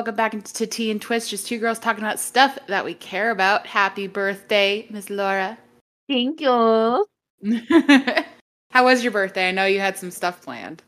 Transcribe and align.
Welcome 0.00 0.16
back 0.16 0.42
to 0.42 0.66
Tea 0.66 0.90
and 0.90 0.98
Twits. 0.98 1.28
Just 1.28 1.46
two 1.46 1.58
girls 1.58 1.78
talking 1.78 2.02
about 2.02 2.18
stuff 2.18 2.58
that 2.68 2.86
we 2.86 2.94
care 2.94 3.30
about. 3.30 3.66
Happy 3.66 4.06
birthday, 4.06 4.86
Miss 4.88 5.10
Laura. 5.10 5.58
Thank 6.08 6.40
you. 6.40 7.06
How 8.70 8.82
was 8.84 9.02
your 9.04 9.12
birthday? 9.12 9.50
I 9.50 9.52
know 9.52 9.66
you 9.66 9.78
had 9.78 9.98
some 9.98 10.10
stuff 10.10 10.40
planned. 10.40 10.78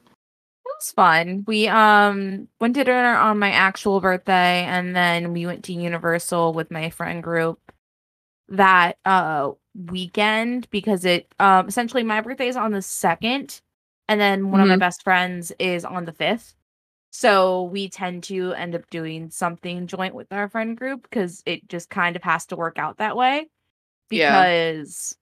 It 0.64 0.72
was 0.79 0.93
fun. 0.93 1.45
We 1.46 1.68
um 1.68 2.48
went 2.59 2.75
to 2.77 2.85
dinner 2.85 3.14
on 3.14 3.39
my 3.39 3.50
actual 3.50 4.00
birthday 4.00 4.64
and 4.64 4.96
then 4.96 5.35
we 5.35 5.44
went 5.44 5.64
to 5.64 5.75
Universal 5.75 6.54
with 6.54 6.71
my 6.71 6.89
friend 6.89 7.22
group 7.22 7.61
that 8.49 8.96
uh 9.04 9.50
weekend 9.90 10.71
because 10.71 11.04
it 11.04 11.31
um 11.39 11.68
essentially 11.68 12.03
my 12.03 12.22
birthday 12.22 12.49
is 12.49 12.57
on 12.57 12.72
the 12.72 12.81
second 12.81 13.61
and 14.08 14.18
then 14.18 14.50
one 14.50 14.63
of 14.63 14.68
my 14.68 14.76
Mhm. 14.76 14.81
best 14.81 15.03
friends 15.03 15.53
is 15.58 15.85
on 15.85 16.07
the 16.07 16.13
fifth. 16.14 16.54
So 17.14 17.64
we 17.64 17.90
tend 17.90 18.25
to 18.25 18.54
end 18.54 18.75
up 18.75 18.89
doing 18.89 19.30
something 19.30 19.86
joint 19.86 20.14
with 20.14 20.32
our 20.32 20.48
friend 20.48 20.75
group 20.75 21.03
because 21.03 21.43
it 21.44 21.68
just 21.68 21.90
kind 21.90 22.16
of 22.16 22.22
has 22.22 22.46
to 22.46 22.57
work 22.57 22.79
out 22.79 22.96
that 22.96 23.18
way. 23.18 23.48
Yeah. 24.08 24.46
Because 24.46 25.14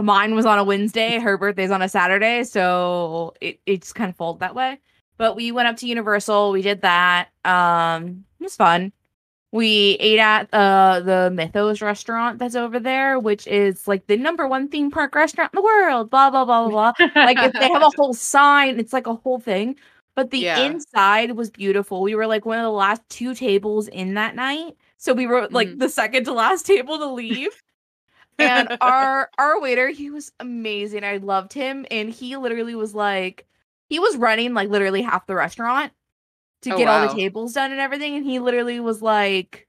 mine 0.00 0.36
was 0.36 0.46
on 0.46 0.60
a 0.60 0.64
Wednesday, 0.64 1.18
her 1.18 1.36
birthday's 1.36 1.72
on 1.72 1.82
a 1.82 1.88
Saturday, 1.88 2.44
so 2.44 3.34
it, 3.40 3.58
it 3.66 3.82
just 3.82 3.96
kind 3.96 4.08
of 4.08 4.14
folded 4.16 4.38
that 4.38 4.54
way. 4.54 4.78
But 5.18 5.34
we 5.34 5.50
went 5.50 5.66
up 5.66 5.76
to 5.78 5.88
Universal, 5.88 6.52
we 6.52 6.62
did 6.62 6.82
that. 6.82 7.30
Um 7.44 8.24
it 8.38 8.44
was 8.44 8.54
fun. 8.54 8.92
We 9.50 9.96
ate 9.98 10.20
at 10.20 10.48
uh 10.54 11.00
the 11.00 11.32
Mythos 11.34 11.82
restaurant 11.82 12.38
that's 12.38 12.54
over 12.54 12.78
there, 12.78 13.18
which 13.18 13.48
is 13.48 13.88
like 13.88 14.06
the 14.06 14.16
number 14.16 14.46
one 14.46 14.68
theme 14.68 14.92
park 14.92 15.16
restaurant 15.16 15.50
in 15.52 15.56
the 15.56 15.64
world. 15.64 16.08
Blah 16.08 16.30
blah 16.30 16.44
blah 16.44 16.68
blah 16.68 16.92
blah. 16.92 17.06
like 17.16 17.38
if 17.38 17.52
they 17.52 17.68
have 17.68 17.82
a 17.82 17.90
whole 17.96 18.14
sign, 18.14 18.78
it's 18.78 18.92
like 18.92 19.08
a 19.08 19.16
whole 19.16 19.40
thing. 19.40 19.74
But 20.14 20.30
the 20.30 20.38
Yeah. 20.40 20.60
inside 20.66 21.32
was 21.32 21.50
beautiful. 21.50 22.02
We 22.02 22.14
were 22.14 22.26
like 22.26 22.44
one 22.44 22.58
of 22.58 22.64
the 22.64 22.70
last 22.70 23.02
two 23.08 23.34
tables 23.34 23.88
in 23.88 24.14
that 24.14 24.34
night. 24.34 24.76
So 24.98 25.14
we 25.14 25.26
were 25.26 25.48
like 25.50 25.68
Mhm. 25.68 25.78
the 25.78 25.88
second 25.88 26.24
to 26.24 26.32
last 26.32 26.66
table 26.66 26.98
to 26.98 27.06
leave. 27.06 27.48
and 28.38 28.68
our 28.80 29.30
our 29.38 29.60
waiter, 29.60 29.88
he 29.88 30.10
was 30.10 30.32
amazing. 30.40 31.04
I 31.04 31.16
loved 31.18 31.52
him. 31.52 31.86
And 31.90 32.10
he 32.10 32.36
literally 32.36 32.74
was 32.74 32.94
like, 32.94 33.46
he 33.88 33.98
was 33.98 34.16
running 34.16 34.54
like 34.54 34.68
literally 34.68 35.02
half 35.02 35.26
the 35.26 35.34
restaurant 35.34 35.92
to 36.62 36.70
Oh, 36.74 36.76
get 36.78 36.88
all 36.88 37.06
the 37.08 37.14
tables 37.14 37.54
done 37.54 37.72
and 37.72 37.80
everything. 37.80 38.14
And 38.16 38.24
he 38.24 38.38
literally 38.38 38.80
was 38.80 39.02
like, 39.02 39.66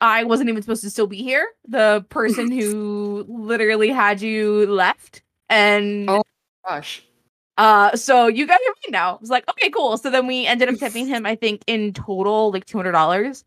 I 0.00 0.24
wasn't 0.24 0.48
even 0.50 0.60
supposed 0.62 0.82
to 0.84 0.90
still 0.90 1.06
be 1.06 1.22
here. 1.22 1.46
The 1.68 2.04
person 2.08 2.50
who 2.58 3.24
literally 3.28 3.90
had 3.90 4.20
you 4.22 4.66
left. 4.66 5.22
And 5.48 6.08
Oh. 6.08 6.22
Gosh. 6.66 7.04
Uh, 7.56 7.94
so 7.96 8.26
you 8.26 8.46
got 8.46 8.60
your 8.64 8.72
money 8.72 8.90
now. 8.90 9.14
I 9.16 9.20
was 9.20 9.30
like, 9.30 9.48
okay, 9.50 9.70
cool. 9.70 9.96
So 9.96 10.10
then 10.10 10.26
we 10.26 10.46
ended 10.46 10.68
up 10.68 10.76
tipping 10.76 11.06
him, 11.06 11.24
I 11.26 11.36
think, 11.36 11.62
in 11.66 11.92
total 11.92 12.50
like 12.52 12.64
two 12.64 12.78
hundred 12.78 12.92
dollars. 12.92 13.44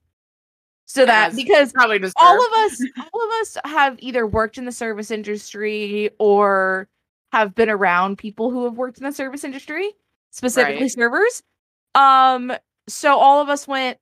So 0.86 1.06
that 1.06 1.30
As 1.32 1.36
because 1.36 1.74
Probably 1.74 2.02
all 2.16 2.46
of 2.48 2.54
us, 2.60 2.82
all 2.98 3.26
of 3.26 3.32
us 3.42 3.58
have 3.66 3.98
either 4.00 4.26
worked 4.26 4.58
in 4.58 4.64
the 4.66 4.72
service 4.72 5.12
industry 5.12 6.10
or 6.20 6.88
have 7.34 7.54
been 7.56 7.70
around 7.70 8.18
people 8.18 8.50
who 8.52 8.64
have 8.64 8.78
worked 8.78 8.98
in 8.98 9.04
the 9.04 9.12
service 9.12 9.44
industry, 9.44 9.92
specifically 10.32 10.84
Right. 10.84 10.92
servers. 10.92 11.44
Um, 11.94 12.54
so 12.88 13.18
all 13.18 13.42
of 13.42 13.50
us 13.50 13.68
went. 13.68 13.98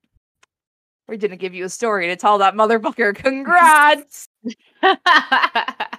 We're 1.08 1.18
gonna 1.18 1.36
give 1.38 1.54
you 1.56 1.66
a 1.66 1.70
story 1.70 2.08
to 2.08 2.16
tell 2.16 2.38
that 2.40 2.54
motherfucker. 2.54 3.16
Congrats. 3.24 4.28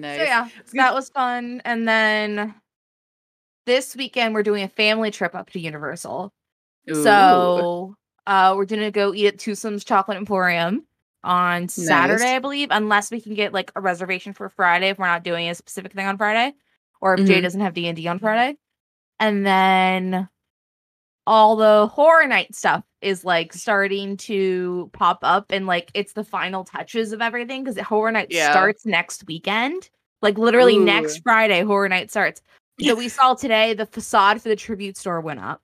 nice. 0.00 0.18
So 0.18 0.24
yeah, 0.24 0.48
so 0.48 0.72
that 0.74 0.94
was 0.94 1.08
fun. 1.10 1.62
And 1.64 1.86
then 1.88 2.54
this 3.66 3.96
weekend 3.96 4.34
we're 4.34 4.42
doing 4.42 4.62
a 4.62 4.68
family 4.68 5.10
trip 5.10 5.34
up 5.34 5.50
to 5.50 5.60
Universal. 5.60 6.32
Ooh. 6.90 7.02
So 7.02 7.96
uh 8.26 8.54
we're 8.56 8.66
gonna 8.66 8.90
go 8.90 9.14
eat 9.14 9.26
at 9.26 9.38
Toothsome's 9.38 9.84
Chocolate 9.84 10.16
Emporium 10.16 10.86
on 11.22 11.68
Saturday, 11.68 12.34
I 12.34 12.38
believe, 12.38 12.68
unless 12.70 13.10
we 13.10 13.20
can 13.20 13.34
get 13.34 13.52
like 13.54 13.72
a 13.74 13.80
reservation 13.80 14.34
for 14.34 14.48
Friday 14.50 14.88
if 14.90 14.98
we're 14.98 15.06
not 15.06 15.24
doing 15.24 15.48
a 15.48 15.54
specific 15.54 15.92
thing 15.92 16.06
on 16.06 16.18
Friday, 16.18 16.54
or 17.00 17.14
if 17.14 17.26
Jay 17.26 17.38
Mhm. 17.38 17.42
doesn't 17.42 17.60
have 17.62 17.72
D 17.74 17.88
and 17.88 17.96
D 17.96 18.06
on 18.08 18.18
Friday. 18.18 18.58
And 19.18 19.46
then 19.46 20.28
all 21.26 21.56
the 21.56 21.86
horror 21.86 22.26
night 22.26 22.54
stuff 22.54 22.84
is 23.00 23.24
like 23.24 23.52
starting 23.52 24.16
to 24.16 24.90
pop 24.92 25.18
up 25.22 25.46
and 25.50 25.66
like 25.66 25.90
it's 25.94 26.12
the 26.12 26.24
final 26.24 26.64
touches 26.64 27.12
of 27.12 27.22
everything 27.22 27.64
because 27.64 27.78
horror 27.80 28.10
night 28.12 28.28
Yeah. 28.30 28.50
starts 28.50 28.84
next 28.84 29.26
weekend. 29.26 29.88
Like 30.22 30.38
literally 30.38 30.76
Ooh. 30.76 30.84
next 30.84 31.22
Friday, 31.22 31.62
horror 31.62 31.88
night 31.88 32.10
starts. 32.10 32.42
So 32.80 32.94
we 32.94 33.08
saw 33.08 33.34
today 33.34 33.72
the 33.74 33.86
facade 33.86 34.42
for 34.42 34.48
the 34.48 34.56
tribute 34.56 34.96
store 34.96 35.20
went 35.20 35.40
up. 35.40 35.62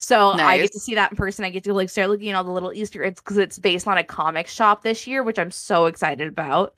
So 0.00 0.32
I 0.32 0.58
get 0.58 0.72
to 0.72 0.78
see 0.80 0.94
that 0.94 1.10
in 1.10 1.16
person. 1.16 1.44
I 1.44 1.50
get 1.50 1.64
to 1.64 1.72
like 1.74 1.88
start 1.88 2.10
looking 2.10 2.28
at 2.30 2.36
all 2.36 2.44
the 2.44 2.52
little 2.52 2.72
Easter 2.72 3.02
eggs 3.02 3.20
because 3.20 3.38
it's 3.38 3.58
based 3.58 3.88
on 3.88 3.96
a 3.98 4.04
comic 4.04 4.46
shop 4.46 4.82
this 4.82 5.06
year, 5.06 5.22
which 5.22 5.38
I'm 5.38 5.50
so 5.50 5.86
excited 5.86 6.28
about. 6.28 6.74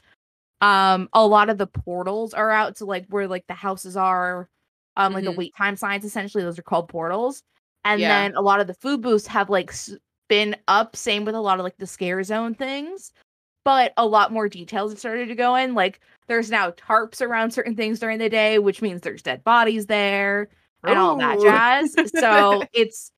Um, 0.60 1.08
a 1.12 1.26
lot 1.26 1.50
of 1.50 1.58
the 1.58 1.66
portals 1.66 2.32
are 2.34 2.50
out 2.50 2.76
to 2.76 2.84
like 2.84 3.06
where 3.08 3.26
like 3.28 3.46
the 3.48 3.54
houses 3.54 3.96
are, 3.96 4.48
um, 4.96 5.12
like 5.12 5.24
the 5.24 5.32
Mhm. 5.32 5.36
wait 5.36 5.54
time 5.56 5.76
signs. 5.76 6.04
Essentially, 6.04 6.44
those 6.44 6.58
are 6.58 6.62
called 6.62 6.88
portals. 6.88 7.42
And 7.86 8.00
Yeah. 8.00 8.08
then 8.08 8.34
a 8.34 8.40
lot 8.42 8.60
of 8.60 8.66
the 8.66 8.74
food 8.74 9.00
booths 9.00 9.26
have 9.28 9.48
like 9.48 9.72
been 10.28 10.56
up. 10.66 10.96
Same 10.96 11.24
with 11.24 11.36
a 11.36 11.40
lot 11.40 11.60
of 11.60 11.64
like 11.64 11.76
the 11.78 11.86
scare 11.86 12.22
zone 12.24 12.52
things, 12.54 13.12
but 13.64 13.92
a 13.96 14.04
lot 14.04 14.32
more 14.32 14.48
details 14.48 14.90
have 14.90 14.98
started 14.98 15.28
to 15.28 15.36
go 15.36 15.54
in. 15.54 15.74
Like 15.74 16.00
there's 16.26 16.50
now 16.50 16.72
tarps 16.72 17.20
around 17.22 17.52
certain 17.52 17.76
things 17.76 18.00
during 18.00 18.18
the 18.18 18.28
day, 18.28 18.58
which 18.58 18.82
means 18.82 19.02
there's 19.02 19.22
dead 19.22 19.44
bodies 19.44 19.86
there 19.86 20.48
and 20.84 20.98
all 20.98 21.16
that 21.18 21.38
Ooh. 21.38 21.42
jazz. 21.42 21.94
so 22.14 22.62
it's 22.72 23.12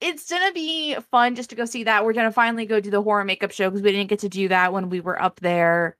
it's 0.00 0.28
gonna 0.28 0.52
be 0.52 0.96
fun 1.12 1.36
just 1.36 1.50
to 1.50 1.56
go 1.56 1.64
see 1.64 1.84
that. 1.84 2.04
We're 2.04 2.12
gonna 2.12 2.32
finally 2.32 2.66
go 2.66 2.80
do 2.80 2.90
the 2.90 3.02
horror 3.02 3.24
makeup 3.24 3.52
show 3.52 3.70
because 3.70 3.82
we 3.82 3.92
didn't 3.92 4.08
get 4.08 4.18
to 4.20 4.28
do 4.28 4.48
that 4.48 4.72
when 4.72 4.90
we 4.90 5.00
were 5.00 5.20
up 5.20 5.38
there 5.40 5.96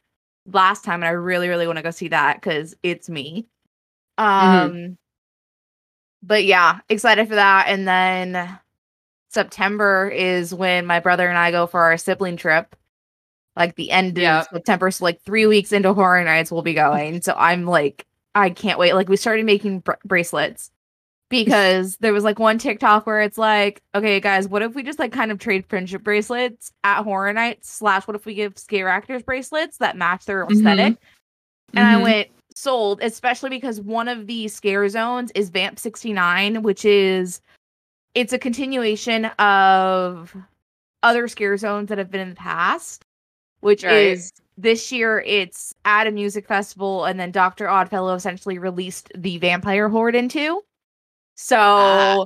last 0.53 0.85
time, 0.85 1.03
and 1.03 1.09
I 1.09 1.13
really, 1.13 1.49
really 1.49 1.67
want 1.67 1.77
to 1.77 1.83
go 1.83 1.91
see 1.93 2.09
that 2.09 2.41
because 2.41 2.75
it's 2.83 3.09
me. 3.09 3.47
Um, 4.17 4.51
Mhm. 4.51 4.97
But 6.23 6.45
yeah, 6.45 6.81
excited 6.89 7.29
for 7.29 7.35
that. 7.37 7.67
And 7.69 7.87
then 7.87 8.59
September 9.31 10.09
is 10.09 10.55
when 10.55 10.87
my 10.87 11.01
brother 11.01 11.29
and 11.29 11.39
I 11.39 11.51
go 11.51 11.67
for 11.67 11.81
our 11.81 11.97
sibling 11.97 12.37
trip. 12.37 12.75
Like 13.57 13.75
the 13.75 13.91
end 13.91 14.17
Yeah. 14.17 14.41
of 14.43 14.47
September, 14.53 14.91
so 14.93 15.05
like 15.05 15.21
three 15.23 15.45
weeks 15.47 15.73
into 15.73 15.93
Horror 15.93 16.23
Nights, 16.23 16.53
we'll 16.53 16.63
be 16.63 16.75
going. 16.75 17.21
So 17.23 17.35
I'm 17.37 17.67
like, 17.67 18.07
I 18.37 18.51
can't 18.51 18.79
wait. 18.79 18.95
Like 18.95 19.09
we 19.09 19.17
started 19.17 19.45
making 19.47 19.81
br- 19.81 19.93
bracelets 20.05 20.71
because 21.29 21.97
there 21.97 22.13
was 22.13 22.23
like 22.23 22.39
one 22.39 22.59
TikTok 22.59 23.05
where 23.05 23.21
it's 23.21 23.37
like, 23.37 23.83
okay, 23.97 24.21
guys, 24.21 24.47
what 24.47 24.63
if 24.63 24.77
we 24.77 24.85
just 24.85 25.01
like 25.01 25.11
kind 25.11 25.33
of 25.33 25.41
trade 25.41 25.67
friendship 25.67 26.05
bracelets 26.05 26.71
at 26.85 27.03
Horror 27.03 27.33
Nights? 27.33 27.69
Slash, 27.69 28.07
what 28.07 28.15
if 28.15 28.25
we 28.27 28.35
give 28.35 28.57
scare 28.57 28.89
actors 28.89 29.25
bracelets 29.25 29.79
that 29.79 29.97
match 29.97 30.25
their 30.25 30.47
Mhm. 30.47 30.53
aesthetic? 30.53 30.97
And 31.75 31.85
I 31.85 31.95
Mhm. 31.97 32.03
went 32.03 32.29
sold, 32.59 33.01
especially 33.03 33.51
because 33.51 33.81
one 33.81 34.09
of 34.09 34.27
the 34.27 34.49
scare 34.49 34.89
zones 34.89 35.31
is 35.35 35.49
Vamp 35.51 35.79
69, 35.79 36.63
which 36.63 36.85
is 36.85 37.41
it's 38.15 38.33
a 38.33 38.39
continuation 38.39 39.27
of 39.39 40.35
other 41.03 41.29
scare 41.29 41.57
zones 41.57 41.89
that 41.89 41.99
have 41.99 42.11
been 42.11 42.21
in 42.21 42.31
the 42.31 42.35
past, 42.35 43.05
which 43.61 43.85
Right. 43.85 43.93
is 43.93 44.33
this 44.57 44.91
year 44.91 45.21
it's 45.25 45.73
at 45.85 46.09
a 46.09 46.11
music 46.11 46.49
festival 46.49 47.05
and 47.05 47.21
then 47.21 47.31
Dr. 47.31 47.69
Oddfellow 47.69 48.15
essentially 48.15 48.59
released 48.59 49.13
the 49.15 49.39
vampire 49.39 49.89
horde 49.89 50.17
into. 50.17 50.61
So 51.37 51.57
Ah. 51.59 52.25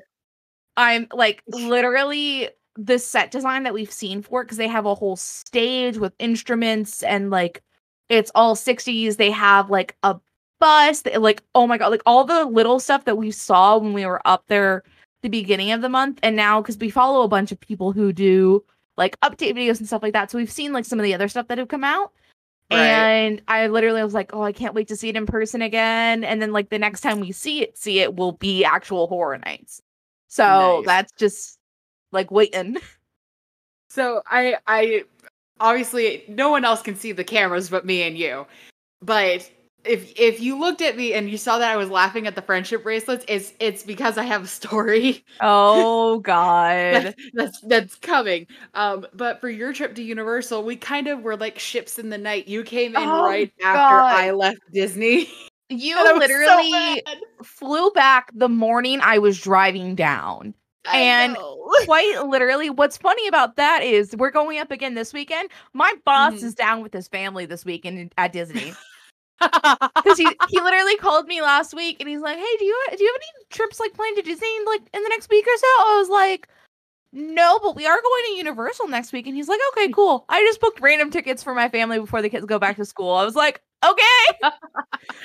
I'm 0.78 1.06
like 1.12 1.42
literally 1.46 2.48
the 2.76 2.98
set 2.98 3.30
design 3.30 3.64
that 3.64 3.74
we've 3.74 3.92
seen 3.92 4.22
for 4.22 4.40
it 4.40 4.44
because 4.46 4.56
they 4.56 4.68
have 4.68 4.86
a 4.86 4.94
whole 4.94 5.16
stage 5.16 5.98
with 5.98 6.14
instruments 6.18 7.02
and 7.02 7.28
like 7.28 7.62
it's 8.08 8.30
all 8.34 8.54
60s. 8.56 9.16
They 9.16 9.30
have 9.30 9.70
like 9.70 9.96
a 10.02 10.16
bus, 10.60 11.02
they- 11.02 11.16
like 11.18 11.42
oh 11.54 11.66
my 11.66 11.78
god, 11.78 11.88
like 11.88 12.02
all 12.06 12.24
the 12.24 12.44
little 12.44 12.78
stuff 12.80 13.04
that 13.06 13.16
we 13.16 13.30
saw 13.30 13.78
when 13.78 13.92
we 13.92 14.06
were 14.06 14.20
up 14.26 14.44
there 14.48 14.82
the 15.22 15.28
beginning 15.28 15.70
of 15.72 15.82
the 15.82 15.88
month 15.88 16.18
and 16.22 16.34
now 16.36 16.60
because 16.60 16.76
we 16.78 16.90
follow 16.90 17.22
a 17.22 17.28
bunch 17.28 17.52
of 17.52 17.60
people 17.60 17.92
who 17.92 18.12
do 18.12 18.62
like 18.96 19.18
update 19.20 19.54
videos 19.56 19.78
and 19.78 19.86
stuff 19.86 20.02
like 20.02 20.12
that. 20.12 20.30
So 20.30 20.38
we've 20.38 20.50
seen 20.50 20.72
like 20.72 20.84
some 20.84 20.98
of 20.98 21.04
the 21.04 21.14
other 21.14 21.28
stuff 21.28 21.46
that 21.48 21.58
have 21.58 21.68
come 21.68 21.84
out. 21.84 22.12
Right. 22.70 22.78
And 22.80 23.42
I 23.48 23.66
literally 23.68 24.02
was 24.02 24.14
like, 24.14 24.34
oh, 24.34 24.42
I 24.42 24.52
can't 24.52 24.74
wait 24.74 24.88
to 24.88 24.96
see 24.96 25.08
it 25.08 25.16
in 25.16 25.26
person 25.26 25.62
again. 25.62 26.24
And 26.24 26.42
then 26.42 26.52
like 26.52 26.70
the 26.70 26.78
next 26.78 27.02
time 27.02 27.20
we 27.20 27.30
see 27.32 27.62
it, 27.62 27.78
see 27.78 28.00
it 28.00 28.16
will 28.16 28.32
be 28.32 28.64
actual 28.64 29.06
horror 29.06 29.38
nights. 29.38 29.80
So 30.28 30.78
Nice. 30.78 30.86
that's 30.86 31.12
just 31.18 31.58
like 32.12 32.30
waiting. 32.30 32.76
So 33.88 34.22
I 34.26 34.56
I 34.66 35.04
obviously 35.62 36.24
no 36.28 36.50
one 36.50 36.64
else 36.64 36.82
can 36.82 36.96
see 36.96 37.12
the 37.12 37.24
cameras 37.24 37.70
but 37.70 37.86
me 37.86 38.02
and 38.02 38.18
you. 38.18 38.46
But 39.00 39.50
if 39.84 40.12
if 40.18 40.40
you 40.40 40.58
looked 40.58 40.80
at 40.82 40.96
me 40.96 41.14
and 41.14 41.28
you 41.30 41.36
saw 41.38 41.58
that 41.58 41.70
I 41.72 41.76
was 41.76 41.90
laughing 41.90 42.26
at 42.26 42.34
the 42.34 42.42
friendship 42.42 42.82
bracelets, 42.82 43.24
it's 43.28 43.52
it's 43.58 43.82
because 43.82 44.18
I 44.18 44.24
have 44.24 44.44
a 44.44 44.46
story 44.46 45.24
Oh 45.40 46.18
god. 46.20 46.92
that's, 46.92 47.16
that's 47.34 47.60
that's 47.60 47.94
coming. 47.96 48.46
Um, 48.74 49.06
but 49.14 49.40
for 49.40 49.48
your 49.48 49.72
trip 49.72 49.94
to 49.94 50.02
Universal, 50.02 50.64
we 50.64 50.76
kind 50.76 51.08
of 51.08 51.22
were 51.22 51.36
like 51.36 51.58
ships 51.58 51.98
in 51.98 52.10
the 52.10 52.18
night. 52.18 52.48
You 52.48 52.62
came 52.62 52.94
in 52.94 53.08
Oh, 53.08 53.24
right 53.24 53.52
after 53.62 54.02
I 54.02 54.30
left 54.32 54.60
Disney. 54.72 55.28
You 55.68 55.96
was 55.96 56.04
so 56.04 56.18
literally 56.18 57.02
flew 57.42 57.90
back 57.92 58.30
the 58.34 58.50
morning 58.50 59.00
I 59.02 59.16
was 59.16 59.40
driving 59.40 59.94
down. 59.94 60.52
I 60.86 60.98
And. 60.98 61.36
Quite 61.84 62.26
literally, 62.26 62.70
what's 62.70 62.96
funny 62.96 63.26
about 63.28 63.56
that 63.56 63.82
is 63.82 64.14
we're 64.16 64.30
going 64.30 64.58
up 64.58 64.70
again 64.70 64.94
this 64.94 65.12
weekend. 65.12 65.48
My 65.72 65.92
boss 66.04 66.34
Mhm. 66.34 66.42
is 66.42 66.54
down 66.54 66.82
with 66.82 66.92
his 66.92 67.08
family 67.08 67.46
this 67.46 67.64
weekend 67.64 68.12
at 68.18 68.32
Disney. 68.32 68.72
Because 69.40 70.18
he, 70.18 70.28
he 70.50 70.60
literally 70.60 70.94
called 70.96 71.26
me 71.26 71.42
last 71.42 71.74
week 71.74 71.96
and 71.98 72.08
he's 72.08 72.20
like, 72.20 72.36
Hey, 72.38 72.56
do 72.58 72.64
you 72.64 72.84
do 72.96 73.02
you 73.02 73.12
have 73.12 73.20
any 73.20 73.46
trips 73.50 73.80
like 73.80 73.92
planned 73.94 74.14
to 74.16 74.22
Disney 74.22 74.46
like 74.66 74.82
in 74.94 75.02
the 75.02 75.08
next 75.08 75.28
week 75.30 75.44
or 75.44 75.56
so? 75.56 75.66
I 75.66 75.96
was 75.98 76.08
like, 76.08 76.46
No, 77.12 77.58
but 77.60 77.74
we 77.74 77.84
are 77.84 78.00
going 78.00 78.24
to 78.26 78.32
Universal 78.36 78.86
next 78.86 79.12
week. 79.12 79.26
And 79.26 79.34
he's 79.34 79.48
like, 79.48 79.58
Okay, 79.72 79.88
cool. 79.92 80.24
I 80.28 80.42
just 80.42 80.60
booked 80.60 80.80
random 80.80 81.10
tickets 81.10 81.42
for 81.42 81.54
my 81.54 81.68
family 81.68 81.98
before 81.98 82.22
the 82.22 82.28
kids 82.28 82.46
go 82.46 82.60
back 82.60 82.76
to 82.76 82.84
school. 82.84 83.14
I 83.14 83.24
was 83.24 83.34
like, 83.34 83.60
Okay. 83.84 84.50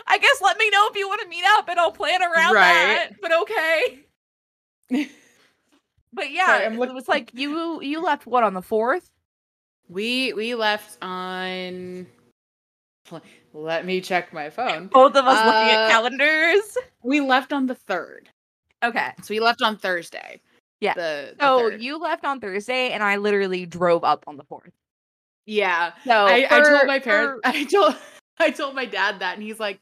I 0.07 0.17
guess 0.17 0.41
let 0.41 0.57
me 0.57 0.67
know 0.71 0.87
if 0.89 0.95
you 0.97 1.07
want 1.07 1.21
to 1.21 1.27
meet 1.27 1.43
up 1.57 1.69
and 1.69 1.79
I'll 1.79 1.91
plan 1.91 2.21
around 2.23 2.53
that. 2.55 3.09
But 3.21 3.31
okay. 3.41 5.09
But 6.13 6.31
yeah, 6.31 6.45
Sorry, 6.45 6.65
it 6.65 6.93
was 6.93 7.07
like 7.07 7.31
you 7.33 7.81
you 7.81 8.01
left 8.01 8.25
what 8.25 8.43
on 8.43 8.53
the 8.53 8.61
fourth? 8.61 9.09
we 9.89 10.33
we 10.33 10.55
left 10.55 10.97
on. 11.01 12.07
Let 13.53 13.85
me 13.85 14.01
check 14.01 14.33
my 14.33 14.49
phone. 14.49 14.87
Both 14.87 15.15
of 15.15 15.25
us 15.25 15.45
looking 15.45 15.69
at 15.75 15.85
Uh, 15.85 15.89
calendars. 15.89 16.77
We 17.03 17.21
left 17.21 17.53
on 17.53 17.65
the 17.67 17.75
third, 17.75 18.29
Okay. 18.83 19.11
so 19.21 19.27
we 19.33 19.39
left 19.39 19.61
on 19.61 19.77
Thursday. 19.77 20.41
Yeah. 20.81 20.93
The, 20.93 21.33
the 21.39 21.45
So 21.45 21.69
third. 21.69 21.81
you 21.81 21.97
left 21.97 22.25
on 22.25 22.39
Thursday 22.41 22.89
and 22.91 23.01
I 23.01 23.15
literally 23.15 23.65
drove 23.65 24.03
up 24.03 24.25
on 24.27 24.35
the 24.37 24.43
fourth. 24.43 24.73
yeah. 25.45 25.93
So 26.05 26.11
I, 26.27 26.45
I 26.51 26.61
told 26.61 26.87
my 26.87 26.99
parents. 26.99 27.41
for- 27.45 27.49
I 27.57 27.63
told 27.63 27.95
I 28.39 28.51
told 28.51 28.75
my 28.75 28.85
dad 28.85 29.19
that, 29.21 29.33
and 29.35 29.41
he's 29.43 29.59
like, 29.59 29.79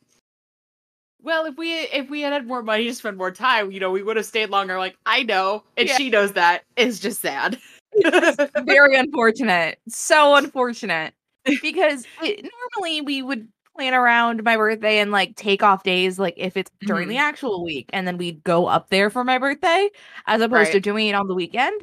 "Well, 1.26 1.46
if 1.46 1.58
we 1.58 1.74
if 1.74 2.10
we 2.10 2.22
had 2.22 2.34
had 2.34 2.48
more 2.48 2.62
money 2.62 2.86
to 2.86 2.94
spend 2.94 3.18
more 3.18 3.32
time, 3.32 3.72
you 3.72 3.80
know, 3.80 3.92
we 3.92 4.04
would 4.04 4.16
have 4.16 4.26
stayed 4.26 4.50
longer." 4.52 4.78
Like 4.78 4.96
I 5.06 5.24
know, 5.24 5.64
and 5.76 5.90
Yeah. 5.90 5.98
she 5.98 6.10
knows 6.10 6.34
that. 6.34 6.64
It's 6.78 7.00
just 7.00 7.22
sad. 7.22 7.60
very 8.66 8.96
unfortunate. 8.96 9.80
So 9.90 10.36
unfortunate. 10.36 11.14
Because 11.62 12.06
it, 12.24 12.50
normally 12.76 13.02
we 13.02 13.22
would 13.22 13.48
plan 13.76 13.94
around 13.94 14.44
my 14.44 14.56
birthday 14.56 15.00
and 15.00 15.12
like 15.12 15.36
take 15.36 15.62
off 15.62 15.84
days 15.84 16.18
like 16.18 16.34
if 16.38 16.56
it's 16.58 16.72
during 16.82 17.08
the 17.08 17.16
mm-hmm. 17.16 17.24
actual 17.24 17.64
week 17.64 17.90
and 17.92 18.08
then 18.08 18.18
we'd 18.18 18.44
go 18.44 18.68
up 18.68 18.90
there 18.90 19.10
for 19.10 19.24
my 19.24 19.38
birthday 19.38 19.90
as 20.28 20.42
opposed 20.42 20.72
to 20.72 20.80
doing 20.80 21.08
it 21.08 21.14
on 21.14 21.28
the 21.28 21.36
weekend. 21.36 21.82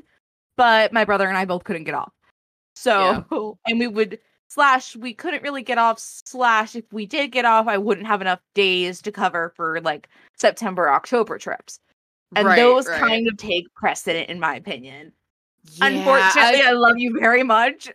But 0.56 0.92
my 0.92 1.04
brother 1.04 1.28
and 1.28 1.36
I 1.36 1.44
both 1.44 1.64
couldn't 1.64 1.84
get 1.84 1.94
off. 1.94 2.12
So 2.74 3.58
and 3.66 3.78
we 3.78 3.86
would 3.86 4.18
slash 4.52 4.94
we 4.96 5.14
couldn't 5.14 5.42
really 5.42 5.62
get 5.62 5.78
off 5.78 5.98
slash 5.98 6.76
if 6.76 6.84
we 6.92 7.06
did 7.06 7.32
get 7.32 7.44
off 7.46 7.66
I 7.68 7.78
wouldn't 7.78 8.06
have 8.06 8.20
enough 8.20 8.40
days 8.54 9.00
to 9.02 9.12
cover 9.12 9.52
for 9.56 9.80
like 9.80 10.08
September 10.36 10.90
October 10.90 11.38
trips. 11.38 11.80
And 12.36 12.46
Right, 12.46 12.56
those 12.56 12.86
right. 12.86 13.00
kind 13.00 13.28
of 13.28 13.36
take 13.36 13.72
precedent 13.74 14.28
in 14.28 14.38
my 14.40 14.56
opinion. 14.56 15.12
Yeah, 15.74 15.86
Unfortunately, 15.86 16.62
I- 16.62 16.70
I, 16.70 16.72
love 16.72 16.98
you 16.98 17.16
very 17.18 17.42
much. 17.42 17.90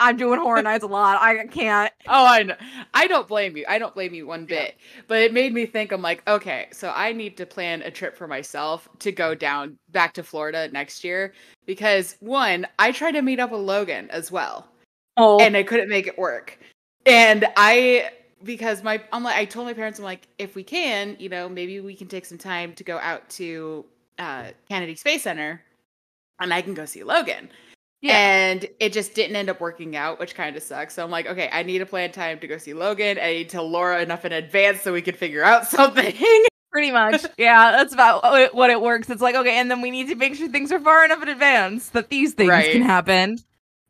I'm 0.00 0.16
doing 0.16 0.40
horror 0.40 0.62
nights 0.62 0.84
a 0.84 0.88
lot. 0.88 1.20
I 1.22 1.46
can't. 1.46 1.92
Oh, 2.08 2.26
I 2.26 2.42
know. 2.44 2.54
I 2.94 3.06
don't 3.08 3.26
blame 3.26 3.56
you. 3.56 3.64
I 3.68 3.78
don't 3.78 3.92
blame 3.94 4.14
you 4.14 4.26
one 4.26 4.44
bit. 4.46 4.76
But 5.08 5.18
it 5.22 5.32
made 5.32 5.52
me 5.52 5.66
think. 5.66 5.90
I'm 5.90 6.02
like, 6.02 6.22
okay, 6.28 6.68
so 6.72 6.92
I 6.94 7.12
need 7.12 7.36
to 7.38 7.46
plan 7.46 7.82
a 7.82 7.90
trip 7.90 8.16
for 8.16 8.28
myself 8.28 8.88
to 9.00 9.10
go 9.10 9.34
down 9.34 9.76
back 9.90 10.12
to 10.14 10.22
Florida 10.22 10.68
next 10.72 11.02
year 11.02 11.32
because 11.64 12.16
one, 12.20 12.66
I 12.78 12.92
try 12.92 13.10
to 13.10 13.22
meet 13.22 13.40
up 13.40 13.50
with 13.50 13.62
Logan 13.62 14.08
as 14.10 14.30
well, 14.30 14.68
Oh, 15.16 15.38
and 15.40 15.56
I 15.56 15.62
couldn't 15.62 15.88
make 15.88 16.06
it 16.06 16.18
work. 16.18 16.58
And 17.04 17.46
I 17.56 18.10
because 18.42 18.82
my 18.82 19.02
I'm 19.12 19.22
like 19.22 19.36
I 19.36 19.44
told 19.44 19.66
my 19.66 19.72
parents 19.74 19.98
I'm 19.98 20.04
like 20.04 20.28
if 20.38 20.54
we 20.54 20.62
can, 20.62 21.16
you 21.18 21.28
know, 21.28 21.48
maybe 21.48 21.80
we 21.80 21.94
can 21.94 22.08
take 22.08 22.24
some 22.26 22.38
time 22.38 22.74
to 22.74 22.84
go 22.84 22.98
out 22.98 23.28
to 23.30 23.84
uh 24.18 24.46
Kennedy 24.68 24.94
Space 24.96 25.22
Center 25.22 25.62
and 26.40 26.52
I 26.52 26.62
can 26.62 26.74
go 26.74 26.84
see 26.84 27.02
Logan. 27.02 27.48
Yeah. 28.02 28.12
And 28.18 28.66
it 28.78 28.92
just 28.92 29.14
didn't 29.14 29.36
end 29.36 29.48
up 29.48 29.60
working 29.60 29.96
out, 29.96 30.20
which 30.20 30.34
kind 30.34 30.54
of 30.54 30.62
sucks. 30.62 30.94
So 30.94 31.02
I'm 31.02 31.10
like, 31.10 31.26
okay, 31.26 31.48
I 31.50 31.62
need 31.62 31.78
to 31.78 31.86
plan 31.86 32.12
time 32.12 32.38
to 32.40 32.46
go 32.46 32.58
see 32.58 32.74
Logan. 32.74 33.18
I 33.18 33.32
need 33.32 33.44
to 33.44 33.50
tell 33.50 33.68
Laura 33.68 34.02
enough 34.02 34.24
in 34.26 34.32
advance 34.32 34.82
so 34.82 34.92
we 34.92 35.00
can 35.02 35.14
figure 35.14 35.42
out 35.42 35.66
something. 35.68 36.14
pretty 36.70 36.90
much. 36.92 37.24
Yeah, 37.38 37.72
that's 37.72 37.94
about 37.94 38.22
what 38.22 38.40
it, 38.42 38.54
what 38.54 38.70
it 38.70 38.80
works. 38.82 39.08
It's 39.08 39.22
like 39.22 39.34
okay, 39.34 39.56
and 39.58 39.70
then 39.70 39.80
we 39.80 39.90
need 39.90 40.08
to 40.08 40.14
make 40.14 40.34
sure 40.34 40.48
things 40.48 40.70
are 40.72 40.78
far 40.80 41.04
enough 41.06 41.22
in 41.22 41.28
advance 41.30 41.88
that 41.90 42.10
these 42.10 42.34
things 42.34 42.50
Right. 42.50 42.72
can 42.72 42.82
happen. 42.82 43.38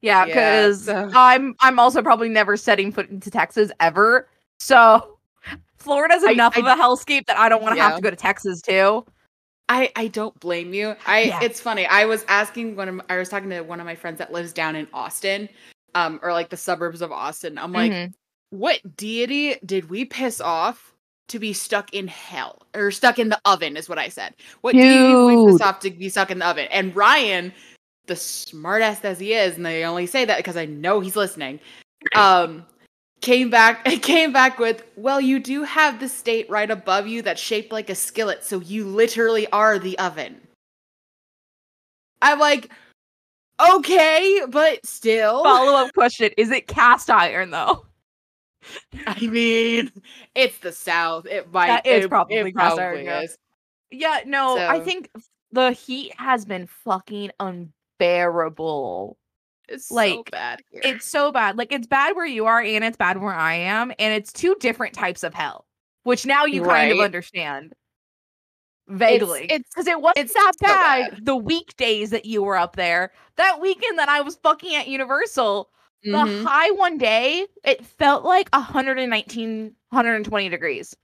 Yeah, 0.02 0.20
Yeah, 0.20 0.25
because 0.26 0.84
so- 0.84 1.10
I'm 1.14 1.54
I'm 1.60 1.78
also 1.78 2.02
probably 2.02 2.28
never 2.28 2.56
setting 2.56 2.93
foot 2.93 3.08
into 3.10 3.31
Texas 3.31 3.70
ever. 3.81 4.28
So 4.60 5.19
Florida's 5.78 6.22
enough 6.25 6.56
I- 6.56 6.60
of 6.60 6.66
a 6.66 6.81
hellscape 6.82 7.26
that 7.26 7.38
I 7.38 7.48
don't 7.48 7.62
want 7.62 7.76
to 7.76 7.82
have 7.82 7.96
to 7.96 8.02
go 8.02 8.10
to 8.10 8.16
Texas 8.16 8.60
too. 8.60 9.04
I 9.69 9.90
I 9.96 10.08
don't 10.08 10.38
blame 10.40 10.75
you. 10.75 10.94
I 11.06 11.22
Yeah. 11.22 11.40
it's 11.43 11.60
funny. 11.60 11.87
I 11.87 12.04
was 12.04 12.25
asking 12.28 12.76
one 12.76 12.88
of 12.88 13.00
I 13.10 13.16
was 13.16 13.28
talking 13.28 13.50
to 13.50 13.62
one 13.62 13.81
of 13.81 13.87
my 13.87 13.94
friends 13.96 14.19
that 14.19 14.32
lives 14.32 14.52
down 14.52 14.76
in 14.76 14.87
Austin, 14.94 15.48
um, 15.94 16.20
or 16.22 16.32
like 16.32 16.50
the 16.50 16.56
suburbs 16.56 17.02
of 17.02 17.10
Austin. 17.10 17.58
I'm 17.58 17.72
like, 17.72 17.90
Mhm. 17.90 18.12
what 18.50 18.81
deity 18.96 19.56
did 19.64 19.90
we 19.90 20.04
piss 20.04 20.40
off 20.40 20.92
to 21.28 21.40
be 21.40 21.52
stuck 21.52 21.92
in 21.92 22.06
hell 22.06 22.62
or 22.76 22.92
stuck 22.92 23.19
in 23.19 23.28
the 23.28 23.40
oven? 23.44 23.76
Is 23.76 23.88
what 23.88 23.99
I 23.99 24.08
said. 24.08 24.34
What 24.60 24.75
deity 24.75 24.88
did 25.12 25.25
we 25.46 25.52
piss 25.52 25.60
off 25.60 25.81
to 25.81 25.90
be 25.90 26.08
stuck 26.10 26.31
in 26.31 26.38
the 26.38 26.46
oven? 26.46 26.69
And 26.70 26.94
Ryan, 26.94 27.52
the 28.06 28.14
smartass 28.14 29.05
as 29.05 29.19
he 29.19 29.35
is, 29.35 29.56
and 29.56 29.67
I 29.67 29.82
only 29.82 30.06
say 30.06 30.25
that 30.25 30.38
because 30.38 30.56
I 30.56 30.67
know 30.67 31.00
he's 31.00 31.17
listening. 31.17 31.61
Um, 32.14 32.64
came 33.20 33.50
back 33.50 33.85
came 34.03 34.32
back 34.32 34.58
with, 34.58 34.85
well, 34.97 35.20
you 35.20 35.38
do 35.41 35.64
have 35.64 36.00
the 36.00 36.08
state 36.08 36.49
right 36.49 36.70
above 36.70 37.06
you 37.06 37.23
that's 37.23 37.41
shaped 37.41 37.73
like 37.73 37.91
a 37.91 37.94
skillet, 37.94 38.44
so 38.44 38.61
you 38.61 38.85
literally 38.85 39.47
are 39.49 39.79
the 39.79 39.99
oven. 39.99 40.41
I'm 42.23 42.38
like, 42.38 42.70
okay, 43.61 44.43
but 44.49 44.85
still. 44.87 45.44
Follow 45.44 45.75
up 45.75 45.93
question: 45.94 46.31
Is 46.37 46.50
it 46.50 46.67
cast 46.67 47.11
iron 47.11 47.50
though? 47.50 47.87
I 49.06 49.20
mean, 49.26 49.93
it's 50.35 50.59
the 50.59 50.73
South. 50.73 51.26
It 51.26 51.52
might. 51.52 51.69
That 51.69 51.87
is 51.87 52.05
it, 52.06 52.09
probably 52.09 52.37
it 52.37 52.44
cast 52.56 52.76
probably 52.76 52.85
iron, 52.85 53.05
yeah. 53.05 53.20
is. 53.23 53.37
Yeah, 53.91 54.20
no, 54.26 54.59
I 54.59 54.81
think 54.81 55.11
the 55.52 55.70
heat 55.73 56.12
has 56.19 56.44
been 56.44 56.67
fucking 56.67 57.31
unbearable. 57.98 59.16
It's 59.69 59.88
so 59.88 60.22
bad 60.31 60.60
here. 60.70 60.81
It's 60.84 61.04
so 61.04 61.32
bad. 61.32 61.58
Like 61.58 61.72
it's 61.72 61.87
bad 61.87 62.14
where 62.14 62.26
you 62.26 62.46
are 62.46 62.60
and 62.60 62.84
it's 62.84 62.96
bad 62.96 63.20
where 63.20 63.34
I 63.34 63.54
am, 63.54 63.90
and 63.98 64.14
it's 64.14 64.32
two 64.32 64.54
different 64.60 64.94
types 64.94 65.22
of 65.25 65.34
hell, 65.34 65.66
which 66.04 66.25
now 66.25 66.44
you 66.44 66.62
kind 66.62 66.93
of 66.93 67.00
understand 67.00 67.75
vaguely. 68.88 69.44
it's- 69.44 69.62
because 69.75 69.88
it 69.88 70.00
wasn't 70.00 70.25
it's 70.26 70.35
that 70.35 70.52
so 70.61 70.66
bad, 70.66 71.11
bad. 71.11 71.25
the 71.26 71.35
weekdays 71.37 72.11
that 72.11 72.25
you 72.26 72.42
were 72.44 72.56
up 72.56 72.76
there. 72.76 73.12
That 73.37 73.61
weekend 73.61 73.99
that 73.99 74.09
I 74.09 74.21
was 74.21 74.37
fucking 74.37 74.75
at 74.76 74.87
Universal, 74.87 75.68
the 76.04 76.11
Mhm. 76.12 76.44
high 76.44 76.71
one 76.71 76.97
day, 76.97 77.47
it 77.64 77.85
felt 77.85 78.25
like 78.25 78.49
119, 78.52 79.75
120 79.90 80.49
degrees 80.49 80.94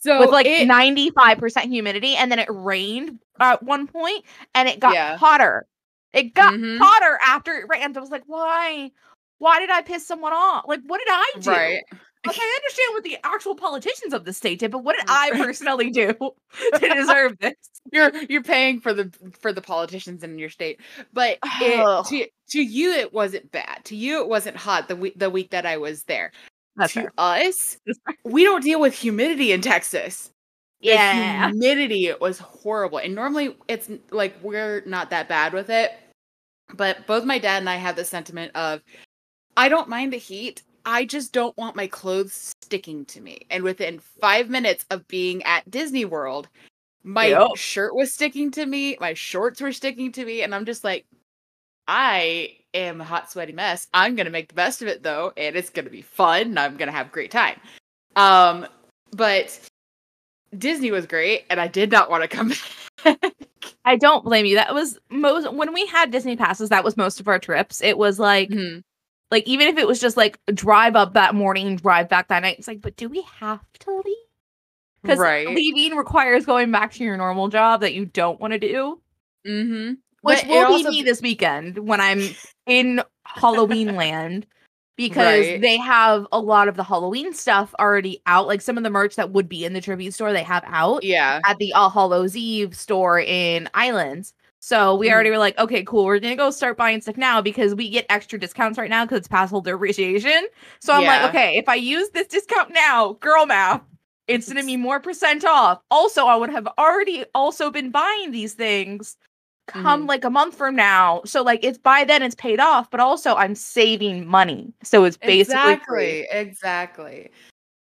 so 0.00 0.20
with 0.20 0.30
like 0.30 0.46
it, 0.46 0.68
95% 0.68 1.64
humidity 1.72 2.14
and 2.14 2.30
then 2.30 2.38
it 2.38 2.46
rained 2.48 3.18
at 3.40 3.60
one 3.64 3.88
point 3.88 4.24
and 4.54 4.68
it 4.68 4.78
got 4.78 4.94
Yeah. 4.94 5.16
hotter 5.16 5.66
it 6.12 6.34
got 6.34 6.54
Mhm. 6.54 6.78
hotter 6.80 7.18
after 7.26 7.54
it 7.54 7.66
rained 7.68 7.96
i 7.96 8.00
was 8.00 8.10
like 8.10 8.24
why 8.26 8.90
why 9.38 9.58
did 9.60 9.70
i 9.70 9.82
piss 9.82 10.06
someone 10.06 10.32
off 10.32 10.64
like 10.66 10.80
what 10.86 10.98
did 10.98 11.08
i 11.10 11.32
do 11.40 11.50
right. 11.50 11.82
like 12.26 12.36
i 12.40 12.60
understand 12.62 12.94
what 12.94 13.04
the 13.04 13.18
actual 13.24 13.54
politicians 13.54 14.12
of 14.12 14.24
the 14.24 14.32
state 14.32 14.58
did 14.58 14.70
but 14.70 14.84
what 14.84 14.96
did 14.96 15.04
i 15.08 15.30
personally 15.32 15.90
do 15.90 16.12
to 16.74 16.88
deserve 16.94 17.36
this 17.40 17.54
You're 17.92 18.14
you're 18.28 18.42
paying 18.42 18.80
for 18.80 18.92
the 18.92 19.12
for 19.40 19.52
the 19.52 19.62
politicians 19.62 20.22
in 20.22 20.38
your 20.38 20.50
state, 20.50 20.80
but 21.12 21.38
it, 21.42 22.04
to 22.08 22.26
to 22.50 22.60
you 22.62 22.92
it 22.92 23.12
wasn't 23.14 23.50
bad. 23.50 23.80
To 23.86 23.96
you 23.96 24.20
it 24.20 24.28
wasn't 24.28 24.56
hot 24.58 24.88
the 24.88 24.96
week 24.96 25.14
the 25.18 25.30
week 25.30 25.50
that 25.52 25.64
I 25.64 25.78
was 25.78 26.04
there. 26.04 26.32
that's 26.76 26.92
to 26.94 27.02
fair. 27.02 27.12
us, 27.16 27.78
we 28.24 28.44
don't 28.44 28.62
deal 28.62 28.78
with 28.80 28.92
humidity 28.94 29.52
in 29.52 29.62
Texas. 29.62 30.30
The 30.84 30.96
yeah 30.96 31.50
humidity 31.50 32.12
was 32.20 32.38
horrible. 32.38 32.98
And 32.98 33.14
normally 33.14 33.56
it's 33.68 33.90
like 34.10 34.34
we're 34.42 34.82
not 34.86 35.10
that 35.10 35.28
bad 35.28 35.52
with 35.52 35.70
it. 35.70 35.92
But 36.74 37.06
both 37.06 37.24
my 37.24 37.38
dad 37.38 37.58
and 37.58 37.70
I 37.70 37.76
have 37.76 37.96
the 37.96 38.04
sentiment 38.04 38.52
of 38.54 38.82
I 39.56 39.68
don't 39.68 39.88
mind 39.88 40.12
the 40.12 40.18
heat. 40.18 40.62
I 40.84 41.04
just 41.04 41.32
don't 41.32 41.56
want 41.58 41.76
my 41.76 41.86
clothes 41.86 42.52
sticking 42.62 43.04
to 43.06 43.20
me. 43.20 43.40
And 43.50 43.62
within 43.64 43.98
five 43.98 44.48
minutes 44.50 44.86
of 44.90 45.06
being 45.08 45.42
at 45.44 45.70
Disney 45.70 46.04
World, 46.04 46.48
my 47.04 47.26
Yep. 47.28 47.56
shirt 47.56 47.94
was 47.94 48.12
sticking 48.14 48.50
to 48.52 48.66
me, 48.66 48.96
my 49.00 49.14
shorts 49.14 49.60
were 49.60 49.72
sticking 49.72 50.12
to 50.12 50.24
me, 50.24 50.42
and 50.42 50.54
I'm 50.54 50.64
just 50.64 50.84
like, 50.84 51.06
I 51.86 52.56
am 52.74 53.00
a 53.00 53.04
hot, 53.04 53.30
sweaty 53.30 53.52
mess. 53.52 53.88
I'm 53.94 54.14
gonna 54.16 54.30
make 54.30 54.48
the 54.48 54.54
best 54.54 54.82
of 54.82 54.88
it 54.88 55.02
though, 55.02 55.32
and 55.36 55.56
it's 55.56 55.70
gonna 55.70 55.90
be 55.90 56.02
fun, 56.02 56.42
and 56.42 56.58
I'm 56.58 56.76
gonna 56.76 56.92
have 56.92 57.06
a 57.08 57.10
great 57.10 57.30
time. 57.30 57.60
Um, 58.16 58.66
but 59.12 59.58
Disney 60.56 60.90
was 60.90 61.06
great, 61.06 61.44
and 61.50 61.60
I 61.60 61.66
did 61.68 61.90
not 61.92 62.10
want 62.10 62.22
to 62.22 62.28
come 62.28 62.52
back. 63.04 63.32
i 63.84 63.96
don't 63.96 64.24
blame 64.24 64.44
you 64.44 64.56
that 64.56 64.74
was 64.74 64.98
most 65.08 65.52
when 65.52 65.72
we 65.72 65.86
had 65.86 66.10
disney 66.10 66.36
passes 66.36 66.68
that 66.68 66.82
was 66.82 66.96
most 66.96 67.20
of 67.20 67.28
our 67.28 67.38
trips 67.38 67.80
it 67.80 67.96
was 67.96 68.18
like 68.18 68.48
Mhm. 68.50 68.82
like 69.30 69.46
even 69.46 69.68
if 69.68 69.78
it 69.78 69.86
was 69.86 70.00
just 70.00 70.16
like 70.16 70.38
drive 70.52 70.96
up 70.96 71.14
that 71.14 71.34
morning 71.34 71.76
drive 71.76 72.08
back 72.08 72.26
that 72.28 72.40
night 72.42 72.56
it's 72.58 72.66
like 72.66 72.80
but 72.80 72.96
do 72.96 73.08
we 73.08 73.22
have 73.38 73.60
to 73.80 74.02
leave 74.04 74.16
because 75.02 75.18
Right. 75.20 75.46
leaving 75.48 75.96
requires 75.96 76.44
going 76.44 76.72
back 76.72 76.92
to 76.94 77.04
your 77.04 77.16
normal 77.16 77.48
job 77.48 77.82
that 77.82 77.94
you 77.94 78.04
don't 78.04 78.40
want 78.40 78.52
to 78.52 78.58
do 78.58 79.00
Mm-hmm. 79.46 79.94
which 80.22 80.44
will 80.46 80.68
be 80.76 80.82
me 80.88 81.02
this 81.02 81.22
weekend 81.22 81.78
when 81.78 82.00
I'm 82.00 82.20
in 82.66 83.00
Halloween 83.24 83.94
land 83.96 84.44
because 84.98 85.52
Right. 85.52 85.62
they 85.62 85.78
have 85.78 86.26
a 86.32 86.40
lot 86.40 86.68
of 86.68 86.76
the 86.76 86.84
Halloween 86.84 87.32
stuff 87.32 87.74
already 87.80 88.20
out. 88.26 88.46
Like 88.48 88.60
some 88.60 88.76
of 88.76 88.84
the 88.84 88.90
merch 88.90 89.16
that 89.16 89.30
would 89.32 89.48
be 89.48 89.64
in 89.64 89.72
the 89.72 89.80
tribute 89.80 90.12
store, 90.14 90.34
they 90.34 90.44
have 90.44 90.64
out 90.66 91.04
Yeah. 91.04 91.40
at 91.46 91.58
the 91.58 91.72
All 91.72 91.90
Hallows 91.90 92.36
Eve 92.36 92.76
store 92.76 93.20
in 93.20 93.70
Islands. 93.74 94.34
So 94.60 94.96
we 94.96 95.08
Mhm. 95.08 95.12
already 95.12 95.30
were 95.30 95.38
like, 95.38 95.58
okay, 95.58 95.84
cool. 95.84 96.04
We're 96.04 96.18
gonna 96.20 96.36
go 96.36 96.50
start 96.50 96.76
buying 96.76 97.00
stuff 97.00 97.16
now 97.16 97.40
because 97.40 97.74
we 97.76 97.88
get 97.90 98.06
extra 98.10 98.38
discounts 98.40 98.78
right 98.78 98.90
now 98.90 99.04
because 99.06 99.18
it's 99.20 99.28
pass 99.28 99.50
holder 99.50 99.74
appreciation. 99.76 100.48
So 100.80 100.92
I'm 100.92 101.02
Yeah. 101.02 101.06
like, 101.06 101.22
okay, 101.22 101.56
if 101.56 101.68
I 101.68 101.76
use 101.76 102.10
this 102.10 102.26
discount 102.26 102.72
now, 102.74 103.14
girl 103.20 103.46
math, 103.46 103.82
it's 104.26 104.48
gonna 104.48 104.64
be 104.64 104.76
more 104.76 105.00
percent 105.00 105.44
off. 105.44 105.80
Also, 105.92 106.26
I 106.26 106.36
would 106.36 106.50
have 106.50 106.66
already 106.78 107.24
also 107.34 107.70
been 107.70 107.90
buying 107.90 108.32
these 108.32 108.54
things 108.54 109.16
come 109.68 110.04
Mhm. 110.04 110.08
like 110.08 110.24
a 110.24 110.30
month 110.30 110.56
from 110.56 110.74
now. 110.76 111.22
So 111.24 111.42
like 111.42 111.62
it's 111.64 111.78
by 111.78 112.04
then 112.04 112.22
it's 112.22 112.34
paid 112.34 112.60
off, 112.60 112.90
but 112.90 113.00
also 113.00 113.34
I'm 113.36 113.54
saving 113.54 114.26
money. 114.26 114.72
So 114.82 115.04
it's 115.04 115.16
basically 115.16 115.76
free. 115.86 116.20
exactly 116.28 116.28
exactly 116.30 117.30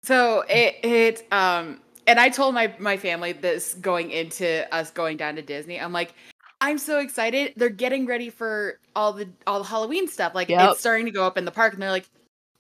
so 0.04 0.44
it 0.50 0.76
it 0.84 1.28
um 1.34 1.80
and 2.08 2.20
i 2.20 2.30
told 2.30 2.54
my 2.56 2.74
my 2.80 2.96
family 2.98 3.34
this 3.34 3.74
going 3.76 4.12
into 4.12 4.66
us 4.74 4.92
going 4.92 5.18
down 5.18 5.36
to 5.36 5.42
disney 5.42 5.80
i'm 5.80 5.92
like 5.92 6.14
i'm 6.62 6.78
so 6.78 7.00
excited 7.00 7.54
they're 7.58 7.70
getting 7.70 8.06
ready 8.06 8.30
for 8.30 8.80
all 8.96 9.12
the 9.12 9.28
all 9.46 9.60
the 9.60 9.68
halloween 9.68 10.08
stuff 10.08 10.34
like 10.34 10.50
Yep. 10.50 10.72
it's 10.72 10.80
starting 10.80 11.06
to 11.06 11.12
go 11.12 11.26
up 11.26 11.38
in 11.38 11.46
the 11.46 11.52
park 11.52 11.74
and 11.74 11.82
they're 11.82 11.92
like 11.92 12.10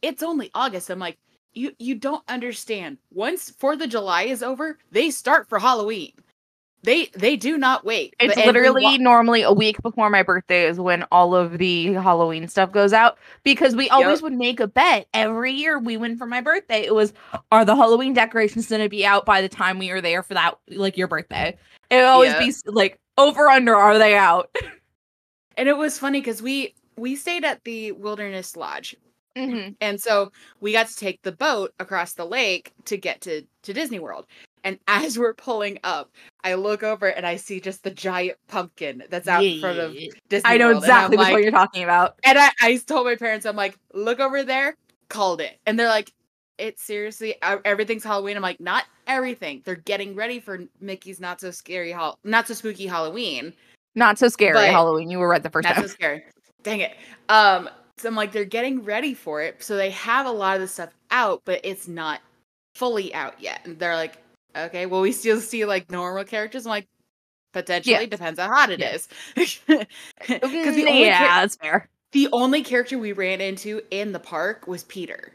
it's 0.02 0.22
only 0.22 0.52
august 0.54 0.90
i'm 0.90 1.00
like 1.00 1.18
you 1.54 1.72
you 1.80 1.96
don't 1.96 2.24
understand 2.28 2.98
once 3.14 3.50
fourth 3.52 3.82
of 3.82 3.90
july 3.90 4.24
is 4.24 4.44
over 4.44 4.78
they 4.92 5.10
start 5.10 5.48
for 5.48 5.60
halloween 5.60 6.12
they 6.84 7.08
they 7.14 7.36
do 7.36 7.58
not 7.58 7.84
wait 7.86 8.16
It's 8.20 8.36
But- 8.36 8.46
literally 8.46 8.84
wa- 8.84 8.98
normally 8.98 9.42
a 9.42 9.52
week 9.52 9.82
before 9.82 10.10
my 10.10 10.24
birthday 10.24 10.66
is 10.68 10.80
when 10.80 11.04
all 11.12 11.36
of 11.36 11.58
the 11.58 11.94
Halloween 11.94 12.48
stuff 12.48 12.72
goes 12.72 12.94
out 12.94 13.18
because 13.44 13.76
we 13.76 13.90
always 13.90 14.22
would 14.22 14.34
make 14.34 14.60
a 14.60 14.68
bet 14.68 15.08
every 15.14 15.52
year 15.52 15.78
we 15.80 15.98
win 15.98 16.18
for 16.18 16.26
my 16.26 16.42
birthday. 16.42 16.82
It 16.86 16.96
was 16.96 17.14
are 17.52 17.66
the 17.66 17.76
Halloween 17.76 18.14
decorations 18.14 18.68
going 18.68 18.82
to 18.82 18.90
be 18.90 19.06
out 19.06 19.26
by 19.26 19.42
the 19.42 19.50
time 19.50 19.78
we 19.80 19.92
are 19.92 20.02
there 20.02 20.24
for 20.24 20.34
that 20.36 20.56
like 20.70 20.98
your 20.98 21.08
birthday? 21.08 21.58
It 21.90 21.96
would 21.98 22.06
always 22.06 22.32
Yeah. 22.34 22.40
be 22.40 22.54
like 22.66 22.98
over 23.18 23.48
under 23.50 23.76
are 23.76 23.98
they 23.98 24.16
out? 24.16 24.50
and 25.58 25.68
it 25.68 25.78
was 25.78 26.00
funny 26.00 26.22
because 26.22 26.42
we 26.42 26.74
we 26.98 27.16
stayed 27.16 27.44
at 27.46 27.64
the 27.64 27.92
wilderness 27.94 28.56
lodge 28.56 28.96
Mhm. 29.38 29.76
And 29.80 30.02
so 30.02 30.32
we 30.60 30.74
got 30.74 30.88
to 30.88 30.96
take 30.96 31.22
the 31.22 31.32
boat 31.32 31.74
across 31.80 32.14
the 32.14 32.26
lake 32.26 32.74
to 32.86 32.98
get 32.98 33.22
to, 33.22 33.44
to 33.64 33.74
Disney 33.74 34.00
World. 34.00 34.26
And 34.64 34.80
as 34.88 35.18
we're 35.18 35.34
pulling 35.34 35.80
up, 35.84 36.12
I 36.44 36.54
look 36.56 36.84
over 36.84 37.08
and 37.08 37.26
I 37.26 37.36
see 37.38 37.60
just 37.60 37.84
the 37.84 37.92
giant 37.92 38.38
pumpkin 38.48 39.04
that's 39.10 39.28
out 39.28 39.44
in 39.44 39.60
front 39.60 39.80
of 39.80 39.94
Yeah. 39.96 40.10
Disney 40.30 40.50
I 40.50 40.58
know 40.58 40.68
World. 40.70 40.84
Exactly 40.84 41.18
I'm 41.18 41.20
which 41.20 41.26
one 41.28 41.34
like- 41.34 41.44
you're 41.44 41.52
talking 41.52 41.84
about. 41.84 42.16
And 42.24 42.38
I, 42.38 42.50
I 42.62 42.78
told 42.78 43.06
my 43.06 43.16
parents, 43.16 43.46
I'm 43.46 43.56
like, 43.56 43.78
look 43.94 44.20
over 44.20 44.44
there, 44.44 44.76
called 45.10 45.42
it. 45.42 45.58
And 45.66 45.80
they're 45.80 45.88
like, 45.88 46.12
it's 46.58 46.84
seriously 46.84 47.36
uh, 47.42 47.58
everything's 47.64 48.04
Halloween. 48.04 48.36
I'm 48.36 48.44
like, 48.44 48.60
not 48.60 48.84
everything. 49.08 49.62
They're 49.64 49.76
getting 49.76 50.14
ready 50.14 50.40
for 50.42 50.60
Mickey's 50.82 51.20
not 51.22 51.40
so 51.40 51.52
scary, 51.52 51.92
hol- 51.92 52.20
not 52.26 52.48
so 52.48 52.54
spooky 52.54 52.86
Halloween. 52.86 53.54
Not 53.96 54.20
so 54.20 54.28
scary 54.28 54.54
But- 54.54 54.70
Halloween. 54.70 55.10
You 55.10 55.20
were 55.20 55.28
right 55.30 55.42
the 55.42 55.50
first 55.50 55.64
Not 55.64 55.76
time. 55.76 55.84
Not 55.84 55.90
so 55.90 55.94
scary. 55.96 56.24
Dang 56.64 56.82
it. 56.82 56.96
Um, 57.30 57.70
so 57.98 58.08
I'm 58.10 58.16
like, 58.16 58.32
they're 58.34 58.46
getting 58.46 58.84
ready 58.84 59.14
for 59.14 59.42
it. 59.42 59.64
So 59.64 59.76
they 59.78 59.90
have 59.92 60.26
a 60.26 60.32
lot 60.32 60.56
of 60.56 60.62
the 60.62 60.68
stuff 60.68 60.90
out, 61.12 61.42
but 61.46 61.62
it's 61.64 61.88
not 61.88 62.20
fully 62.76 63.14
out 63.14 63.36
yet. 63.42 63.62
And 63.66 63.78
they're 63.80 63.96
like, 63.96 64.18
okay, 64.56 64.86
well, 64.86 65.02
we 65.02 65.12
still 65.12 65.40
see 65.42 65.66
like 65.66 65.90
normal 65.92 66.24
characters. 66.24 66.66
I'm 66.66 66.72
like, 66.72 66.88
potentially 67.54 68.06
depends 68.08 68.40
how 68.40 68.48
hot 68.48 68.70
it 68.72 68.82
is. 68.82 69.08
Because 69.36 70.76
the 70.76 70.86
only 70.88 71.06
yeah, 71.06 71.20
char- 71.20 71.42
that's 71.42 71.56
fair. 71.56 71.90
the 72.12 72.28
only 72.32 72.64
character 72.64 72.98
we 72.98 73.12
ran 73.14 73.42
into 73.42 73.82
in 73.92 74.12
the 74.12 74.20
park 74.20 74.68
was 74.68 74.84
Peter. 74.84 75.32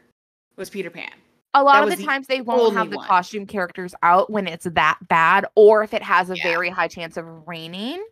Was 0.57 0.69
Peter 0.69 0.89
Pan. 0.89 1.09
A 1.53 1.63
lot 1.63 1.75
That 1.75 1.83
of 1.83 1.89
the 1.91 1.95
the 1.97 2.05
times 2.05 2.27
they 2.27 2.41
won't 2.41 2.75
have 2.75 2.89
the 2.89 2.97
one. 2.97 3.07
costume 3.07 3.45
characters 3.45 3.93
out 4.03 4.29
when 4.29 4.47
it's 4.47 4.65
that 4.65 4.97
bad, 5.07 5.45
or 5.55 5.83
if 5.83 5.93
it 5.93 6.03
has 6.03 6.29
a 6.29 6.35
Yeah. 6.37 6.43
very 6.43 6.69
high 6.69 6.87
chance 6.89 7.15
of 7.17 7.25
raining, 7.47 8.03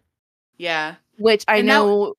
Yeah. 0.58 0.96
which 1.18 1.44
I 1.48 1.58
And 1.58 1.70
that- 1.70 1.74
know 1.74 2.16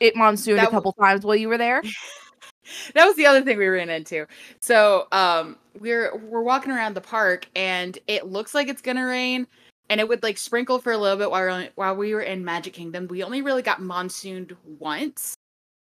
it 0.00 0.16
monsooned 0.16 0.58
that 0.58 0.68
a 0.68 0.70
couple 0.70 0.92
times 0.94 1.24
while 1.24 1.36
you 1.36 1.48
were 1.48 1.58
there. 1.58 1.82
that 2.94 3.06
was 3.06 3.16
the 3.16 3.26
other 3.26 3.42
thing 3.42 3.58
we 3.58 3.66
ran 3.66 3.90
into. 3.90 4.26
So 4.60 5.06
um 5.12 5.56
we're 5.78 6.16
we're 6.16 6.42
walking 6.42 6.72
around 6.72 6.94
the 6.94 7.00
park 7.00 7.46
and 7.54 7.98
it 8.06 8.26
looks 8.26 8.54
like 8.54 8.68
it's 8.68 8.82
gonna 8.82 9.06
rain 9.06 9.46
and 9.90 10.00
it 10.00 10.08
would 10.08 10.22
like 10.22 10.38
sprinkle 10.38 10.78
for 10.78 10.92
a 10.92 10.98
little 10.98 11.18
bit 11.18 11.30
while 11.30 11.42
we 11.42 11.48
were, 11.48 11.68
while 11.74 11.96
we 11.96 12.14
were 12.14 12.22
in 12.22 12.44
Magic 12.44 12.72
Kingdom. 12.72 13.08
We 13.08 13.24
only 13.24 13.42
really 13.42 13.62
got 13.62 13.82
monsooned 13.82 14.56
once. 14.78 15.34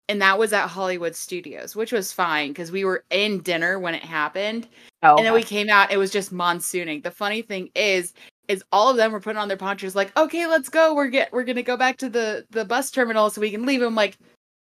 And 0.09 0.21
that 0.21 0.37
was 0.37 0.51
at 0.51 0.67
Hollywood 0.67 1.15
Studios, 1.15 1.77
which 1.77 1.93
was 1.93 2.11
fine 2.11 2.49
because 2.49 2.73
we 2.73 2.83
were 2.83 3.05
in 3.09 3.39
dinner 3.39 3.79
when 3.79 3.95
it 3.95 4.03
happened. 4.03 4.67
Oh, 5.01 5.15
And 5.15 5.25
then 5.25 5.33
we 5.33 5.43
came 5.43 5.69
out, 5.69 5.93
it 5.93 5.97
was 5.97 6.11
just 6.11 6.33
monsooning. 6.33 7.01
The 7.01 7.11
funny 7.11 7.41
thing 7.41 7.69
is, 7.73 8.13
is 8.49 8.61
all 8.73 8.89
of 8.89 8.97
them 8.97 9.13
were 9.13 9.21
putting 9.21 9.37
on 9.37 9.47
their 9.47 9.55
ponchos, 9.55 9.95
like, 9.95 10.15
okay, 10.17 10.45
let's 10.45 10.67
go. 10.67 10.93
We're 10.93 11.07
get 11.07 11.31
we're 11.31 11.45
gonna 11.45 11.63
go 11.63 11.77
back 11.77 11.95
to 11.99 12.09
the 12.09 12.45
the 12.51 12.65
bus 12.65 12.91
terminal 12.91 13.29
so 13.29 13.39
we 13.39 13.51
can 13.51 13.65
leave. 13.65 13.81
I'm 13.81 13.95
like, 13.95 14.17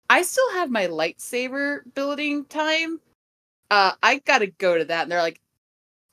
I 0.09 0.21
still 0.21 0.51
have 0.53 0.69
my 0.69 0.87
lightsaber 0.87 1.81
building 1.93 2.45
time. 2.45 2.99
Uh, 3.69 3.93
I 4.01 4.19
gotta 4.19 4.47
go 4.47 4.77
to 4.77 4.85
that. 4.85 5.03
And 5.03 5.11
they're 5.11 5.21
like, 5.21 5.41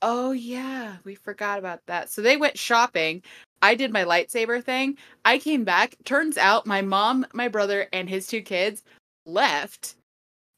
oh 0.03 0.33
yeah, 0.33 0.97
we 1.05 1.15
forgot 1.15 1.59
about 1.59 1.81
that. 1.87 2.11
So 2.11 2.21
they 2.23 2.37
went 2.37 2.59
shopping. 2.59 3.23
I 3.63 3.75
did 3.75 3.93
my 3.93 4.05
lightsaber 4.05 4.63
thing. 4.63 4.99
I 5.25 5.39
came 5.39 5.65
back. 5.65 5.97
Turns 6.05 6.37
out 6.37 6.67
my 6.67 6.83
mom, 6.83 7.27
my 7.33 7.49
brother, 7.49 7.89
and 7.93 8.09
his 8.09 8.27
two 8.27 8.43
kids 8.43 8.83
left. 9.25 9.97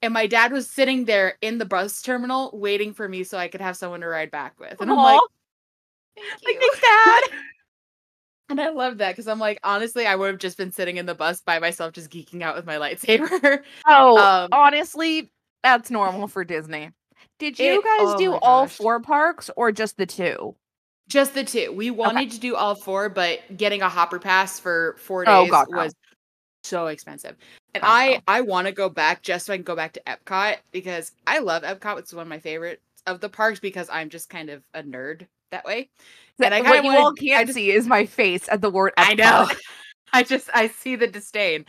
And 0.02 0.12
my 0.12 0.26
dad 0.26 0.52
was 0.52 0.68
sitting 0.68 1.04
there 1.04 1.38
in 1.40 1.58
the 1.58 1.64
bus 1.64 2.02
terminal 2.02 2.50
waiting 2.52 2.92
for 2.92 3.08
me 3.08 3.24
so 3.24 3.38
I 3.38 3.48
could 3.48 3.60
have 3.60 3.76
someone 3.76 4.00
to 4.00 4.08
ride 4.08 4.30
back 4.30 4.58
with. 4.58 4.80
And 4.80 4.90
I'm 4.90 4.96
like, 4.96 5.20
thank 6.16 6.44
like 6.44 6.54
you. 6.62 6.72
thanks, 6.72 6.80
Dad. 6.80 7.38
And 8.48 8.60
I 8.60 8.70
love 8.70 8.98
that 8.98 9.12
because 9.12 9.26
I'm 9.26 9.38
like, 9.40 9.58
honestly, 9.64 10.06
I 10.06 10.14
would 10.14 10.28
have 10.30 10.38
just 10.38 10.56
been 10.56 10.70
sitting 10.70 10.98
in 10.98 11.06
the 11.06 11.14
bus 11.14 11.40
by 11.40 11.58
myself, 11.58 11.92
just 11.94 12.10
geeking 12.10 12.42
out 12.42 12.54
with 12.54 12.64
my 12.66 12.76
lightsaber. 12.76 13.62
Oh, 13.86 14.18
Um, 14.18 14.48
honestly, 14.52 15.30
that's 15.62 15.90
normal 15.90 16.28
for 16.28 16.44
Disney. 16.44 16.90
Did 17.38 17.58
you 17.58 17.78
It- 17.80 17.84
guys 17.84 18.14
oh 18.14 18.18
do 18.18 18.34
all 18.34 18.66
four 18.66 19.00
parks 19.00 19.50
or 19.56 19.72
just 19.72 19.96
the 19.96 20.06
two? 20.06 20.54
just 21.08 21.34
the 21.34 21.44
two. 21.44 21.72
We 21.72 21.90
wanted 21.90 22.32
to 22.32 22.40
do 22.40 22.56
all 22.56 22.74
four, 22.74 23.08
but 23.08 23.38
getting 23.56 23.80
a 23.82 23.88
hopper 23.88 24.18
pass 24.18 24.58
for 24.58 24.96
four 24.98 25.24
days 25.24 25.50
God, 25.50 25.66
no. 25.70 25.78
was 25.84 25.94
so 26.64 26.88
expensive. 26.88 27.36
And 27.74 27.82
God, 27.82 27.88
I 27.88 28.08
no. 28.14 28.20
I 28.26 28.40
want 28.40 28.66
to 28.66 28.72
go 28.72 28.88
back 28.88 29.22
just 29.22 29.46
so 29.46 29.52
I 29.52 29.56
can 29.56 29.62
go 29.64 29.76
back 29.76 29.92
to 29.92 30.02
Epcot 30.06 30.56
because 30.72 31.12
I 31.26 31.38
love 31.38 31.62
Epcot. 31.62 31.98
It's 31.98 32.12
one 32.12 32.22
of 32.22 32.28
my 32.28 32.40
favorites 32.40 32.82
of 33.06 33.20
the 33.20 33.28
parks 33.28 33.60
because 33.60 33.88
I'm 33.92 34.08
just 34.08 34.28
kind 34.28 34.50
of 34.50 34.64
a 34.74 34.82
nerd 34.82 35.26
that 35.56 35.64
way. 35.64 35.88
And 36.38 36.54
I 36.54 36.60
what 36.60 36.84
you 36.84 36.90
all 36.90 37.12
can't 37.12 37.48
see 37.48 37.70
is 37.70 37.86
my 37.86 38.04
face 38.06 38.48
at 38.50 38.60
the 38.60 38.70
word. 38.70 38.92
I 38.96 39.14
know. 39.14 39.48
I 40.12 40.22
just 40.22 40.48
I 40.54 40.68
see 40.68 40.96
the 40.96 41.06
disdain. 41.06 41.66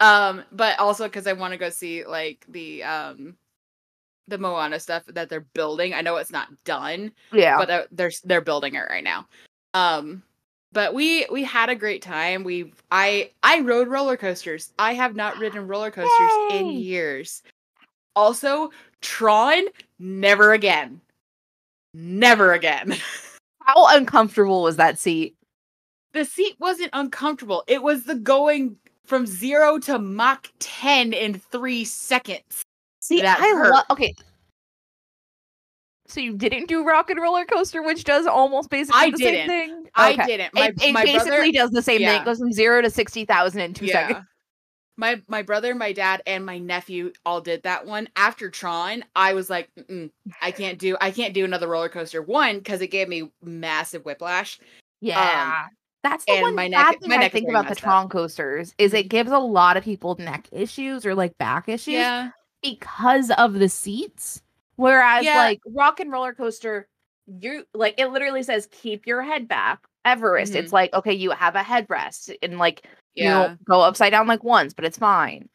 Um, 0.00 0.42
but 0.52 0.78
also 0.78 1.04
because 1.04 1.26
I 1.26 1.32
want 1.32 1.52
to 1.52 1.58
go 1.58 1.70
see 1.70 2.04
like 2.04 2.44
the 2.48 2.82
um 2.84 3.36
the 4.28 4.38
Moana 4.38 4.80
stuff 4.80 5.04
that 5.06 5.28
they're 5.28 5.46
building. 5.54 5.94
I 5.94 6.00
know 6.00 6.16
it's 6.16 6.32
not 6.32 6.48
done, 6.64 7.12
Yeah. 7.32 7.58
but 7.58 7.88
they're 7.92 8.12
they're 8.24 8.40
building 8.40 8.74
it 8.74 8.86
right 8.88 9.04
now. 9.04 9.26
Um, 9.74 10.22
but 10.72 10.94
we 10.94 11.26
we 11.30 11.44
had 11.44 11.68
a 11.68 11.74
great 11.74 12.02
time. 12.02 12.44
We 12.44 12.72
I 12.90 13.30
I 13.42 13.60
rode 13.60 13.88
roller 13.88 14.16
coasters. 14.16 14.72
I 14.78 14.94
have 14.94 15.14
not 15.14 15.38
ridden 15.38 15.68
roller 15.68 15.90
coasters 15.90 16.32
in 16.50 16.70
years. 16.72 17.42
Also, 18.16 18.70
Tron, 19.00 19.64
never 19.98 20.52
again. 20.52 21.00
Never 21.94 22.52
again. 22.52 22.96
How 23.62 23.96
uncomfortable 23.96 24.62
was 24.62 24.76
that 24.76 24.98
seat? 24.98 25.36
the 26.12 26.24
seat 26.24 26.54
wasn't 26.60 26.90
uncomfortable. 26.92 27.64
It 27.66 27.82
was 27.82 28.04
the 28.04 28.14
going 28.14 28.76
from 29.04 29.26
zero 29.26 29.78
to 29.80 29.98
Mach 29.98 30.46
10 30.60 31.12
in 31.12 31.34
three 31.34 31.84
seconds. 31.84 32.62
See, 33.00 33.20
That 33.20 33.40
I 33.40 33.48
hurt. 33.48 33.72
love. 33.72 33.84
Okay. 33.90 34.14
So 36.06 36.20
you 36.20 36.36
didn't 36.36 36.68
do 36.68 36.84
Rock 36.86 37.10
and 37.10 37.20
Roller 37.20 37.44
Coaster, 37.44 37.82
which 37.82 38.04
does 38.04 38.26
almost 38.28 38.70
basically 38.70 39.00
I 39.00 39.10
the 39.10 39.16
didn't. 39.16 39.48
same 39.48 39.68
thing. 39.70 39.84
I 39.96 40.12
Okay. 40.12 40.24
didn't. 40.26 40.54
My, 40.54 40.66
It, 40.68 40.82
it 40.84 40.92
my 40.92 41.02
basically 41.04 41.30
brother, 41.30 41.52
does 41.52 41.70
the 41.70 41.82
same 41.82 41.98
thing. 42.00 42.20
It 42.20 42.24
goes 42.24 42.38
from 42.38 42.52
zero 42.52 42.80
to 42.82 42.90
sixty 42.90 43.24
thousand 43.24 43.62
in 43.62 43.74
two 43.74 43.86
yeah. 43.86 44.06
seconds. 44.08 44.26
My 44.96 45.20
my 45.28 45.42
brother, 45.42 45.74
my 45.74 45.92
dad, 45.92 46.22
and 46.26 46.46
my 46.46 46.58
nephew 46.58 47.12
all 47.26 47.40
did 47.40 47.62
that 47.64 47.84
one. 47.86 48.08
After 48.16 48.48
Tron, 48.50 49.04
I 49.16 49.32
was 49.34 49.50
like, 49.50 49.68
Mm-mm, 49.78 50.10
I 50.40 50.50
can't 50.52 50.78
do 50.78 50.96
I 51.00 51.10
can't 51.10 51.34
do 51.34 51.44
another 51.44 51.68
roller 51.68 51.88
coaster. 51.88 52.22
One 52.22 52.58
because 52.58 52.80
it 52.80 52.88
gave 52.88 53.08
me 53.08 53.30
massive 53.42 54.04
whiplash. 54.04 54.60
Yeah. 55.00 55.64
That's 56.04 56.24
the 56.26 56.32
Um, 56.32 56.36
and 56.36 56.42
one 56.44 56.54
my 56.54 56.68
bad 56.68 56.90
neck- 56.92 57.00
thing 57.00 57.10
my 57.10 57.16
I 57.16 57.28
think 57.28 57.48
about 57.48 57.64
the 57.64 57.70
messed 57.70 57.80
up. 57.80 57.84
Tron 57.84 58.08
coasters 58.08 58.74
is 58.78 58.92
it 58.94 59.08
gives 59.08 59.32
a 59.32 59.38
lot 59.38 59.76
of 59.76 59.82
people 59.84 60.14
neck 60.18 60.46
issues 60.52 61.04
or 61.06 61.14
like 61.14 61.36
back 61.38 61.68
issues 61.68 61.94
Yeah, 61.94 62.30
because 62.62 63.30
of 63.32 63.54
the 63.54 63.68
seats. 63.68 64.42
Whereas 64.76 65.24
Yeah. 65.24 65.38
like 65.38 65.60
Rock 65.66 66.00
and 66.00 66.12
Roller 66.12 66.34
Coaster, 66.34 66.88
you 67.26 67.64
like 67.74 67.94
it 67.98 68.08
literally 68.08 68.42
says 68.42 68.68
keep 68.70 69.06
your 69.06 69.22
head 69.22 69.48
back. 69.48 69.80
Everest. 70.04 70.52
Mhm. 70.52 70.56
It's 70.56 70.72
like, 70.74 70.92
okay, 70.92 71.14
you 71.14 71.30
have 71.30 71.56
a 71.56 71.62
headrest 71.62 72.36
and 72.42 72.58
like 72.58 72.86
Yeah. 73.14 73.50
you 73.52 73.58
go 73.64 73.80
upside 73.80 74.10
down 74.12 74.26
like 74.26 74.42
once, 74.44 74.72
but 74.74 74.84
it's 74.84 74.98
fine. 74.98 75.48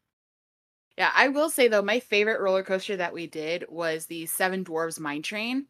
Yeah, 0.97 1.11
I 1.15 1.29
will 1.29 1.49
say 1.49 1.67
though, 1.67 1.81
my 1.81 1.99
favorite 1.99 2.41
roller 2.41 2.63
coaster 2.63 2.97
that 2.97 3.13
we 3.13 3.25
did 3.27 3.65
was 3.69 4.05
the 4.05 4.25
Seven 4.25 4.65
Dwarves 4.65 4.99
Mine 4.99 5.21
Train. 5.21 5.65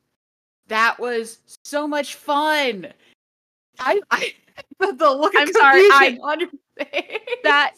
That 0.68 1.00
was 1.00 1.40
so 1.64 1.88
much 1.88 2.16
fun. 2.16 2.88
I, 3.80 4.02
I 4.12 4.34
the 4.80 5.12
look 5.12 5.34
I'm 5.38 5.52
sorry, 5.54 5.82
I- 5.82 6.18
on 6.22 6.40
your 6.40 6.50
face. 6.78 7.20
That 7.44 7.74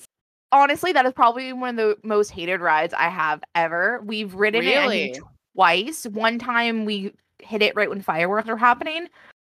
honestly, 0.52 0.92
that 0.94 1.06
is 1.06 1.14
probably 1.14 1.52
one 1.54 1.70
of 1.70 1.76
the 1.78 1.98
most 2.08 2.30
hated 2.32 2.60
rides 2.62 2.94
I 2.94 3.08
have 3.10 3.42
ever. 3.56 4.02
We've 4.06 4.34
ridden 4.34 4.64
it 4.64 4.76
Really? 4.76 5.20
twice. 5.56 6.06
One 6.08 6.40
time 6.40 6.86
we 6.86 7.14
hit 7.40 7.62
it 7.62 7.76
right 7.76 7.90
when 7.90 8.02
fireworks 8.02 8.48
were 8.48 8.58
happening. 8.58 9.08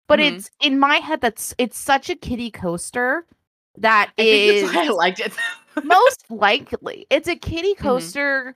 But 0.07 0.19
Mhm. 0.19 0.37
it's 0.37 0.49
in 0.61 0.79
my 0.79 0.97
head 0.97 1.21
that's 1.21 1.53
it's 1.57 1.77
such 1.77 2.09
a 2.09 2.15
kiddie 2.15 2.51
coaster 2.51 3.25
that 3.77 4.11
I 4.17 4.23
think 4.23 4.43
is 4.45 4.61
that's 4.61 4.73
why 4.75 4.85
I 4.85 4.89
liked 4.89 5.19
it. 5.19 5.33
most 5.83 6.25
likely 6.29 7.05
it's 7.09 7.27
a 7.27 7.35
kiddie 7.35 7.75
Mm-hmm. 7.75 7.83
coaster 7.87 8.55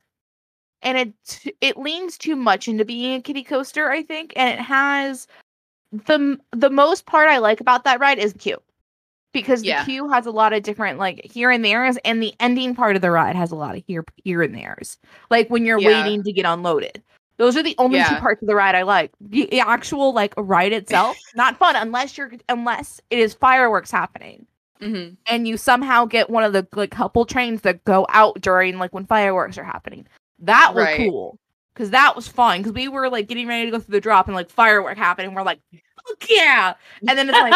and 0.82 0.98
it 0.98 1.54
it 1.62 1.78
leans 1.78 2.18
too 2.18 2.36
much 2.36 2.68
into 2.68 2.84
being 2.84 3.16
a 3.16 3.22
kitty 3.22 3.44
coaster 3.44 3.92
i 3.92 4.02
think 4.02 4.34
and 4.36 4.50
it 4.50 4.60
has 4.60 5.28
the 5.92 6.38
the 6.52 6.70
most 6.72 7.06
part 7.06 7.28
i 7.30 7.38
like 7.38 7.62
about 7.62 7.84
that 7.84 8.00
ride 8.00 8.18
is 8.18 8.34
the 8.34 8.40
queue 8.40 8.58
because 9.34 9.62
the 9.62 9.68
Yeah. 9.68 9.86
queue 9.86 10.10
has 10.10 10.26
a 10.26 10.32
lot 10.32 10.52
of 10.54 10.64
different 10.64 10.98
like 10.98 11.22
here 11.32 11.52
and 11.52 11.64
there's 11.64 11.98
and 11.98 12.22
the 12.24 12.34
ending 12.40 12.74
part 12.74 12.96
of 12.96 13.02
the 13.04 13.12
ride 13.12 13.36
has 13.36 13.52
a 13.52 13.56
lot 13.56 13.76
of 13.78 13.84
here 13.88 14.04
here 14.24 14.42
and 14.42 14.56
there's 14.56 14.98
like 15.30 15.48
when 15.50 15.66
you're 15.66 15.80
Yeah. 15.80 16.04
waiting 16.04 16.24
to 16.24 16.34
get 16.34 16.46
unloaded 16.46 17.04
those 17.38 17.56
are 17.56 17.64
the 17.64 17.76
only 17.78 18.00
two 18.04 18.16
parts 18.18 18.42
of 18.42 18.48
the 18.48 18.56
ride 18.56 18.74
i 18.76 18.82
like 18.82 19.12
the, 19.22 19.46
the 19.52 19.60
actual 19.60 20.12
like 20.14 20.34
ride 20.38 20.74
itself 20.74 21.18
not 21.36 21.58
fun 21.58 21.76
unless 21.76 22.18
you're 22.18 22.32
unless 22.50 23.00
it 23.12 23.20
is 23.20 23.34
fireworks 23.36 23.92
happening 23.92 24.48
Mhm. 24.82 25.18
and 25.28 25.48
you 25.48 25.58
somehow 25.58 26.06
get 26.06 26.30
one 26.30 26.44
of 26.44 26.54
the 26.54 26.68
like 26.74 26.92
couple 26.92 27.26
trains 27.26 27.62
that 27.62 27.84
go 27.86 28.06
out 28.10 28.42
during 28.42 28.78
like 28.80 28.94
when 28.94 29.06
fireworks 29.06 29.58
are 29.58 29.64
happening. 29.64 30.08
That 30.40 30.74
was 30.74 30.86
Right. 30.86 31.10
cool 31.10 31.38
because 31.74 31.92
that 31.92 32.16
was 32.16 32.28
fun 32.28 32.60
because 32.60 32.74
we 32.74 32.88
were 32.88 33.10
like 33.10 33.28
getting 33.28 33.48
ready 33.48 33.66
to 33.66 33.72
go 33.72 33.80
through 33.80 33.94
the 33.94 34.02
drop 34.02 34.28
and 34.28 34.36
like 34.36 34.50
firework 34.50 34.98
happened 34.98 35.28
and 35.28 35.36
we're 35.36 35.44
like, 35.44 35.60
Fuck 36.08 36.30
yeah, 36.32 36.74
and 37.08 37.16
then 37.16 37.30
it's 37.30 37.38
like, 37.38 37.54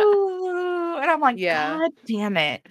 "Ooh," 0.00 0.96
and 0.96 1.10
I'm 1.10 1.20
like, 1.20 1.36
Yeah. 1.38 1.76
God 1.78 1.90
damn 2.06 2.36
it. 2.38 2.66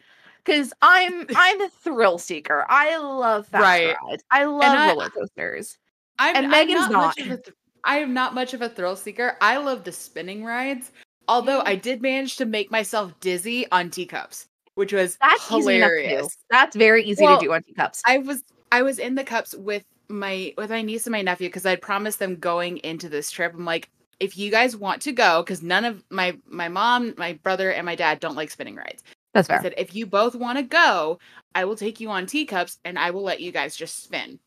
Cause 0.46 0.74
I'm 0.82 1.28
I'm 1.36 1.62
a 1.62 1.70
thrill 1.70 2.18
seeker. 2.18 2.66
I 2.70 2.98
love 2.98 3.48
fast 3.48 3.62
Right. 3.62 3.96
rides. 4.10 4.24
I 4.32 4.46
love 4.46 4.64
I- 4.64 4.88
roller 4.90 5.10
coasters. 5.12 5.78
I'm, 6.18 6.36
And 6.36 6.46
I'm 6.48 6.52
Megan's 6.52 6.90
not, 6.90 6.92
much 6.92 7.18
not. 7.20 7.26
of 7.28 7.32
a 7.34 7.38
th- 7.44 7.56
I 7.84 7.98
am 8.00 8.14
not 8.14 8.34
much 8.34 8.54
of 8.54 8.62
a 8.62 8.68
thrill 8.70 8.96
seeker. 8.96 9.38
I 9.42 9.58
love 9.58 9.84
the 9.84 9.92
spinning 9.92 10.44
rides. 10.44 10.92
Although 11.30 11.62
I 11.64 11.76
did 11.76 12.02
manage 12.02 12.36
to 12.38 12.46
make 12.46 12.72
myself 12.72 13.18
dizzy 13.20 13.70
on 13.72 13.92
teacups, 13.92 14.48
which 14.76 14.92
was 14.92 15.18
That's 15.22 15.52
easy 15.52 15.76
enough 15.78 15.90
to 15.90 15.96
do. 15.96 16.08
hilarious. 16.10 16.38
That's 16.50 16.76
very 16.76 17.04
easy 17.04 17.24
Well, 17.24 17.40
to 17.40 17.46
do 17.46 17.54
on 17.54 17.64
teacups. 17.64 18.02
I 18.06 18.18
was 18.18 18.44
I 18.72 18.82
was 18.82 18.98
in 19.00 19.16
the 19.16 19.24
cups 19.24 19.54
with 19.54 19.84
my 20.10 20.54
with 20.58 20.72
my 20.72 20.82
niece 20.82 21.06
and 21.06 21.12
my 21.12 21.22
nephew 21.22 21.48
because 21.48 21.66
I'd 21.66 21.82
promised 21.82 22.18
them 22.20 22.36
going 22.36 22.78
into 22.80 23.10
this 23.10 23.30
trip. 23.30 23.54
I'm 23.54 23.64
like, 23.64 23.90
if 24.20 24.38
you 24.38 24.50
guys 24.50 24.76
want 24.76 25.04
to 25.04 25.12
go, 25.12 25.44
because 25.44 25.62
none 25.62 25.86
of 25.86 26.04
my 26.10 26.36
my 26.48 26.68
mom, 26.68 27.14
my 27.18 27.34
brother, 27.44 27.72
and 27.72 27.86
my 27.86 27.96
dad 27.96 28.20
don't 28.20 28.36
like 28.36 28.50
spinning 28.50 28.76
rides. 28.76 29.04
That's 29.36 29.48
fair. 29.48 29.60
I 29.60 29.62
said, 29.62 29.76
if 29.78 29.94
you 29.94 30.08
both 30.08 30.34
want 30.34 30.58
to 30.58 30.64
go, 30.64 31.20
I 31.54 31.66
will 31.66 31.76
take 31.76 32.00
you 32.00 32.10
on 32.10 32.26
teacups 32.26 32.80
and 32.84 32.98
I 32.98 33.12
will 33.12 33.22
let 33.22 33.40
you 33.40 33.52
guys 33.52 33.76
just 33.76 34.04
spin. 34.04 34.40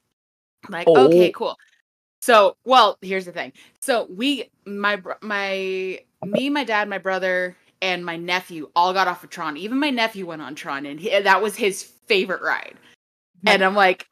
I'm 0.67 0.73
like, 0.73 0.89
Oh. 0.89 1.07
okay, 1.07 1.31
cool. 1.31 1.57
So, 2.21 2.57
well, 2.65 2.99
here's 3.01 3.25
the 3.25 3.33
thing. 3.33 3.53
So 3.81 4.07
we, 4.11 4.51
my, 4.67 5.01
my, 5.23 6.01
me, 6.25 6.49
my 6.51 6.65
dad, 6.65 6.89
my 6.89 6.99
brother, 6.99 7.57
and 7.81 8.05
my 8.05 8.17
nephew 8.17 8.71
all 8.77 8.93
got 8.93 9.09
off 9.09 9.25
of 9.25 9.31
Tron. 9.31 9.57
Even 9.57 9.79
my 9.79 9.91
nephew 9.91 10.27
went 10.27 10.43
on 10.43 10.55
Tron, 10.55 10.87
and 10.87 11.01
he, 11.01 11.11
that 11.21 11.43
was 11.43 11.57
his 11.57 11.83
favorite 11.83 12.43
ride. 12.43 12.75
And 13.45 13.63
I'm 13.65 13.75
like, 13.75 14.07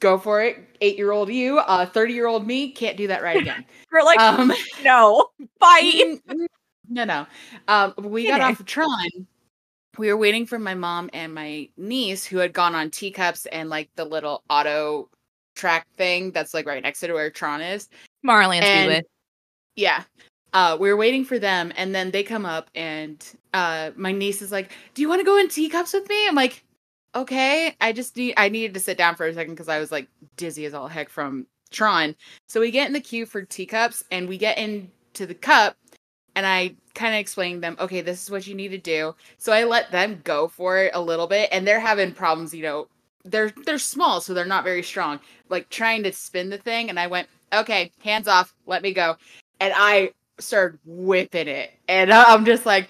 go 0.00 0.16
for 0.16 0.42
it, 0.42 0.56
eight 0.80 0.96
year 0.96 1.12
old 1.12 1.28
you, 1.28 1.58
uh, 1.58 1.84
thirty 1.84 2.14
year 2.14 2.26
old 2.26 2.46
me 2.46 2.72
can't 2.72 2.96
do 2.96 3.06
that 3.08 3.22
ride 3.22 3.36
again. 3.42 3.64
You're 3.92 4.04
like, 4.04 4.18
um, 4.18 4.50
no, 4.84 5.26
fight. 5.58 5.94
Mm, 5.94 6.22
mm, 6.24 6.46
no, 6.88 7.04
no. 7.04 7.26
Um, 7.68 7.94
we 7.98 8.26
got 8.26 8.40
off 8.40 8.60
of 8.60 8.66
Tron. 8.66 9.26
We 9.98 10.08
were 10.08 10.16
waiting 10.16 10.46
for 10.46 10.58
my 10.58 10.74
mom 10.74 11.10
and 11.12 11.34
my 11.34 11.68
niece, 11.76 12.24
who 12.24 12.38
had 12.38 12.52
gone 12.54 12.74
on 12.74 12.90
teacups 12.90 13.44
and 13.46 13.68
like 13.68 13.90
the 13.96 14.04
little 14.04 14.42
auto 14.48 15.10
track 15.56 15.86
thing 15.98 16.30
that's 16.30 16.54
like 16.54 16.64
right 16.66 16.82
next 16.82 17.00
to 17.00 17.12
where 17.12 17.30
Tron 17.30 17.60
is. 17.60 17.88
Marley 18.22 18.56
and 18.56 18.64
And- 18.64 18.84
Speedway. 18.90 19.02
Yeah. 19.76 20.02
Uh, 20.52 20.76
we 20.78 20.88
were 20.88 20.96
waiting 20.96 21.24
for 21.24 21.38
them, 21.38 21.72
and 21.76 21.94
then 21.94 22.10
they 22.10 22.22
come 22.22 22.44
up, 22.46 22.70
and 22.74 23.24
uh, 23.54 23.90
my 23.96 24.12
niece 24.12 24.42
is 24.42 24.52
like, 24.52 24.72
"Do 24.94 25.02
you 25.02 25.08
want 25.08 25.20
to 25.20 25.24
go 25.24 25.38
in 25.38 25.48
teacups 25.48 25.92
with 25.92 26.08
me?" 26.08 26.26
I'm 26.26 26.34
like, 26.34 26.64
"Okay." 27.14 27.76
I 27.80 27.92
just 27.92 28.16
need, 28.16 28.34
I 28.36 28.48
needed 28.48 28.74
to 28.74 28.80
sit 28.80 28.98
down 28.98 29.14
for 29.16 29.26
a 29.26 29.34
second 29.34 29.54
because 29.54 29.68
I 29.68 29.78
was 29.78 29.92
like 29.92 30.08
dizzy 30.36 30.64
as 30.66 30.74
all 30.74 30.88
heck 30.88 31.08
from 31.08 31.46
Tron. 31.70 32.16
So 32.48 32.60
we 32.60 32.70
get 32.70 32.88
in 32.88 32.92
the 32.92 33.00
queue 33.00 33.26
for 33.26 33.42
teacups, 33.42 34.02
and 34.10 34.28
we 34.28 34.38
get 34.38 34.58
into 34.58 35.26
the 35.26 35.34
cup, 35.34 35.76
and 36.34 36.46
I 36.46 36.74
kind 36.94 37.14
of 37.14 37.20
explained 37.20 37.62
them, 37.62 37.76
"Okay, 37.80 38.00
this 38.00 38.22
is 38.22 38.30
what 38.30 38.46
you 38.46 38.54
need 38.54 38.68
to 38.70 38.78
do." 38.78 39.14
So 39.38 39.52
I 39.52 39.64
let 39.64 39.90
them 39.92 40.20
go 40.24 40.48
for 40.48 40.78
it 40.78 40.92
a 40.94 41.00
little 41.00 41.26
bit, 41.28 41.48
and 41.52 41.66
they're 41.66 41.80
having 41.80 42.12
problems. 42.12 42.54
You 42.54 42.62
know, 42.62 42.88
they're 43.24 43.52
they're 43.66 43.78
small, 43.78 44.20
so 44.20 44.34
they're 44.34 44.44
not 44.46 44.64
very 44.64 44.82
strong. 44.82 45.20
Like 45.48 45.68
trying 45.70 46.02
to 46.04 46.12
spin 46.12 46.50
the 46.50 46.58
thing, 46.58 46.90
and 46.90 46.98
I 46.98 47.06
went, 47.06 47.28
"Okay, 47.52 47.92
hands 48.02 48.28
off, 48.28 48.54
let 48.66 48.82
me 48.82 48.92
go." 48.92 49.16
and 49.60 49.72
I 49.76 50.10
started 50.42 50.78
whipping 50.84 51.48
it, 51.48 51.72
and 51.88 52.12
I'm 52.12 52.44
just 52.44 52.66
like, 52.66 52.88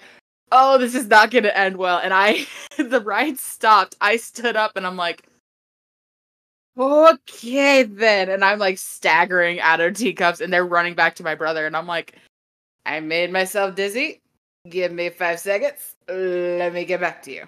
"Oh, 0.51 0.77
this 0.77 0.95
is 0.95 1.07
not 1.07 1.31
going 1.31 1.43
to 1.43 1.57
end 1.57 1.77
well." 1.77 1.99
And 1.99 2.13
I, 2.13 2.45
the 2.77 3.01
ride 3.01 3.37
stopped. 3.37 3.95
I 4.01 4.17
stood 4.17 4.55
up, 4.55 4.73
and 4.75 4.85
I'm 4.85 4.97
like, 4.97 5.27
"Okay, 6.77 7.83
then." 7.83 8.29
And 8.29 8.43
I'm 8.43 8.59
like 8.59 8.77
staggering 8.77 9.59
out 9.59 9.81
of 9.81 9.95
teacups, 9.95 10.41
and 10.41 10.51
they're 10.51 10.65
running 10.65 10.95
back 10.95 11.15
to 11.15 11.23
my 11.23 11.35
brother, 11.35 11.65
and 11.65 11.75
I'm 11.75 11.87
like, 11.87 12.15
"I 12.85 12.99
made 12.99 13.31
myself 13.31 13.75
dizzy. 13.75 14.21
Give 14.69 14.91
me 14.91 15.09
five 15.09 15.39
seconds. 15.39 15.95
Let 16.07 16.73
me 16.73 16.85
get 16.85 16.99
back 17.01 17.23
to 17.23 17.31
you." 17.31 17.47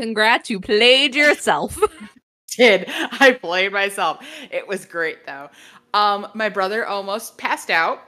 Congrats, 0.00 0.50
you 0.50 0.60
played 0.60 1.14
yourself. 1.14 1.78
did. 2.56 2.84
I 2.88 3.32
played 3.40 3.72
myself. 3.72 4.24
It 4.50 4.66
was 4.66 4.84
great 4.84 5.26
though. 5.26 5.50
Um, 5.92 6.26
my 6.34 6.48
brother 6.48 6.86
almost 6.86 7.38
passed 7.38 7.70
out. 7.70 8.02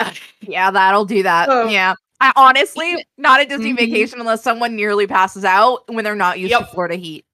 yeah, 0.40 0.70
that'll 0.70 1.04
do 1.04 1.22
that. 1.22 1.48
Yeah. 1.70 1.94
I 2.20 2.32
honestly 2.34 3.04
not 3.18 3.40
a 3.40 3.44
Disney 3.46 3.72
Mhm. 3.74 3.76
vacation 3.78 4.20
unless 4.20 4.42
someone 4.42 4.74
nearly 4.74 5.06
passes 5.06 5.44
out 5.44 5.82
when 5.92 6.02
they're 6.04 6.14
not 6.14 6.38
used 6.40 6.54
to 6.56 6.64
Florida 6.64 6.94
heat. 6.96 7.26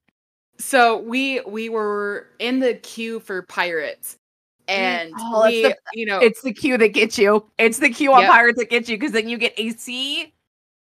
So 0.57 0.97
we 0.99 1.39
we 1.41 1.69
were 1.69 2.27
in 2.39 2.59
the 2.59 2.73
queue 2.75 3.19
for 3.21 3.43
pirates, 3.43 4.17
and 4.67 5.13
Oh, 5.19 5.47
we, 5.47 5.63
the- 5.63 5.77
you 5.93 6.05
know, 6.05 6.19
It's 6.19 6.41
the 6.41 6.53
queue 6.53 6.77
that 6.77 6.89
gets 6.89 7.17
you. 7.17 7.49
It's 7.57 7.79
the 7.79 7.89
queue 7.89 8.13
on 8.13 8.21
Yep. 8.21 8.31
Pirates 8.31 8.59
that 8.59 8.69
gets 8.69 8.89
you 8.89 8.97
because 8.97 9.13
then 9.13 9.27
you 9.29 9.37
get 9.37 9.53
AC. 9.57 10.33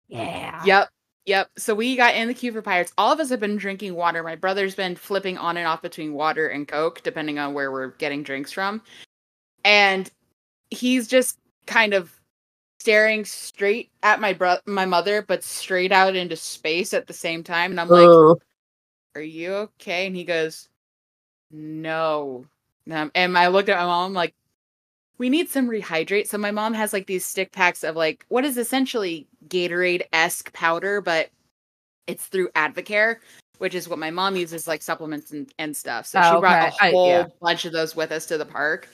Yeah. 0.08 0.62
yep, 0.64 0.88
yep. 1.24 1.48
So 1.56 1.74
we 1.74 1.96
got 1.96 2.14
in 2.14 2.28
the 2.28 2.34
queue 2.34 2.52
for 2.52 2.60
pirates. 2.60 2.92
All 2.98 3.12
of 3.12 3.18
us 3.20 3.30
have 3.30 3.40
been 3.40 3.56
drinking 3.56 3.94
water. 3.94 4.22
My 4.22 4.34
brother's 4.36 4.74
been 4.74 4.94
flipping 4.94 5.38
on 5.38 5.56
and 5.56 5.66
off 5.66 5.80
between 5.80 6.12
water 6.12 6.48
and 6.48 6.66
Coke, 6.68 7.02
depending 7.02 7.38
on 7.38 7.54
where 7.54 7.70
we're 7.72 7.92
getting 7.92 8.22
drinks 8.22 8.52
from, 8.52 8.82
and 9.64 10.10
he's 10.70 11.06
just 11.08 11.38
kind 11.66 11.94
of 11.94 12.12
staring 12.80 13.24
straight 13.24 13.90
at 14.02 14.20
my 14.20 14.32
bro- 14.32 14.58
my 14.66 14.84
mother, 14.84 15.22
but 15.22 15.44
straight 15.44 15.92
out 15.92 16.16
into 16.16 16.36
space 16.36 16.92
at 16.92 17.06
the 17.06 17.12
same 17.12 17.44
time. 17.44 17.70
And 17.70 17.80
I'm 17.80 17.88
like, 17.88 18.08
Ugh. 18.08 18.40
are 19.14 19.20
you 19.22 19.52
okay? 19.54 20.06
And 20.06 20.16
he 20.16 20.24
goes, 20.24 20.68
no. 21.50 22.44
Um, 22.90 23.10
and 23.14 23.38
I 23.38 23.48
looked 23.48 23.68
at 23.68 23.78
my 23.78 23.84
mom 23.86 24.06
I'm 24.06 24.14
like, 24.14 24.34
we 25.18 25.28
need 25.30 25.48
some 25.48 25.68
rehydrate. 25.68 26.26
So 26.26 26.38
my 26.38 26.50
mom 26.50 26.74
has 26.74 26.92
like 26.92 27.06
these 27.06 27.24
stick 27.24 27.52
packs 27.52 27.84
of 27.84 27.94
like 27.94 28.24
what 28.28 28.44
is 28.44 28.56
essentially 28.58 29.28
Gatorade 29.48 30.02
esque 30.12 30.52
powder, 30.52 31.00
but 31.00 31.30
it's 32.08 32.26
through 32.26 32.48
Advocare, 32.56 33.16
which 33.58 33.76
is 33.76 33.88
what 33.88 34.00
my 34.00 34.10
mom 34.10 34.34
uses 34.34 34.66
like 34.66 34.82
supplements 34.82 35.30
and, 35.30 35.52
and 35.60 35.76
stuff. 35.76 36.06
So 36.06 36.18
Oh, 36.20 36.34
she 36.34 36.40
brought 36.40 36.66
okay. 36.66 36.76
I- 36.80 36.88
a 36.88 36.92
whole 36.92 37.08
yeah. 37.08 37.26
bunch 37.40 37.64
of 37.64 37.72
those 37.72 37.94
with 37.94 38.10
us 38.10 38.26
to 38.26 38.38
the 38.38 38.46
park. 38.46 38.88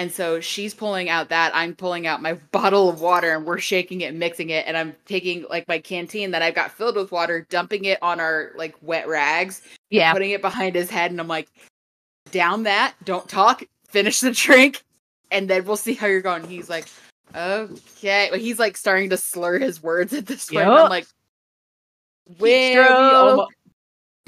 And 0.00 0.10
so 0.10 0.40
she's 0.40 0.72
pulling 0.72 1.10
out 1.10 1.28
that. 1.28 1.54
I'm 1.54 1.76
pulling 1.76 2.06
out 2.06 2.22
my 2.22 2.32
bottle 2.52 2.88
of 2.88 3.02
water 3.02 3.34
and 3.36 3.44
we're 3.44 3.58
shaking 3.58 4.00
it, 4.00 4.14
mixing 4.14 4.48
it. 4.48 4.64
And 4.66 4.74
I'm 4.74 4.96
taking 5.04 5.44
like 5.50 5.68
my 5.68 5.78
canteen 5.78 6.30
that 6.30 6.40
I've 6.40 6.54
got 6.54 6.70
filled 6.72 6.96
with 6.96 7.12
water, 7.12 7.46
dumping 7.50 7.84
it 7.84 7.98
on 8.02 8.18
our 8.18 8.52
like 8.56 8.74
wet 8.80 9.06
rags 9.08 9.60
Yeah. 9.90 10.10
putting 10.14 10.30
it 10.30 10.40
behind 10.40 10.74
his 10.74 10.88
head, 10.88 11.10
and 11.10 11.20
I'm 11.20 11.28
like, 11.28 11.48
down 12.30 12.62
that, 12.62 12.94
don't 13.04 13.28
talk, 13.28 13.62
finish 13.88 14.20
the 14.20 14.30
drink, 14.30 14.82
and 15.30 15.50
then 15.50 15.66
we'll 15.66 15.76
see 15.76 15.92
how 15.92 16.06
you're 16.06 16.22
going. 16.22 16.44
He's 16.44 16.70
like, 16.70 16.86
okay. 17.36 18.30
He's 18.38 18.58
like 18.58 18.78
starting 18.78 19.10
to 19.10 19.18
slur 19.18 19.58
his 19.58 19.82
words 19.82 20.14
at 20.14 20.24
this 20.24 20.46
point. 20.48 20.62
and 20.66 20.72
I'm 20.72 20.88
like, 20.88 21.06
we, 22.38 22.70
we, 22.70 22.78
almost, 22.78 23.52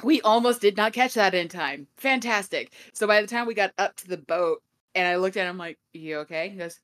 we 0.03 0.21
almost 0.21 0.61
did 0.61 0.77
not 0.77 0.93
catch 0.93 1.15
that 1.15 1.35
in 1.35 1.49
time. 1.49 1.87
Fantastic. 1.97 2.73
So 2.93 3.07
by 3.07 3.23
the 3.23 3.27
time 3.27 3.47
we 3.47 3.55
got 3.55 3.73
up 3.79 3.97
to 3.97 4.09
the 4.09 4.19
boat, 4.19 4.61
and 4.95 5.07
I 5.07 5.17
looked 5.17 5.37
at 5.37 5.49
him 5.49 5.59
like, 5.59 5.79
you 5.93 6.19
okay? 6.19 6.49
He 6.49 6.57
goes, 6.57 6.79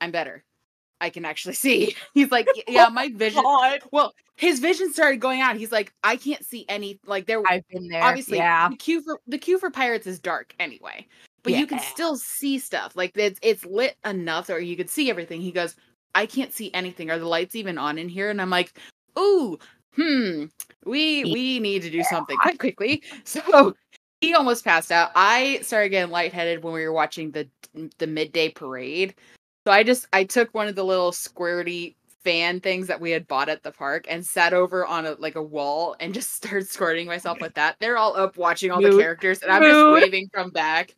I'm 0.00 0.10
better. 0.10 0.44
I 1.00 1.10
can 1.10 1.24
actually 1.24 1.54
see. 1.54 1.96
He's 2.14 2.30
like, 2.30 2.46
yeah, 2.66 2.88
my 2.88 3.10
vision. 3.10 3.42
God. 3.42 3.80
Well, 3.92 4.14
his 4.36 4.58
vision 4.60 4.92
started 4.92 5.20
going 5.20 5.40
out. 5.40 5.56
He's 5.56 5.72
like, 5.72 5.92
I 6.02 6.16
can't 6.16 6.44
see 6.44 6.64
any. 6.68 6.98
Like 7.06 7.26
there, 7.26 7.42
I've 7.46 7.66
been 7.68 7.88
there. 7.88 8.02
obviously, 8.02 8.38
yeah. 8.38 8.68
the 8.68 8.76
queue 8.76 9.02
for 9.02 9.20
the 9.26 9.38
queue 9.38 9.58
for 9.58 9.70
pirates 9.70 10.06
is 10.06 10.18
dark 10.18 10.54
anyway, 10.58 11.06
but 11.42 11.52
you 11.52 11.66
can 11.66 11.78
still 11.78 12.16
see 12.16 12.58
stuff. 12.58 12.96
Like 12.96 13.12
it's 13.16 13.38
it's 13.42 13.64
lit 13.64 13.96
enough, 14.04 14.50
or 14.50 14.58
you 14.58 14.76
could 14.76 14.90
see 14.90 15.10
everything. 15.10 15.40
He 15.40 15.52
goes, 15.52 15.76
I 16.14 16.26
can't 16.26 16.52
see 16.52 16.72
anything. 16.74 17.10
Are 17.10 17.18
the 17.18 17.28
lights 17.28 17.54
even 17.54 17.78
on 17.78 17.98
in 17.98 18.08
here? 18.08 18.30
And 18.30 18.40
I'm 18.40 18.50
like, 18.50 18.78
ooh, 19.18 19.58
hmm, 19.94 20.46
we 20.84 21.24
we 21.24 21.60
need 21.60 21.82
to 21.82 21.90
do 21.90 22.02
something 22.02 22.36
quite 22.38 22.58
quickly. 22.58 23.02
So 23.24 23.74
he 24.24 24.34
almost 24.34 24.64
passed 24.64 24.90
out. 24.92 25.10
I 25.14 25.60
started 25.62 25.90
getting 25.90 26.10
lightheaded 26.12 26.62
when 26.62 26.72
we 26.74 26.82
were 26.84 26.92
watching 26.92 27.30
the 27.30 27.48
the 27.98 28.06
midday 28.06 28.48
parade. 28.50 29.14
So 29.66 29.72
I 29.72 29.82
just 29.82 30.06
I 30.12 30.24
took 30.24 30.52
one 30.54 30.68
of 30.68 30.74
the 30.76 30.84
little 30.84 31.10
squirty 31.12 31.94
fan 32.22 32.58
things 32.60 32.86
that 32.86 33.00
we 33.00 33.10
had 33.10 33.26
bought 33.28 33.48
at 33.50 33.62
the 33.62 33.70
park 33.70 34.06
and 34.08 34.24
sat 34.24 34.54
over 34.54 34.86
on 34.86 35.04
a 35.04 35.12
like 35.18 35.34
a 35.36 35.42
wall 35.42 35.94
and 36.00 36.14
just 36.14 36.34
started 36.36 36.68
squirting 36.68 37.06
myself 37.06 37.38
with 37.40 37.54
that. 37.54 37.76
They're 37.80 37.96
all 37.98 38.16
up 38.16 38.36
watching 38.36 38.70
all 38.70 38.80
the 38.80 38.96
characters 38.98 39.40
and 39.42 39.50
I'm 39.52 39.62
Mood. 39.62 40.00
just 40.00 40.04
waving 40.04 40.28
from 40.32 40.50
back. 40.50 40.94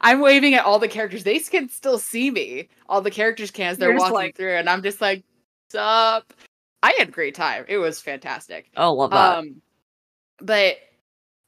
I'm 0.00 0.20
waving 0.20 0.54
at 0.54 0.64
all 0.64 0.78
the 0.78 0.88
characters. 0.88 1.24
They 1.24 1.38
can 1.40 1.68
still 1.68 1.98
see 1.98 2.30
me. 2.30 2.68
All 2.88 3.02
the 3.02 3.10
characters 3.10 3.50
can 3.50 3.66
as 3.72 3.78
they're 3.78 3.90
You're 3.90 3.98
walking 3.98 4.14
like- 4.14 4.36
through 4.36 4.54
and 4.56 4.68
I'm 4.70 4.82
just 4.82 5.00
like, 5.02 5.22
sup. 5.70 6.32
I 6.82 6.94
had 6.98 7.08
a 7.08 7.12
great 7.12 7.34
time. 7.34 7.64
It 7.68 7.76
was 7.78 8.00
fantastic. 8.00 8.70
Oh, 8.76 8.94
love 8.94 9.10
that. 9.10 9.38
Um, 9.38 9.62
but 10.38 10.76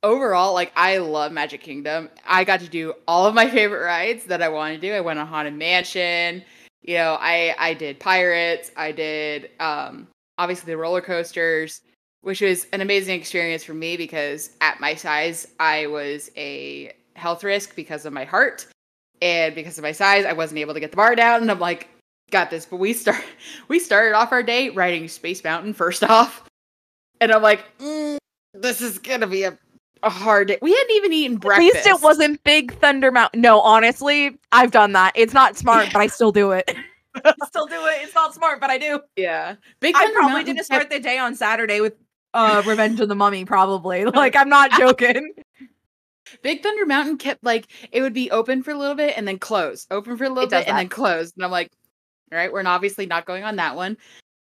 overall, 0.04 0.54
like 0.54 0.72
I 0.76 0.98
love 0.98 1.32
Magic 1.32 1.62
Kingdom. 1.62 2.10
I 2.26 2.44
got 2.44 2.60
to 2.60 2.68
do 2.68 2.94
all 3.08 3.26
of 3.26 3.34
my 3.34 3.50
favorite 3.50 3.84
rides 3.84 4.24
that 4.26 4.42
I 4.42 4.48
wanted 4.48 4.80
to 4.80 4.88
do. 4.88 4.92
I 4.92 5.00
went 5.00 5.18
on 5.18 5.26
Haunted 5.26 5.54
Mansion. 5.54 6.44
You 6.82 6.96
know, 6.96 7.16
I 7.20 7.56
I 7.58 7.74
did 7.74 7.98
Pirates. 7.98 8.70
I 8.76 8.92
did 8.92 9.50
um 9.58 10.06
obviously 10.38 10.72
the 10.72 10.76
roller 10.76 11.00
coasters, 11.00 11.80
which 12.20 12.40
was 12.40 12.66
an 12.72 12.80
amazing 12.80 13.18
experience 13.18 13.64
for 13.64 13.74
me 13.74 13.96
because 13.96 14.50
at 14.60 14.78
my 14.78 14.94
size, 14.94 15.48
I 15.58 15.86
was 15.86 16.30
a 16.36 16.92
health 17.16 17.42
risk 17.42 17.74
because 17.74 18.04
of 18.04 18.12
my 18.12 18.24
heart. 18.24 18.66
And 19.22 19.54
because 19.54 19.78
of 19.78 19.82
my 19.82 19.92
size, 19.92 20.26
I 20.26 20.32
wasn't 20.34 20.58
able 20.58 20.74
to 20.74 20.80
get 20.80 20.90
the 20.90 20.96
bar 20.96 21.14
down. 21.14 21.40
And 21.40 21.50
I'm 21.50 21.60
like, 21.60 21.88
got 22.30 22.50
this. 22.50 22.66
But 22.66 22.76
we 22.76 22.92
start 22.92 23.24
we 23.68 23.78
started 23.78 24.14
off 24.14 24.32
our 24.32 24.42
day 24.42 24.68
riding 24.68 25.08
Space 25.08 25.42
Mountain 25.42 25.72
first 25.74 26.04
off. 26.10 26.44
And 27.20 27.32
I'm 27.32 27.42
like, 27.42 27.64
"Mm, 27.78 28.18
this 28.52 28.82
is 28.82 28.98
gonna 28.98 29.26
be 29.26 29.44
a, 29.44 29.56
a 30.04 30.10
hard 30.10 30.48
day. 30.48 30.58
We 30.62 30.72
hadn't 30.74 30.90
even 30.96 31.12
eaten 31.12 31.36
breakfast. 31.36 31.74
At 31.76 31.84
least 31.86 31.86
it 31.86 32.02
wasn't 32.04 32.42
Big 32.44 32.72
Thunder 32.74 33.10
Mountain. 33.10 33.40
No, 33.40 33.60
honestly, 33.60 34.38
I've 34.52 34.70
done 34.70 34.92
that. 34.92 35.12
It's 35.14 35.34
not 35.34 35.56
smart, 35.56 35.88
but 35.92 36.00
I 36.00 36.06
still 36.06 36.32
do 36.32 36.52
it. 36.52 36.70
I 37.24 37.32
still 37.46 37.66
do 37.66 37.84
it. 37.86 38.02
It's 38.02 38.14
not 38.14 38.34
smart, 38.34 38.60
but 38.60 38.70
I 38.70 38.78
do. 38.78 39.00
Yeah. 39.16 39.56
Big 39.80 39.94
Thunder 39.94 40.10
I 40.10 40.12
probably 40.12 40.32
Mountain 40.32 40.46
didn't 40.56 40.56
kept- 40.58 40.66
start 40.66 40.90
the 40.90 41.00
day 41.00 41.18
on 41.18 41.34
Saturday 41.34 41.80
with 41.80 41.94
uh 42.34 42.62
Revenge 42.66 43.00
of 43.00 43.08
the 43.08 43.14
Mummy, 43.14 43.44
probably. 43.44 44.04
Like 44.04 44.36
I'm 44.36 44.48
not 44.48 44.70
joking. 44.72 45.32
Big 46.42 46.62
Thunder 46.62 46.86
Mountain 46.86 47.18
kept 47.18 47.44
like 47.44 47.66
it 47.92 48.00
would 48.02 48.14
be 48.14 48.30
open 48.30 48.62
for 48.62 48.72
a 48.72 48.78
little 48.78 48.96
bit 48.96 49.14
and 49.16 49.26
then 49.28 49.38
close, 49.38 49.86
open 49.90 50.16
for 50.16 50.24
a 50.24 50.28
little 50.28 50.44
It 50.44 50.50
bit 50.50 50.66
and 50.66 50.76
that. 50.76 50.80
then 50.80 50.88
close. 50.88 51.32
And 51.36 51.44
I'm 51.44 51.50
like, 51.50 51.70
all 52.32 52.38
right, 52.38 52.52
we're 52.52 52.66
obviously 52.66 53.06
not 53.06 53.24
going 53.26 53.44
on 53.44 53.56
that 53.56 53.76
one. 53.76 53.96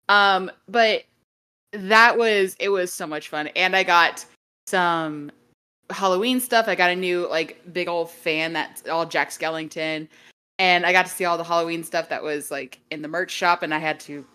Um, 0.09 0.51
but 0.67 1.03
that 1.73 2.17
was 2.17 2.55
it 2.59 2.69
was 2.69 2.91
so 2.91 3.07
much 3.07 3.29
fun. 3.29 3.47
And 3.55 3.75
I 3.75 3.83
got 3.83 4.25
some 4.67 5.31
Halloween 5.89 6.39
stuff. 6.39 6.67
I 6.67 6.75
got 6.75 6.91
a 6.91 6.95
new 6.95 7.27
like 7.27 7.61
big 7.71 7.87
old 7.87 8.09
fan 8.09 8.53
that's 8.53 8.87
all 8.87 9.05
Jack 9.05 9.29
Skellington. 9.29 10.07
And 10.59 10.85
I 10.85 10.91
got 10.91 11.05
to 11.05 11.11
see 11.11 11.25
all 11.25 11.37
the 11.37 11.43
Halloween 11.43 11.83
stuff 11.83 12.09
that 12.09 12.23
was 12.23 12.49
like 12.49 12.79
in 12.89 13.01
the 13.01 13.07
merch 13.07 13.31
shop, 13.31 13.61
and 13.61 13.73
I 13.73 13.77
had 13.77 13.99
to 14.01 14.25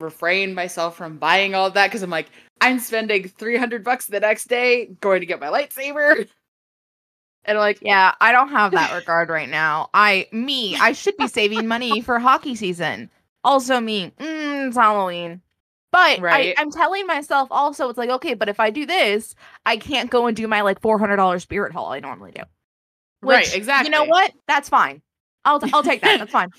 refrain 0.00 0.54
myself 0.54 0.96
from 0.96 1.16
buying 1.16 1.54
all 1.54 1.66
of 1.66 1.74
that 1.74 1.88
because 1.88 2.02
I'm 2.02 2.10
like, 2.10 2.28
I'm 2.60 2.78
spending 2.78 3.28
300 3.28 3.82
bucks 3.82 4.06
the 4.06 4.20
next 4.20 4.48
day 4.48 4.86
going 5.00 5.20
to 5.20 5.26
get 5.26 5.40
my 5.40 5.48
lightsaber. 5.48 6.28
And 7.44 7.58
like, 7.58 7.78
Yeah, 7.82 8.14
I 8.20 8.30
don't 8.30 8.50
have 8.50 8.70
that 8.70 8.94
regard 8.94 9.28
right 9.28 9.48
now. 9.48 9.90
I 9.92 10.28
me, 10.30 10.76
I 10.76 10.92
should 10.92 11.16
be 11.16 11.26
saving 11.26 11.66
money 11.66 12.00
for 12.00 12.20
hockey 12.20 12.54
season. 12.54 13.10
Also 13.42 13.80
me, 13.80 14.12
mm, 14.20 14.68
it's 14.68 14.76
Halloween. 14.76 15.40
But 15.92 16.20
Right. 16.20 16.54
I, 16.58 16.60
I'm 16.60 16.70
telling 16.72 17.06
myself 17.06 17.48
also, 17.50 17.88
it's 17.90 17.98
like, 17.98 18.10
okay, 18.10 18.34
but 18.34 18.48
if 18.48 18.58
I 18.58 18.70
do 18.70 18.86
this, 18.86 19.34
I 19.66 19.76
can't 19.76 20.10
go 20.10 20.26
and 20.26 20.34
do 20.36 20.48
my 20.48 20.62
like 20.62 20.80
four 20.80 20.98
hundred 20.98 21.16
dollars 21.16 21.42
spirit 21.42 21.72
haul 21.72 21.92
I 21.92 22.00
normally 22.00 22.32
do. 22.32 22.42
Right, 23.20 23.54
exactly. 23.54 23.86
You 23.86 23.96
know 23.96 24.04
what? 24.04 24.32
That's 24.48 24.68
fine. 24.68 25.02
I'll 25.44 25.60
t- 25.60 25.70
I'll 25.72 25.82
take 25.82 26.00
that. 26.00 26.18
That's 26.18 26.32
fine. 26.32 26.50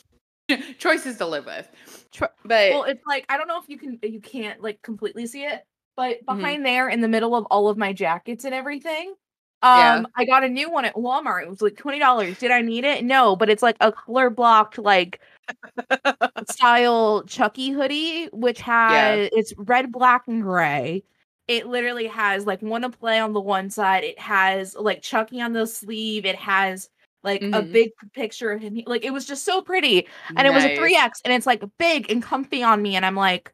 choices 0.77 1.17
to 1.17 1.25
live 1.25 1.45
with. 1.45 1.67
Tr- 2.11 2.25
But 2.45 2.71
Well, 2.71 2.83
it's 2.83 3.05
like 3.07 3.25
I 3.27 3.37
don't 3.37 3.47
know 3.47 3.59
if 3.59 3.67
you 3.67 3.77
can 3.77 3.99
you 4.03 4.21
can't 4.21 4.61
like 4.61 4.81
completely 4.81 5.25
see 5.25 5.43
it, 5.45 5.65
but 5.97 6.17
Mhm. 6.21 6.25
behind 6.25 6.65
there 6.65 6.87
in 6.89 7.01
the 7.01 7.07
middle 7.07 7.35
of 7.35 7.45
all 7.45 7.69
of 7.69 7.77
my 7.77 7.91
jackets 7.91 8.45
and 8.45 8.53
everything, 8.53 9.15
Yeah. 9.63 9.95
um, 9.95 10.07
I 10.15 10.25
got 10.25 10.43
a 10.43 10.49
new 10.49 10.69
one 10.69 10.85
at 10.85 10.95
Walmart. 10.95 11.43
It 11.43 11.49
was 11.49 11.61
like 11.61 11.75
twenty 11.75 11.97
dollars. 11.99 12.37
Did 12.37 12.51
I 12.51 12.61
need 12.61 12.83
it? 12.83 13.03
No, 13.03 13.35
but 13.35 13.49
it's 13.49 13.63
like 13.63 13.77
a 13.79 13.91
color 13.91 14.29
blocked 14.29 14.77
like 14.77 15.19
style 16.49 17.23
Chucky 17.23 17.69
hoodie, 17.71 18.27
which 18.33 18.61
has 18.61 19.29
it's 19.33 19.53
red, 19.57 19.91
black, 19.91 20.27
and 20.27 20.41
gray. 20.41 21.03
It 21.47 21.67
literally 21.67 22.07
has 22.07 22.45
like 22.45 22.61
one 22.61 22.83
to 22.83 22.89
play 22.89 23.19
on 23.19 23.33
the 23.33 23.41
one 23.41 23.69
side. 23.69 24.03
It 24.03 24.17
has 24.19 24.75
like 24.75 25.01
Chucky 25.01 25.41
on 25.41 25.53
the 25.53 25.67
sleeve. 25.67 26.25
It 26.25 26.35
has 26.37 26.89
like 27.23 27.41
a 27.41 27.45
Mhm. 27.61 27.71
big 27.71 27.91
picture 28.13 28.51
of 28.51 28.61
him. 28.61 28.81
Like 28.85 29.03
it 29.05 29.11
was 29.11 29.25
just 29.25 29.43
so 29.45 29.61
pretty 29.61 30.07
and 30.35 30.45
it 30.47 30.53
was 30.53 30.63
a 30.65 30.75
3x 30.75 31.21
and 31.23 31.33
it's 31.33 31.45
like 31.45 31.63
big 31.79 32.09
and 32.11 32.21
comfy 32.21 32.61
on 32.63 32.81
me 32.81 32.95
and 32.97 33.05
i'm 33.05 33.15
like 33.15 33.53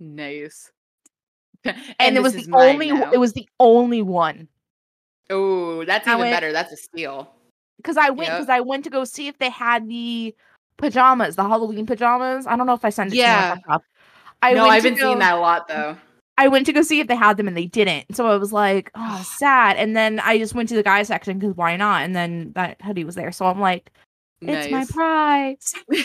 Nice. 0.00 0.72
and, 2.00 2.16
it 2.16 2.22
was 2.22 2.32
the 2.34 2.48
only 2.52 2.88
it 2.88 3.20
was 3.20 3.32
the 3.34 3.48
only 3.60 4.02
one 4.02 4.48
Oh, 5.30 5.84
that's 5.84 6.06
even 6.08 6.18
went- 6.18 6.32
better. 6.34 6.52
That's 6.52 6.72
a 6.72 6.76
steal. 6.76 7.32
because 7.76 7.96
i 7.96 8.10
went 8.10 8.28
Yep. 8.30 8.38
because 8.38 8.48
i 8.50 8.60
went 8.60 8.82
to 8.84 8.90
go 8.90 9.04
see 9.04 9.28
if 9.28 9.38
they 9.38 9.50
had 9.50 9.88
the 9.88 10.34
pajamas 10.76 11.36
the 11.36 11.42
halloween 11.42 11.86
pajamas 11.86 12.46
i 12.46 12.56
don't 12.56 12.66
know 12.66 12.74
if 12.74 12.84
i 12.84 12.90
sent 12.90 13.12
it 13.12 13.16
Yeah. 13.16 13.54
to 13.54 13.60
you 13.68 13.78
I 14.44 14.54
no, 14.54 14.64
I've 14.68 14.82
to 14.82 14.90
been 14.90 14.98
seeing 14.98 15.20
that 15.20 15.34
a 15.34 15.40
lot 15.40 15.68
though. 15.68 15.96
I 16.36 16.48
went 16.48 16.66
to 16.66 16.72
go 16.72 16.82
see 16.82 16.98
if 16.98 17.06
they 17.06 17.14
had 17.14 17.36
them 17.36 17.46
and 17.46 17.56
they 17.56 17.66
didn't. 17.66 18.16
So 18.16 18.26
I 18.26 18.36
was 18.36 18.52
like, 18.52 18.90
oh, 18.96 19.22
sad. 19.38 19.76
And 19.76 19.96
then 19.96 20.18
I 20.18 20.36
just 20.36 20.52
went 20.52 20.68
to 20.70 20.74
the 20.74 20.82
guy 20.82 21.04
section 21.04 21.38
because 21.38 21.54
why 21.56 21.76
not? 21.76 22.02
And 22.02 22.16
then 22.16 22.50
that 22.56 22.82
hoodie 22.82 23.04
was 23.04 23.14
there. 23.14 23.30
So 23.30 23.46
I'm 23.46 23.60
like, 23.60 23.92
it's 24.40 24.68
my 24.72 24.78
Nice. 24.78 24.90
prize. 24.90 25.74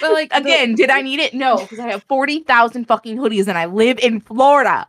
But 0.00 0.12
like 0.12 0.30
the- 0.30 0.36
Again, 0.38 0.74
did 0.74 0.90
I 0.90 1.02
need 1.02 1.18
it? 1.20 1.34
No, 1.34 1.56
because 1.56 1.78
I 1.80 1.88
have 1.90 2.02
40,000 2.04 2.86
fucking 2.86 3.18
hoodies 3.18 3.46
and 3.48 3.58
I 3.58 3.66
live 3.66 3.98
in 3.98 4.20
Florida. 4.20 4.88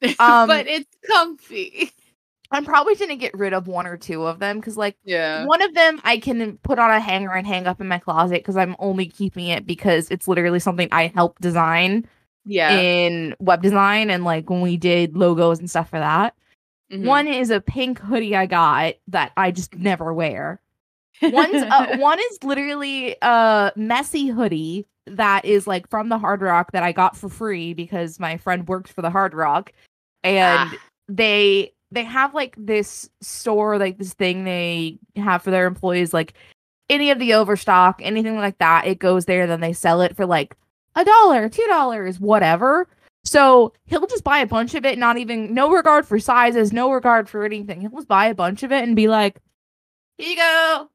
Um, 0.20 0.46
but 0.46 0.68
it's 0.68 0.86
comfy. 1.10 1.90
I'm 2.50 2.64
probably 2.64 2.94
going 2.94 3.10
to 3.10 3.16
get 3.16 3.36
rid 3.36 3.52
of 3.52 3.66
one 3.66 3.86
or 3.86 3.96
two 3.98 4.24
of 4.26 4.38
them 4.38 4.58
because, 4.58 4.76
like, 4.76 4.96
Yeah. 5.04 5.44
one 5.44 5.60
of 5.62 5.74
them 5.74 6.00
I 6.04 6.18
can 6.18 6.56
put 6.58 6.78
on 6.78 6.90
a 6.90 6.98
hanger 7.00 7.32
and 7.32 7.46
hang 7.46 7.66
up 7.66 7.80
in 7.80 7.88
my 7.88 7.98
closet 7.98 8.38
because 8.40 8.56
I'm 8.56 8.74
only 8.78 9.06
keeping 9.06 9.48
it 9.48 9.66
because 9.66 10.10
it's 10.10 10.26
literally 10.26 10.58
something 10.60 10.88
I 10.90 11.08
helped 11.14 11.42
design 11.42 12.06
Yeah. 12.46 12.70
in 12.70 13.36
web 13.38 13.60
design 13.62 14.08
and 14.10 14.24
like 14.24 14.48
when 14.48 14.62
we 14.62 14.76
did 14.78 15.14
logos 15.16 15.58
and 15.58 15.68
stuff 15.68 15.90
for 15.90 15.98
that. 15.98 16.34
Mhm. 16.90 17.04
One 17.04 17.28
is 17.28 17.50
a 17.50 17.60
pink 17.60 17.98
hoodie 17.98 18.34
I 18.34 18.46
got 18.46 18.94
that 19.08 19.32
I 19.36 19.50
just 19.50 19.74
never 19.74 20.14
wear. 20.14 20.58
One's 21.20 21.62
uh, 21.62 21.96
one 21.98 22.18
is 22.18 22.42
literally 22.42 23.14
a 23.20 23.72
messy 23.76 24.28
hoodie 24.28 24.86
that 25.06 25.44
is 25.44 25.66
like 25.66 25.86
from 25.90 26.08
the 26.08 26.16
Hard 26.18 26.40
Rock 26.40 26.72
that 26.72 26.82
I 26.82 26.92
got 26.92 27.14
for 27.14 27.28
free 27.28 27.74
because 27.74 28.18
my 28.18 28.38
friend 28.38 28.66
worked 28.66 28.90
for 28.90 29.02
the 29.02 29.10
Hard 29.10 29.34
Rock, 29.34 29.72
and 30.24 30.70
Ah. 30.70 30.74
they 31.08 31.72
they 31.90 32.04
have 32.04 32.34
like 32.34 32.54
this 32.58 33.08
store 33.20 33.78
like 33.78 33.98
this 33.98 34.14
thing 34.14 34.44
they 34.44 34.98
have 35.16 35.42
for 35.42 35.50
their 35.50 35.66
employees 35.66 36.12
like 36.12 36.34
any 36.90 37.10
of 37.10 37.18
the 37.18 37.34
overstock 37.34 38.00
anything 38.02 38.36
like 38.36 38.58
that 38.58 38.86
it 38.86 38.98
goes 38.98 39.24
there 39.24 39.46
then 39.46 39.60
they 39.60 39.72
sell 39.72 40.00
it 40.00 40.16
for 40.16 40.26
like 40.26 40.56
a 40.94 41.04
dollar 41.04 41.48
two 41.48 41.66
dollars 41.68 42.20
whatever. 42.20 42.88
So 43.24 43.72
he'll 43.84 44.06
just 44.06 44.24
buy 44.24 44.38
a 44.38 44.46
bunch 44.46 44.74
of 44.74 44.84
it 44.84 44.98
not 44.98 45.18
even 45.18 45.52
no 45.52 45.70
regard 45.70 46.06
for 46.06 46.18
sizes 46.18 46.72
no 46.72 46.90
regard 46.90 47.28
for 47.28 47.44
anything. 47.44 47.80
He'll 47.80 47.90
just 47.90 48.08
buy 48.08 48.26
a 48.26 48.34
bunch 48.34 48.62
of 48.62 48.72
it 48.72 48.82
and 48.82 48.96
be 48.96 49.08
like 49.08 49.40
here 50.16 50.30
you 50.30 50.36
go. 50.36 50.88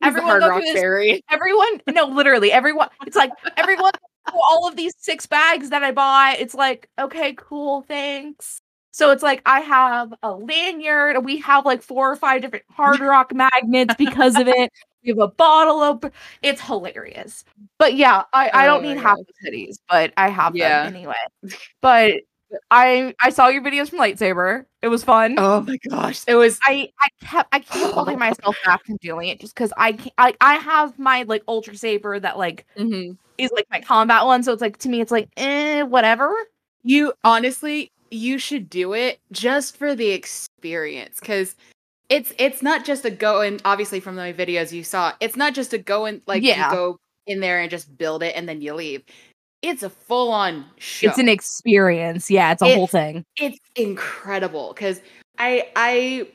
He's 0.00 0.08
everyone 0.08 0.40
go 0.40 0.48
Rock 0.48 0.58
through 0.58 0.72
this 0.72 0.80
Fairy. 0.80 1.24
everyone 1.30 1.80
no 1.88 2.04
literally 2.04 2.52
everyone 2.52 2.88
it's 3.06 3.16
like 3.16 3.32
everyone 3.56 3.92
all 4.32 4.68
of 4.68 4.76
these 4.76 4.92
six 4.98 5.26
bags 5.26 5.70
that 5.70 5.82
i 5.82 5.90
bought 5.90 6.38
it's 6.38 6.54
like 6.54 6.88
okay 7.00 7.32
cool 7.32 7.80
thanks 7.82 8.60
so 8.98 9.10
it's 9.10 9.22
like 9.22 9.40
i 9.46 9.60
have 9.60 10.12
a 10.22 10.32
lanyard 10.32 11.24
we 11.24 11.38
have 11.38 11.64
like 11.64 11.82
four 11.82 12.10
or 12.10 12.16
five 12.16 12.42
different 12.42 12.64
hard 12.70 13.00
rock 13.00 13.32
magnets 13.34 13.94
because 13.96 14.36
of 14.38 14.48
it 14.48 14.70
we 15.04 15.10
have 15.10 15.18
a 15.18 15.28
bottle 15.28 15.80
open 15.80 16.10
it's 16.42 16.60
hilarious 16.60 17.44
but 17.78 17.94
yeah 17.94 18.24
i 18.32 18.50
i 18.52 18.64
Oh 18.64 18.66
don't 18.66 18.82
my 18.82 18.88
need 18.94 18.98
half 18.98 19.16
the 19.18 19.50
hoodies 19.50 19.76
but 19.88 20.12
i 20.16 20.28
have 20.28 20.54
Yeah. 20.54 20.82
them 20.84 20.94
anyway 20.94 21.14
but 21.80 22.12
I 22.70 23.14
I 23.20 23.28
saw 23.28 23.48
your 23.48 23.62
videos 23.62 23.90
from 23.90 23.98
lightsaber. 23.98 24.64
It 24.80 24.88
was 24.88 25.04
fun. 25.04 25.34
Oh 25.36 25.60
my 25.60 25.76
gosh, 25.90 26.22
it 26.26 26.34
was. 26.34 26.58
I 26.62 26.88
I 26.98 27.08
kept 27.22 27.54
I 27.54 27.58
kept 27.58 27.92
holding 27.92 28.18
myself 28.18 28.56
back 28.64 28.86
from 28.86 28.96
doing 29.02 29.28
it 29.28 29.38
just 29.38 29.54
because 29.54 29.70
I 29.76 29.92
can't, 29.92 30.14
I 30.16 30.34
I 30.40 30.54
have 30.54 30.98
my 30.98 31.24
like 31.24 31.42
ultra 31.46 31.76
saber 31.76 32.18
that 32.18 32.38
like 32.38 32.64
Mhm. 32.78 33.18
is 33.36 33.50
like 33.54 33.66
my 33.70 33.80
combat 33.82 34.24
one, 34.24 34.42
so 34.42 34.52
it's 34.52 34.62
like 34.62 34.78
to 34.78 34.88
me 34.88 35.02
it's 35.02 35.12
like 35.12 35.28
eh 35.36 35.82
whatever. 35.82 36.32
You 36.84 37.12
honestly, 37.22 37.92
you 38.10 38.38
should 38.38 38.68
do 38.70 38.92
it 38.94 39.18
just 39.32 39.76
for 39.76 39.94
the 39.94 40.08
experience 40.10 41.20
because 41.20 41.54
it's 42.08 42.32
it's 42.38 42.62
not 42.62 42.84
just 42.84 43.04
a 43.04 43.10
go 43.10 43.40
and 43.42 43.60
obviously 43.64 44.00
from 44.00 44.16
the 44.16 44.22
videos 44.34 44.72
you 44.72 44.82
saw 44.82 45.12
it's 45.20 45.36
not 45.36 45.54
just 45.54 45.72
a 45.72 45.78
go 45.78 46.06
and 46.06 46.22
like 46.26 46.42
Yeah. 46.42 46.70
you 46.70 46.76
go 46.76 46.96
in 47.26 47.40
there 47.40 47.60
and 47.60 47.70
just 47.70 47.96
build 47.98 48.22
it 48.22 48.34
and 48.34 48.48
then 48.48 48.60
you 48.62 48.72
leave. 48.74 49.02
It's 49.60 49.82
a 49.82 49.90
full 49.90 50.30
on 50.30 50.64
show. 50.78 51.08
It's 51.08 51.18
an 51.18 51.28
experience. 51.28 52.30
Yeah, 52.30 52.52
it's 52.52 52.62
a 52.62 52.74
whole 52.74 52.86
thing. 52.86 53.24
it's 53.36 53.58
incredible 53.76 54.72
because 54.72 55.02
I 55.38 55.68
I 55.76 56.28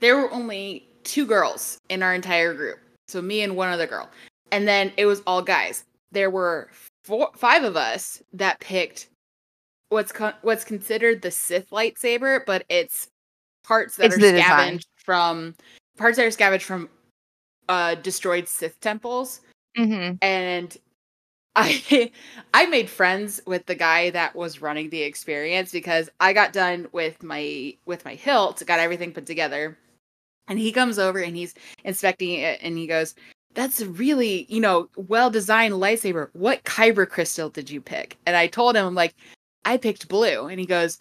there 0.00 0.16
were 0.16 0.30
only 0.30 0.86
two 1.04 1.26
girls 1.26 1.78
in 1.88 2.02
our 2.02 2.14
entire 2.14 2.54
group, 2.54 2.78
so 3.08 3.20
me 3.22 3.40
and 3.42 3.56
one 3.56 3.70
other 3.70 3.86
girl, 3.86 4.08
and 4.52 4.68
then 4.68 4.92
it 4.96 5.06
was 5.06 5.22
all 5.26 5.42
guys. 5.42 5.84
There 6.12 6.30
were 6.30 6.68
four, 7.04 7.30
five 7.34 7.64
of 7.64 7.76
us 7.76 8.22
that 8.34 8.60
picked 8.60 9.08
what's 9.94 10.12
con- 10.12 10.34
what's 10.42 10.64
considered 10.64 11.22
the 11.22 11.30
Sith 11.30 11.70
lightsaber, 11.70 12.44
but 12.44 12.64
it's 12.68 13.08
parts 13.64 13.96
that 13.96 14.06
It's 14.06 14.16
are 14.16 14.18
the 14.20 14.32
design. 14.32 14.44
scavenged 14.44 14.88
from 14.96 15.54
parts 15.96 16.18
that 16.18 16.26
are 16.26 16.30
scavenged 16.30 16.66
from 16.66 16.88
uh 17.68 17.94
destroyed 17.94 18.46
Sith 18.48 18.78
temples 18.80 19.40
Mm-hmm. 19.78 20.16
and 20.22 20.76
I 21.56 22.10
I 22.52 22.66
made 22.66 22.90
friends 22.90 23.40
with 23.46 23.64
the 23.66 23.74
guy 23.76 24.10
that 24.10 24.34
was 24.36 24.60
running 24.60 24.90
the 24.90 25.02
experience 25.02 25.70
because 25.72 26.10
I 26.20 26.32
got 26.32 26.52
done 26.52 26.88
with 26.92 27.22
my 27.22 27.76
with 27.86 28.04
my 28.04 28.14
hilt, 28.16 28.62
got 28.66 28.80
everything 28.80 29.12
put 29.12 29.24
together. 29.26 29.78
And 30.48 30.58
he 30.58 30.72
comes 30.72 30.98
over 30.98 31.20
and 31.20 31.36
he's 31.36 31.54
inspecting 31.84 32.32
it 32.40 32.58
and 32.62 32.76
he 32.76 32.86
goes, 32.88 33.14
"That's 33.54 33.80
a 33.80 33.88
really, 33.88 34.46
you 34.48 34.60
know, 34.60 34.88
well-designed 34.96 35.74
lightsaber. 35.74 36.28
What 36.34 36.64
kyber 36.64 37.08
crystal 37.08 37.48
did 37.48 37.70
you 37.70 37.80
pick?" 37.80 38.18
And 38.26 38.36
I 38.36 38.46
told 38.48 38.76
him 38.76 38.84
I'm 38.86 38.94
like, 38.96 39.14
"I 39.64 39.76
picked 39.76 40.08
blue." 40.08 40.46
And 40.48 40.58
he 40.60 40.66
goes, 40.66 40.98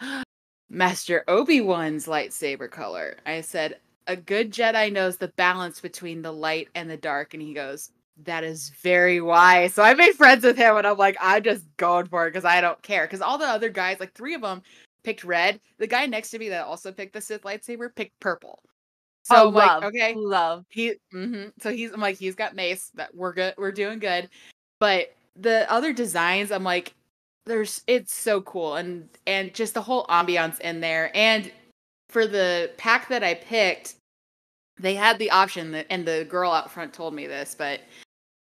"Master 0.70 1.24
Obi-Wan's 1.28 2.08
lightsaber 2.08 2.70
color." 2.70 3.18
I 3.26 3.42
said, 3.42 3.80
"A 4.08 4.16
good 4.16 4.52
Jedi 4.52 4.92
knows 4.92 5.18
the 5.18 5.30
balance 5.30 5.80
between 5.80 6.22
the 6.22 6.32
light 6.34 6.70
and 6.76 6.90
the 6.90 6.98
dark." 6.98 7.34
And 7.34 7.42
he 7.44 7.54
goes, 7.54 7.92
that 8.26 8.44
is 8.44 8.70
very 8.82 9.20
wise. 9.22 9.74
So 9.74 9.82
I 9.84 9.94
made 9.96 10.14
friends 10.14 10.44
with 10.44 10.56
him, 10.58 10.78
and 10.78 10.86
I'm 10.86 10.98
like, 10.98 11.18
I'm 11.20 11.42
just 11.44 11.66
going 11.78 12.06
for 12.06 12.28
it 12.28 12.30
because 12.32 12.46
I 12.46 12.62
don't 12.62 12.82
care. 12.84 13.06
Because 13.06 13.22
all 13.22 13.38
the 13.38 13.46
other 13.48 13.70
guys, 13.70 14.00
like 14.00 14.14
three 14.14 14.36
of 14.36 14.42
them, 14.42 14.62
picked 15.04 15.24
red. 15.24 15.60
The 15.80 15.88
guy 15.88 16.06
next 16.06 16.30
to 16.32 16.40
me 16.40 16.50
that 16.50 16.66
also 16.66 16.92
picked 16.92 17.14
the 17.14 17.22
Sith 17.22 17.42
lightsaber 17.42 17.94
picked 17.96 18.20
purple. 18.20 18.60
So 19.24 19.36
Oh, 19.36 19.48
I'm 19.48 19.54
like, 19.54 19.68
love. 19.72 19.84
okay, 19.86 20.14
Love. 20.16 20.66
he. 20.70 20.94
hmm 21.12 21.46
So 21.60 21.72
he's. 21.72 21.92
I'm 21.92 22.02
like, 22.02 22.18
he's 22.18 22.36
got 22.36 22.56
mace. 22.56 22.92
That 22.96 23.16
we're 23.16 23.34
good. 23.34 23.56
We're 23.58 23.72
doing 23.72 24.00
good. 24.00 24.30
But 24.80 25.16
the 25.36 25.70
other 25.72 25.94
designs, 25.94 26.52
I'm 26.52 26.64
like, 26.64 26.94
there's. 27.46 27.82
It's 27.88 28.14
so 28.14 28.42
cool, 28.42 28.76
and 28.76 29.10
and 29.28 29.54
just 29.54 29.74
the 29.74 29.82
whole 29.82 30.06
ambiance 30.08 30.60
in 30.60 30.82
there, 30.82 31.12
and 31.16 31.52
for 32.10 32.28
the 32.28 32.72
pack 32.78 33.10
that 33.10 33.24
I 33.24 33.34
picked, 33.34 33.96
they 34.80 34.96
had 34.96 35.20
the 35.20 35.32
option 35.32 35.72
that, 35.72 35.88
and 35.90 36.06
the 36.06 36.26
girl 36.30 36.52
out 36.52 36.72
front 36.72 36.94
told 36.94 37.14
me 37.14 37.28
this, 37.28 37.56
but 37.58 37.82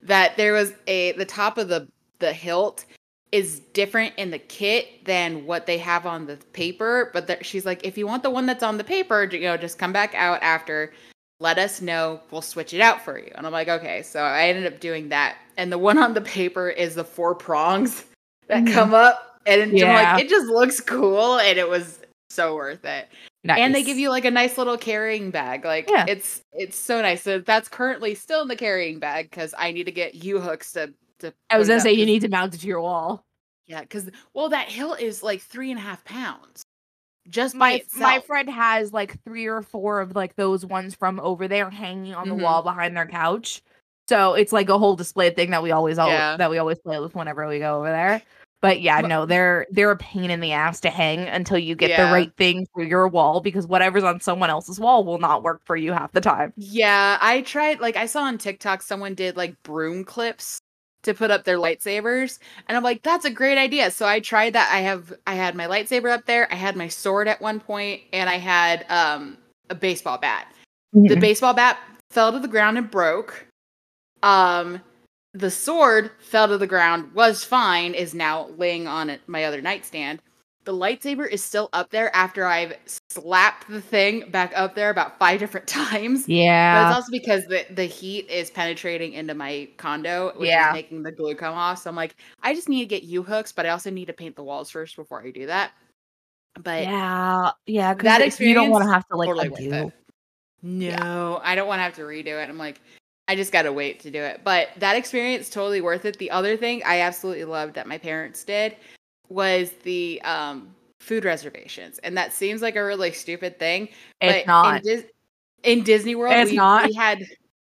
that 0.02 0.36
there 0.36 0.52
was 0.52 0.72
a 0.86 1.12
the 1.12 1.24
top 1.24 1.58
of 1.58 1.68
the 1.68 1.88
the 2.18 2.32
hilt 2.32 2.84
is 3.32 3.60
different 3.74 4.14
in 4.16 4.30
the 4.30 4.38
kit 4.38 5.04
than 5.04 5.44
what 5.46 5.66
they 5.66 5.78
have 5.78 6.06
on 6.06 6.26
the 6.26 6.36
paper. 6.52 7.10
But 7.12 7.44
she's 7.44 7.66
like, 7.66 7.84
if 7.84 7.98
you 7.98 8.06
want 8.06 8.22
the 8.22 8.30
one 8.30 8.46
that's 8.46 8.62
on 8.62 8.78
the 8.78 8.84
paper, 8.84 9.24
you 9.24 9.40
know, 9.40 9.56
just 9.56 9.78
come 9.78 9.92
back 9.92 10.14
out 10.14 10.42
after. 10.42 10.92
Let 11.38 11.58
us 11.58 11.82
know. 11.82 12.20
We'll 12.30 12.40
switch 12.40 12.72
it 12.72 12.80
out 12.80 13.02
for 13.04 13.18
you. 13.18 13.30
And 13.34 13.46
I'm 13.46 13.52
like, 13.52 13.68
okay. 13.68 14.02
So 14.02 14.22
I 14.22 14.48
ended 14.48 14.72
up 14.72 14.80
doing 14.80 15.10
that. 15.10 15.36
And 15.58 15.70
the 15.70 15.76
one 15.76 15.98
on 15.98 16.14
the 16.14 16.22
paper 16.22 16.70
is 16.70 16.94
the 16.94 17.04
four 17.04 17.34
prongs 17.34 18.04
that 18.48 18.64
Mhm. 18.64 18.72
come 18.72 18.94
up, 18.94 19.38
and 19.46 19.76
Yeah. 19.76 20.14
like, 20.14 20.24
it 20.24 20.28
just 20.28 20.46
looks 20.46 20.80
cool, 20.80 21.38
and 21.38 21.58
it 21.58 21.68
was 21.68 22.00
so 22.30 22.54
worth 22.56 22.84
it 22.84 23.08
Nice. 23.44 23.60
and 23.60 23.72
they 23.74 23.82
give 23.84 23.96
you 23.96 24.10
like 24.10 24.24
a 24.26 24.30
nice 24.30 24.58
little 24.58 24.76
carrying 24.76 25.30
bag 25.30 25.64
like 25.64 25.88
Yeah. 25.88 26.04
it's 26.08 26.42
it's 26.52 26.76
so 26.76 27.00
nice 27.00 27.22
so 27.22 27.38
that's 27.38 27.68
currently 27.68 28.14
still 28.16 28.42
in 28.42 28.48
the 28.48 28.56
carrying 28.56 28.98
bag 28.98 29.30
because 29.30 29.54
i 29.56 29.70
need 29.70 29.84
to 29.84 29.92
get 29.92 30.16
u 30.16 30.38
hooks 30.40 30.72
to 30.72 30.92
to 31.20 31.32
I 31.48 31.56
was 31.56 31.68
gonna 31.68 31.80
say 31.80 31.92
you 31.92 32.04
need 32.04 32.20
to 32.22 32.28
mount 32.28 32.52
it 32.54 32.58
to 32.58 32.66
your 32.66 32.80
wall. 32.82 33.24
yeah 33.68 33.80
because 33.80 34.10
well 34.34 34.48
that 34.50 34.68
hill 34.68 34.92
is 34.94 35.22
like 35.22 35.40
three 35.40 35.70
and 35.70 35.78
a 35.78 35.82
half 35.82 36.04
pounds 36.04 36.62
just 37.30 37.54
My 37.54 37.74
itself. 37.74 38.02
my 38.02 38.20
friend 38.20 38.50
has 38.50 38.92
like 38.92 39.22
three 39.24 39.46
or 39.46 39.62
four 39.62 40.00
of 40.00 40.14
like 40.16 40.34
those 40.34 40.66
ones 40.66 40.94
from 40.94 41.20
over 41.20 41.48
there 41.48 41.70
hanging 41.70 42.12
on 42.14 42.26
Mhm. 42.26 42.36
the 42.38 42.44
wall 42.44 42.62
behind 42.62 42.96
their 42.96 43.06
couch. 43.06 43.62
So 44.08 44.34
it's 44.34 44.52
like 44.52 44.68
a 44.68 44.78
whole 44.78 44.96
display 44.96 45.30
thing 45.30 45.50
that 45.50 45.62
we 45.62 45.70
always 45.72 45.98
al- 45.98 46.08
Yeah. 46.08 46.36
that 46.36 46.50
we 46.50 46.58
always 46.58 46.78
play 46.78 46.98
with 47.00 47.14
whenever 47.14 47.46
we 47.48 47.58
go 47.58 47.78
over 47.78 47.88
there. 47.88 48.22
But 48.62 48.80
yeah, 48.80 49.00
no, 49.00 49.26
they're 49.26 49.66
they're 49.70 49.90
a 49.90 49.96
pain 49.96 50.30
in 50.30 50.40
the 50.40 50.52
ass 50.52 50.80
to 50.80 50.90
hang 50.90 51.20
until 51.28 51.58
you 51.58 51.74
get 51.76 51.90
Yeah. 51.90 52.06
the 52.06 52.12
right 52.12 52.32
thing 52.36 52.66
for 52.72 52.82
your 52.82 53.06
wall 53.06 53.40
because 53.40 53.66
whatever's 53.66 54.02
on 54.04 54.20
someone 54.20 54.48
else's 54.50 54.80
wall 54.80 55.04
will 55.04 55.18
not 55.18 55.42
work 55.42 55.60
for 55.64 55.76
you 55.76 55.92
half 55.92 56.12
the 56.12 56.20
time. 56.20 56.52
Yeah, 56.56 57.18
I 57.20 57.42
tried 57.42 57.80
like 57.80 57.96
I 57.96 58.06
saw 58.06 58.22
on 58.22 58.38
TikTok 58.38 58.82
someone 58.82 59.14
did 59.14 59.36
like 59.36 59.54
broom 59.62 60.04
clips 60.04 60.58
to 61.02 61.12
put 61.14 61.30
up 61.30 61.44
their 61.44 61.58
lightsabers 61.58 62.38
and 62.66 62.76
I'm 62.76 62.82
like 62.82 63.02
that's 63.02 63.24
a 63.24 63.30
great 63.30 63.58
idea. 63.58 63.90
So 63.90 64.06
I 64.06 64.20
tried 64.20 64.54
that. 64.54 64.70
I 64.72 64.78
have 64.80 65.12
I 65.26 65.34
had 65.34 65.54
my 65.54 65.66
lightsaber 65.66 66.10
up 66.10 66.24
there, 66.26 66.50
I 66.52 66.56
had 66.56 66.76
my 66.76 66.88
sword 66.88 67.28
at 67.28 67.40
one 67.42 67.60
point 67.60 68.00
and 68.12 68.28
I 68.30 68.38
had 68.38 68.86
um 68.88 69.36
a 69.68 69.74
baseball 69.74 70.16
bat. 70.18 70.46
The 70.92 71.14
Mhm. 71.14 71.20
baseball 71.20 71.52
bat 71.54 71.78
fell 72.10 72.32
to 72.32 72.38
the 72.40 72.48
ground 72.48 72.78
and 72.78 72.90
broke. 72.90 73.45
Um 74.26 74.80
the 75.34 75.50
sword 75.50 76.10
fell 76.18 76.48
to 76.48 76.56
the 76.58 76.66
ground, 76.66 77.12
was 77.12 77.44
fine, 77.44 77.92
is 77.94 78.14
now 78.14 78.48
laying 78.56 78.86
on 78.88 79.10
it, 79.10 79.20
my 79.26 79.44
other 79.44 79.60
nightstand. 79.60 80.20
The 80.64 80.72
lightsaber 80.72 81.28
is 81.30 81.44
still 81.44 81.68
up 81.74 81.90
there 81.90 82.14
after 82.16 82.46
I've 82.46 82.72
slapped 83.10 83.68
the 83.68 83.80
thing 83.82 84.30
back 84.30 84.52
up 84.56 84.74
there 84.74 84.88
about 84.90 85.18
five 85.18 85.38
different 85.44 85.66
times. 85.66 86.24
But 86.24 86.32
yeah. 86.32 86.88
it's 86.88 86.96
also 86.96 87.10
because 87.12 87.44
the, 87.44 87.66
the 87.70 87.84
heat 87.84 88.28
is 88.30 88.50
penetrating 88.50 89.12
into 89.12 89.34
my 89.34 89.68
condo, 89.76 90.32
which 90.36 90.48
Yeah. 90.48 90.70
is 90.70 90.72
making 90.74 91.02
the 91.02 91.12
glue 91.12 91.34
come 91.34 91.54
off. 91.54 91.82
So 91.82 91.90
I'm 91.90 91.94
like, 91.96 92.16
I 92.42 92.54
just 92.54 92.68
need 92.68 92.80
to 92.80 92.86
get 92.86 93.02
U 93.04 93.22
hooks, 93.22 93.52
but 93.52 93.66
I 93.66 93.68
also 93.68 93.90
need 93.90 94.06
to 94.06 94.12
paint 94.14 94.34
the 94.36 94.42
walls 94.42 94.70
first 94.70 94.96
before 94.96 95.22
I 95.22 95.30
do 95.30 95.46
that. 95.46 95.72
But 96.62 96.84
yeah, 96.84 97.50
yeah, 97.66 97.92
because 97.94 98.40
you 98.40 98.54
don't 98.54 98.70
want 98.70 98.84
to 98.84 98.90
have 98.90 99.06
to 99.08 99.16
like 99.16 99.28
totally 99.28 99.50
worth 99.50 99.60
undo. 99.60 99.88
it. 99.88 99.94
No, 100.62 101.40
I 101.44 101.54
don't 101.54 101.68
want 101.68 101.78
to 101.78 101.82
have 101.84 101.94
to 101.96 102.02
redo 102.02 102.42
it. 102.42 102.48
I'm 102.48 102.58
like, 102.58 102.80
I 103.28 103.34
just 103.34 103.52
gotta 103.52 103.72
wait 103.72 104.00
to 104.00 104.10
do 104.10 104.22
it. 104.22 104.42
But 104.44 104.68
that 104.78 104.96
experience 104.96 105.50
totally 105.50 105.80
worth 105.80 106.04
it. 106.04 106.18
The 106.18 106.30
other 106.30 106.56
thing 106.56 106.82
I 106.86 107.00
absolutely 107.00 107.44
loved 107.44 107.74
that 107.74 107.86
my 107.86 107.98
parents 107.98 108.44
did 108.44 108.76
was 109.28 109.72
the 109.82 110.20
um 110.22 110.74
food 111.00 111.24
reservations, 111.24 111.98
and 111.98 112.16
that 112.16 112.32
seems 112.32 112.62
like 112.62 112.76
a 112.76 112.84
really 112.84 113.12
stupid 113.12 113.58
thing. 113.58 113.88
It's 114.20 114.44
but 114.44 114.46
not. 114.46 114.76
in, 114.76 114.82
Dis- 114.82 115.04
in 115.64 115.82
Disney 115.82 116.14
World. 116.14 116.34
It's 116.34 116.50
we, 116.50 116.56
not. 116.56 116.86
We 116.86 116.94
had 116.94 117.24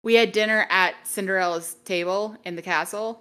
we 0.02 0.14
had 0.14 0.32
dinner 0.32 0.66
at 0.70 0.94
Cinderella's 1.04 1.74
table 1.84 2.36
in 2.44 2.56
the 2.56 2.62
castle. 2.62 3.20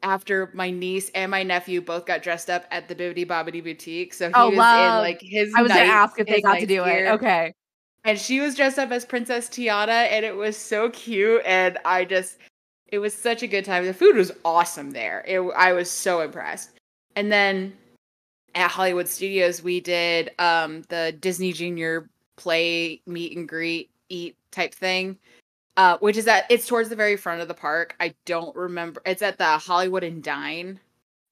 After 0.00 0.50
my 0.54 0.70
niece 0.70 1.10
and 1.12 1.28
my 1.28 1.42
nephew 1.42 1.80
both 1.80 2.06
got 2.06 2.22
dressed 2.22 2.48
up 2.50 2.66
at 2.70 2.86
the 2.86 2.94
Bibbidi 2.94 3.26
Bobbidi 3.26 3.64
Boutique, 3.64 4.14
so 4.14 4.28
he 4.28 4.34
Oh, 4.36 4.50
was 4.50 4.58
love. 4.58 4.98
in 4.98 5.00
like 5.00 5.20
his. 5.20 5.52
I 5.56 5.62
was 5.62 5.72
gonna 5.72 5.84
ask 5.84 6.20
if 6.20 6.26
they 6.28 6.40
got 6.40 6.60
to 6.60 6.66
do 6.66 6.84
it. 6.84 7.08
Okay. 7.08 7.52
And 8.04 8.18
she 8.18 8.40
was 8.40 8.54
dressed 8.54 8.78
up 8.78 8.90
as 8.90 9.04
Princess 9.04 9.48
Tiana, 9.48 10.08
and 10.10 10.24
it 10.24 10.36
was 10.36 10.56
so 10.56 10.90
cute. 10.90 11.42
And 11.44 11.78
I 11.84 12.04
just, 12.04 12.38
it 12.86 12.98
was 12.98 13.12
such 13.12 13.42
a 13.42 13.46
good 13.46 13.64
time. 13.64 13.84
The 13.84 13.92
food 13.92 14.16
was 14.16 14.32
awesome 14.44 14.92
there. 14.92 15.24
It, 15.26 15.40
I 15.56 15.72
was 15.72 15.90
so 15.90 16.20
impressed. 16.20 16.70
And 17.16 17.30
then 17.30 17.72
at 18.54 18.70
Hollywood 18.70 19.08
Studios, 19.08 19.62
we 19.62 19.80
did 19.80 20.30
um, 20.38 20.82
the 20.88 21.16
Disney 21.20 21.52
Junior 21.52 22.08
play 22.36 23.00
meet 23.06 23.36
and 23.36 23.48
greet 23.48 23.90
eat 24.08 24.36
type 24.52 24.74
thing. 24.74 25.18
Uh, 25.76 25.96
which 25.98 26.16
is 26.16 26.24
that 26.24 26.44
it's 26.50 26.66
towards 26.66 26.88
the 26.88 26.96
very 26.96 27.16
front 27.16 27.40
of 27.40 27.46
the 27.46 27.54
park. 27.54 27.94
I 28.00 28.12
don't 28.24 28.54
remember. 28.56 29.00
It's 29.06 29.22
at 29.22 29.38
the 29.38 29.58
Hollywood 29.58 30.02
and 30.02 30.24
Vine. 30.24 30.80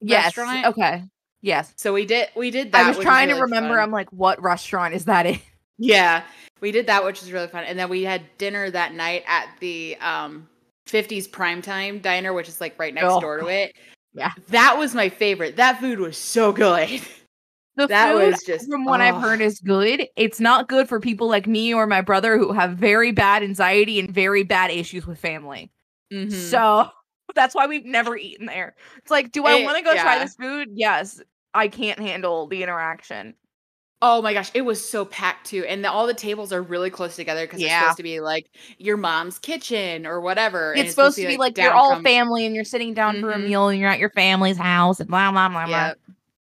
Yes. 0.01 0.37
Restaurant? 0.37 0.67
Okay. 0.67 1.03
Yes. 1.41 1.73
So 1.77 1.93
we 1.93 2.07
did 2.07 2.29
we 2.37 2.53
did 2.53 2.71
that. 2.71 2.85
I 2.85 2.89
was 2.89 2.99
trying 2.99 3.27
to 3.29 3.35
really 3.35 3.43
remember. 3.43 3.75
fun. 3.75 3.83
I'm 3.83 3.91
like, 3.91 4.09
what 4.13 4.41
restaurant 4.41 4.95
is 4.95 5.07
that 5.07 5.27
in? 5.27 5.41
Yeah, 5.79 6.23
we 6.61 6.73
did 6.73 6.87
that, 6.87 7.05
which 7.05 7.21
was 7.21 7.33
really 7.33 7.49
fun. 7.49 7.65
And 7.65 7.79
then 7.79 7.89
we 7.89 8.03
had 8.03 8.23
dinner 8.39 8.71
that 8.71 8.95
night 8.95 9.25
at 9.27 9.49
the 9.61 9.97
um 10.01 10.49
50s 10.89 11.29
primetime 11.29 12.01
diner, 12.01 12.33
which 12.33 12.49
is 12.49 12.61
like 12.61 12.79
right 12.79 12.95
next 12.95 13.07
Oh, 13.13 13.21
door 13.21 13.39
to 13.39 13.47
it. 13.49 13.75
yeah. 14.15 14.33
That 14.49 14.79
was 14.79 14.95
my 14.95 15.09
favorite. 15.09 15.57
That 15.57 15.81
food 15.81 15.99
was 15.99 16.17
so 16.17 16.53
good. 16.53 16.89
The 17.77 17.87
That 17.89 18.13
food, 18.13 18.31
was 18.33 18.43
just- 18.43 18.71
from 18.71 18.85
what 18.85 19.01
I've 19.01 19.17
oh. 19.17 19.19
heard, 19.21 19.41
is 19.41 19.61
good. 19.61 20.07
It's 20.17 20.41
not 20.41 20.69
good 20.69 20.89
for 20.89 21.01
people 21.01 21.29
like 21.29 21.47
me 21.47 21.75
or 21.75 21.87
my 21.87 22.01
brother 22.01 22.39
who 22.39 22.53
have 22.53 22.73
very 22.79 23.11
bad 23.13 23.43
anxiety 23.43 23.99
and 23.99 24.11
very 24.11 24.45
bad 24.45 24.71
issues 24.71 25.07
with 25.07 25.19
family. 25.19 25.71
Mhm. 26.13 26.33
So 26.33 26.89
that's 27.35 27.55
why 27.55 27.67
we've 27.67 27.85
never 27.85 28.17
eaten 28.17 28.47
there. 28.47 28.77
It's 28.99 29.11
like, 29.11 29.33
do 29.33 29.45
I 29.45 29.63
want 29.65 29.77
to 29.77 29.83
go 29.83 29.93
try 29.95 30.21
this 30.21 30.37
food? 30.37 30.69
Yes. 30.73 31.21
I 31.53 31.69
can't 31.69 31.99
handle 31.99 32.47
the 32.47 32.63
interaction. 32.63 33.35
Oh 34.09 34.23
my 34.23 34.33
gosh, 34.33 34.53
it 34.55 34.61
was 34.63 34.89
so 34.89 35.05
packed 35.05 35.47
too, 35.49 35.65
and 35.65 35.85
the, 35.85 35.91
all 35.91 36.07
the 36.07 36.15
tables 36.15 36.53
are 36.53 36.63
really 36.63 36.91
close 36.91 37.17
together 37.17 37.45
because 37.45 37.59
it's 37.59 37.69
Yeah. 37.69 37.81
supposed 37.81 37.97
to 37.97 38.03
be 38.05 38.21
like 38.21 38.47
your 38.79 38.97
mom's 38.97 39.37
kitchen 39.41 40.07
or 40.07 40.21
whatever. 40.21 40.71
and 40.73 40.81
It's, 40.83 40.91
supposed 40.91 41.17
to 41.17 41.27
be 41.27 41.37
like, 41.37 41.59
you're 41.59 41.73
all 41.73 41.95
from- 41.95 42.05
family 42.05 42.47
and 42.47 42.55
you're 42.55 42.63
sitting 42.65 42.95
down 42.95 43.21
for 43.21 43.33
a 43.33 43.37
Mhm. 43.37 43.49
meal 43.49 43.69
and 43.69 43.81
you're 43.81 43.91
at 43.91 43.99
your 43.99 44.11
family's 44.11 44.59
house 44.59 45.01
and 45.01 45.09
blah 45.09 45.33
blah 45.33 45.49
blah 45.49 45.67
blah. 45.67 45.75
Yeah, 45.77 45.95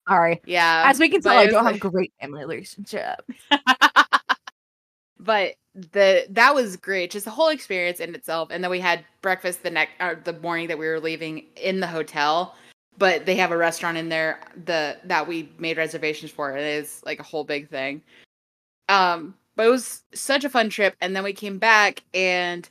Sorry. 0.07 0.43
yeah. 0.45 0.83
As 0.87 1.01
we 1.01 1.09
can 1.09 1.23
tell, 1.23 1.39
I 1.39 1.47
don't 1.47 1.65
like- 1.65 1.77
have 1.81 1.85
a 1.87 1.91
great 1.91 2.13
family 2.21 2.41
relationship. 2.43 3.23
but 5.19 5.55
the 5.75 6.27
that 6.31 6.55
was 6.55 6.77
great 6.77 7.11
just 7.11 7.25
the 7.25 7.31
whole 7.31 7.49
experience 7.49 7.99
in 7.99 8.15
itself 8.15 8.49
and 8.53 8.63
then 8.63 8.71
we 8.71 8.79
had 8.79 9.05
breakfast 9.23 9.63
the 9.63 9.71
next 9.71 9.93
uh, 10.01 10.15
the 10.25 10.35
morning 10.35 10.69
that 10.69 10.79
we 10.79 10.87
were 10.87 11.01
leaving 11.01 11.47
in 11.57 11.81
the 11.81 11.87
hotel 11.87 12.55
but 12.99 13.27
they 13.27 13.37
have 13.37 13.51
a 13.51 13.57
restaurant 13.57 13.97
in 13.97 14.09
there 14.09 14.41
the 14.65 14.97
that 15.05 15.27
we 15.27 15.51
made 15.59 15.77
reservations 15.77 16.31
for 16.31 16.57
it 16.57 16.63
is 16.63 17.03
like 17.05 17.21
a 17.21 17.25
whole 17.25 17.45
big 17.45 17.69
thing 17.69 18.03
um 18.89 19.35
but 19.57 19.67
it 19.67 19.71
was 19.71 20.03
such 20.15 20.45
a 20.45 20.51
fun 20.51 20.69
trip 20.69 20.95
and 21.01 21.15
then 21.15 21.25
we 21.25 21.33
came 21.33 21.59
back 21.59 22.03
and 22.13 22.69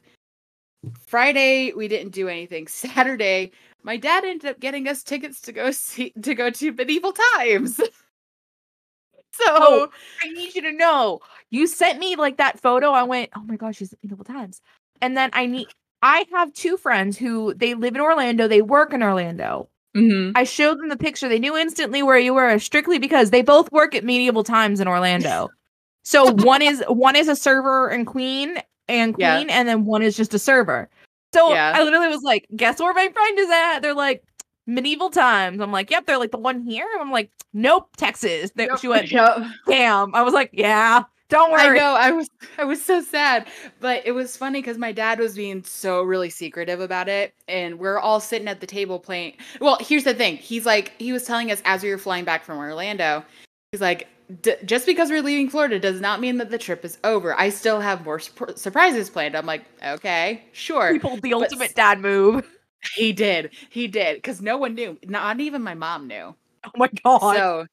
friday 1.06 1.72
we 1.74 1.88
didn't 1.88 2.12
do 2.12 2.28
anything 2.28 2.68
saturday 2.68 3.52
my 3.84 3.98
dad 3.98 4.24
ended 4.24 4.50
up 4.50 4.60
getting 4.60 4.88
us 4.88 5.04
tickets 5.04 5.42
to 5.42 5.52
go 5.52 5.72
see 5.72 6.14
to 6.22 6.34
go 6.34 6.50
to 6.50 6.72
medieval 6.72 7.14
times 7.34 7.78
so 9.32 9.44
Oh, 9.48 9.90
I 10.24 10.32
need 10.32 10.54
you 10.54 10.62
to 10.62 10.72
know. 10.72 11.20
You 11.50 11.66
sent 11.66 11.98
me 11.98 12.16
like 12.16 12.38
that 12.38 12.60
photo. 12.60 12.92
I 12.92 13.02
went, 13.02 13.32
oh 13.36 13.42
my 13.42 13.56
gosh, 13.56 13.78
she's 13.78 13.92
at 13.92 14.00
multiple 14.04 14.26
times. 14.26 14.62
And 15.02 15.18
then 15.18 15.32
I 15.34 15.48
need 15.48 15.68
I 16.04 16.26
have 16.34 16.54
two 16.54 16.78
friends 16.78 17.18
who 17.18 17.54
they 17.54 17.74
live 17.76 17.96
in 17.96 18.02
Orlando, 18.02 18.48
they 18.48 18.62
work 18.62 18.94
in 18.94 19.02
Orlando. 19.02 19.70
Mhm. 19.96 20.32
I 20.36 20.44
showed 20.44 20.80
them 20.80 20.90
the 20.90 20.98
picture. 20.98 21.30
They 21.30 21.40
knew 21.40 21.56
instantly 21.56 22.02
where 22.04 22.18
you 22.18 22.34
were, 22.34 22.58
strictly 22.60 22.98
because 23.00 23.30
they 23.32 23.42
both 23.42 23.72
work 23.72 23.94
at 23.96 24.04
medieval 24.04 24.44
times 24.44 24.80
in 24.80 24.88
Orlando. 24.88 25.50
So 26.06 26.34
one 26.34 26.62
is 26.62 26.84
one 26.90 27.16
is 27.16 27.30
a 27.30 27.36
server 27.36 27.88
and 27.88 28.06
queen 28.06 28.58
and 28.90 29.16
Yeah. 29.18 29.38
queen, 29.38 29.50
and 29.50 29.70
then 29.70 29.86
one 29.86 30.02
is 30.02 30.18
just 30.18 30.34
a 30.34 30.40
server. 30.40 30.90
So 31.34 31.54
Yeah. 31.54 31.72
I 31.74 31.82
literally 31.84 32.10
was 32.10 32.24
like, 32.24 32.46
guess 32.58 32.80
where 32.82 32.94
my 32.94 33.08
friend 33.08 33.40
is 33.40 33.50
at? 33.50 33.80
They're 33.80 33.94
like, 33.94 34.22
medieval 34.68 35.10
times. 35.10 35.62
I'm 35.62 35.72
like, 35.72 35.90
yep, 35.90 36.06
they're 36.06 36.18
like 36.18 36.32
the 36.32 36.38
one 36.38 36.62
here. 36.62 36.86
I'm 37.00 37.10
like, 37.10 37.32
nope, 37.54 37.88
Texas. 37.96 38.52
They- 38.54 38.66
Yep, 38.66 38.80
She 38.80 38.90
went, 38.90 39.12
yep. 39.14 39.38
damn. 39.66 40.14
I 40.14 40.24
was 40.24 40.34
like, 40.34 40.50
yeah, 40.52 41.04
don't 41.34 41.52
worry. 41.52 41.78
I 41.80 41.82
know. 41.82 41.96
I 41.96 42.12
was 42.12 42.30
I 42.58 42.64
was 42.64 42.84
so 42.84 43.02
sad, 43.02 43.48
but 43.80 44.02
it 44.06 44.12
was 44.14 44.38
funny 44.38 44.60
because 44.62 44.78
my 44.78 44.92
dad 44.92 45.20
was 45.20 45.36
being 45.36 45.64
so 45.64 46.02
really 46.04 46.30
secretive 46.30 46.80
about 46.80 47.10
it, 47.10 47.34
and 47.48 47.78
we're 47.80 48.00
all 48.00 48.20
sitting 48.20 48.48
at 48.48 48.62
the 48.62 48.68
table 48.68 49.00
playing. 49.00 49.34
Well, 49.60 49.78
here's 49.82 50.04
the 50.06 50.14
thing. 50.14 50.38
He's 50.38 50.66
like 50.66 50.94
he 51.00 51.12
was 51.12 51.26
telling 51.26 51.52
us 51.52 51.62
as 51.66 51.84
we 51.84 51.90
were 51.90 51.98
flying 51.98 52.24
back 52.26 52.44
from 52.44 52.58
Orlando. 52.58 53.24
He's 53.72 53.82
like, 53.82 54.08
D- 54.42 54.56
just 54.66 54.86
because 54.86 55.10
we're 55.10 55.22
leaving 55.22 55.50
Florida 55.50 55.80
does 55.80 56.00
not 56.00 56.20
mean 56.22 56.38
that 56.38 56.50
the 56.50 56.58
trip 56.58 56.86
is 56.86 56.98
over. 57.04 57.38
I 57.40 57.50
still 57.50 57.80
have 57.82 58.06
more 58.06 58.20
sur- 58.20 58.56
surprises 58.56 59.10
planned. 59.10 59.36
I'm 59.36 59.46
like, 59.46 59.66
okay, 59.86 60.44
sure. 60.54 60.94
He 60.94 61.00
pulled 61.00 61.22
the 61.22 61.32
But 61.32 61.42
ultimate 61.44 61.70
s- 61.70 61.74
dad 61.74 62.00
move. 62.00 62.48
He 62.96 63.14
did. 63.14 63.52
He 63.70 63.88
did 63.88 64.16
because 64.18 64.42
no 64.42 64.58
one 64.58 64.76
knew. 64.76 64.98
Not 65.06 65.40
even 65.40 65.62
my 65.64 65.74
mom 65.74 66.08
knew. 66.08 66.36
Oh 66.66 66.72
my 66.76 66.90
god. 67.04 67.36
So 67.36 67.66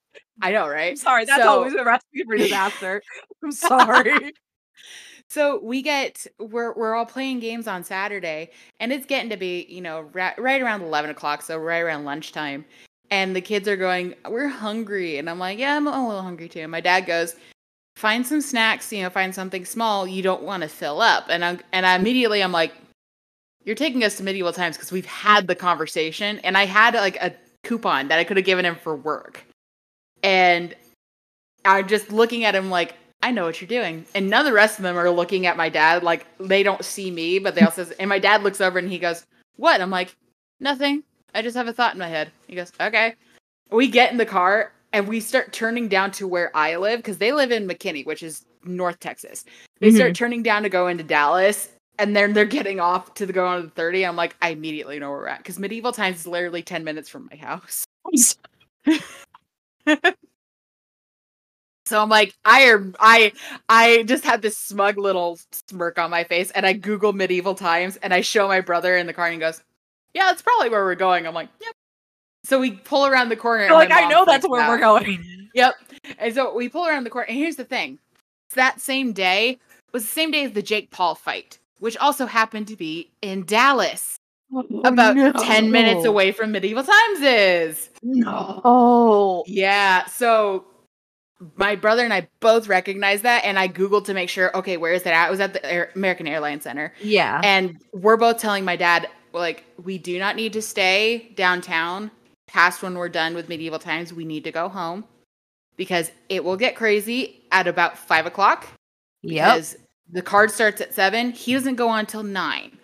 I 0.42 0.52
know, 0.52 0.68
right? 0.68 0.90
I'm 0.90 0.96
sorry. 0.96 1.24
That's 1.24 1.42
So- 1.42 1.48
always 1.48 1.74
a 1.74 1.84
recipe 1.84 2.24
for 2.24 2.36
disaster. 2.36 3.02
I'm 3.44 3.52
sorry. 3.52 4.32
So 5.28 5.60
we 5.62 5.80
get 5.80 6.26
we're 6.40 6.72
we're 6.74 6.96
all 6.96 7.06
playing 7.06 7.38
games 7.38 7.68
on 7.68 7.84
Saturday, 7.84 8.50
and 8.80 8.92
it's 8.92 9.06
getting 9.06 9.30
to 9.30 9.36
be 9.36 9.64
you 9.68 9.80
know 9.80 10.00
right, 10.12 10.36
right 10.40 10.60
around 10.60 10.82
eleven 10.82 11.08
o'clock, 11.08 11.42
so 11.42 11.56
right 11.56 11.78
around 11.78 12.04
lunchtime, 12.04 12.64
and 13.12 13.36
the 13.36 13.40
kids 13.40 13.68
are 13.68 13.76
going, 13.76 14.16
"We're 14.28 14.48
hungry," 14.48 15.18
and 15.18 15.30
I'm 15.30 15.38
like, 15.38 15.56
"Yeah, 15.60 15.76
I'm 15.76 15.86
a 15.86 15.90
little 16.08 16.22
hungry 16.22 16.48
too." 16.48 16.62
And 16.62 16.72
my 16.72 16.80
dad 16.80 17.06
goes, 17.06 17.36
"Find 17.94 18.26
some 18.26 18.40
snacks, 18.40 18.92
you 18.92 19.04
know, 19.04 19.10
find 19.10 19.32
something 19.32 19.64
small. 19.64 20.04
You 20.08 20.20
don't 20.20 20.42
want 20.42 20.64
to 20.64 20.68
fill 20.68 21.00
up." 21.00 21.26
And 21.28 21.44
I'm 21.44 21.60
and 21.72 21.86
I 21.86 21.94
immediately 21.94 22.42
I'm 22.42 22.50
like, 22.50 22.72
"You're 23.64 23.76
taking 23.76 24.02
us 24.02 24.16
to 24.16 24.24
medieval 24.24 24.52
times 24.52 24.76
because 24.76 24.90
we've 24.90 25.06
had 25.06 25.46
the 25.46 25.54
conversation, 25.54 26.40
and 26.40 26.58
I 26.58 26.64
had 26.66 26.94
like 26.94 27.22
a 27.22 27.32
coupon 27.62 28.08
that 28.08 28.18
I 28.18 28.24
could 28.24 28.36
have 28.36 28.46
given 28.46 28.64
him 28.64 28.74
for 28.74 28.96
work, 28.96 29.44
and 30.22 30.74
I'm 31.64 31.88
just 31.88 32.12
looking 32.12 32.44
at 32.44 32.54
him 32.54 32.70
like." 32.70 32.94
I 33.22 33.30
know 33.32 33.44
what 33.44 33.60
you're 33.60 33.68
doing. 33.68 34.06
And 34.14 34.30
none 34.30 34.40
of 34.40 34.46
the 34.46 34.52
rest 34.54 34.78
of 34.78 34.82
them 34.82 34.96
are 34.96 35.10
looking 35.10 35.44
at 35.44 35.56
my 35.56 35.68
dad 35.68 36.02
like 36.02 36.26
they 36.38 36.62
don't 36.62 36.84
see 36.84 37.10
me, 37.10 37.38
but 37.38 37.54
they 37.54 37.60
also 37.60 37.86
and 37.98 38.08
my 38.08 38.18
dad 38.18 38.42
looks 38.42 38.60
over 38.60 38.78
and 38.78 38.90
he 38.90 38.98
goes, 38.98 39.26
What? 39.56 39.80
I'm 39.80 39.90
like, 39.90 40.16
Nothing. 40.58 41.02
I 41.34 41.42
just 41.42 41.56
have 41.56 41.68
a 41.68 41.72
thought 41.72 41.92
in 41.92 41.98
my 41.98 42.08
head. 42.08 42.30
He 42.46 42.56
goes, 42.56 42.72
Okay. 42.80 43.14
We 43.70 43.88
get 43.88 44.10
in 44.10 44.16
the 44.16 44.26
car 44.26 44.72
and 44.92 45.06
we 45.06 45.20
start 45.20 45.52
turning 45.52 45.88
down 45.88 46.10
to 46.12 46.26
where 46.26 46.54
I 46.56 46.76
live 46.76 46.98
because 46.98 47.18
they 47.18 47.32
live 47.32 47.52
in 47.52 47.68
McKinney, 47.68 48.06
which 48.06 48.22
is 48.22 48.46
North 48.64 48.98
Texas. 49.00 49.44
They 49.80 49.88
mm-hmm. 49.88 49.96
start 49.96 50.14
turning 50.14 50.42
down 50.42 50.62
to 50.62 50.68
go 50.68 50.88
into 50.88 51.04
Dallas. 51.04 51.68
And 51.98 52.16
then 52.16 52.32
they're 52.32 52.46
getting 52.46 52.80
off 52.80 53.12
to 53.14 53.26
the 53.26 53.32
go 53.32 53.46
on 53.46 53.60
to 53.60 53.62
the 53.64 53.70
30. 53.72 54.06
I'm 54.06 54.16
like, 54.16 54.34
I 54.40 54.50
immediately 54.50 54.98
know 54.98 55.10
where 55.10 55.18
we're 55.18 55.28
at. 55.28 55.38
Because 55.38 55.58
medieval 55.58 55.92
times 55.92 56.20
is 56.20 56.26
literally 56.26 56.62
10 56.62 56.82
minutes 56.82 57.10
from 57.10 57.28
my 57.30 57.36
house. 57.36 57.84
So 61.90 62.00
I'm 62.00 62.08
like, 62.08 62.36
I 62.44 62.60
am 62.60 62.94
I 63.00 63.32
I 63.68 64.04
just 64.04 64.22
had 64.22 64.42
this 64.42 64.56
smug 64.56 64.96
little 64.96 65.40
smirk 65.50 65.98
on 65.98 66.08
my 66.08 66.22
face 66.22 66.52
and 66.52 66.64
I 66.64 66.72
Google 66.72 67.12
medieval 67.12 67.56
times 67.56 67.96
and 67.96 68.14
I 68.14 68.20
show 68.20 68.46
my 68.46 68.60
brother 68.60 68.96
in 68.96 69.08
the 69.08 69.12
car 69.12 69.24
and 69.24 69.34
he 69.34 69.40
goes, 69.40 69.60
Yeah, 70.14 70.26
that's 70.26 70.40
probably 70.40 70.68
where 70.68 70.84
we're 70.84 70.94
going. 70.94 71.26
I'm 71.26 71.34
like, 71.34 71.48
Yep. 71.60 71.74
So 72.44 72.60
we 72.60 72.70
pull 72.70 73.06
around 73.06 73.28
the 73.28 73.36
corner. 73.36 73.64
You're 73.64 73.72
and 73.72 73.90
like, 73.90 74.04
I 74.04 74.08
know 74.08 74.24
that's 74.24 74.48
where 74.48 74.68
we're 74.68 74.78
going. 74.78 75.48
Yep. 75.52 75.74
And 76.20 76.32
so 76.32 76.54
we 76.54 76.68
pull 76.68 76.86
around 76.86 77.02
the 77.02 77.10
corner. 77.10 77.26
And 77.26 77.36
here's 77.36 77.56
the 77.56 77.64
thing. 77.64 77.98
That 78.54 78.80
same 78.80 79.12
day 79.12 79.58
was 79.92 80.04
the 80.04 80.12
same 80.12 80.30
day 80.30 80.44
as 80.44 80.52
the 80.52 80.62
Jake 80.62 80.92
Paul 80.92 81.16
fight, 81.16 81.58
which 81.80 81.96
also 81.96 82.26
happened 82.26 82.68
to 82.68 82.76
be 82.76 83.10
in 83.20 83.44
Dallas. 83.44 84.19
Oh, 84.52 84.64
about 84.84 85.14
10 85.14 85.70
minutes 85.70 86.04
away 86.04 86.32
from 86.32 86.52
medieval 86.52 86.82
times 86.82 87.20
is. 87.20 87.90
No. 88.02 88.60
Oh. 88.64 89.44
Yeah. 89.46 90.06
So 90.06 90.64
my 91.56 91.76
brother 91.76 92.04
and 92.04 92.12
I 92.12 92.28
both 92.40 92.68
recognized 92.68 93.22
that, 93.22 93.44
and 93.44 93.58
I 93.58 93.68
Googled 93.68 94.04
to 94.06 94.14
make 94.14 94.28
sure, 94.28 94.54
okay, 94.56 94.76
where 94.76 94.92
is 94.92 95.04
that 95.04 95.14
at? 95.14 95.28
It 95.28 95.30
was 95.30 95.40
at 95.40 95.52
the 95.52 95.64
Air- 95.64 95.90
American 95.94 96.26
Airlines 96.26 96.64
Center. 96.64 96.92
Yeah. 97.00 97.40
And 97.44 97.80
we're 97.92 98.16
both 98.16 98.38
telling 98.38 98.64
my 98.64 98.76
dad, 98.76 99.08
like, 99.32 99.64
we 99.82 99.98
do 99.98 100.18
not 100.18 100.36
need 100.36 100.52
to 100.54 100.62
stay 100.62 101.32
downtown 101.36 102.10
past 102.46 102.82
when 102.82 102.94
we're 102.94 103.08
done 103.08 103.34
with 103.34 103.48
medieval 103.48 103.78
times. 103.78 104.12
We 104.12 104.24
need 104.24 104.44
to 104.44 104.52
go 104.52 104.68
home 104.68 105.04
because 105.76 106.10
it 106.28 106.44
will 106.44 106.56
get 106.56 106.76
crazy 106.76 107.42
at 107.52 107.66
about 107.66 107.96
five 107.96 108.26
o'clock. 108.26 108.66
Yep. 109.22 109.46
Because 109.46 109.76
the 110.10 110.22
card 110.22 110.50
starts 110.50 110.80
at 110.80 110.92
seven. 110.92 111.30
He 111.30 111.54
doesn't 111.54 111.76
go 111.76 111.88
on 111.88 112.06
till 112.06 112.24
nine. 112.24 112.76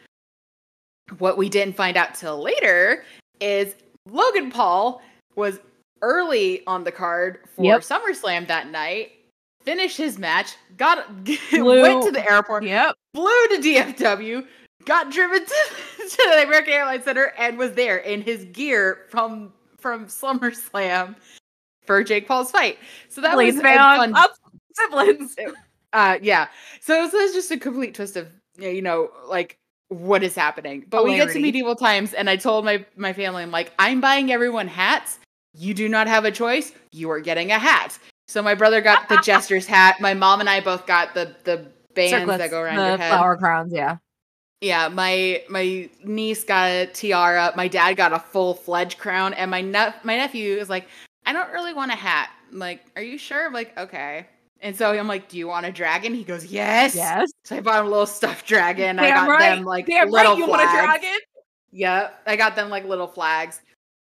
What 1.19 1.37
we 1.39 1.49
didn't 1.49 1.77
find 1.77 1.97
out 1.97 2.15
till 2.15 2.43
later 2.43 3.05
is 3.41 3.75
Logan 4.11 4.51
Paul 4.51 5.01
was 5.37 5.61
early 6.03 6.67
on 6.67 6.85
the 6.85 6.93
card 6.93 7.41
for 7.55 7.65
Yep. 7.65 7.81
SummerSlam 7.83 8.47
that 8.49 8.71
night. 8.71 9.13
Finished 9.65 9.97
his 9.97 10.19
match, 10.19 10.55
got 10.77 11.09
went 11.53 12.05
to 12.05 12.11
the 12.13 12.25
airport, 12.31 12.65
Yep. 12.65 12.95
flew 13.15 13.47
to 13.49 13.59
DFW, 13.61 14.47
got 14.85 15.11
driven 15.11 15.41
to, 15.45 15.55
to 16.09 16.17
the 16.35 16.45
American 16.45 16.73
Airlines 16.73 17.05
Center, 17.05 17.33
and 17.37 17.59
was 17.59 17.73
there 17.73 17.97
in 17.99 18.23
his 18.23 18.45
gear 18.47 19.07
from 19.09 19.53
from 19.79 20.07
SummerSlam 20.07 21.17
for 21.85 22.03
Jake 22.05 22.27
Paul's 22.29 22.51
fight. 22.51 22.79
So 23.09 23.21
that 23.21 23.35
Please, 23.35 23.55
was 23.55 23.61
a 23.61 23.65
fun 23.65 24.15
Us 24.17 24.39
siblings. 24.75 25.37
uh 25.93 26.19
yeah 26.21 26.49
so 26.81 26.99
it 26.99 27.13
was 27.13 27.33
just 27.33 27.51
a 27.53 27.57
complete 27.57 27.95
twist 27.95 28.17
of 28.17 28.29
you 28.59 28.83
know 28.83 29.09
like 29.29 29.57
what 29.89 30.23
is 30.23 30.35
happening. 30.35 30.85
But 30.89 31.05
we 31.05 31.17
get 31.17 31.31
to 31.31 31.41
medieval 31.41 31.77
times 31.77 32.13
and 32.13 32.29
i 32.29 32.37
told 32.37 32.65
my 32.65 32.85
my 32.97 33.13
family 33.13 33.43
i'm 33.43 33.51
like 33.51 33.73
i'm 33.79 34.01
buying 34.01 34.33
everyone 34.33 34.69
hats. 34.69 35.19
You 35.55 35.73
do 35.75 35.89
not 35.89 36.07
have 36.07 36.25
a 36.25 36.31
choice. 36.31 36.73
You 36.93 37.11
are 37.11 37.21
getting 37.21 37.51
a 37.51 37.59
hat. 37.59 37.99
So 38.29 38.43
my 38.43 38.55
brother 38.55 38.81
got 38.81 39.09
the 39.09 39.17
jester's 39.25 39.67
hat. 39.67 40.01
My 40.01 40.15
mom 40.15 40.41
and 40.41 40.49
i 40.51 40.61
both 40.61 40.87
got 40.87 41.15
the 41.15 41.35
the 41.45 41.67
bands 41.95 42.13
Circlets, 42.13 42.39
that 42.39 42.51
go 42.51 42.61
around 42.61 42.77
the 42.77 42.89
your 42.89 42.99
head. 42.99 43.11
flower 43.11 43.37
crowns. 43.37 43.73
Yeah. 43.73 43.97
yeah 44.61 44.89
my 44.89 45.43
my 45.49 45.89
niece 46.05 46.45
got 46.45 46.69
a 46.71 46.87
tiara. 46.87 47.53
My 47.57 47.69
dad 47.69 47.95
got 47.95 48.13
a 48.13 48.19
full-fledged 48.19 48.99
crown. 48.99 49.35
And 49.35 49.51
my 49.51 49.61
ne- 49.61 49.95
my 50.03 50.17
nephew 50.17 50.57
is 50.57 50.69
like 50.69 50.89
i 51.25 51.33
don't 51.33 51.51
really 51.53 51.73
want 51.73 51.93
a 51.93 51.97
hat. 51.97 52.31
I'm 52.53 52.59
like 52.59 52.85
are 52.97 53.03
you 53.03 53.19
sure? 53.19 53.47
I'm 53.47 53.53
like 53.53 53.77
okay 53.79 54.27
and 54.61 54.75
so 54.77 54.93
i'm 54.93 55.07
like 55.09 55.29
do 55.29 55.37
you 55.39 55.47
want 55.47 55.67
a 55.67 55.73
dragon 55.73 56.15
he 56.15 56.25
goes 56.25 56.47
yes 56.47 56.95
Yes. 56.95 57.31
so 57.45 57.57
I 57.57 57.61
bought 57.61 57.81
him 57.81 57.87
a 57.87 57.91
little 57.91 58.07
stuffed 58.07 58.47
dragon. 58.47 58.99
I 58.99 59.09
got 59.11 59.29
right. 59.29 59.55
them 59.57 59.65
like 59.65 59.87
Damn 59.87 60.11
little 60.11 60.33
right. 60.33 60.39
You 60.39 60.47
want 60.47 60.63
a 60.63 60.67
flags. 60.69 60.85
dragon? 61.01 61.19
Yep, 61.73 62.23
I 62.27 62.37
got 62.37 62.57
them 62.57 62.71
like 62.71 62.85
little 62.85 63.07
flags. 63.07 63.61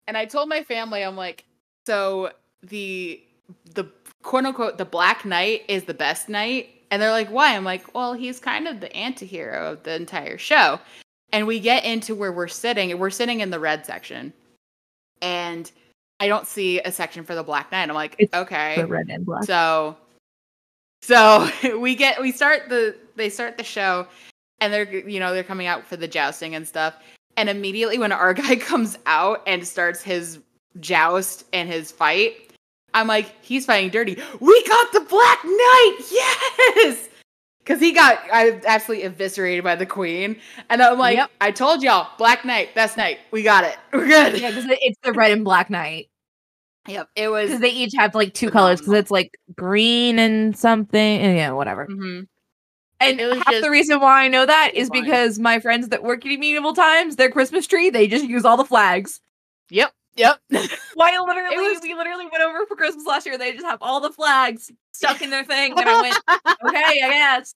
And 0.09 0.16
I 0.16 0.26
told 0.26 0.48
my 0.48 0.62
family, 0.62 1.03
I'm 1.03 1.16
like, 1.16 1.44
so 1.86 2.32
the 2.62 3.22
the 3.74 3.84
quote 4.22 4.44
unquote 4.44 4.76
the 4.78 4.84
Black 4.84 5.24
Knight 5.24 5.62
is 5.68 5.84
the 5.84 5.94
best 5.94 6.28
knight, 6.28 6.68
and 6.90 7.00
they're 7.00 7.11
like, 7.11 7.28
why? 7.28 7.55
I'm 7.57 7.64
like, 7.64 7.94
well, 7.94 8.12
he's 8.12 8.38
kind 8.40 8.68
of 8.68 8.80
the 8.80 8.94
anti-hero 8.94 9.72
of 9.72 9.82
the 9.84 9.94
entire 9.94 10.36
show. 10.38 10.78
And 11.32 11.46
we 11.46 11.61
get 11.61 11.84
into 11.84 12.14
where 12.14 12.32
we're 12.32 12.48
sitting, 12.48 12.90
and 12.90 13.00
we're 13.00 13.11
sitting 13.11 13.40
in 13.40 13.50
the 13.50 13.59
red 13.61 13.86
section, 13.86 14.32
and 15.22 15.70
I 16.20 16.28
don't 16.28 16.46
see 16.46 16.80
a 16.80 16.92
section 16.92 17.24
for 17.24 17.34
the 17.34 17.42
Black 17.42 17.72
Knight. 17.72 17.88
I'm 17.88 17.94
like, 17.94 18.16
It's 18.18 18.34
okay. 18.34 18.74
The 18.76 18.86
red 18.86 19.09
and 19.09 19.24
black. 19.24 19.44
So, 19.44 19.96
so 21.03 21.48
we 21.78 21.94
get 21.94 22.20
we 22.20 22.32
start 22.32 22.68
the 22.68 22.96
they 23.16 23.28
start 23.28 23.59
the 23.59 23.64
show, 23.64 24.07
and 24.61 24.72
they're 24.72 24.90
you 25.09 25.20
know 25.20 25.34
they're 25.34 25.44
coming 25.44 25.66
out 25.66 25.86
for 25.86 25.96
the 25.96 26.09
jousting 26.09 26.55
and 26.55 26.66
stuff, 26.66 26.94
and 27.36 27.48
immediately 27.48 27.98
when 27.98 28.12
our 28.12 28.32
guy 28.42 28.57
comes 28.57 28.96
out 29.07 29.42
and 29.46 29.66
starts 29.66 30.03
his 30.03 30.38
joust 30.80 31.44
and 31.53 31.68
his 31.68 31.92
fight, 31.92 32.53
I'm 32.94 33.07
like, 33.07 33.34
he's 33.42 33.66
fighting 33.66 33.90
dirty. 33.90 34.16
We 34.40 34.64
got 34.66 34.92
the 34.92 35.00
Black 35.00 35.44
Knight, 35.44 35.96
yes, 36.11 37.09
because 37.59 37.80
he 37.80 37.92
got 37.92 38.18
I 38.32 38.61
absolutely 38.66 39.05
eviscerated 39.07 39.64
by 39.64 39.74
the 39.76 39.86
Queen, 39.86 40.36
and 40.70 40.80
I'm 40.82 40.98
like, 40.98 41.16
Yep. 41.16 41.30
I 41.40 41.50
told 41.50 41.82
y'all, 41.82 42.09
Black 42.16 42.44
Knight, 42.44 42.74
best 42.74 42.96
night, 42.96 43.18
we 43.30 43.42
got 43.42 43.64
it, 43.64 43.76
we're 43.92 44.07
good. 44.07 44.40
yeah, 44.40 44.50
because 44.50 44.64
it's 44.80 44.98
the 45.03 45.12
red 45.12 45.32
and 45.32 45.44
black 45.44 45.68
knight. 45.68 46.09
Yep, 46.88 47.08
it 47.14 47.28
was. 47.28 47.46
Because 47.48 47.60
they 47.60 47.70
each 47.70 47.92
have 47.96 48.14
like 48.14 48.34
two 48.34 48.50
colors. 48.50 48.80
Because 48.80 48.94
it's 48.94 49.10
like 49.10 49.38
green 49.56 50.18
and 50.18 50.56
something. 50.56 50.98
And 51.20 51.36
yeah, 51.36 51.52
whatever. 51.52 51.86
Mhm. 51.86 52.26
And 53.00 53.20
It 53.20 53.26
was 53.26 53.38
half 53.38 53.50
just 53.50 53.62
the 53.64 53.70
reason 53.70 54.00
why 54.00 54.24
I 54.24 54.28
know 54.28 54.46
that 54.46 54.72
is 54.74 54.88
fine. 54.88 55.02
because 55.02 55.38
my 55.38 55.58
friends 55.60 55.88
that 55.88 56.02
work 56.04 56.24
at 56.24 56.28
Medieval 56.38 56.72
Times, 56.74 57.16
their 57.16 57.30
Christmas 57.30 57.66
tree, 57.66 57.90
they 57.90 58.06
just 58.06 58.24
use 58.24 58.44
all 58.44 58.56
the 58.56 58.64
flags. 58.64 59.20
Yep, 59.70 59.92
yep. 60.16 60.38
Why 60.94 61.18
literally 61.18 61.56
was- 61.56 61.80
we 61.82 61.94
literally 61.94 62.26
went 62.26 62.44
over 62.44 62.64
for 62.66 62.76
Christmas 62.76 63.04
last 63.06 63.26
year. 63.26 63.36
They 63.38 63.52
just 63.52 63.64
have 63.66 63.78
all 63.80 64.00
the 64.00 64.12
flags 64.12 64.70
stuck 64.92 65.20
in 65.22 65.30
their 65.30 65.44
thing. 65.44 65.72
And 65.76 65.88
I 65.88 66.00
went, 66.00 66.16
okay, 66.64 67.00
I 67.02 67.08
guess. 67.10 67.54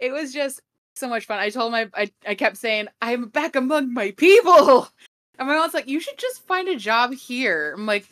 it 0.00 0.12
was 0.12 0.32
just 0.34 0.60
so 0.96 1.08
much 1.08 1.24
fun. 1.26 1.38
I 1.38 1.48
told 1.50 1.72
my 1.72 1.88
I, 1.94 2.10
I 2.26 2.34
kept 2.34 2.56
saying, 2.58 2.88
I'm 3.00 3.28
back 3.28 3.56
among 3.56 3.94
my 3.94 4.10
people. 4.12 4.88
And 5.38 5.48
my 5.48 5.54
mom's 5.54 5.74
like, 5.74 5.88
you 5.88 6.00
should 6.00 6.18
just 6.18 6.46
find 6.46 6.68
a 6.68 6.76
job 6.76 7.12
here. 7.12 7.74
I'm 7.76 7.86
like 7.86 8.08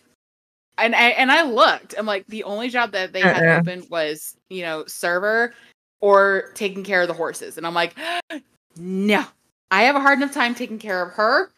and 0.78 0.94
I 0.94 1.10
and 1.10 1.30
I 1.30 1.42
looked. 1.42 1.94
I'm 1.96 2.06
like, 2.06 2.26
the 2.26 2.44
only 2.44 2.68
job 2.68 2.92
that 2.92 3.12
they 3.12 3.20
had 3.20 3.42
Uh-uh. 3.42 3.60
open 3.60 3.86
was, 3.90 4.36
you 4.48 4.62
know, 4.62 4.84
server 4.86 5.54
or 6.00 6.50
taking 6.54 6.84
care 6.84 7.02
of 7.02 7.08
the 7.08 7.14
horses. 7.14 7.56
And 7.56 7.66
I'm 7.66 7.74
like, 7.74 7.94
no. 8.76 9.24
I 9.70 9.82
have 9.82 9.96
a 9.96 10.00
hard 10.00 10.18
enough 10.18 10.32
time 10.32 10.54
taking 10.54 10.78
care 10.78 11.02
of 11.02 11.12
her 11.12 11.50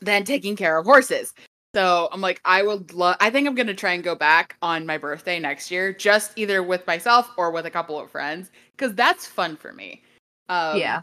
than 0.00 0.24
taking 0.24 0.56
care 0.56 0.78
of 0.78 0.84
horses. 0.84 1.32
So 1.74 2.08
I'm 2.10 2.20
like, 2.20 2.40
I 2.44 2.62
would 2.62 2.92
love. 2.92 3.16
I 3.20 3.30
think 3.30 3.46
I'm 3.46 3.54
gonna 3.54 3.74
try 3.74 3.92
and 3.92 4.02
go 4.02 4.14
back 4.14 4.56
on 4.60 4.86
my 4.86 4.98
birthday 4.98 5.38
next 5.38 5.70
year, 5.70 5.92
just 5.92 6.32
either 6.36 6.62
with 6.62 6.86
myself 6.86 7.30
or 7.36 7.50
with 7.52 7.66
a 7.66 7.70
couple 7.70 7.98
of 7.98 8.10
friends, 8.10 8.50
because 8.76 8.94
that's 8.94 9.26
fun 9.26 9.56
for 9.56 9.72
me. 9.72 10.02
Um, 10.48 10.78
yeah. 10.78 11.02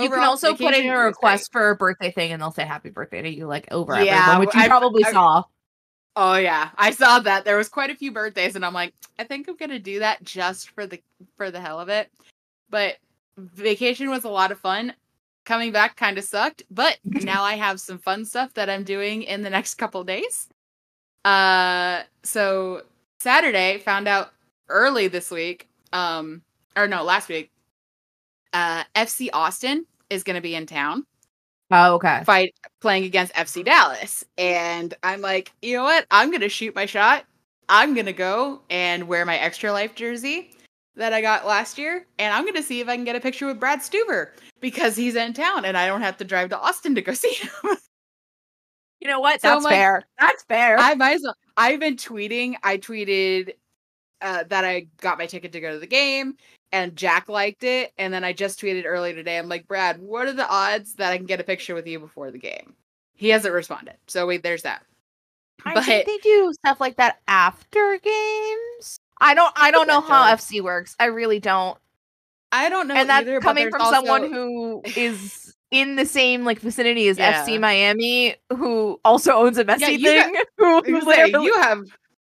You 0.00 0.10
can 0.10 0.20
also 0.20 0.54
put 0.54 0.74
in 0.74 0.88
a 0.90 0.98
request 0.98 1.52
for 1.52 1.70
a 1.70 1.76
birthday 1.76 2.10
thing 2.10 2.32
and 2.32 2.40
they'll 2.42 2.50
say 2.52 2.64
happy 2.64 2.90
birthday 2.90 3.22
to 3.22 3.28
you 3.28 3.46
like 3.46 3.66
over 3.70 3.94
Yeah, 4.02 4.20
everyone, 4.22 4.40
which 4.40 4.54
you 4.54 4.60
I've- 4.60 4.68
probably 4.68 5.04
I've- 5.04 5.12
saw. 5.12 5.42
Oh 6.18 6.36
yeah, 6.36 6.70
I 6.76 6.92
saw 6.92 7.18
that. 7.20 7.44
There 7.44 7.58
was 7.58 7.68
quite 7.68 7.90
a 7.90 7.94
few 7.94 8.10
birthdays, 8.10 8.56
and 8.56 8.64
I'm 8.64 8.72
like, 8.72 8.94
I 9.18 9.24
think 9.24 9.48
I'm 9.48 9.56
gonna 9.56 9.78
do 9.78 9.98
that 9.98 10.24
just 10.24 10.70
for 10.70 10.86
the 10.86 11.02
for 11.36 11.50
the 11.50 11.60
hell 11.60 11.78
of 11.78 11.90
it. 11.90 12.10
But 12.70 12.96
vacation 13.36 14.08
was 14.08 14.24
a 14.24 14.30
lot 14.30 14.50
of 14.50 14.58
fun. 14.58 14.94
Coming 15.44 15.72
back 15.72 15.94
kind 15.96 16.16
of 16.16 16.24
sucked, 16.24 16.62
but 16.70 16.96
now 17.04 17.42
I 17.42 17.54
have 17.56 17.78
some 17.80 17.98
fun 17.98 18.24
stuff 18.24 18.54
that 18.54 18.70
I'm 18.70 18.82
doing 18.82 19.24
in 19.24 19.42
the 19.42 19.50
next 19.50 19.74
couple 19.74 20.02
days. 20.04 20.48
Uh, 21.24 22.02
so 22.22 22.82
Saturday 23.20 23.78
found 23.78 24.08
out 24.08 24.30
early 24.68 25.08
this 25.08 25.30
week, 25.30 25.68
um, 25.92 26.40
or 26.76 26.88
no, 26.88 27.04
last 27.04 27.28
week. 27.28 27.50
Uh, 28.52 28.84
FC 28.94 29.28
Austin 29.32 29.84
is 30.10 30.22
gonna 30.22 30.40
be 30.40 30.54
in 30.54 30.66
town 30.66 31.04
Oh, 31.70 31.94
okay. 31.94 32.22
fight 32.24 32.54
playing 32.80 33.04
against 33.04 33.34
FC 33.34 33.64
Dallas. 33.64 34.24
And 34.38 34.94
I'm 35.02 35.20
like, 35.20 35.52
you 35.62 35.76
know 35.76 35.82
what? 35.82 36.06
I'm 36.10 36.30
gonna 36.30 36.48
shoot 36.48 36.74
my 36.74 36.86
shot. 36.86 37.24
I'm 37.68 37.94
gonna 37.94 38.12
go 38.12 38.62
and 38.70 39.08
wear 39.08 39.24
my 39.24 39.36
extra 39.38 39.72
life 39.72 39.94
jersey 39.94 40.52
that 40.94 41.12
I 41.12 41.20
got 41.20 41.46
last 41.46 41.76
year, 41.76 42.06
and 42.18 42.32
I'm 42.32 42.46
gonna 42.46 42.62
see 42.62 42.80
if 42.80 42.88
I 42.88 42.94
can 42.96 43.04
get 43.04 43.16
a 43.16 43.20
picture 43.20 43.46
with 43.46 43.58
Brad 43.60 43.80
Stuber 43.80 44.30
because 44.60 44.96
he's 44.96 45.16
in 45.16 45.32
town 45.34 45.64
and 45.64 45.76
I 45.76 45.86
don't 45.86 46.02
have 46.02 46.16
to 46.18 46.24
drive 46.24 46.50
to 46.50 46.58
Austin 46.58 46.94
to 46.94 47.02
go 47.02 47.12
see 47.14 47.34
him. 47.34 47.50
You 49.00 49.08
know 49.08 49.20
what? 49.20 49.42
So, 49.42 49.48
That's 49.48 49.64
like, 49.64 49.74
fair. 49.74 50.02
That's 50.18 50.42
fair. 50.44 50.78
I 50.78 50.94
might 50.94 51.16
as 51.16 51.22
well. 51.22 51.36
I've 51.56 51.80
been 51.80 51.96
tweeting. 51.96 52.54
I 52.62 52.78
tweeted 52.78 53.54
uh, 54.22 54.44
that 54.48 54.64
I 54.64 54.86
got 55.00 55.18
my 55.18 55.26
ticket 55.26 55.52
to 55.52 55.60
go 55.60 55.72
to 55.72 55.78
the 55.78 55.86
game, 55.86 56.36
and 56.72 56.96
Jack 56.96 57.28
liked 57.28 57.64
it. 57.64 57.92
And 57.98 58.12
then 58.12 58.24
I 58.24 58.32
just 58.32 58.60
tweeted 58.60 58.84
earlier 58.86 59.14
today. 59.14 59.38
I'm 59.38 59.48
like, 59.48 59.66
Brad, 59.68 59.98
what 60.00 60.26
are 60.26 60.32
the 60.32 60.48
odds 60.48 60.94
that 60.94 61.12
I 61.12 61.16
can 61.16 61.26
get 61.26 61.40
a 61.40 61.44
picture 61.44 61.74
with 61.74 61.86
you 61.86 61.98
before 62.00 62.30
the 62.30 62.38
game? 62.38 62.74
He 63.14 63.28
hasn't 63.30 63.54
responded. 63.54 63.96
So 64.08 64.26
wait, 64.26 64.42
there's 64.42 64.62
that. 64.62 64.82
I 65.64 65.74
but- 65.74 65.84
think 65.84 66.06
they 66.06 66.18
do 66.18 66.52
stuff 66.52 66.80
like 66.80 66.96
that 66.96 67.20
after 67.28 67.98
games. 68.02 68.98
I 69.20 69.32
don't. 69.34 69.52
I 69.56 69.70
don't 69.70 69.86
know 69.86 70.00
how. 70.02 70.24
FC 70.34 70.60
works. 70.60 70.94
I 71.00 71.06
really 71.06 71.40
don't. 71.40 71.78
I 72.52 72.68
don't 72.68 72.86
know 72.86 72.94
and 72.94 73.08
that's 73.08 73.22
either. 73.26 73.40
coming 73.40 73.70
from 73.70 73.80
someone 73.82 74.30
who 74.32 74.82
is 74.96 75.54
in 75.70 75.96
the 75.96 76.06
same 76.06 76.44
like 76.44 76.60
vicinity 76.60 77.08
as 77.08 77.18
Yeah. 77.18 77.42
FC 77.44 77.58
Miami, 77.58 78.36
who 78.50 79.00
also 79.04 79.32
owns 79.32 79.56
a 79.58 79.62
you 79.62 79.66
got- 79.66 79.78
thing. 79.80 80.34
who 80.58 80.66
I 80.76 80.80
was 80.90 81.04
literally- 81.04 81.46
you 81.46 81.54
have 81.60 81.84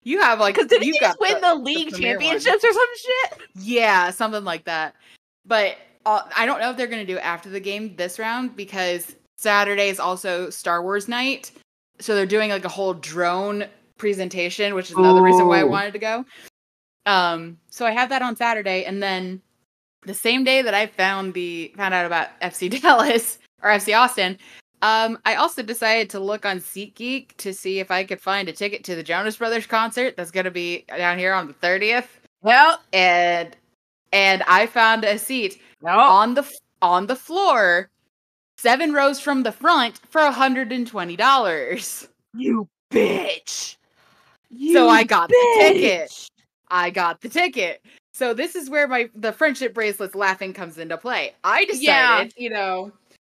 you 0.06 0.20
have 0.20 0.38
like 0.38 0.54
Because 0.54 0.68
did 0.70 0.84
you 0.84 0.92
he 0.92 1.00
just 1.00 1.18
win 1.20 1.40
the, 1.40 1.54
league 1.56 1.90
premier 1.90 2.16
one. 2.16 2.20
championships 2.20 2.64
or 2.64 2.72
some 2.72 2.88
shit? 2.96 3.40
Yeah, 3.56 4.10
something 4.10 4.44
like 4.44 4.64
that. 4.64 4.94
But 5.44 5.76
uh, 6.06 6.22
I 6.36 6.46
don't 6.46 6.60
know 6.60 6.70
if 6.70 6.76
they're 6.76 6.86
going 6.86 7.04
to 7.04 7.12
do 7.12 7.18
it 7.18 7.24
after 7.24 7.50
the 7.50 7.58
game 7.58 7.96
this 7.96 8.20
round 8.20 8.54
because 8.54 9.16
Saturday 9.36 9.88
is 9.88 9.98
also 9.98 10.48
Star 10.48 10.80
Wars 10.80 11.08
night. 11.08 11.50
So 11.98 12.14
they're 12.14 12.24
doing 12.24 12.50
like 12.50 12.64
a 12.64 12.68
whole 12.68 12.94
drone 12.94 13.64
presentation, 13.98 14.74
which 14.76 14.90
is 14.90 14.96
another 14.96 15.22
reason 15.22 15.48
why 15.48 15.58
I 15.58 15.64
wanted 15.64 15.92
to 15.94 15.98
go. 15.98 16.24
Um, 17.04 17.58
so 17.70 17.84
I 17.84 17.90
have 17.90 18.08
that 18.10 18.22
on 18.22 18.36
Saturday, 18.36 18.84
and 18.84 19.02
then 19.02 19.42
the 20.02 20.14
same 20.14 20.44
day 20.44 20.62
that 20.62 20.74
I 20.74 20.86
found 20.86 21.34
the 21.34 21.72
found 21.76 21.94
out 21.94 22.06
about 22.06 22.28
FC 22.40 22.80
Dallas 22.82 23.38
or 23.62 23.70
FC 23.70 23.96
Austin, 23.98 24.38
um, 24.82 25.18
I 25.24 25.34
also 25.36 25.62
decided 25.62 26.10
to 26.10 26.20
look 26.20 26.44
on 26.46 26.58
SeatGeek 26.58 27.36
to 27.38 27.52
see 27.52 27.80
if 27.80 27.90
I 27.90 28.04
could 28.04 28.20
find 28.20 28.48
a 28.48 28.52
ticket 28.52 28.84
to 28.84 28.94
the 28.94 29.02
Jonas 29.02 29.36
Brothers 29.36 29.66
concert 29.66 30.16
that's 30.16 30.30
going 30.30 30.44
to 30.44 30.50
be 30.50 30.84
down 30.88 31.18
here 31.18 31.32
on 31.32 31.46
the 31.46 31.52
thirtieth 31.54 32.20
Yep. 32.44 32.80
and 32.92 33.56
and 34.12 34.42
I 34.46 34.66
found 34.66 35.04
a 35.04 35.18
seat 35.18 35.60
No. 35.82 35.98
on 35.98 36.34
the 36.34 36.44
on 36.82 37.06
the 37.06 37.16
floor, 37.16 37.88
seven 38.58 38.92
rows 38.92 39.18
from 39.20 39.42
the 39.42 39.52
front 39.52 39.98
for 40.10 40.20
hundred 40.30 40.72
and 40.72 40.86
twenty 40.86 41.16
dollars. 41.16 42.08
You 42.34 42.68
bitch. 42.90 43.76
So 44.72 44.88
I 44.88 45.00
You 45.00 45.06
got 45.06 45.28
the 45.28 45.54
ticket. 45.58 46.28
I 46.70 46.90
got 46.90 47.20
the 47.20 47.28
ticket. 47.28 47.82
So 48.12 48.32
this 48.34 48.54
is 48.54 48.70
where 48.70 48.86
my 48.88 49.10
the 49.14 49.32
friendship 49.32 49.74
bracelets 49.74 50.14
laughing 50.14 50.52
comes 50.52 50.78
into 50.78 50.96
play. 50.96 51.34
I 51.44 51.64
decided, 51.64 51.82
Yeah. 51.82 52.24
you 52.36 52.50
know, 52.50 52.92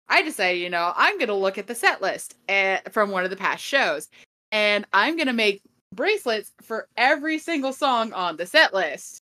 I 0.09 0.23
decided, 0.23 0.59
you 0.61 0.71
know, 0.71 0.93
I'm 0.97 1.19
gonna 1.19 1.35
look 1.35 1.59
at 1.59 1.67
the 1.67 1.75
set 1.75 2.01
list 2.01 2.35
uh, 2.49 2.79
from 2.91 3.11
one 3.11 3.25
of 3.25 3.31
the 3.31 3.37
past 3.37 3.63
shows, 3.63 4.09
and 4.53 4.87
I'm 4.93 5.17
gonna 5.17 5.33
make 5.33 5.63
bracelets 5.95 6.53
for 6.63 6.89
every 6.97 7.39
single 7.39 7.73
song 7.73 8.13
on 8.13 8.37
the 8.37 8.47
set 8.47 8.73
list. 8.75 9.23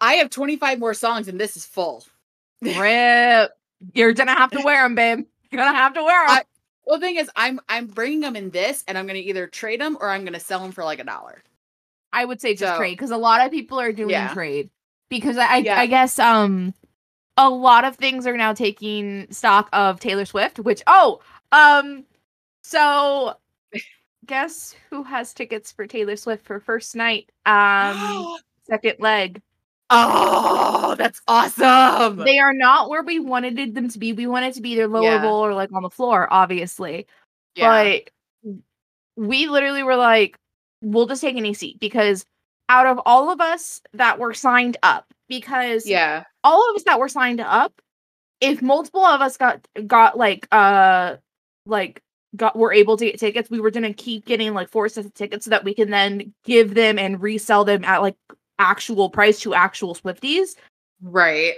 I 0.00 0.14
have 0.14 0.30
25 0.30 0.78
more 0.78 0.94
songs, 0.94 1.28
and 1.28 1.40
this 1.40 1.56
is 1.56 1.64
full. 1.64 2.04
Rip. 2.62 3.52
You're 3.94 4.12
gonna 4.12 4.34
have 4.34 4.50
to 4.52 4.60
wear 4.64 4.82
them, 4.82 4.94
babe. 4.94 5.24
You're 5.50 5.62
gonna 5.62 5.76
have 5.76 5.94
to 5.94 6.02
wear 6.02 6.26
them. 6.26 6.36
I- 6.38 6.44
Well, 6.86 6.98
the 6.98 7.06
thing 7.06 7.16
is, 7.16 7.30
I'm 7.36 7.60
I'm 7.68 7.86
bringing 7.86 8.20
them 8.20 8.36
in 8.36 8.50
this, 8.50 8.84
and 8.88 8.98
I'm 8.98 9.06
gonna 9.06 9.18
either 9.20 9.46
trade 9.46 9.80
them 9.80 9.96
or 10.00 10.10
I'm 10.10 10.24
gonna 10.24 10.40
sell 10.40 10.60
them 10.60 10.72
for 10.72 10.84
like 10.84 10.98
a 10.98 11.04
dollar. 11.04 11.42
I 12.12 12.24
would 12.24 12.40
say 12.40 12.54
just 12.54 12.72
So- 12.72 12.76
trade 12.78 12.96
because 12.96 13.10
a 13.10 13.16
lot 13.16 13.44
of 13.44 13.50
people 13.52 13.78
are 13.80 13.92
doing 13.92 14.10
Yeah. 14.10 14.32
trade 14.34 14.70
because 15.10 15.36
I, 15.36 15.46
I 15.46 15.56
Yeah. 15.58 15.78
I 15.80 15.86
guess 15.86 16.18
um 16.18 16.74
a 17.36 17.48
lot 17.50 17.84
of 17.84 17.96
things 17.96 18.26
are 18.26 18.36
now 18.36 18.52
taking 18.52 19.26
stock 19.30 19.68
of 19.72 20.00
Taylor 20.00 20.24
Swift, 20.24 20.58
which 20.60 20.82
oh 20.86 21.20
um 21.52 22.04
so 22.62 23.34
guess 24.26 24.74
who 24.90 25.02
has 25.02 25.34
tickets 25.34 25.72
for 25.72 25.86
Taylor 25.86 26.16
Swift 26.16 26.44
for 26.46 26.60
first 26.60 26.94
night 26.96 27.30
um 27.46 28.36
second 28.66 28.96
leg 28.98 29.42
oh, 29.90 30.94
that's 30.98 31.20
awesome! 31.28 32.16
they 32.16 32.38
are 32.38 32.54
not 32.54 32.88
where 32.88 33.02
we 33.02 33.18
wanted 33.18 33.74
them 33.74 33.88
to 33.88 33.98
be 33.98 34.12
we 34.12 34.26
wanted 34.26 34.54
to 34.54 34.60
be 34.62 34.70
either 34.70 34.88
lower 34.88 35.04
Yeah. 35.04 35.22
bowl 35.22 35.44
or 35.44 35.54
like 35.54 35.70
on 35.72 35.82
the 35.82 35.90
floor 35.90 36.26
obviously 36.32 37.06
yeah. 37.54 38.00
but 38.44 38.54
we 39.16 39.46
literally 39.46 39.82
were 39.82 39.96
like 39.96 40.36
we'll 40.80 41.06
just 41.06 41.20
take 41.20 41.36
any 41.36 41.54
seat 41.54 41.78
because 41.80 42.24
out 42.68 42.86
of 42.86 43.00
all 43.06 43.30
of 43.30 43.40
us 43.40 43.80
that 43.92 44.18
were 44.18 44.34
signed 44.34 44.76
up 44.82 45.13
because 45.40 45.86
yeah, 45.86 46.24
all 46.42 46.68
of 46.70 46.76
us 46.76 46.82
that 46.84 46.98
were 46.98 47.08
signed 47.08 47.40
up 47.40 47.80
if 48.40 48.60
multiple 48.60 49.04
of 49.04 49.20
us 49.20 49.36
got 49.36 49.66
got 49.86 50.18
like 50.18 50.46
uh 50.52 51.16
like 51.66 52.02
got 52.36 52.56
were 52.56 52.72
able 52.72 52.96
to 52.96 53.06
get 53.06 53.18
tickets 53.18 53.48
we 53.48 53.60
were 53.60 53.70
gonna 53.70 53.94
keep 53.94 54.24
getting 54.26 54.52
like 54.54 54.68
four 54.68 54.88
sets 54.88 55.06
of 55.06 55.14
tickets 55.14 55.44
so 55.44 55.50
that 55.50 55.64
we 55.64 55.72
can 55.72 55.90
then 55.90 56.34
give 56.44 56.74
them 56.74 56.98
and 56.98 57.22
resell 57.22 57.64
them 57.64 57.84
at 57.84 58.02
like 58.02 58.16
actual 58.58 59.08
price 59.08 59.40
to 59.40 59.54
actual 59.54 59.94
swifties 59.94 60.56
right. 61.00 61.54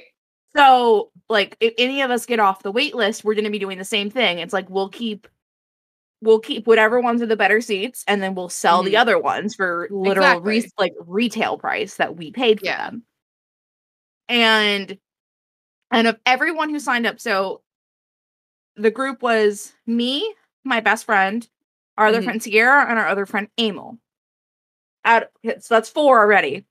so 0.55 1.11
like 1.31 1.57
if 1.61 1.73
any 1.79 2.03
of 2.03 2.11
us 2.11 2.27
get 2.27 2.39
off 2.41 2.63
the 2.63 2.71
wait 2.71 2.95
list 2.95 3.25
we're 3.25 3.35
gonna 3.35 3.51
be 3.51 3.59
doing 3.59 3.79
the 3.79 3.85
same 3.85 4.11
thing 4.11 4.39
it's 4.39 4.53
like 4.53 4.69
we'll 4.69 4.91
keep 4.91 5.27
we'll 6.23 6.41
keep 6.41 6.67
whatever 6.67 7.01
ones 7.01 7.21
are 7.23 7.27
the 7.27 7.37
better 7.37 7.61
seats 7.61 8.05
and 8.07 8.23
then 8.23 8.35
we'll 8.35 8.49
sell 8.49 8.83
the 8.83 8.95
Mhm. 8.95 9.01
other 9.01 9.19
ones 9.19 9.55
for 9.55 9.89
literal 9.91 10.41
re- 10.41 10.71
like 10.79 10.93
retail 11.07 11.57
price 11.59 11.97
that 11.97 12.17
we 12.17 12.31
paid 12.31 12.61
for 12.61 12.67
Yeah. 12.67 12.91
them. 12.91 13.03
And 14.29 14.99
and 15.91 16.07
of 16.09 16.19
everyone 16.27 16.71
who 16.71 16.81
signed 16.81 17.07
up, 17.07 17.21
so 17.21 17.63
the 18.77 18.91
group 18.91 19.23
was 19.23 19.73
me, 19.87 20.35
my 20.65 20.81
best 20.81 21.05
friend, 21.05 21.49
our 21.97 22.07
other 22.07 22.21
Mhm. 22.21 22.25
friend 22.25 22.43
Sierra, 22.43 22.87
and 22.89 22.99
our 22.99 23.07
other 23.09 23.27
friend 23.27 23.49
Emil. 23.59 23.99
Out 25.05 25.29
so 25.61 25.75
that's 25.75 25.89
four 25.89 26.19
already. 26.19 26.65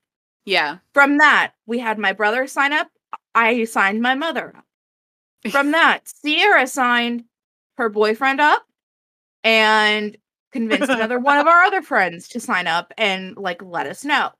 Yeah. 0.44 0.78
From 0.92 1.18
that, 1.18 1.54
we 1.66 1.78
had 1.78 1.98
my 1.98 2.12
brother 2.12 2.46
sign 2.46 2.72
up. 2.72 2.90
I 3.34 3.64
signed 3.64 4.02
my 4.02 4.14
mother 4.14 4.54
up. 4.56 4.66
From 5.50 5.70
that, 5.72 6.06
Sierra 6.08 6.66
signed 6.66 7.24
her 7.78 7.88
boyfriend 7.88 8.40
up 8.40 8.66
and 9.44 10.16
convinced 10.52 10.90
another 10.90 11.18
one 11.18 11.38
of 11.38 11.46
our 11.46 11.62
other 11.64 11.82
friends 11.82 12.28
to 12.28 12.40
sign 12.40 12.66
up 12.66 12.92
and 12.98 13.36
like 13.36 13.62
let 13.62 13.86
us 13.86 14.04
know. 14.04 14.32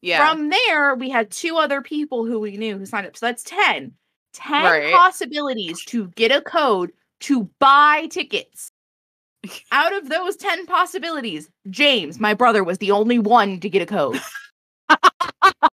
Yeah. 0.00 0.28
From 0.30 0.50
there, 0.50 0.94
we 0.94 1.10
had 1.10 1.30
two 1.30 1.56
other 1.56 1.82
people 1.82 2.24
who 2.24 2.38
we 2.40 2.56
knew 2.56 2.78
who 2.78 2.86
signed 2.86 3.06
up. 3.06 3.16
So 3.16 3.26
that's 3.26 3.42
10. 3.42 3.92
10 4.34 4.62
Right. 4.64 4.94
possibilities 4.94 5.84
to 5.86 6.08
get 6.08 6.30
a 6.30 6.40
code 6.40 6.92
to 7.20 7.50
buy 7.58 8.06
tickets. 8.10 8.70
Out 9.72 9.92
of 9.94 10.08
those 10.08 10.36
10 10.36 10.66
possibilities, 10.66 11.48
James, 11.70 12.20
my 12.20 12.34
brother, 12.34 12.62
was 12.62 12.78
the 12.78 12.90
only 12.90 13.18
one 13.18 13.60
to 13.60 13.70
get 13.70 13.82
a 13.82 13.86
code. 13.86 14.20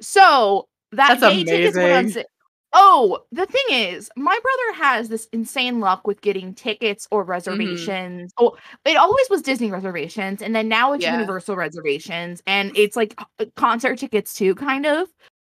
so 0.00 0.68
that 0.92 1.20
That's 1.20 1.34
day 1.34 1.44
tickets 1.44 1.76
went 1.76 1.92
on 1.92 1.98
amazing. 2.00 2.24
Oh, 2.74 3.24
the 3.32 3.46
thing 3.46 3.64
is, 3.70 4.10
my 4.14 4.38
brother 4.42 4.84
has 4.84 5.08
this 5.08 5.26
insane 5.32 5.80
luck 5.80 6.06
with 6.06 6.20
getting 6.20 6.54
tickets 6.54 7.08
or 7.10 7.24
reservations. 7.24 8.30
Oh, 8.38 8.56
it 8.84 8.96
always 8.96 9.26
was 9.30 9.40
Disney 9.40 9.70
reservations, 9.70 10.42
and 10.42 10.54
then 10.54 10.68
now 10.68 10.92
it's 10.92 11.02
Yeah. 11.02 11.14
Universal 11.14 11.56
reservations, 11.56 12.42
and 12.46 12.76
it's 12.76 12.94
like 12.94 13.18
uh, 13.38 13.46
concert 13.56 13.98
tickets 13.98 14.34
too, 14.34 14.54
kind 14.54 14.84
of 14.84 15.08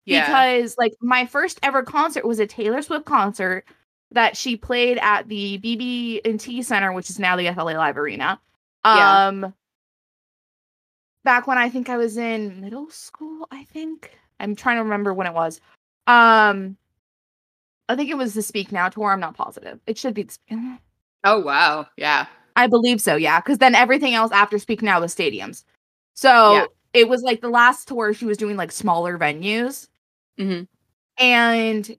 yeah. 0.06 0.26
because 0.28 0.76
like 0.78 0.94
my 1.02 1.26
first 1.26 1.60
ever 1.64 1.84
concert 1.84 2.26
was 2.26 2.40
a 2.40 2.46
Taylor 2.48 2.82
Swift 2.82 3.06
concert 3.06 3.66
that 4.12 4.36
she 4.38 4.56
played 4.56 4.98
at 5.00 5.28
the 5.28 5.60
BB 5.60 6.22
and 6.26 6.40
T 6.40 6.62
Center, 6.62 6.92
which 6.94 7.10
is 7.10 7.20
now 7.20 7.36
the 7.36 7.52
FLA 7.54 7.72
Live 7.72 7.98
Arena. 7.98 8.40
Yeah. 8.86 9.28
Um 9.28 9.54
back 11.24 11.48
when 11.48 11.58
I 11.58 11.70
think 11.70 11.90
I 11.90 11.98
was 11.98 12.18
in 12.18 12.62
middle 12.62 12.90
school, 12.90 13.48
I 13.52 13.64
think. 13.66 14.18
I'm 14.40 14.56
trying 14.56 14.78
to 14.78 14.84
remember 14.84 15.14
when 15.14 15.28
it 15.28 15.34
was. 15.34 15.60
Um 16.08 16.78
I 17.90 17.96
think 17.96 18.10
it 18.10 18.18
was 18.18 18.34
the 18.36 18.42
Speak 18.42 18.72
Now 18.72 18.88
tour, 18.90 19.12
I'm 19.12 19.20
not 19.20 19.36
positive. 19.36 19.80
It 19.88 19.98
should 19.98 20.14
be 20.14 20.24
the 20.24 20.32
Sp- 20.40 20.80
oh 21.26 21.40
wow. 21.40 21.88
Yeah. 21.98 22.28
I 22.56 22.68
believe 22.68 23.02
so, 23.02 23.16
yeah, 23.16 23.42
cuz 23.42 23.58
then 23.58 23.76
everything 23.76 24.14
else 24.14 24.32
after 24.32 24.58
Speak 24.60 24.82
Now 24.82 25.02
was 25.02 25.14
stadiums. 25.14 25.64
So 26.16 26.54
Yeah. 26.54 26.66
it 26.94 27.10
was 27.10 27.22
like 27.24 27.42
the 27.42 27.50
last 27.50 27.88
tour 27.88 28.14
she 28.14 28.26
was 28.26 28.38
doing 28.38 28.56
like 28.58 28.72
smaller 28.72 29.18
venues. 29.18 29.88
Mhm. 30.40 30.68
and 31.18 31.98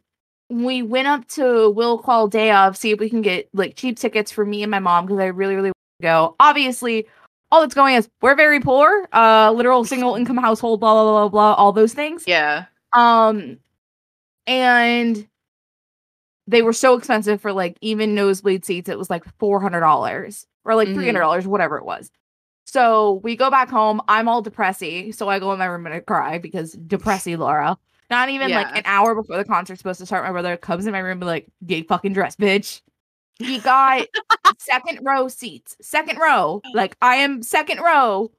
we 0.48 0.82
went 0.82 1.06
up 1.06 1.26
to 1.28 1.70
Will 1.70 1.98
Call 1.98 2.26
Day 2.28 2.50
of 2.52 2.76
see 2.76 2.90
if 2.90 2.98
we 2.98 3.08
can 3.10 3.20
get 3.22 3.48
like 3.52 3.76
cheap 3.76 3.98
tickets 3.98 4.32
for 4.32 4.44
me 4.46 4.62
and 4.62 4.70
my 4.70 4.78
mom 4.80 5.06
because 5.06 5.20
I 5.20 5.26
really 5.26 5.54
really 5.56 5.68
want 5.70 5.76
to 6.00 6.02
go. 6.02 6.36
Obviously, 6.40 7.06
all 7.52 7.60
that's 7.60 7.74
going 7.74 7.94
is 7.96 8.08
we're 8.22 8.34
very 8.34 8.60
poor, 8.60 9.06
uh, 9.12 9.52
literal 9.52 9.84
single 9.84 10.14
income 10.16 10.38
household, 10.38 10.80
blah 10.80 10.92
blah 10.94 11.04
blah 11.04 11.28
blah 11.28 11.28
blah, 11.28 11.54
all 11.54 11.72
those 11.72 11.92
things. 11.94 12.24
Yeah. 12.26 12.64
Um, 12.92 13.58
and 14.46 15.28
they 16.50 16.62
were 16.62 16.72
so 16.72 16.96
expensive 16.96 17.40
for 17.40 17.52
like 17.52 17.76
even 17.80 18.14
nosebleed 18.14 18.64
seats. 18.64 18.88
It 18.88 18.98
was 18.98 19.08
like 19.10 19.24
four 19.38 19.60
hundred 19.60 19.80
dollars 19.80 20.46
or 20.64 20.74
like 20.74 20.88
Mhm. 20.88 20.94
three 20.94 21.06
hundred 21.06 21.20
dollars, 21.20 21.46
whatever 21.46 21.78
it 21.78 21.84
was. 21.84 22.10
So 22.66 23.20
we 23.24 23.36
go 23.36 23.50
back 23.50 23.68
home. 23.68 24.00
I'm 24.08 24.28
all 24.28 24.42
depressy, 24.42 25.14
so 25.14 25.28
I 25.28 25.38
go 25.38 25.52
in 25.52 25.58
my 25.58 25.64
room 25.66 25.86
and 25.86 25.94
I 25.94 26.00
cry 26.00 26.38
because 26.38 26.74
depressy 26.74 27.36
Laura. 27.38 27.78
Not 28.10 28.28
even 28.28 28.50
like 28.50 28.76
an 28.76 28.82
hour 28.86 29.14
before 29.14 29.36
the 29.36 29.44
concert's 29.44 29.78
supposed 29.80 30.00
to 30.00 30.06
start, 30.06 30.24
my 30.24 30.32
brother 30.32 30.56
comes 30.56 30.86
in 30.86 30.92
my 30.92 30.98
room 30.98 31.12
and 31.12 31.20
be 31.20 31.26
like, 31.26 31.46
"Get 31.64 31.86
fucking 31.88 32.12
dressed, 32.12 32.40
bitch." 32.40 32.80
He 33.38 33.58
got 33.60 34.06
second 34.58 35.00
row 35.02 35.28
seats, 35.28 35.76
second 35.80 36.18
row. 36.18 36.60
Like 36.74 36.96
I 37.00 37.16
am 37.16 37.42
second 37.42 37.78
row, 37.80 38.32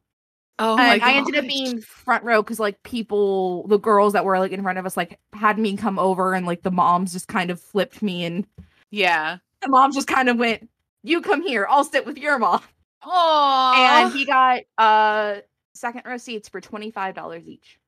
Oh 0.61 0.77
and. 0.77 1.01
I 1.01 1.13
ended 1.13 1.35
up 1.35 1.45
being 1.47 1.81
front 1.81 2.23
row 2.23 2.41
because 2.41 2.59
like 2.59 2.81
people, 2.83 3.67
the 3.67 3.77
girls 3.79 4.13
that 4.13 4.23
were 4.23 4.37
like 4.39 4.51
in 4.51 4.61
front 4.61 4.77
of 4.77 4.85
us, 4.85 4.95
like 4.95 5.19
had 5.33 5.57
me 5.57 5.75
come 5.75 5.97
over, 5.99 6.33
and 6.33 6.45
like 6.45 6.61
the 6.61 6.71
moms 6.71 7.13
just 7.13 7.27
kind 7.27 7.49
of 7.49 7.59
flipped 7.59 8.01
me, 8.01 8.23
and 8.23 8.45
Yeah. 8.91 9.37
the 9.61 9.69
mom 9.69 9.91
just 9.91 10.07
kind 10.07 10.29
of 10.29 10.37
went, 10.37 10.69
"You 11.03 11.21
come 11.21 11.41
here, 11.41 11.65
I'll 11.69 11.83
sit 11.83 12.05
with 12.05 12.17
your 12.17 12.37
mom." 12.39 12.61
Oh. 13.03 13.73
And 13.75 14.13
he 14.13 14.25
got 14.25 14.61
uh 14.77 15.37
second 15.73 16.03
row 16.05 16.17
seats 16.17 16.47
for 16.47 16.61
twenty 16.61 16.91
five 16.91 17.15
dollars 17.15 17.47
each. 17.47 17.79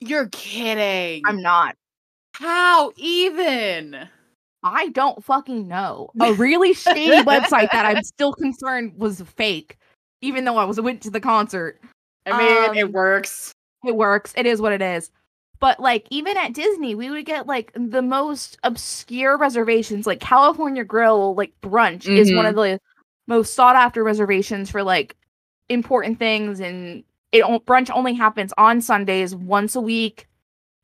You're 0.00 0.28
kidding. 0.28 1.22
I'm 1.24 1.40
not. 1.40 1.74
How 2.34 2.92
even? 2.96 3.96
I 4.62 4.88
don't 4.88 5.24
fucking 5.24 5.66
know. 5.68 6.10
A 6.20 6.32
really 6.34 6.74
shady 6.74 7.22
website 7.22 7.70
that 7.72 7.86
I'm 7.86 8.02
still 8.02 8.34
concerned 8.34 8.92
was 8.98 9.22
fake, 9.22 9.78
even 10.26 10.44
though 10.44 10.56
I 10.56 10.64
was 10.64 10.80
went 10.80 11.02
to 11.02 11.10
the 11.10 11.20
concert. 11.20 11.80
I 12.26 12.36
mean, 12.36 12.76
it 12.76 12.84
Um, 12.86 12.92
works. 12.92 13.52
It 13.84 13.94
works. 13.94 14.32
It 14.36 14.46
is 14.46 14.60
what 14.60 14.72
it 14.72 14.82
is. 14.82 15.10
But 15.60 15.80
like 15.80 16.06
even 16.10 16.36
at 16.36 16.52
Disney, 16.52 16.94
we 16.94 17.08
would 17.08 17.24
get 17.24 17.46
like 17.46 17.72
the 17.74 18.02
most 18.02 18.58
obscure 18.62 19.38
reservations. 19.38 20.06
Like 20.06 20.20
California 20.20 20.84
Grill, 20.84 21.34
like 21.34 21.52
brunch 21.62 22.06
is 22.06 22.34
one 22.34 22.46
of 22.46 22.54
the 22.56 22.78
most 23.26 23.54
sought 23.54 23.76
after 23.76 24.04
reservations 24.04 24.70
for 24.70 24.82
like 24.82 25.16
important 25.68 26.18
things, 26.18 26.60
and 26.60 27.04
it 27.32 27.44
brunch 27.64 27.90
only 27.90 28.14
happens 28.14 28.52
on 28.58 28.80
Sundays 28.80 29.34
once 29.34 29.74
a 29.76 29.80
week, 29.80 30.28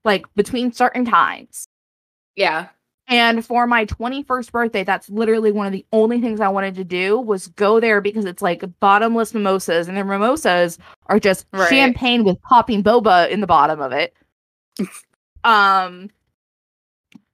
like 0.05 0.24
between 0.34 0.72
certain 0.72 1.05
times. 1.05 1.66
Yeah. 2.36 2.68
And 3.09 3.44
for 3.44 3.66
my 3.66 3.84
21st 3.84 4.53
birthday, 4.53 4.84
that's 4.84 5.11
literally 5.11 5.53
one 5.53 5.66
of 5.66 5.72
the 5.72 5.84
only 5.92 6.20
things 6.20 6.40
I 6.40 6.48
wanted 6.48 6.74
to 6.76 6.84
do 6.84 7.18
was 7.18 7.48
go 7.48 7.80
there 7.80 8.00
because 8.00 8.24
it's 8.24 8.40
like 8.42 8.64
bottomless 8.80 9.34
mimosas, 9.34 9.88
and 9.88 9.96
the 9.96 10.05
mimosas 10.05 10.78
are 11.07 11.18
just 11.18 11.46
Right. 11.53 11.68
champagne 11.68 12.24
with 12.24 12.40
popping 12.42 12.82
boba 12.82 13.28
in 13.28 13.40
the 13.40 13.46
bottom 13.46 13.80
of 13.80 13.92
it. 13.92 14.14
um, 15.44 16.11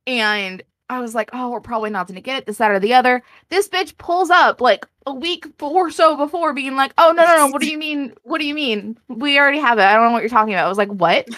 and 0.07 0.63
I 0.91 1.01
was 1.01 1.15
like, 1.15 1.31
oh, 1.35 1.51
we're 1.51 1.61
probably 1.61 1.91
not 1.91 2.09
gonna 2.09 2.23
get 2.23 2.39
it, 2.39 2.47
this, 2.47 2.57
that, 2.57 2.71
or 2.71 2.81
the 2.81 2.95
other. 2.95 3.23
This 3.51 3.69
bitch 3.69 3.97
pulls 3.99 4.31
up 4.31 4.61
like 4.63 4.87
a 5.07 5.13
week 5.13 5.47
or 5.61 5.91
so 5.91 6.17
before, 6.17 6.55
being 6.55 6.77
like, 6.77 6.93
oh 6.97 7.13
no, 7.15 7.25
no, 7.25 7.37
no, 7.37 7.47
what 7.49 7.61
do 7.61 7.69
you 7.71 7.77
mean? 7.79 8.15
What 8.23 8.41
do 8.41 8.47
you 8.47 8.55
mean? 8.55 8.99
We 9.09 9.39
already 9.39 9.59
have 9.59 9.79
it. 9.79 9.83
I 9.83 9.93
don't 9.95 10.07
know 10.07 10.13
what 10.13 10.23
you're 10.23 10.31
talking 10.31 10.55
about. 10.55 10.65
I 10.65 10.69
was 10.69 10.79
like, 10.79 10.89
what? 10.89 11.29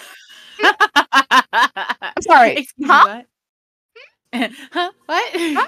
I'm 0.63 2.21
sorry, 2.21 2.51
Excuse 2.57 2.89
huh? 2.89 3.05
me, 3.05 3.11
what? 3.11 3.25
huh? 4.71 4.91
What? 5.05 5.31
Huh? 5.35 5.67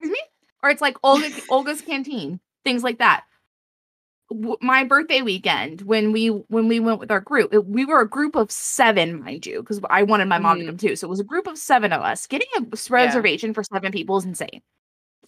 Excuse 0.00 0.12
me? 0.12 0.20
Or 0.62 0.70
it's 0.70 0.82
like 0.82 0.96
Olga 1.02 1.30
Oga's 1.48 1.82
Cantina, 1.82 2.40
things 2.64 2.82
like 2.82 2.98
that. 2.98 3.24
W- 4.30 4.56
my 4.60 4.84
birthday 4.84 5.22
weekend 5.22 5.82
when 5.82 6.12
we 6.12 6.28
when 6.28 6.68
we 6.68 6.80
went 6.80 7.00
with 7.00 7.10
our 7.10 7.20
group, 7.20 7.52
it- 7.54 7.66
we 7.66 7.84
were 7.84 8.00
a 8.00 8.08
group 8.08 8.36
of 8.36 8.50
seven, 8.50 9.20
mind 9.22 9.46
you, 9.46 9.60
because 9.60 9.80
I 9.90 10.02
wanted 10.04 10.28
my 10.28 10.38
mom 10.38 10.58
to 10.58 10.64
Mhm. 10.64 10.68
come 10.68 10.76
too. 10.78 10.96
So 10.96 11.06
it 11.06 11.10
was 11.10 11.20
a 11.20 11.24
group 11.24 11.46
of 11.46 11.58
seven 11.58 11.92
of 11.92 12.02
us. 12.02 12.26
Getting 12.26 12.48
a 12.58 12.66
reservation 12.90 13.54
for 13.54 13.64
seven 13.64 13.92
people 13.92 14.16
is 14.18 14.24
insane. 14.24 14.62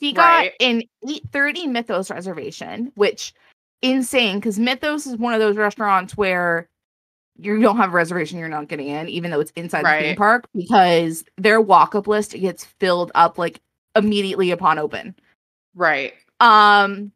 He 0.00 0.12
got 0.14 0.24
Right. 0.24 0.52
an 0.60 0.82
eight 1.08 1.24
thirty 1.32 1.66
Mythos 1.66 2.10
reservation, 2.10 2.92
which 2.94 3.34
insane 3.82 4.38
because 4.38 4.58
Mythos 4.58 5.06
is 5.06 5.18
one 5.18 5.34
of 5.34 5.40
those 5.40 5.56
restaurants 5.58 6.16
where 6.16 6.69
you 7.40 7.60
don't 7.60 7.76
have 7.76 7.90
a 7.90 7.96
reservation, 7.96 8.38
you're 8.38 8.48
not 8.48 8.68
getting 8.68 8.88
in, 8.88 9.08
even 9.08 9.30
though 9.30 9.40
it's 9.40 9.52
inside 9.56 9.84
the 9.84 10.02
theme 10.06 10.16
park, 10.16 10.46
because 10.54 11.24
their 11.36 11.60
walk 11.60 11.94
up 11.94 12.06
list 12.06 12.32
gets 12.32 12.64
filled 12.64 13.10
up 13.14 13.38
like 13.38 13.60
immediately 13.96 14.50
upon 14.50 14.78
open. 14.78 15.14
Right. 15.74 16.14
Um, 16.40 17.12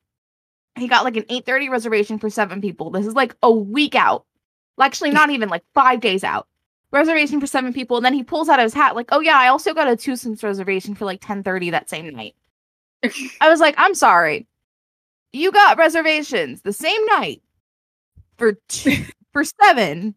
he 0.77 0.89
got 0.89 1.05
like 1.05 1.17
an 1.17 1.25
8:30 1.25 1.71
reservation 1.71 2.19
for 2.19 2.31
seven 2.31 2.61
people. 2.61 2.91
This 2.91 3.07
is 3.07 3.15
like 3.15 3.35
a 3.43 3.51
week 3.51 3.95
out. 3.95 4.25
Well, 4.77 4.87
Actually, 4.87 5.11
not 5.13 5.31
even 5.31 5.49
like 5.49 5.63
five 5.75 6.01
days 6.01 6.25
out. 6.25 6.49
Reservation 6.91 7.41
for 7.41 7.47
seven 7.47 7.73
people, 7.73 7.97
and 7.97 8.07
then 8.07 8.15
he 8.15 8.23
pulls 8.23 8.49
out 8.49 8.59
of 8.61 8.65
his 8.65 8.75
hat 8.75 8.95
like, 8.95 9.09
"Oh 9.11 9.21
yeah, 9.21 9.37
I 9.37 9.49
also 9.49 9.75
got 9.75 9.89
a 9.89 9.97
Toothsome 9.97 10.37
reservation 10.43 10.95
for 10.95 11.05
like 11.05 11.21
10:30 11.21 11.71
that 11.71 11.91
same 11.91 12.09
night." 12.15 12.35
I 13.41 13.49
was 13.49 13.61
like, 13.61 13.75
"I'm 13.79 13.95
sorry, 13.95 14.47
you 15.33 15.51
got 15.51 15.79
reservations 15.79 16.63
the 16.63 16.73
same 16.73 17.05
night 17.07 17.43
for 18.39 18.53
two, 18.69 19.05
for 19.35 19.45
seven 19.45 20.15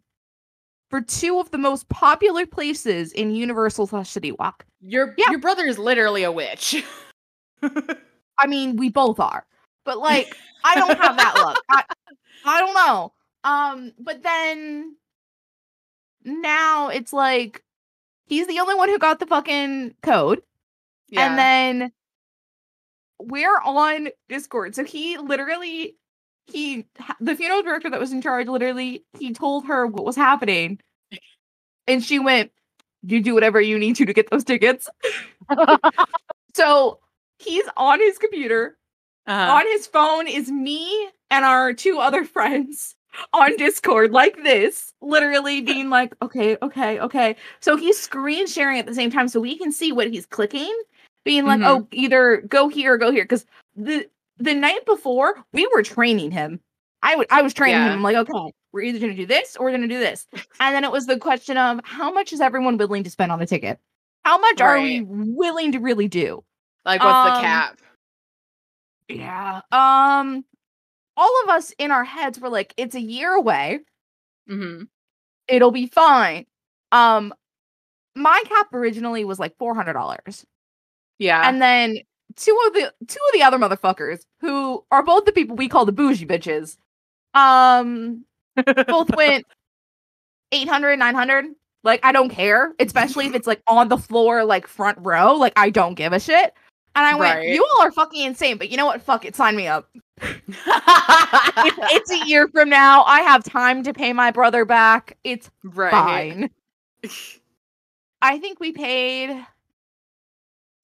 for 0.90 1.02
two 1.02 1.38
of 1.42 1.52
the 1.52 1.58
most 1.58 1.90
popular 1.90 2.46
places 2.46 3.12
in 3.12 3.36
Universal 3.36 3.88
slash 3.88 4.10
City 4.10 4.32
Walk." 4.32 4.66
Your 4.80 5.14
Yeah. 5.18 5.32
your 5.32 5.40
brother 5.40 5.66
is 5.66 5.78
literally 5.78 6.24
a 6.24 6.32
witch. 6.32 6.82
I 7.62 8.48
mean, 8.48 8.78
we 8.78 8.90
both 8.90 9.20
are, 9.20 9.46
but 9.84 9.98
like, 9.98 10.34
I 10.64 10.76
don't 10.76 10.98
have 11.02 11.18
that 11.18 11.36
luck. 11.36 11.60
I, 11.70 11.84
I 12.46 12.60
don't 12.60 12.74
know. 12.74 13.14
Um, 13.44 13.94
but 14.00 14.22
then 14.24 14.96
now 16.24 16.90
it's 16.90 17.12
like 17.12 17.64
he's 18.28 18.48
the 18.48 18.60
only 18.60 18.76
one 18.76 18.90
who 18.90 19.00
got 19.00 19.20
the 19.20 19.26
fucking 19.26 19.96
code, 20.04 20.42
yeah. 21.10 21.28
and 21.28 21.38
then 21.38 21.92
we're 23.20 23.60
on 23.66 24.10
Discord. 24.30 24.76
So 24.76 24.84
he 24.84 25.18
literally 25.18 25.98
he 26.48 26.86
the 27.20 27.36
funeral 27.36 27.62
director 27.62 27.90
that 27.90 28.00
was 28.00 28.12
in 28.12 28.22
charge 28.22 28.48
literally 28.48 29.04
he 29.20 29.34
told 29.34 29.66
her 29.66 29.86
what 29.86 30.06
was 30.06 30.16
happening. 30.16 30.80
And 31.88 32.04
she 32.04 32.20
went, 32.20 32.52
You 33.04 33.22
do 33.22 33.34
whatever 33.34 33.62
you 33.62 33.78
need 33.80 33.96
to 33.98 34.06
to 34.06 34.14
get 34.14 34.30
those 34.30 34.44
tickets. 34.44 34.90
so 36.56 37.00
he's 37.40 37.66
on 37.78 38.00
his 38.00 38.18
computer. 38.18 38.78
Uh-huh. 39.26 39.54
On 39.54 39.66
his 39.68 39.88
phone 39.88 40.28
is 40.28 40.50
me 40.52 41.10
and 41.30 41.44
our 41.44 41.74
two 41.74 42.00
other 42.00 42.24
friends 42.24 42.96
on 43.34 43.56
Discord 43.58 44.12
like 44.12 44.42
this, 44.44 44.94
literally 45.02 45.62
being 45.62 45.90
like, 45.90 46.14
okay, 46.22 46.58
okay, 46.62 47.00
okay. 47.00 47.36
So 47.60 47.76
he's 47.76 47.98
screen 47.98 48.48
sharing 48.48 48.80
at 48.80 48.86
the 48.86 48.94
same 48.96 49.12
time 49.12 49.28
so 49.28 49.40
we 49.40 49.58
can 49.58 49.72
see 49.72 49.92
what 49.92 50.10
he's 50.10 50.26
clicking, 50.26 50.74
being 51.26 51.46
like, 51.46 51.60
Mhm. 51.60 51.66
oh, 51.68 51.88
either 51.92 52.38
go 52.48 52.68
here 52.70 52.94
or 52.94 52.98
go 52.98 53.12
here. 53.12 53.24
Because 53.24 53.46
the 53.76 54.08
the 54.40 54.54
night 54.54 54.86
before 54.86 55.36
we 55.54 55.68
were 55.74 55.84
training 55.84 56.32
him. 56.32 56.60
I 57.04 57.16
would 57.16 57.28
I 57.32 57.42
was 57.42 57.54
training 57.54 57.82
Yeah. 57.82 57.88
him. 57.88 57.94
I'm 57.94 58.04
like, 58.04 58.16
okay, 58.18 58.54
we're 58.72 58.82
either 58.82 59.00
gonna 59.00 59.16
do 59.16 59.26
this 59.26 59.56
or 59.56 59.66
we're 59.66 59.72
gonna 59.72 59.88
do 59.88 60.00
this. 60.00 60.28
And 60.60 60.76
then 60.76 60.84
it 60.84 60.92
was 60.92 61.06
the 61.06 61.18
question 61.20 61.58
of 61.58 61.80
how 61.84 62.12
much 62.12 62.34
is 62.34 62.42
everyone 62.42 62.78
willing 62.78 63.04
to 63.04 63.10
spend 63.10 63.32
on 63.32 63.40
the 63.40 63.46
ticket? 63.46 63.80
How 64.26 64.38
much 64.40 64.60
are 64.62 64.80
we 64.82 65.02
willing 65.08 65.72
to 65.74 65.80
really 65.80 66.08
do? 66.08 66.44
like, 66.86 67.04
what's 67.04 67.28
um, 67.28 67.34
the 67.34 67.40
cap? 67.42 67.80
Yeah. 69.10 69.62
Um 69.72 70.44
all 71.16 71.34
of 71.44 71.50
us 71.50 71.74
in 71.80 71.92
our 71.92 72.04
heads 72.04 72.40
were 72.40 72.50
like, 72.50 72.74
it's 72.78 72.96
a 72.96 73.02
year 73.02 73.32
away. 73.34 73.80
hmm 74.48 74.84
It'll 75.48 75.72
be 75.72 75.88
fine. 75.88 76.46
Um 76.92 77.34
my 78.16 78.42
cap 78.48 78.74
originally 78.74 79.24
was 79.24 79.40
like 79.40 79.56
four 79.58 79.76
hundred 79.76 79.94
dollars. 79.94 80.46
Yeah. 81.20 81.48
And 81.48 81.62
then 81.62 81.98
two 82.38 82.58
of 82.68 82.74
the 82.74 82.94
two 83.08 83.20
of 83.28 83.34
the 83.34 83.44
other 83.44 83.58
motherfuckers 83.58 84.22
who 84.40 84.84
are 84.92 85.04
both 85.04 85.26
the 85.26 85.32
people 85.32 85.56
we 85.56 85.68
call 85.68 85.86
the 85.86 85.92
bougie 85.92 86.26
bitches, 86.26 86.78
um, 87.34 88.24
both 88.88 89.14
went 89.16 89.46
800, 90.52 90.98
900. 90.98 91.46
Like, 91.84 92.00
I 92.04 92.12
don't 92.12 92.30
care, 92.30 92.74
especially 92.80 93.28
if 93.28 93.36
it's 93.36 93.48
like 93.48 93.62
on 93.68 93.88
the 93.90 93.98
floor, 93.98 94.44
like 94.44 94.68
front 94.68 94.98
row. 95.02 95.34
Like, 95.34 95.54
I 95.56 95.70
don't 95.70 95.94
give 95.94 96.14
a 96.14 96.20
shit. 96.20 96.54
And 96.96 97.06
I 97.06 97.14
went, 97.16 97.36
Right. 97.36 97.50
you 97.50 97.66
all 97.76 97.84
are 97.84 97.92
fucking 97.92 98.26
insane, 98.26 98.58
but 98.58 98.70
you 98.70 98.78
know 98.78 98.86
what? 98.86 99.02
Fuck 99.02 99.24
it, 99.26 99.36
sign 99.36 99.56
me 99.56 99.68
up. 99.68 99.90
It's, 101.60 102.10
it's 102.10 102.12
a 102.12 102.28
year 102.28 102.48
from 102.48 102.70
now. 102.70 103.04
I 103.04 103.22
have 103.22 103.44
time 103.44 103.84
to 103.84 103.94
pay 103.94 104.14
my 104.14 104.32
brother 104.32 104.64
back. 104.64 105.18
It's 105.24 105.50
right. 105.64 105.92
fine. 105.92 106.50
I 108.22 108.38
think 108.40 108.60
we 108.60 108.72
paid 108.72 109.46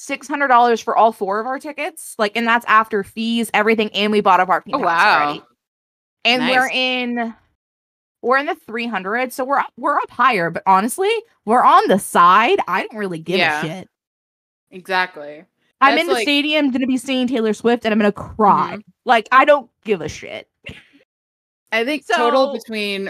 six 0.03 0.27
hundred 0.27 0.49
dollars 0.49 0.81
for 0.81 0.95
all 0.97 1.11
four 1.11 1.39
of 1.39 1.47
our 1.47 1.59
tickets. 1.59 2.15
Like, 2.17 2.35
and 2.35 2.45
that's 2.45 2.65
after 2.67 3.03
fees, 3.03 3.49
everything, 3.53 3.89
and 3.93 4.11
we 4.11 4.21
bought 4.21 4.39
a 4.39 4.45
parking 4.45 4.75
Oh, 4.75 4.79
pass 4.79 4.85
wow. 4.85 5.23
already. 5.25 5.43
And 6.25 6.47
we're 6.49 6.69
in 6.71 7.33
we're 8.21 8.37
in 8.37 8.45
the 8.45 8.55
three 8.55 8.87
hundred, 8.87 9.33
so 9.33 9.43
we're 9.43 9.59
up, 9.59 9.71
we're 9.77 9.97
up 9.97 10.09
higher. 10.09 10.49
But 10.49 10.63
honestly, 10.65 11.11
we're 11.45 11.63
on 11.63 11.83
the 11.87 11.99
side. 11.99 12.59
I 12.67 12.85
don't 12.87 12.97
really 12.97 13.19
give 13.19 13.37
Yeah. 13.39 13.59
a 13.59 13.65
shit. 13.65 13.89
Exactly. 14.71 15.45
I'm 15.81 15.91
That's 15.95 16.01
in 16.01 16.07
the 16.07 16.13
like- 16.13 16.23
stadium, 16.23 16.71
gonna 16.71 16.87
be 16.87 16.97
seeing 16.97 17.27
Taylor 17.27 17.53
Swift, 17.53 17.85
and 17.85 17.91
I'm 17.93 17.99
gonna 17.99 18.11
cry. 18.11 18.77
Mhm. 18.77 18.83
Like, 19.05 19.27
I 19.31 19.43
don't 19.45 19.69
give 19.83 20.01
a 20.01 20.07
shit. 20.09 20.47
I 21.71 21.83
think 21.83 22.03
so, 22.05 22.15
total 22.15 22.53
between 22.53 23.09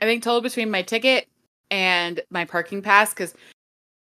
I 0.00 0.04
think 0.04 0.22
total 0.22 0.40
between 0.42 0.70
my 0.70 0.82
ticket 0.82 1.28
and 1.70 2.20
my 2.30 2.44
parking 2.44 2.80
pass 2.82 3.10
because 3.10 3.34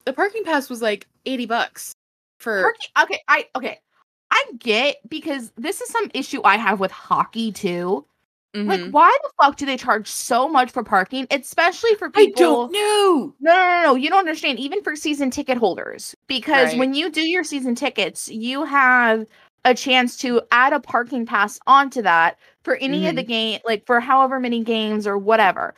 the 0.05 0.13
parking 0.13 0.45
pass 0.45 0.71
was 0.71 0.81
like 0.81 1.07
80 1.27 1.47
bucks 1.47 1.95
for 2.41 2.63
Parking, 2.63 2.91
okay, 3.03 3.23
I 3.29 3.47
okay. 3.55 3.79
I 4.33 4.45
get 4.59 4.97
because 5.09 5.53
this 5.57 5.81
is 5.81 5.89
some 5.91 6.11
issue 6.15 6.41
I 6.45 6.57
have 6.57 6.81
with 6.81 6.91
hockey 6.91 7.53
too. 7.53 8.07
Like, 8.55 8.81
Mhm. 8.81 8.91
why 8.93 9.17
the 9.23 9.31
fuck 9.41 9.57
do 9.57 9.65
they 9.65 9.77
charge 9.77 10.09
so 10.09 10.49
much 10.49 10.73
for 10.73 10.83
parking, 10.83 11.27
especially 11.31 11.95
for 11.95 12.11
people? 12.11 12.43
I 12.43 12.45
don't 12.45 12.73
know. 12.73 13.35
No, 13.41 13.53
no, 13.53 13.53
no, 13.53 13.83
no. 13.85 13.95
You 13.95 14.11
don't 14.11 14.19
understand. 14.19 14.59
Even 14.59 14.83
for 14.83 14.97
season 14.97 15.31
ticket 15.31 15.57
holders, 15.57 16.17
because 16.27 16.71
Right. 16.71 16.79
when 16.79 16.93
you 16.93 17.11
do 17.11 17.23
your 17.23 17.45
season 17.45 17.77
tickets, 17.77 18.29
you 18.29 18.65
have 18.65 19.25
a 19.65 19.75
chance 19.75 20.17
to 20.19 20.43
add 20.51 20.73
a 20.73 20.81
parking 20.81 21.27
pass 21.27 21.61
onto 21.67 22.03
that 22.03 22.39
for 22.65 22.77
any 22.77 23.07
of 23.07 23.15
the 23.15 23.23
game, 23.23 23.61
like 23.65 23.87
for 23.87 24.01
however 24.01 24.41
many 24.41 24.65
games 24.65 25.07
or 25.07 25.17
whatever. 25.17 25.75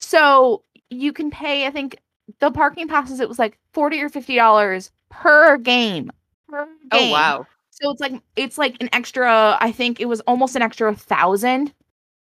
So 0.00 0.62
you 0.90 1.12
can 1.12 1.30
pay. 1.30 1.66
I 1.66 1.70
think 1.70 1.96
the 2.40 2.50
parking 2.50 2.88
passes. 2.88 3.20
It 3.20 3.28
was 3.28 3.38
like 3.38 3.58
forty 3.72 4.00
or 4.02 4.08
fifty 4.08 4.36
dollars 4.36 4.90
per 5.10 5.56
game. 5.58 6.10
Per 6.48 6.66
Oh 6.92 7.10
wow. 7.10 7.46
So 7.70 7.90
it's 7.90 8.00
like 8.00 8.20
it's 8.36 8.58
like 8.58 8.76
an 8.80 8.88
extra. 8.92 9.56
I 9.60 9.72
think 9.72 10.00
it 10.00 10.06
was 10.06 10.20
almost 10.22 10.54
an 10.56 10.62
extra 10.62 10.94
thousand 10.94 11.72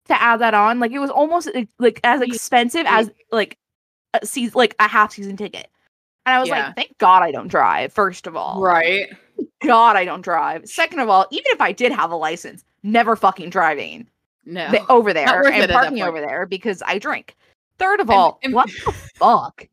to 0.05 0.21
add 0.21 0.37
that 0.37 0.53
on. 0.53 0.79
Like 0.79 0.91
it 0.91 0.99
was 0.99 1.09
almost 1.11 1.49
like, 1.79 1.99
as 2.03 2.21
expensive 2.21 2.85
as 2.87 3.11
like 3.31 3.57
a 4.13 4.25
season, 4.25 4.53
like 4.55 4.75
a 4.79 4.87
half 4.87 5.11
season 5.13 5.37
ticket. 5.37 5.67
And 6.25 6.35
I 6.35 6.39
was 6.39 6.49
Yeah. 6.49 6.67
like, 6.67 6.75
thank 6.75 6.97
God 6.97 7.23
I 7.23 7.31
don't 7.31 7.47
drive. 7.47 7.93
First 7.93 8.27
of 8.27 8.35
all, 8.35 8.61
Right. 8.61 9.07
God 9.65 9.95
I 9.95 10.05
don't 10.05 10.21
drive. 10.21 10.67
Second 10.67 10.99
of 10.99 11.09
all, 11.09 11.27
even 11.31 11.45
if 11.47 11.61
I 11.61 11.71
did 11.71 11.91
have 11.91 12.11
a 12.11 12.15
license, 12.15 12.63
never 12.83 13.15
fucking 13.15 13.49
driving 13.49 14.07
No. 14.45 14.85
over 14.89 15.13
there 15.13 15.47
and 15.47 15.71
parking 15.71 16.01
over 16.01 16.19
there 16.21 16.45
because 16.45 16.81
I 16.85 16.97
drink. 16.99 17.35
Third 17.77 17.99
of 17.99 18.09
And- 18.09 18.17
all, 18.17 18.39
and- 18.43 18.53
what 18.53 18.69
the 18.85 18.91
fuck? 19.15 19.67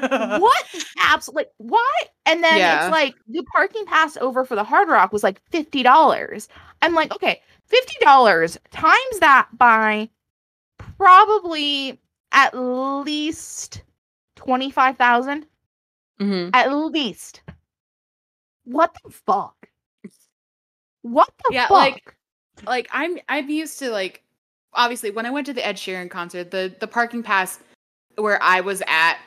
What? 0.00 0.64
Absolutely 1.00 1.50
what? 1.58 2.08
And 2.26 2.42
then 2.42 2.58
Yeah. 2.58 2.86
it's 2.86 2.92
like 2.92 3.14
the 3.28 3.42
parking 3.52 3.84
pass 3.86 4.16
over 4.18 4.44
for 4.44 4.54
the 4.54 4.64
hard 4.64 4.88
rock 4.88 5.12
was 5.12 5.22
like 5.22 5.40
$50 5.50 6.48
i'm 6.82 6.94
like 6.94 7.12
okay 7.14 7.40
$50 8.02 8.56
times 8.70 9.18
that 9.20 9.48
by 9.56 10.08
probably 10.98 12.00
at 12.32 12.52
least 12.54 13.82
25000 14.36 15.46
Mhm. 16.20 16.50
at 16.54 16.72
least. 16.72 17.42
What 18.64 18.94
the 19.04 19.10
fuck? 19.10 19.68
What 21.02 21.28
the 21.38 21.54
Yeah, 21.54 21.62
fuck? 21.68 21.70
like- 21.70 22.16
Like 22.66 22.88
I'm 22.92 23.18
I'm 23.28 23.48
used 23.50 23.78
to 23.80 23.90
like 23.90 24.22
obviously 24.74 25.10
when 25.10 25.26
I 25.26 25.30
went 25.30 25.46
to 25.46 25.52
the 25.52 25.66
Ed 25.66 25.76
Sheeran 25.76 26.08
concert, 26.10 26.50
the 26.52 26.74
the 26.78 26.86
parking 26.86 27.22
pass 27.22 27.58
where 28.16 28.40
I 28.42 28.60
was 28.60 28.80
at 28.86 29.18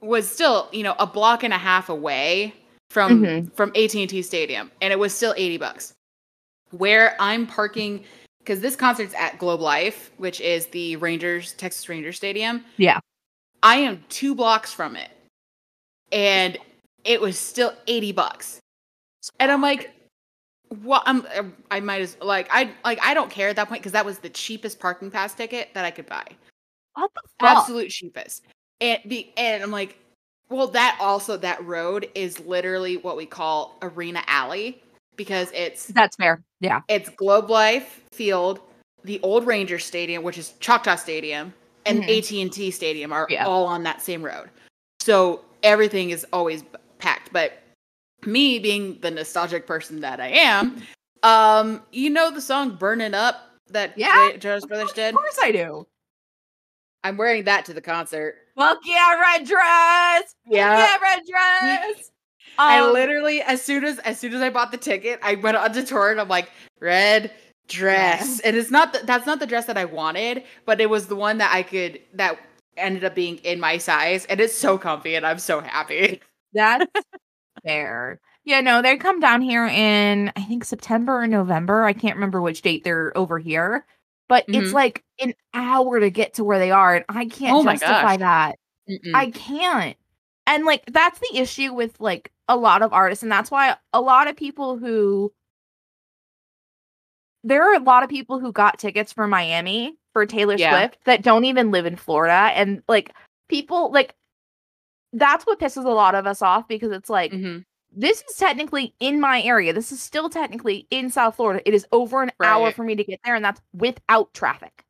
was 0.00 0.30
still, 0.30 0.68
you 0.72 0.82
know, 0.82 0.94
a 0.98 1.06
block 1.06 1.42
and 1.42 1.52
a 1.52 1.58
half 1.58 1.88
away 1.88 2.54
from 2.90 3.22
Mhm. 3.22 3.54
from 3.54 3.70
AT&T 3.74 4.22
Stadium 4.22 4.70
and 4.80 4.92
it 4.92 4.98
was 4.98 5.14
still 5.14 5.34
80 5.36 5.58
bucks. 5.58 5.92
Where 6.70 7.16
I'm 7.20 7.46
parking 7.46 8.04
cuz 8.44 8.60
this 8.60 8.76
concert's 8.76 9.14
at 9.14 9.38
Globe 9.38 9.60
Life, 9.60 10.10
which 10.16 10.40
is 10.40 10.66
the 10.68 10.96
Rangers 10.96 11.52
Texas 11.54 11.88
Rangers 11.88 12.16
Stadium. 12.16 12.64
Yeah. 12.76 12.98
I 13.62 13.76
am 13.76 14.02
2 14.08 14.34
blocks 14.34 14.72
from 14.72 14.96
it. 14.96 15.10
And 16.12 16.58
it 17.04 17.20
was 17.20 17.38
still 17.38 17.74
80 17.86 18.12
bucks. 18.12 18.60
And 19.38 19.50
I'm 19.52 19.62
like 19.62 19.92
what 20.84 21.02
I'm 21.04 21.26
I 21.70 21.80
might 21.80 22.00
as 22.00 22.16
like 22.22 22.48
I 22.50 22.72
like 22.84 22.98
I 23.02 23.12
don't 23.12 23.30
care 23.30 23.48
at 23.48 23.56
that 23.56 23.68
point 23.68 23.82
cuz 23.82 23.92
that 23.92 24.04
was 24.06 24.18
the 24.20 24.30
cheapest 24.30 24.78
parking 24.78 25.10
pass 25.10 25.34
ticket 25.34 25.74
that 25.74 25.84
I 25.84 25.90
could 25.90 26.06
buy 26.06 26.24
what 26.94 27.10
the 27.14 27.20
fuck 27.40 27.58
absolute 27.58 27.90
cheapest. 27.90 28.44
And 28.80 29.00
be 29.06 29.32
and 29.36 29.62
I'm 29.62 29.70
like, 29.70 29.96
well, 30.48 30.68
that 30.68 30.96
also 31.00 31.36
that 31.38 31.64
road 31.64 32.08
is 32.14 32.40
literally 32.40 32.96
what 32.96 33.16
we 33.16 33.26
call 33.26 33.76
Arena 33.82 34.22
Alley 34.26 34.82
because 35.16 35.50
it's 35.54 35.86
that's 35.88 36.16
fair 36.16 36.42
yeah 36.60 36.80
it's 36.88 37.08
Globe 37.10 37.50
Life 37.50 38.00
Field, 38.12 38.60
the 39.04 39.20
old 39.22 39.46
Ranger 39.46 39.78
Stadium, 39.78 40.22
which 40.22 40.38
is 40.38 40.54
Choctaw 40.60 40.96
Stadium, 40.96 41.52
and 41.86 42.02
Mhm. 42.02 42.18
AT&T 42.48 42.70
Stadium 42.70 43.12
are 43.12 43.26
Yeah. 43.30 43.46
all 43.46 43.66
on 43.66 43.82
that 43.84 44.00
same 44.02 44.22
road. 44.22 44.48
So 45.00 45.44
everything 45.62 46.10
is 46.10 46.26
always 46.32 46.64
packed. 46.98 47.32
But 47.32 47.52
me 48.26 48.58
being 48.58 48.98
the 49.00 49.10
nostalgic 49.10 49.66
person 49.66 50.00
that 50.00 50.20
I 50.20 50.28
am, 50.28 50.82
um, 51.22 51.82
you 51.92 52.10
know 52.10 52.30
the 52.30 52.40
song 52.40 52.76
"Burning 52.76 53.14
Up" 53.14 53.50
that 53.68 53.96
Yeah. 53.96 54.36
Jonas 54.36 54.64
Brothers 54.66 54.92
did. 54.92 55.14
of 55.14 55.20
course 55.20 55.38
i 55.42 55.52
do 55.52 55.86
I'm 57.04 57.16
wearing 57.16 57.44
that 57.44 57.64
to 57.66 57.74
the 57.74 57.80
concert. 57.80 58.36
fuck 58.56 58.78
yeah 58.84 59.18
red 59.20 59.46
dress 59.46 60.34
Yeah. 60.46 60.78
yeah 60.78 60.96
red 61.02 61.22
dress 61.28 62.10
I 62.58 62.80
Um, 62.80 62.92
literally, 62.92 63.40
as 63.42 63.62
soon 63.62 63.84
as 63.84 63.98
as 64.00 64.18
soon 64.18 64.34
as 64.34 64.42
I 64.42 64.50
bought 64.50 64.70
the 64.70 64.76
ticket, 64.76 65.18
I 65.22 65.36
went 65.36 65.56
on 65.56 65.72
to 65.72 65.82
tour 65.82 66.10
and 66.10 66.20
I'm 66.20 66.28
like, 66.28 66.50
red 66.80 67.32
dress. 67.68 68.40
And 68.40 68.54
it's 68.56 68.70
not 68.70 68.92
the, 68.92 68.98
that's 69.04 69.24
not 69.24 69.38
the 69.38 69.46
dress 69.46 69.64
that 69.66 69.78
I 69.78 69.86
wanted, 69.86 70.42
but 70.66 70.80
it 70.80 70.90
was 70.90 71.06
the 71.06 71.16
one 71.16 71.38
that 71.38 71.54
I 71.54 71.62
could 71.62 72.00
that 72.14 72.38
ended 72.76 73.04
up 73.04 73.14
being 73.14 73.36
in 73.38 73.60
my 73.60 73.78
size, 73.78 74.26
and 74.26 74.40
it's 74.40 74.54
so 74.54 74.76
comfy, 74.76 75.14
and 75.14 75.24
I'm 75.24 75.38
so 75.38 75.60
happy. 75.60 76.20
That's 76.52 76.84
fair. 77.64 78.20
Yeah, 78.44 78.60
no, 78.60 78.82
they 78.82 78.96
come 78.96 79.20
down 79.20 79.40
here 79.42 79.66
in 79.66 80.30
I 80.36 80.42
think 80.42 80.64
September 80.64 81.22
or 81.22 81.26
November. 81.28 81.84
I 81.84 81.92
can't 81.94 82.16
remember 82.16 82.42
which 82.42 82.60
date 82.62 82.84
they're 82.84 83.16
over 83.16 83.38
here, 83.38 83.86
but 84.30 84.44
it's 84.48 84.70
Mhm. 84.70 84.72
like 84.72 85.04
an 85.20 85.34
hour 85.52 86.00
to 86.00 86.08
get 86.08 86.34
to 86.34 86.44
where 86.44 86.58
they 86.58 86.70
are, 86.70 86.94
and 86.94 87.04
I 87.08 87.26
can't 87.26 87.54
Oh 87.56 87.64
justify 87.64 88.16
that. 88.16 88.58
Mm-mm. 88.88 89.14
I 89.14 89.30
can't. 89.32 89.96
And 90.46 90.64
like 90.64 90.84
that's 90.86 91.18
the 91.18 91.36
issue 91.38 91.74
with 91.74 92.00
like 92.00 92.32
a 92.48 92.56
lot 92.56 92.80
of 92.82 92.92
artists, 92.94 93.22
and 93.22 93.30
that's 93.30 93.50
why 93.50 93.76
a 93.92 94.00
lot 94.00 94.28
of 94.28 94.36
people 94.36 94.78
who 94.78 95.32
there 97.44 97.62
are 97.70 97.74
a 97.74 97.82
lot 97.82 98.02
of 98.02 98.10
people 98.10 98.38
who 98.38 98.52
got 98.52 98.78
tickets 98.78 99.12
for 99.12 99.26
Miami 99.26 99.96
for 100.12 100.26
Taylor 100.26 100.56
Yeah. 100.56 100.78
Swift 100.88 101.04
that 101.04 101.22
don't 101.22 101.44
even 101.44 101.70
live 101.70 101.86
in 101.86 101.96
Florida. 101.96 102.50
And 102.54 102.82
like 102.88 103.12
people 103.48 103.90
like 103.92 104.14
that's 105.12 105.44
what 105.46 105.58
pisses 105.58 105.84
a 105.84 105.90
lot 105.90 106.14
of 106.14 106.26
us 106.26 106.40
off 106.42 106.68
because 106.68 106.92
it's 106.92 107.10
like 107.10 107.32
Mhm. 107.32 107.64
This 107.92 108.22
is 108.28 108.36
technically 108.36 108.94
in 109.00 109.20
my 109.20 109.42
area. 109.42 109.72
This 109.72 109.92
is 109.92 110.00
still 110.02 110.28
technically 110.28 110.86
in 110.90 111.10
South 111.10 111.36
Florida. 111.36 111.62
It 111.66 111.74
is 111.74 111.86
over 111.92 112.22
an 112.22 112.30
hour 112.42 112.70
for 112.72 112.84
me 112.84 112.94
to 112.96 113.04
get 113.04 113.20
there, 113.24 113.34
and 113.34 113.44
that's 113.44 113.60
without 113.72 114.32
traffic. 114.34 114.84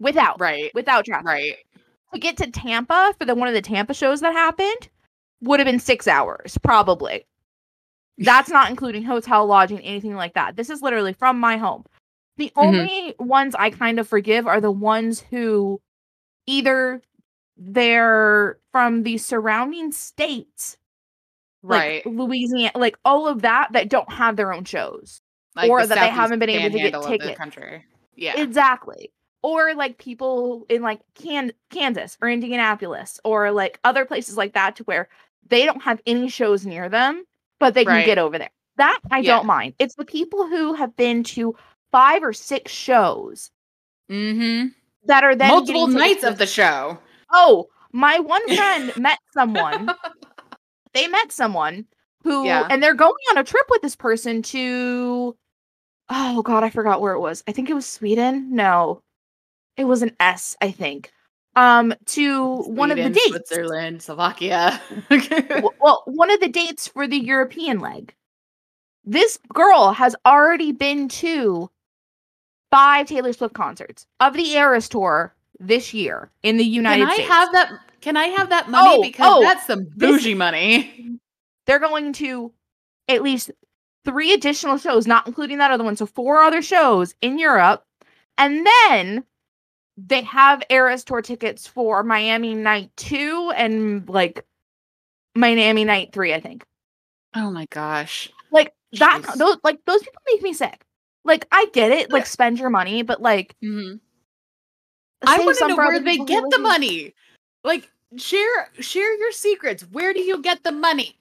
Without 0.00 0.38
Right. 0.40 0.70
without 0.74 1.04
traffic. 1.06 1.26
Right. 1.26 1.56
To 2.12 2.20
get 2.20 2.36
to 2.38 2.50
Tampa 2.50 3.14
for 3.18 3.24
the 3.24 3.34
one 3.34 3.48
of 3.48 3.54
the 3.54 3.62
Tampa 3.62 3.94
shows 3.94 4.20
that 4.20 4.32
happened 4.32 4.88
would 5.42 5.60
have 5.60 5.66
been 5.66 5.78
six 5.80 6.06
hours, 6.08 6.58
probably. 6.58 7.24
That's 8.18 8.48
not 8.48 8.70
including 8.70 9.02
hotel 9.04 9.46
lodging, 9.46 9.80
anything 9.80 10.14
like 10.14 10.34
that. 10.34 10.56
This 10.56 10.70
is 10.70 10.82
literally 10.82 11.12
from 11.12 11.38
my 11.38 11.56
home. 11.58 11.84
The 12.38 12.50
Mhm. 12.56 12.62
only 12.62 13.14
ones 13.18 13.54
I 13.54 13.70
kind 13.70 13.98
of 13.98 14.08
forgive 14.08 14.46
are 14.46 14.60
the 14.60 14.70
ones 14.70 15.20
who 15.20 15.80
either 16.46 17.02
they're 17.56 18.58
from 18.72 19.02
the 19.02 19.18
surrounding 19.18 19.92
states, 19.92 20.76
Right. 21.66 22.04
like 22.06 22.14
Louisiana, 22.14 22.72
like 22.76 22.96
all 23.04 23.26
of 23.28 23.42
that, 23.42 23.68
that 23.72 23.88
don't 23.88 24.10
have 24.12 24.36
their 24.36 24.52
own 24.52 24.64
shows. 24.64 25.20
Like 25.54 25.70
or 25.70 25.82
the 25.82 25.88
that 25.88 26.00
they 26.00 26.08
haven't 26.08 26.38
been 26.38 26.50
able 26.50 26.70
to 26.78 26.90
get 26.90 27.02
tickets. 27.02 27.38
country. 27.38 27.84
Yeah. 28.14 28.38
Exactly. 28.40 29.12
Or 29.42 29.74
like 29.74 29.98
people 29.98 30.66
in 30.68 30.82
like 30.82 31.00
Can- 31.14 31.52
Kansas 31.70 32.18
or 32.20 32.28
Indianapolis 32.28 33.18
or 33.24 33.50
like 33.52 33.78
other 33.84 34.04
places 34.04 34.36
like 34.36 34.54
that 34.54 34.76
to 34.76 34.84
where 34.84 35.08
they 35.48 35.64
don't 35.64 35.82
have 35.82 36.00
any 36.06 36.28
shows 36.28 36.66
near 36.66 36.88
them, 36.88 37.24
but 37.58 37.74
they 37.74 37.84
can 37.84 37.94
Right. 37.94 38.06
get 38.06 38.18
over 38.18 38.38
there. 38.38 38.50
That 38.76 39.00
I 39.10 39.20
Yeah. 39.20 39.36
don't 39.36 39.46
mind. 39.46 39.74
It's 39.78 39.94
the 39.94 40.04
people 40.04 40.46
who 40.46 40.74
have 40.74 40.94
been 40.96 41.22
to 41.24 41.56
five 41.90 42.22
or 42.22 42.32
six 42.32 42.70
shows 42.72 43.50
mm-hmm. 44.10 44.68
that 45.06 45.24
are 45.24 45.34
then 45.34 45.48
Multiple 45.48 45.86
nights 45.86 46.24
of 46.24 46.38
the 46.38 46.46
show. 46.46 46.98
Oh, 47.32 47.68
my 47.92 48.18
one 48.18 48.46
friend 48.54 48.94
met 48.98 49.18
someone. 49.32 49.90
They 50.96 51.06
met 51.08 51.30
someone 51.30 51.84
who 52.24 52.44
Yeah. 52.46 52.66
and 52.70 52.82
they're 52.82 52.94
going 52.94 53.14
on 53.30 53.38
a 53.38 53.44
trip 53.44 53.66
with 53.70 53.82
this 53.82 53.94
person 53.96 54.42
to 54.42 55.36
Oh 56.08 56.42
god, 56.42 56.64
I 56.64 56.70
forgot 56.70 57.00
where 57.00 57.12
it 57.14 57.20
was. 57.20 57.44
I 57.46 57.52
think 57.52 57.68
it 57.68 57.74
was 57.74 57.86
Sweden. 57.86 58.54
No. 58.54 59.02
It 59.76 59.84
was 59.84 60.02
an 60.02 60.16
S, 60.18 60.56
I 60.62 60.70
think. 60.70 61.12
Um 61.54 61.94
to 62.06 62.56
one 62.62 62.90
of 62.90 62.96
the 62.96 63.10
dates. 63.10 63.26
Switzerland, 63.28 64.02
Slovakia. 64.02 64.80
Well, 65.80 66.02
one 66.06 66.30
of 66.30 66.40
the 66.40 66.48
dates 66.48 66.88
for 66.88 67.06
the 67.06 67.18
European 67.18 67.78
leg. 67.80 68.14
This 69.04 69.38
girl 69.54 69.92
has 69.92 70.16
already 70.26 70.72
been 70.72 71.08
to 71.22 71.70
five 72.72 73.06
Taylor 73.06 73.32
Swift 73.32 73.54
concerts 73.54 74.06
of 74.18 74.32
the 74.34 74.56
Eras 74.56 74.88
tour 74.88 75.34
this 75.60 75.94
year 75.94 76.30
in 76.42 76.56
the 76.56 76.64
United 76.64 77.06
States. 77.12 77.28
Can 77.28 77.30
I 77.30 77.44
States. 77.44 77.54
have 77.56 77.70
that? 77.70 77.80
Can 78.00 78.16
I 78.16 78.26
have 78.26 78.50
that 78.50 78.68
money? 78.70 78.96
Oh, 78.98 79.02
because 79.02 79.26
oh, 79.28 79.42
that's 79.42 79.66
some 79.66 79.84
this- 79.84 79.94
bougie 79.96 80.34
money. 80.34 81.18
they're 81.66 81.80
going 81.80 82.12
to 82.14 82.52
at 83.08 83.22
least 83.22 83.50
three 84.04 84.32
additional 84.32 84.78
shows, 84.78 85.06
not 85.06 85.26
including 85.26 85.58
that 85.58 85.70
other 85.70 85.84
one. 85.84 85.96
So 85.96 86.06
four 86.06 86.42
other 86.42 86.62
shows 86.62 87.14
in 87.20 87.38
Europe. 87.38 87.84
And 88.38 88.66
then 88.90 89.24
they 89.96 90.22
have 90.22 90.62
Eras 90.70 91.04
tour 91.04 91.22
tickets 91.22 91.66
for 91.66 92.02
Miami 92.02 92.54
night 92.54 92.90
two 92.96 93.50
and 93.56 94.08
like 94.08 94.44
Miami 95.34 95.84
night 95.84 96.12
three, 96.12 96.34
I 96.34 96.40
think. 96.40 96.64
Oh 97.34 97.50
my 97.50 97.66
gosh. 97.70 98.30
Like 98.52 98.72
that 98.92 99.22
those 99.36 99.56
like 99.64 99.78
those 99.86 100.02
people 100.02 100.22
make 100.30 100.42
me 100.42 100.52
sick. 100.52 100.84
Like 101.24 101.46
I 101.50 101.66
get 101.72 101.90
it, 101.90 102.12
like 102.12 102.26
spend 102.26 102.58
your 102.58 102.70
money, 102.70 103.02
but 103.02 103.20
like 103.20 103.56
Mhm. 103.64 104.00
I 105.26 105.38
want 105.38 105.58
to 105.58 105.68
know 105.68 105.76
where 105.76 105.98
they 106.00 106.18
get 106.18 106.44
the 106.50 106.58
money. 106.58 107.14
Like 107.66 107.90
share 108.16 108.70
share 108.80 109.14
your 109.18 109.32
secrets. 109.32 109.82
Where 109.90 110.14
do 110.14 110.20
you 110.20 110.40
get 110.40 110.62
the 110.64 110.72
money? 110.72 111.18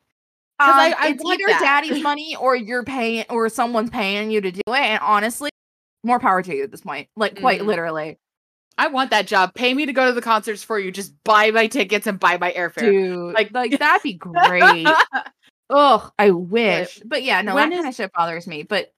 'Cause 0.59 0.69
Um, 0.73 0.79
I- 0.79 0.95
I 0.97 1.07
it's 1.09 1.23
either 1.25 1.43
that. 1.47 1.59
daddy's 1.61 2.01
money 2.03 2.35
or 2.39 2.55
you're 2.55 2.83
paying 2.85 3.25
or 3.29 3.49
someone's 3.49 3.89
paying 3.89 4.31
you 4.31 4.39
to 4.39 4.51
do 4.51 4.61
it. 4.67 4.73
And 4.79 4.99
honestly, 5.01 5.49
more 6.03 6.19
power 6.19 6.41
to 6.41 6.55
you 6.55 6.63
at 6.63 6.71
this 6.71 6.81
point. 6.81 7.09
Like 7.17 7.39
quite 7.41 7.59
Mhm. 7.61 7.65
literally. 7.65 8.19
I 8.77 8.87
want 8.87 9.09
that 9.11 9.25
job. 9.27 9.53
Pay 9.53 9.73
me 9.73 9.85
to 9.85 9.93
go 9.93 10.05
to 10.05 10.11
the 10.13 10.21
concerts 10.21 10.61
for 10.63 10.77
you. 10.79 10.91
Just 10.91 11.13
buy 11.23 11.49
my 11.51 11.67
tickets 11.67 12.07
and 12.07 12.19
buy 12.19 12.37
my 12.37 12.51
airfare. 12.53 12.79
Dude, 12.91 13.33
Like- 13.33 13.51
like 13.53 13.71
that'd 13.79 14.03
be 14.03 14.13
great. 14.13 14.87
Ugh, 15.69 16.11
I 16.19 16.29
wish. 16.31 16.99
But 17.03 17.23
yeah, 17.23 17.41
no, 17.41 17.55
that 17.55 17.71
kind 17.71 17.87
of 17.87 17.95
shit 17.95 18.11
bothers 18.13 18.47
me. 18.47 18.63
But 18.63 18.93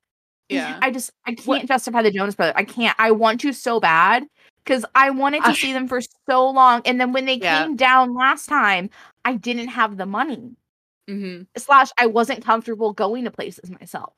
yeah. 0.49 0.77
I 0.81 0.91
just 0.91 1.11
I 1.25 1.33
can't 1.33 1.47
What- 1.47 1.65
justify 1.65 2.01
the 2.01 2.11
Jonas 2.11 2.35
Brothers. 2.35 2.55
I 2.57 2.63
can't. 2.65 2.95
I 2.99 3.11
want 3.11 3.41
to 3.41 3.53
so 3.53 3.79
bad 3.79 4.25
because 4.67 4.83
I 4.95 5.09
wanted 5.11 5.45
to 5.45 5.55
see 5.55 5.71
them 5.71 5.87
for 5.87 6.01
so 6.29 6.49
long, 6.49 6.81
and 6.85 6.99
then 6.99 7.13
when 7.13 7.25
they 7.25 7.35
Yeah. 7.37 7.63
came 7.63 7.75
down 7.77 8.13
last 8.13 8.47
time, 8.47 8.89
I 9.23 9.35
didn't 9.35 9.69
have 9.69 9.97
the 9.97 10.05
money. 10.05 10.55
hmm 11.07 11.43
Slash, 11.55 11.89
I 11.97 12.05
wasn't 12.07 12.43
comfortable 12.43 12.91
going 12.91 13.23
to 13.23 13.31
places 13.31 13.71
myself. 13.71 14.13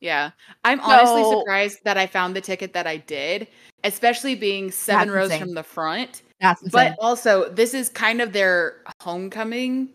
Yeah. 0.00 0.32
I'm 0.64 0.80
honestly 0.80 1.24
surprised 1.24 1.78
that 1.84 1.96
I 1.96 2.06
found 2.06 2.34
the 2.34 2.40
ticket 2.40 2.72
that 2.72 2.86
I 2.86 2.96
did, 2.98 3.46
especially 3.84 4.34
being 4.34 4.70
seven 4.72 5.10
rows 5.10 5.26
insane. 5.26 5.40
from 5.40 5.54
the 5.54 5.62
front. 5.62 6.22
That's 6.40 6.62
But 6.70 6.96
also, 6.98 7.48
this 7.48 7.72
is 7.72 7.88
kind 7.88 8.20
of 8.20 8.32
their 8.32 8.82
homecoming 9.00 9.90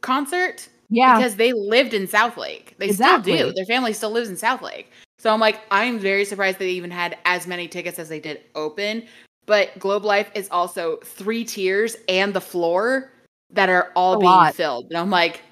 concert 0.00 0.68
yeah, 0.90 1.16
because 1.16 1.36
they 1.36 1.52
lived 1.52 1.92
in 1.94 2.06
Southlake. 2.06 2.76
They 2.78 2.92
still 2.92 3.20
do. 3.20 3.52
Their 3.54 3.66
family 3.66 3.92
still 3.92 4.10
lives 4.10 4.28
in 4.28 4.36
Southlake. 4.36 4.86
So 5.18 5.32
I'm 5.32 5.40
like, 5.40 5.60
I'm 5.70 5.98
very 5.98 6.24
surprised 6.24 6.58
they 6.58 6.70
even 6.70 6.90
had 6.90 7.18
as 7.24 7.46
many 7.46 7.66
tickets 7.66 7.98
as 7.98 8.08
they 8.08 8.20
did 8.20 8.42
open. 8.54 9.04
But 9.46 9.76
Globe 9.78 10.04
Life 10.04 10.30
is 10.34 10.48
also 10.50 10.98
three 10.98 11.44
tiers 11.44 11.96
and 12.08 12.32
the 12.34 12.40
floor 12.40 13.10
that 13.50 13.68
are 13.68 13.90
all 13.96 14.14
A 14.14 14.18
being 14.18 14.30
lot. 14.30 14.54
filled. 14.54 14.86
And 14.90 14.96
I'm 14.96 15.10
like, 15.10 15.42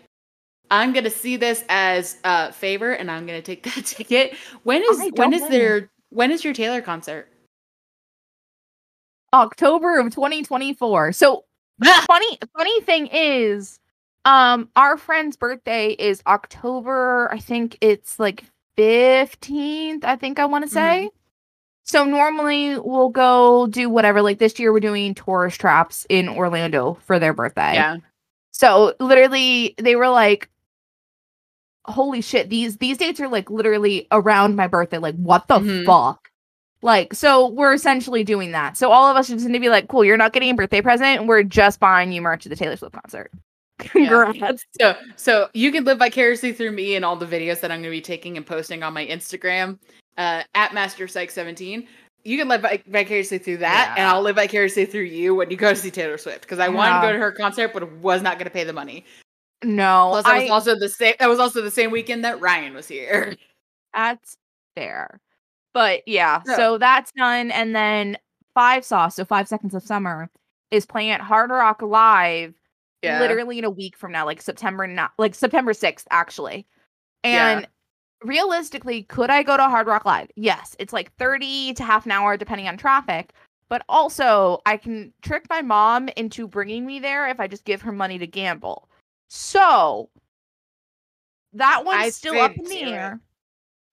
I'm 0.71 0.93
gonna 0.93 1.11
see 1.11 1.37
this 1.37 1.65
as 1.69 2.19
a 2.25 2.53
favor, 2.53 2.93
and 2.93 3.11
I'm 3.11 3.27
gonna 3.27 3.43
take 3.43 3.63
that 3.75 3.85
ticket. 3.87 4.35
When 4.65 4.83
is 4.83 4.99
when 4.99 5.07
is 5.09 5.13
when 5.13 5.31
don't 5.31 5.35
is 5.35 5.41
blame 5.41 5.53
you. 5.53 5.59
their 5.59 5.91
when 6.11 6.31
is 6.31 6.45
your 6.45 6.55
Taylor 6.55 6.83
concert? 6.83 7.29
October 9.33 9.99
of 9.99 10.13
2024. 10.15 11.13
So 11.13 11.45
funny 12.07 12.39
funny 12.57 12.81
thing 12.83 13.07
is 13.09 13.79
um 14.25 14.69
our 14.77 14.97
friend's 14.97 15.37
birthday 15.37 15.91
is 15.91 16.23
october 16.27 17.29
i 17.31 17.39
think 17.39 17.77
it's 17.83 18.19
like 18.19 18.45
15th 18.77 20.05
i 20.05 20.17
think 20.17 20.39
i 20.39 20.45
want 20.45 20.65
to 20.65 20.71
say 20.71 21.11
so 21.85 22.05
normally 22.05 22.79
we'll 22.79 23.09
go 23.11 23.67
do 23.69 23.89
whatever 23.89 24.21
like 24.23 24.39
this 24.39 24.59
year 24.59 24.73
we're 24.73 24.81
doing 24.81 25.15
tourist 25.15 25.61
traps 25.61 26.07
in 26.09 26.29
orlando 26.29 26.99
for 27.07 27.19
their 27.19 27.33
birthday. 27.33 27.75
Yeah. 27.75 27.97
so 28.53 28.95
literally 29.01 29.75
they 29.79 29.95
were 29.97 30.09
like 30.09 30.49
holy 31.85 32.21
shit 32.21 32.51
these 32.51 32.79
these 32.79 32.99
dates 32.99 33.21
are 33.21 33.29
like 33.29 33.49
literally 33.51 34.09
around 34.11 34.57
my 34.57 34.67
birthday 34.67 34.99
like 34.99 35.15
what 35.15 35.47
the 35.47 35.59
Mhm. 35.61 35.85
fuck? 35.87 36.31
Like 36.83 37.15
so 37.15 37.49
we're 37.49 37.73
essentially 37.73 38.23
doing 38.25 38.51
that. 38.53 38.77
So 38.77 38.91
all 38.91 39.09
of 39.11 39.17
us 39.17 39.31
are 39.31 39.35
just 39.35 39.45
going 39.45 39.55
to 39.55 39.61
be 39.61 39.69
like 39.69 39.87
cool 39.89 40.05
you're 40.05 40.17
not 40.17 40.33
getting 40.33 40.51
a 40.51 40.55
birthday 40.55 40.83
present 40.83 41.27
we're 41.27 41.43
just 41.45 41.79
buying 41.81 42.11
you 42.13 42.21
merch 42.21 42.45
at 42.45 42.51
the 42.51 42.57
taylor 42.57 42.77
swift 42.77 42.95
concert 42.95 43.31
congrats 43.79 44.65
So 44.81 44.97
so 45.17 45.49
you 45.55 45.71
can 45.73 45.85
live 45.85 45.99
vicariously 45.99 46.53
through 46.53 46.73
me 46.73 46.97
and 46.97 47.05
all 47.05 47.17
the 47.17 47.27
videos 47.27 47.61
that 47.61 47.71
I'm 47.71 47.81
gonna 47.81 47.91
be 47.91 48.01
taking 48.01 48.37
and 48.37 48.47
posting 48.47 48.83
on 48.83 48.93
my 48.93 49.07
Instagram 49.07 49.79
uh, 50.19 50.43
at 50.55 50.75
Master 50.75 51.07
Psych 51.09 51.31
17. 51.31 51.87
You 52.25 52.39
can 52.39 52.49
live 52.49 52.67
vicariously 52.89 53.39
through 53.39 53.59
that, 53.59 53.95
and 53.97 54.09
I'll 54.09 54.21
live 54.21 54.35
vicariously 54.35 54.85
through 54.85 55.03
you 55.03 55.37
when 55.37 55.49
you 55.49 55.57
go 55.57 55.71
to 55.71 55.77
see 55.79 55.93
Taylor 55.93 56.19
Swift 56.19 56.41
because 56.41 56.59
I 56.59 56.69
wanted 56.69 57.01
to 57.01 57.07
go 57.07 57.13
to 57.13 57.19
her 57.19 57.31
concert, 57.31 57.71
but 57.73 57.89
was 57.99 58.21
not 58.21 58.37
going 58.37 58.47
to 58.47 58.51
pay 58.51 58.65
the 58.65 58.73
money. 58.73 59.05
no 59.63 60.09
Plus, 60.11 60.25
that 60.25 60.35
I, 60.35 60.41
was 60.43 60.51
also 60.51 60.77
the 60.77 60.89
same. 60.89 61.15
That 61.21 61.29
was 61.29 61.39
also 61.39 61.63
the 61.63 61.71
same 61.71 61.93
weekend 61.93 62.25
that 62.25 62.41
Ryan 62.41 62.75
was 62.75 62.89
here. 62.89 63.37
that's 63.95 64.37
fair 64.75 65.21
but 65.73 66.01
yeah 66.07 66.43
Yeah. 66.47 66.57
so 66.57 66.79
that's 66.79 67.13
done 67.13 67.51
and 67.51 67.75
then 67.77 68.17
five 68.55 68.85
sauce 68.85 69.17
so 69.17 69.25
five 69.25 69.47
seconds 69.47 69.75
of 69.75 69.83
summer 69.83 70.31
is 70.71 70.87
playing 70.87 71.11
at 71.11 71.21
hard 71.21 71.51
rock 71.51 71.83
live 71.83 72.55
Yeah, 73.07 73.21
literally 73.21 73.59
in 73.59 73.65
a 73.65 73.71
week 73.71 73.97
from 73.97 74.13
now, 74.13 74.25
like 74.25 74.43
September 74.43 74.87
not 74.87 75.13
like 75.19 75.35
September 75.35 75.73
6th, 75.73 76.05
actually. 76.11 76.67
Yeah. 77.25 77.59
And 77.59 77.69
realistically, 78.23 79.03
could 79.05 79.31
I 79.31 79.43
go 79.43 79.57
to 79.57 79.65
Hard 79.65 79.87
Rock 79.87 80.05
Live? 80.05 80.31
Yes. 80.37 80.77
It's 80.79 80.93
like 80.93 81.15
30 81.17 81.75
to 81.75 81.85
half 81.85 82.07
an 82.07 82.13
hour 82.13 82.37
depending 82.37 82.69
on 82.69 82.77
traffic. 82.77 83.33
But 83.69 83.83
also 83.89 84.61
I 84.65 84.77
can 84.77 85.13
trick 85.23 85.47
my 85.51 85.63
mom 85.63 86.09
into 86.17 86.47
bringing 86.47 86.87
me 86.87 87.01
there 87.01 87.29
if 87.29 87.41
I 87.41 87.49
just 87.49 87.65
give 87.65 87.83
her 87.83 87.93
money 87.93 88.19
to 88.19 88.27
gamble. 88.27 88.89
So 89.29 90.09
that 91.53 91.85
one's 91.85 92.05
I 92.05 92.11
still 92.11 92.41
up 92.41 92.57
in 92.57 92.65
the 92.65 92.83
air. 92.85 93.21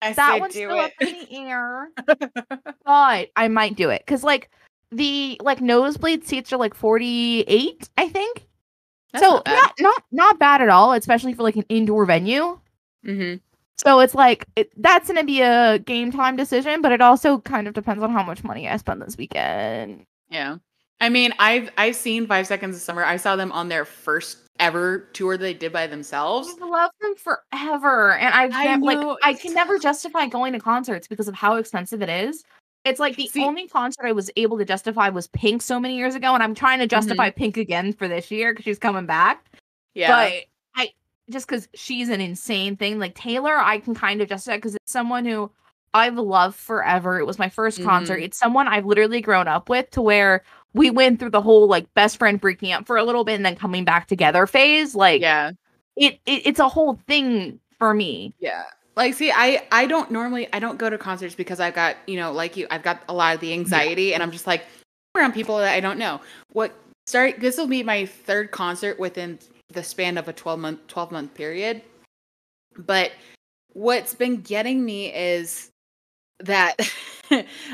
I 0.01 0.13
That 0.13 0.39
one's 0.39 0.53
still 0.53 0.77
up 0.77 0.91
in 1.01 1.25
the 1.27 1.37
air. 1.37 1.89
but 2.85 3.29
I 3.35 3.47
might 3.47 3.75
do 3.75 3.89
it. 3.89 4.05
Cause 4.05 4.23
like 4.23 4.51
the 4.91 5.39
like 5.41 5.59
nosebleed 5.59 6.23
seats 6.23 6.53
are 6.53 6.57
like 6.57 6.75
48, 6.75 7.89
I 7.97 8.09
think 8.09 8.45
That's 9.13 9.23
so 9.25 9.35
not 9.35 9.45
bad. 9.45 9.55
not, 9.55 9.73
not 9.79 10.03
not 10.11 10.39
bad 10.39 10.61
at 10.61 10.69
all, 10.69 10.93
especially 10.93 11.33
for 11.33 11.43
like 11.43 11.55
an 11.55 11.65
indoor 11.69 12.05
venue. 12.05 12.59
Mhm. 13.05 13.39
So 13.77 13.99
it's 13.99 14.15
like 14.15 14.45
it, 14.55 14.69
that's 14.81 15.07
going 15.07 15.19
to 15.19 15.25
be 15.25 15.41
a 15.41 15.79
game 15.79 16.11
time 16.11 16.35
decision, 16.35 16.81
but 16.81 16.91
it 16.91 17.01
also 17.01 17.39
kind 17.39 17.67
of 17.67 17.73
depends 17.73 18.03
on 18.03 18.11
how 18.11 18.23
much 18.23 18.43
money 18.43 18.67
I 18.69 18.77
spend 18.77 19.01
this 19.01 19.17
weekend. 19.17 20.05
Yeah. 20.29 20.57
I 21.01 21.09
mean, 21.09 21.33
I've 21.39 21.69
I've 21.77 21.95
seen 21.95 22.27
Five 22.27 22.47
Seconds 22.47 22.75
of 22.75 22.81
Summer. 22.81 23.03
I 23.03 23.17
saw 23.17 23.35
them 23.35 23.51
on 23.51 23.69
their 23.69 23.83
first 23.83 24.37
ever 24.59 24.99
tour 25.13 25.35
they 25.37 25.53
did 25.53 25.73
by 25.73 25.87
themselves. 25.87 26.47
I've 26.49 26.69
loved 26.69 26.93
them 27.01 27.15
forever, 27.15 28.13
and 28.13 28.33
I've 28.33 28.53
I 28.53 28.65
nev- 28.75 28.81
like 28.83 29.17
I 29.23 29.33
can 29.33 29.53
never 29.53 29.79
justify 29.79 30.27
going 30.27 30.53
to 30.53 30.59
concerts 30.59 31.07
because 31.07 31.27
of 31.27 31.35
how 31.35 31.55
expensive 31.55 32.01
it 32.01 32.09
is. 32.09 32.43
It's 32.85 32.99
like 32.99 33.15
the 33.15 33.27
See- 33.27 33.43
only 33.43 33.67
concert 33.67 34.05
I 34.05 34.11
was 34.11 34.29
able 34.35 34.57
to 34.57 34.65
justify 34.65 35.09
was 35.09 35.27
Pink 35.27 35.61
so 35.61 35.79
many 35.79 35.95
years 35.95 36.15
ago, 36.15 36.33
and 36.33 36.43
I'm 36.43 36.53
trying 36.53 36.79
to 36.79 36.87
justify 36.87 37.29
Pink 37.29 37.57
again 37.57 37.93
for 37.93 38.07
this 38.07 38.29
year 38.29 38.51
because 38.51 38.65
she's 38.65 38.79
coming 38.79 39.05
back. 39.05 39.45
Yeah. 39.93 40.09
But 40.09 40.33
I 40.75 40.89
just 41.29 41.47
because 41.47 41.69
she's 41.73 42.09
an 42.09 42.19
insane 42.19 42.75
thing. 42.75 42.99
Like 42.99 43.15
Taylor, 43.15 43.55
I 43.55 43.79
can 43.79 43.95
kind 43.95 44.21
of 44.21 44.27
justify 44.27 44.57
because 44.57 44.75
it's 44.75 44.91
someone 44.91 45.25
who 45.25 45.49
I've 45.93 46.17
loved 46.17 46.55
forever. 46.57 47.19
It 47.19 47.25
was 47.25 47.39
my 47.39 47.49
1st 47.49 47.83
concert. 47.83 48.19
Mhm. 48.19 48.23
It's 48.23 48.37
someone 48.37 48.67
I've 48.67 48.85
literally 48.85 49.21
grown 49.21 49.47
up 49.47 49.69
with 49.69 49.89
to 49.91 50.01
where 50.01 50.43
we 50.73 50.89
went 50.89 51.19
through 51.19 51.29
the 51.29 51.41
whole 51.41 51.67
like 51.67 51.93
best 51.93 52.17
friend 52.17 52.41
breaking 52.41 52.71
up 52.71 52.87
for 52.87 52.97
a 52.97 53.03
little 53.03 53.23
bit 53.23 53.35
and 53.35 53.45
then 53.45 53.55
coming 53.55 53.85
back 53.85 54.07
together 54.07 54.47
phase. 54.47 54.95
Like 54.95 55.21
yeah. 55.21 55.51
it, 55.95 56.19
it 56.25 56.47
it's 56.47 56.59
a 56.59 56.67
whole 56.67 56.99
thing 57.07 57.59
for 57.77 57.93
me. 57.93 58.33
Yeah. 58.39 58.63
Like 58.95 59.15
see, 59.15 59.31
I 59.31 59.65
I 59.71 59.85
don't 59.85 60.11
normally 60.11 60.47
I 60.53 60.59
don't 60.59 60.77
go 60.77 60.89
to 60.89 60.97
concerts 60.97 61.35
because 61.35 61.59
I've 61.59 61.73
got, 61.73 61.97
you 62.07 62.15
know, 62.15 62.31
like 62.31 62.55
you, 62.55 62.67
I've 62.69 62.83
got 62.83 63.01
a 63.09 63.13
lot 63.13 63.35
of 63.35 63.41
the 63.41 63.53
anxiety 63.53 64.13
and 64.13 64.21
I'm 64.21 64.31
just 64.31 64.45
like 64.45 64.65
around 65.15 65.33
people 65.33 65.57
that 65.57 65.73
I 65.73 65.79
don't 65.79 65.97
know. 65.97 66.21
What 66.51 66.73
start 67.07 67.39
this 67.39 67.57
will 67.57 67.67
be 67.67 67.83
my 67.83 68.05
third 68.05 68.51
concert 68.51 68.99
within 68.99 69.39
the 69.69 69.83
span 69.83 70.17
of 70.17 70.27
a 70.27 70.33
12 70.33 70.59
month 70.59 70.87
12 70.87 71.11
month 71.11 71.33
period. 71.33 71.81
But 72.77 73.11
what's 73.73 74.13
been 74.13 74.41
getting 74.41 74.85
me 74.85 75.13
is 75.13 75.69
that 76.39 76.79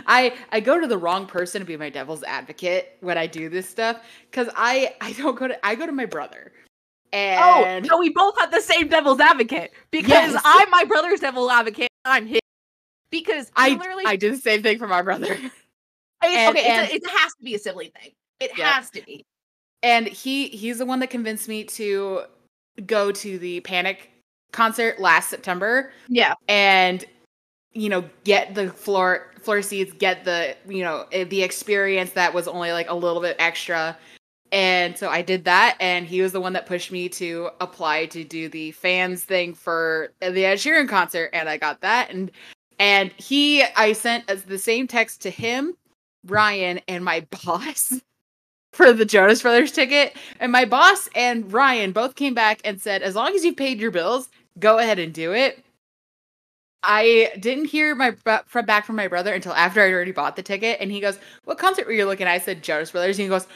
I 0.07 0.34
I 0.51 0.61
go 0.61 0.80
to 0.80 0.88
the 0.88 0.97
wrong 0.97 1.26
person 1.26 1.59
to 1.59 1.65
be 1.65 1.76
my 1.76 1.89
devil's 1.89 2.24
advocate 2.24 2.95
when 3.01 3.17
I 3.17 3.28
do 3.28 3.49
this 3.49 3.67
stuff 3.67 4.01
cuz 4.32 4.47
I 4.55 4.95
I 5.01 5.11
don't 5.13 5.36
go 5.36 5.49
to 5.49 5.65
I 5.65 5.76
go 5.76 5.86
to 5.86 5.91
my 5.91 6.05
brother. 6.05 6.53
And 7.14 7.86
oh, 7.86 7.89
so 7.89 7.99
we 7.99 8.10
both 8.10 8.39
have 8.39 8.51
the 8.51 8.62
same 8.62 8.88
devil's 8.88 9.20
advocate 9.20 9.72
because 9.91 10.10
Yes. 10.34 10.41
I'm 10.45 10.70
my 10.70 10.84
brother's 10.86 11.20
devil 11.20 11.49
advocate. 11.49 11.89
I'm 12.05 12.26
his 12.28 12.39
because 13.12 13.51
I 13.55 13.70
literally 13.70 14.03
I 14.05 14.16
do 14.16 14.32
the 14.32 14.38
same 14.38 14.62
thing 14.62 14.78
for 14.78 14.88
my 14.88 15.01
brother. 15.01 15.34
it's, 15.34 15.41
and- 16.24 16.55
okay. 16.57 16.66
and- 16.68 16.89
it's 16.91 17.05
a, 17.05 17.10
it 17.10 17.18
has 17.18 17.32
to 17.34 17.43
be 17.43 17.55
a 17.55 17.60
sibling 17.60 17.91
thing. 17.99 18.12
It 18.39 18.51
Yeah. 18.57 18.72
has 18.74 18.89
to 18.91 19.01
be. 19.05 19.24
and 19.84 20.07
he 20.07 20.47
he's 20.49 20.78
the 20.78 20.86
one 20.86 20.99
that 20.99 21.10
convinced 21.10 21.47
me 21.47 21.64
to 21.64 22.22
go 22.86 23.12
to 23.12 23.39
the 23.39 23.60
Panic 23.62 24.12
concert 24.51 24.99
last 24.99 25.30
September 25.30 25.91
Yeah. 26.07 26.34
and 26.47 27.03
you 27.74 27.89
know 27.89 28.03
get 28.24 28.55
the 28.55 28.70
floor 28.70 29.28
floor 29.41 29.62
seats, 29.62 29.93
get 29.93 30.26
the 30.26 30.55
you 30.68 30.84
know 30.84 31.05
eh, 31.12 31.24
the 31.24 31.43
experience 31.43 32.12
that 32.12 32.34
was 32.34 32.47
only 32.47 32.72
like 32.72 32.89
a 32.89 32.95
little 32.95 33.22
bit 33.22 33.36
extra. 33.39 33.97
And 34.52 34.97
so 34.97 35.10
I 35.10 35.22
did 35.22 35.43
that, 35.45 35.78
and 35.80 36.08
he 36.08 36.22
was 36.22 36.32
the 36.32 36.41
one 36.41 36.54
that 36.54 36.66
pushed 36.66 36.91
me 36.91 37.08
to 37.10 37.52
apply 37.62 38.08
to 38.08 38.24
do 38.24 38.50
the 38.50 38.72
fans 38.72 39.24
thing 39.24 39.54
for 39.54 40.12
the 40.22 40.45
Ed 40.45 40.56
Sheeran 40.56 40.89
concert, 40.89 41.30
and 41.34 41.47
I 41.47 41.58
got 41.58 41.82
that. 41.82 42.10
And 42.10 42.32
and 42.80 43.12
he, 43.18 43.64
I 43.76 43.93
sent 43.93 44.30
as 44.30 44.43
the 44.43 44.58
same 44.58 44.88
text 44.88 45.22
to 45.22 45.30
him, 45.30 45.76
Ryan, 46.26 46.80
and 46.88 47.04
my 47.04 47.28
boss 47.43 47.93
for 48.72 48.93
the 48.93 49.06
Jonas 49.06 49.41
Brothers 49.41 49.72
ticket. 49.72 50.16
And 50.39 50.52
my 50.52 50.66
boss 50.66 51.10
and 51.14 51.52
Ryan 51.52 51.91
both 51.91 52.16
came 52.16 52.34
back 52.34 52.62
and 52.64 52.82
said, 52.82 53.02
as 53.04 53.16
long 53.16 53.36
as 53.36 53.43
you 53.43 53.54
paid 53.54 53.80
your 53.80 53.91
bills, 53.91 54.30
go 54.60 54.78
ahead 54.78 55.00
and 55.00 55.14
do 55.14 55.34
it. 55.34 55.64
I 56.82 57.34
didn't 57.39 57.66
hear 57.66 57.93
my 57.93 58.16
from 58.47 58.66
back 58.66 58.86
from 58.86 58.95
my 58.95 59.10
brother 59.10 59.34
until 59.34 59.52
after 59.52 59.82
I'd 59.82 59.91
already 59.91 60.14
bought 60.14 60.38
the 60.38 60.43
ticket, 60.43 60.78
and 60.80 60.89
he 60.89 61.02
goes, 61.02 61.20
"What 61.43 61.58
concert 61.58 61.86
were 61.86 61.91
you 61.91 62.06
looking 62.06 62.26
at?" 62.26 62.34
I 62.34 62.38
said 62.39 62.64
Jonas 62.64 62.91
Brothers, 62.91 63.20
and 63.20 63.24
he 63.24 63.30
goes, 63.30 63.47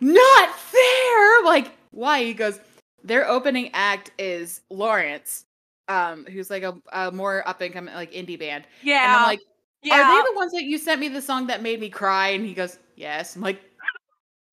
"Not 0.00 0.54
fair!" 0.58 1.44
Like, 1.44 1.72
why? 1.90 2.24
He 2.24 2.34
goes, 2.34 2.60
"Their 3.04 3.28
opening 3.28 3.70
act 3.74 4.10
is 4.18 4.60
Lawrence, 4.70 5.44
um, 5.88 6.24
who's 6.26 6.50
like 6.50 6.62
a, 6.62 6.76
a 6.92 7.10
more 7.12 7.46
up 7.48 7.60
and 7.60 7.72
coming 7.72 7.94
like 7.94 8.12
indie 8.12 8.38
band." 8.38 8.64
Yeah. 8.82 9.04
And 9.04 9.12
I'm 9.12 9.22
like, 9.26 9.40
yeah. 9.82 9.94
"Are 10.00 10.16
they 10.24 10.30
the 10.30 10.36
ones 10.36 10.52
that 10.52 10.64
you 10.64 10.78
sent 10.78 11.00
me 11.00 11.08
the 11.08 11.22
song 11.22 11.46
that 11.48 11.62
made 11.62 11.80
me 11.80 11.88
cry?" 11.88 12.28
And 12.28 12.44
he 12.44 12.54
goes, 12.54 12.78
"Yes." 12.96 13.36
I'm 13.36 13.42
like, 13.42 13.60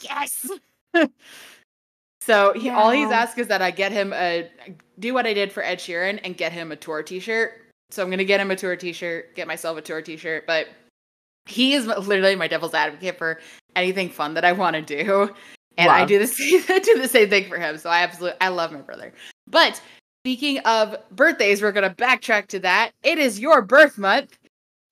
"Yes." 0.02 0.50
so 2.22 2.54
he, 2.54 2.70
all 2.70 2.90
he's 2.92 3.10
Yeah. 3.10 3.20
asked 3.22 3.38
is 3.38 3.48
that 3.48 3.62
I 3.62 3.72
get 3.72 3.92
him 3.92 4.14
a 4.14 4.50
do 5.00 5.14
what 5.14 5.26
I 5.26 5.34
did 5.34 5.52
for 5.52 5.64
Ed 5.64 5.80
Sheeran 5.80 6.20
and 6.24 6.36
get 6.36 6.52
him 6.52 6.72
a 6.72 6.76
tour 6.76 7.02
T-shirt. 7.04 7.54
So 7.92 8.04
I'm 8.04 8.10
gonna 8.10 8.24
get 8.24 8.40
him 8.40 8.52
a 8.52 8.56
tour 8.56 8.76
T-shirt, 8.76 9.36
get 9.36 9.48
myself 9.48 9.78
a 9.78 9.82
tour 9.82 10.02
T-shirt. 10.02 10.46
But 10.46 10.68
he 11.50 11.74
is 11.74 11.86
literally 11.88 12.36
my 12.36 12.48
devil's 12.48 12.74
advocate 12.74 13.18
for 13.18 13.40
anything 13.76 14.10
fun 14.10 14.34
that 14.36 14.46
I 14.46 14.52
want 14.52 14.76
to 14.76 14.82
do, 14.82 15.34
and 15.78 15.90
I 15.90 16.06
do 16.06 16.20
the 16.20 16.28
same 16.28 16.62
do 16.82 17.02
the 17.02 17.08
same 17.08 17.30
thing 17.30 17.48
for 17.50 17.58
him. 17.58 17.78
So 17.78 17.90
I 17.90 18.02
absolutely 18.02 18.38
I 18.42 18.50
love 18.50 18.72
my 18.72 18.82
brother. 18.82 19.14
But 19.48 19.82
speaking 20.24 20.60
of 20.60 20.96
birthdays, 21.12 21.62
we're 21.62 21.72
gonna 21.72 21.90
backtrack 21.96 22.48
to 22.48 22.60
that. 22.60 22.92
It 23.04 23.18
is 23.18 23.40
your 23.40 23.62
birth 23.62 23.98
month, 23.98 24.38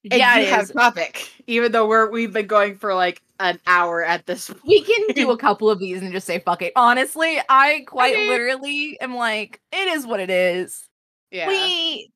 and 0.10 0.20
yeah, 0.20 0.38
you 0.38 0.43
it 0.43 0.49
have 0.49 0.64
is. 0.64 0.72
topic. 0.72 1.32
Even 1.47 1.72
though 1.72 1.88
we're 1.88 2.10
we've 2.10 2.34
been 2.34 2.47
going 2.47 2.78
for 2.78 2.93
like 2.93 3.22
an 3.39 3.60
hour 3.68 4.03
at 4.03 4.26
this 4.26 4.49
point. 4.49 4.62
We 4.66 4.82
can 4.82 5.16
do 5.16 5.32
a 5.32 5.38
couple 5.38 5.70
of 5.70 5.80
these 5.80 6.01
and 6.01 6.12
just 6.12 6.26
say 6.26 6.39
fuck 6.39 6.62
it. 6.62 6.74
Honestly, 6.76 7.39
I 7.49 7.84
quite 7.88 8.16
mean- 8.16 8.30
literally 8.30 8.97
am 8.99 9.16
like, 9.16 9.60
it 9.72 9.88
is 9.89 10.08
what 10.08 10.20
it 10.20 10.30
is. 10.30 10.84
Yeah. 11.32 11.47
We 11.47 12.10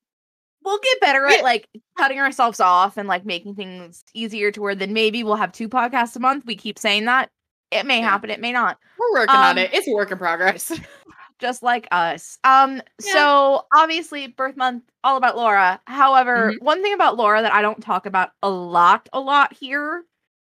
we'll 0.64 0.80
get 0.80 1.00
better 1.02 1.26
at 1.26 1.44
like 1.44 1.68
cutting 1.98 2.20
ourselves 2.20 2.60
off 2.60 2.98
and 2.98 3.08
like 3.08 3.26
making 3.26 3.56
things 3.56 4.04
easier 4.14 4.52
to 4.52 4.62
where 4.62 4.76
then 4.76 4.94
maybe 4.94 5.24
we'll 5.24 5.36
have 5.36 5.52
two 5.52 5.68
podcasts 5.70 6.16
a 6.16 6.20
month. 6.20 6.46
We 6.46 6.56
keep 6.56 6.78
saying 6.78 7.06
that. 7.06 7.30
It 7.72 7.86
may 7.86 8.00
Yeah. 8.00 8.10
happen, 8.10 8.30
it 8.30 8.40
may 8.42 8.52
not. 8.52 8.78
We're 9.00 9.20
working 9.22 9.36
on 9.36 9.52
Um, 9.52 9.58
it. 9.58 9.74
It's 9.74 9.88
a 9.88 9.92
work 9.92 10.12
in 10.12 10.18
progress. 10.18 10.72
Just 11.40 11.64
like 11.64 11.88
us. 11.92 12.38
Um, 12.44 12.82
Yeah. 13.04 13.14
so 13.14 13.66
obviously 13.76 14.28
birth 14.28 14.56
month, 14.58 14.84
all 15.04 15.18
about 15.18 15.36
Laura. 15.38 15.82
However, 15.88 16.52
Mm-hmm. 16.54 16.64
one 16.66 16.84
thing 16.84 16.94
about 16.94 17.18
Laura 17.18 17.42
that 17.42 17.54
I 17.54 17.62
don't 17.64 17.82
talk 17.82 18.06
about 18.06 18.30
a 18.44 18.50
lot, 18.50 19.10
a 19.14 19.20
lot 19.20 19.54
here 19.54 20.04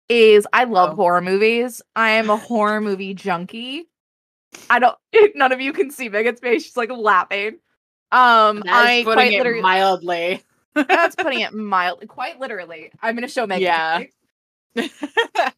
is 0.09 0.47
I 0.53 0.65
love 0.65 0.93
Oh. 0.93 0.97
horror 0.97 1.21
movies. 1.23 1.83
I 1.97 2.11
am 2.11 2.31
a 2.31 2.37
horror 2.37 2.81
movie 2.81 3.15
junkie. 3.15 3.89
I 4.71 4.79
don't 4.79 4.97
none 5.35 5.51
of 5.51 5.61
you 5.61 5.73
can 5.73 5.91
see 5.91 6.09
Megan's 6.09 6.39
face. 6.41 6.63
She's 6.65 6.77
like 6.77 6.91
laughing. 6.93 7.59
Um 8.15 8.63
I 8.69 9.03
putting 9.05 9.15
quite 9.17 9.33
it 9.33 9.39
literally 9.39 9.63
mildly. 9.63 10.43
that's 10.75 11.17
putting 11.17 11.41
it 11.41 11.53
mildly 11.53 12.07
quite 12.07 12.39
literally. 12.41 12.91
I'm 13.03 13.15
gonna 13.15 13.29
show 13.29 13.47
Megan. 13.47 13.63
Yeah. 13.63 14.05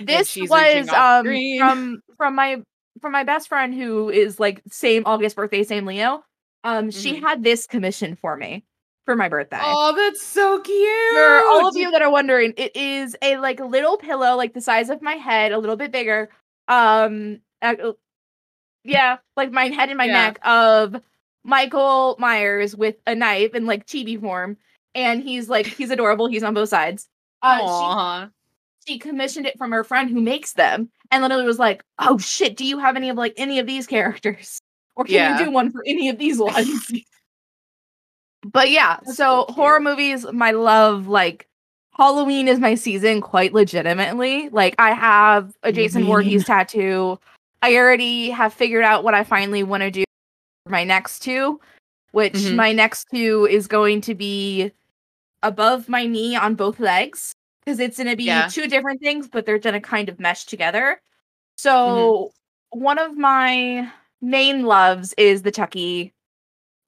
This 0.00 0.36
was 0.36 0.88
um 0.92 1.26
from 1.58 2.02
from 2.16 2.34
my 2.34 2.60
from 3.00 3.12
my 3.12 3.22
best 3.22 3.48
friend 3.48 3.72
who 3.72 4.10
is 4.10 4.40
like 4.40 4.60
same 4.68 5.04
August 5.06 5.36
birthday, 5.36 5.62
same 5.62 5.86
Leo. 5.86 6.24
Um, 6.64 6.90
she 6.90 7.14
Mhm. 7.16 7.20
had 7.22 7.44
this 7.44 7.66
commission 7.68 8.16
for 8.16 8.36
me 8.36 8.64
for 9.06 9.14
my 9.16 9.28
birthday. 9.28 9.58
Oh, 9.62 9.94
that's 9.94 10.22
so 10.22 10.58
cute. 10.60 10.76
For 11.14 11.40
all 11.52 11.68
of 11.68 11.76
you 11.76 11.90
that 11.92 12.02
are 12.02 12.10
wondering, 12.10 12.52
it 12.56 12.74
is 12.76 13.16
a 13.22 13.36
like 13.38 13.60
little 13.60 13.96
pillow, 13.96 14.34
like 14.36 14.54
the 14.54 14.60
size 14.60 14.90
of 14.90 15.02
my 15.02 15.14
head, 15.14 15.52
a 15.52 15.58
little 15.58 15.76
bit 15.76 15.92
bigger. 15.92 16.30
Um, 16.68 17.40
uh, 17.62 17.76
yeah, 18.84 19.18
like 19.36 19.52
my 19.52 19.66
head 19.68 19.88
and 19.88 19.98
my 19.98 20.06
Yeah. 20.06 20.12
neck 20.26 20.38
of 20.44 21.00
Michael 21.44 22.16
Myers 22.18 22.76
with 22.76 22.96
a 23.06 23.14
knife 23.14 23.54
in 23.54 23.66
like 23.66 23.86
chibi 23.86 24.20
form, 24.20 24.56
and 24.94 25.22
he's 25.22 25.48
like 25.48 25.66
he's 25.66 25.90
adorable. 25.90 26.26
He's 26.28 26.42
on 26.42 26.54
both 26.54 26.68
sides. 26.68 27.08
Uh, 27.42 28.28
she 28.86 28.92
she 28.92 28.98
commissioned 28.98 29.46
it 29.46 29.56
from 29.58 29.70
her 29.72 29.84
friend 29.84 30.10
who 30.10 30.20
makes 30.20 30.52
them 30.54 30.90
and 31.10 31.22
literally 31.22 31.44
was 31.44 31.58
like 31.58 31.82
oh 31.98 32.18
shit 32.18 32.56
do 32.56 32.64
you 32.66 32.78
have 32.78 32.96
any 32.96 33.08
of 33.08 33.16
like 33.16 33.34
any 33.36 33.58
of 33.58 33.66
these 33.66 33.86
characters? 33.86 34.58
Or 34.96 35.04
can 35.04 35.14
Yeah. 35.14 35.38
you 35.38 35.46
do 35.46 35.50
one 35.50 35.70
for 35.70 35.82
any 35.86 36.08
of 36.08 36.18
these 36.18 36.38
ones? 36.38 36.90
But 38.42 38.70
yeah 38.70 38.98
That's 39.04 39.16
so 39.18 39.44
so 39.48 39.52
horror 39.52 39.80
movies 39.80 40.24
my 40.32 40.52
love 40.52 41.06
like 41.06 41.46
halloween 41.92 42.48
is 42.48 42.58
my 42.58 42.74
season 42.74 43.20
quite 43.20 43.52
legitimately. 43.52 44.48
Like 44.48 44.74
i 44.78 44.92
have 44.92 45.54
a 45.62 45.72
jason 45.72 46.04
Voorhees 46.04 46.44
tattoo. 46.44 47.18
I 47.62 47.76
already 47.76 48.30
have 48.30 48.54
figured 48.54 48.82
out 48.84 49.04
what 49.04 49.12
i 49.14 49.24
finally 49.24 49.62
want 49.62 49.82
to 49.82 49.90
do 49.90 50.04
my 50.68 50.84
next 50.84 51.20
two 51.20 51.60
which 52.12 52.32
Mhm. 52.34 52.56
my 52.56 52.72
next 52.72 53.06
two 53.14 53.46
is 53.48 53.68
going 53.68 54.00
to 54.00 54.16
be 54.16 54.72
above 55.44 55.88
my 55.88 56.06
knee 56.06 56.34
on 56.34 56.56
both 56.56 56.80
legs 56.80 57.32
because 57.64 57.78
it's 57.78 57.98
going 57.98 58.08
to 58.08 58.16
be 58.16 58.24
Yeah. 58.24 58.48
two 58.48 58.66
different 58.66 59.00
things, 59.00 59.28
but 59.28 59.46
they're 59.46 59.60
going 59.60 59.74
to 59.74 59.80
kind 59.80 60.08
of 60.08 60.18
mesh 60.18 60.44
together. 60.46 61.00
So, 61.56 62.32
one 62.70 62.98
of 62.98 63.16
my 63.16 63.88
main 64.20 64.64
loves 64.64 65.14
is 65.16 65.42
the 65.42 65.52
Chucky 65.52 66.12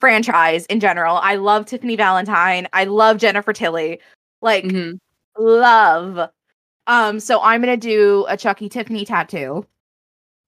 franchise 0.01 0.67
in 0.67 0.81
general. 0.81 1.19
I 1.19 1.37
love 1.37 1.67
Tiffany 1.67 1.95
Valentine. 1.95 2.67
I 2.73 2.83
love 2.85 3.19
Jennifer 3.19 3.53
Tilly. 3.53 4.01
Like, 4.41 4.65
Mhm. 4.65 4.99
love. 5.39 6.31
Um, 6.89 7.21
so 7.21 7.41
I'm 7.41 7.61
gonna 7.61 7.77
do 7.77 8.27
a 8.29 8.37
Chucky 8.37 8.69
Tiffany 8.69 9.05
tattoo. 9.05 9.65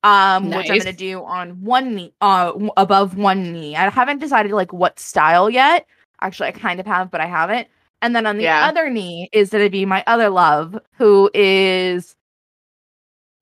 Um, 0.04 0.50
which 0.52 0.70
I'm 0.70 0.78
gonna 0.78 0.92
do 0.92 1.24
on 1.24 1.60
one 1.62 1.94
knee, 1.96 2.14
uh, 2.20 2.52
above 2.76 3.16
one 3.16 3.52
knee. 3.52 3.74
I 3.76 3.90
haven't 3.90 4.20
decided 4.20 4.52
like 4.52 4.72
what 4.72 5.00
style 5.00 5.50
yet. 5.50 5.86
Actually, 6.20 6.50
I 6.50 6.52
kind 6.52 6.78
of 6.78 6.86
have, 6.86 7.10
but 7.10 7.20
I 7.20 7.26
haven't. 7.26 7.68
And 8.02 8.14
then 8.14 8.26
on 8.26 8.36
the 8.36 8.44
Yeah. 8.44 8.66
other 8.68 8.90
knee 8.90 9.28
is 9.32 9.50
gonna 9.50 9.70
be 9.70 9.84
my 9.86 10.04
other 10.06 10.30
love, 10.30 10.78
who 10.94 11.30
is 11.34 12.14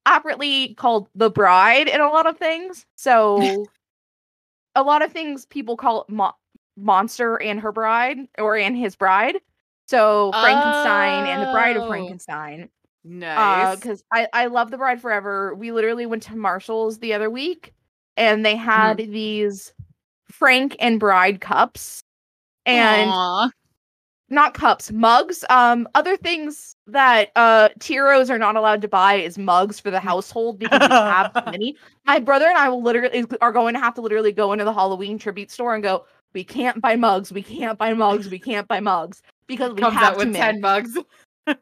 aptly 0.06 0.74
called 0.74 1.08
the 1.14 1.30
bride 1.30 1.88
in 1.88 2.00
a 2.00 2.08
lot 2.08 2.26
of 2.26 2.38
things. 2.38 2.86
So, 2.96 3.40
a 4.74 4.82
lot 4.82 5.02
of 5.02 5.12
things 5.12 5.44
people 5.46 5.76
call 5.76 6.02
it 6.02 6.08
mo- 6.10 6.36
monster 6.76 7.40
and 7.42 7.60
her 7.60 7.72
bride, 7.72 8.18
or 8.38 8.56
and 8.56 8.76
his 8.76 8.96
bride. 8.96 9.36
So 9.88 10.32
Frankenstein 10.40 11.26
and 11.26 11.42
the 11.42 11.46
Bride 11.48 11.76
of 11.76 11.82
Oh. 11.84 11.88
Frankenstein 11.88 12.70
Nice. 13.04 13.76
because 13.76 14.04
I 14.12 14.28
I 14.32 14.46
love 14.46 14.70
the 14.70 14.78
Bride 14.78 15.00
Forever. 15.00 15.54
We 15.54 15.72
literally 15.72 16.06
went 16.06 16.22
to 16.24 16.36
Marshalls 16.36 16.98
the 16.98 17.12
other 17.14 17.28
week, 17.30 17.72
and 18.16 18.44
they 18.46 18.56
had 18.56 18.98
Mm-hmm. 18.98 19.12
these 19.12 19.72
Frank 20.30 20.76
and 20.80 21.00
Bride 21.00 21.40
cups, 21.40 22.02
and 22.66 23.10
Aw. 23.10 23.50
not 24.30 24.54
cups, 24.54 24.92
mugs. 24.92 25.44
Um, 25.50 25.88
other 25.94 26.16
things 26.16 26.76
that 26.86 27.30
uh 27.36 27.70
Tiros 27.80 28.30
are 28.30 28.38
not 28.38 28.56
allowed 28.56 28.82
to 28.82 28.88
buy 28.88 29.14
is 29.14 29.36
mugs 29.38 29.80
for 29.80 29.90
the 29.90 30.00
household 30.00 30.58
because 30.60 30.80
we 30.80 30.94
have 30.94 31.32
too 31.34 31.50
many. 31.50 31.76
My 32.06 32.18
brother 32.20 32.46
and 32.46 32.56
I 32.58 32.68
will 32.68 32.82
literally 32.82 33.24
are 33.40 33.52
going 33.52 33.74
to 33.74 33.80
have 33.80 33.94
to 33.94 34.00
literally 34.00 34.32
go 34.32 34.52
into 34.52 34.64
the 34.64 34.72
Halloween 34.72 35.18
tribute 35.18 35.50
store 35.50 35.74
and 35.74 35.82
go. 35.82 36.04
We 36.34 36.44
can't 36.44 36.80
buy 36.80 36.96
mugs. 36.96 37.30
We 37.32 37.42
can't 37.42 37.78
buy 37.78 37.92
mugs. 37.92 38.30
We 38.30 38.38
can't 38.38 38.66
buy 38.66 38.80
mugs 38.80 39.22
because 39.46 39.74
we 39.74 39.80
comes 39.82 39.94
have 39.96 40.12
out 40.12 40.14
too 40.14 40.18
with 40.20 40.32
many. 40.32 40.60
10 40.60 40.60
mugs. 40.62 40.96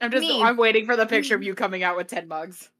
I'm 0.00 0.10
just 0.10 0.26
Me. 0.26 0.42
I'm 0.42 0.56
waiting 0.56 0.86
for 0.86 0.96
the 0.96 1.06
picture 1.06 1.34
of 1.34 1.42
you 1.42 1.54
coming 1.54 1.82
out 1.82 1.96
with 1.96 2.06
10 2.06 2.26
mugs. 2.28 2.70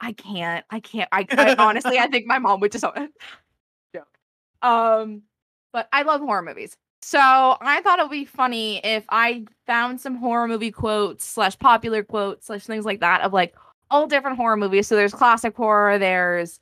I 0.00 0.12
can't. 0.12 0.64
I 0.70 0.80
can't. 0.80 1.08
I, 1.12 1.26
I 1.32 1.54
honestly, 1.58 1.98
I 1.98 2.06
think 2.06 2.26
my 2.26 2.38
mom 2.38 2.60
would 2.60 2.72
just 2.72 2.84
joke. 3.94 4.06
Um, 4.62 5.22
but 5.72 5.88
I 5.92 6.02
love 6.02 6.20
horror 6.20 6.42
movies, 6.42 6.74
so 7.02 7.18
I 7.20 7.80
thought 7.82 7.98
it 7.98 8.02
would 8.02 8.10
be 8.10 8.24
funny 8.26 8.78
if 8.84 9.04
I 9.08 9.44
found 9.66 10.00
some 10.00 10.16
horror 10.16 10.46
movie 10.48 10.70
quotes 10.70 11.24
slash 11.24 11.58
popular 11.58 12.02
quotes 12.04 12.46
slash 12.46 12.64
things 12.64 12.84
like 12.84 13.00
that 13.00 13.22
of 13.22 13.32
like 13.32 13.54
all 13.90 14.06
different 14.06 14.36
horror 14.36 14.56
movies. 14.56 14.86
So 14.86 14.96
there's 14.96 15.14
classic 15.14 15.56
horror, 15.56 15.98
there's 15.98 16.60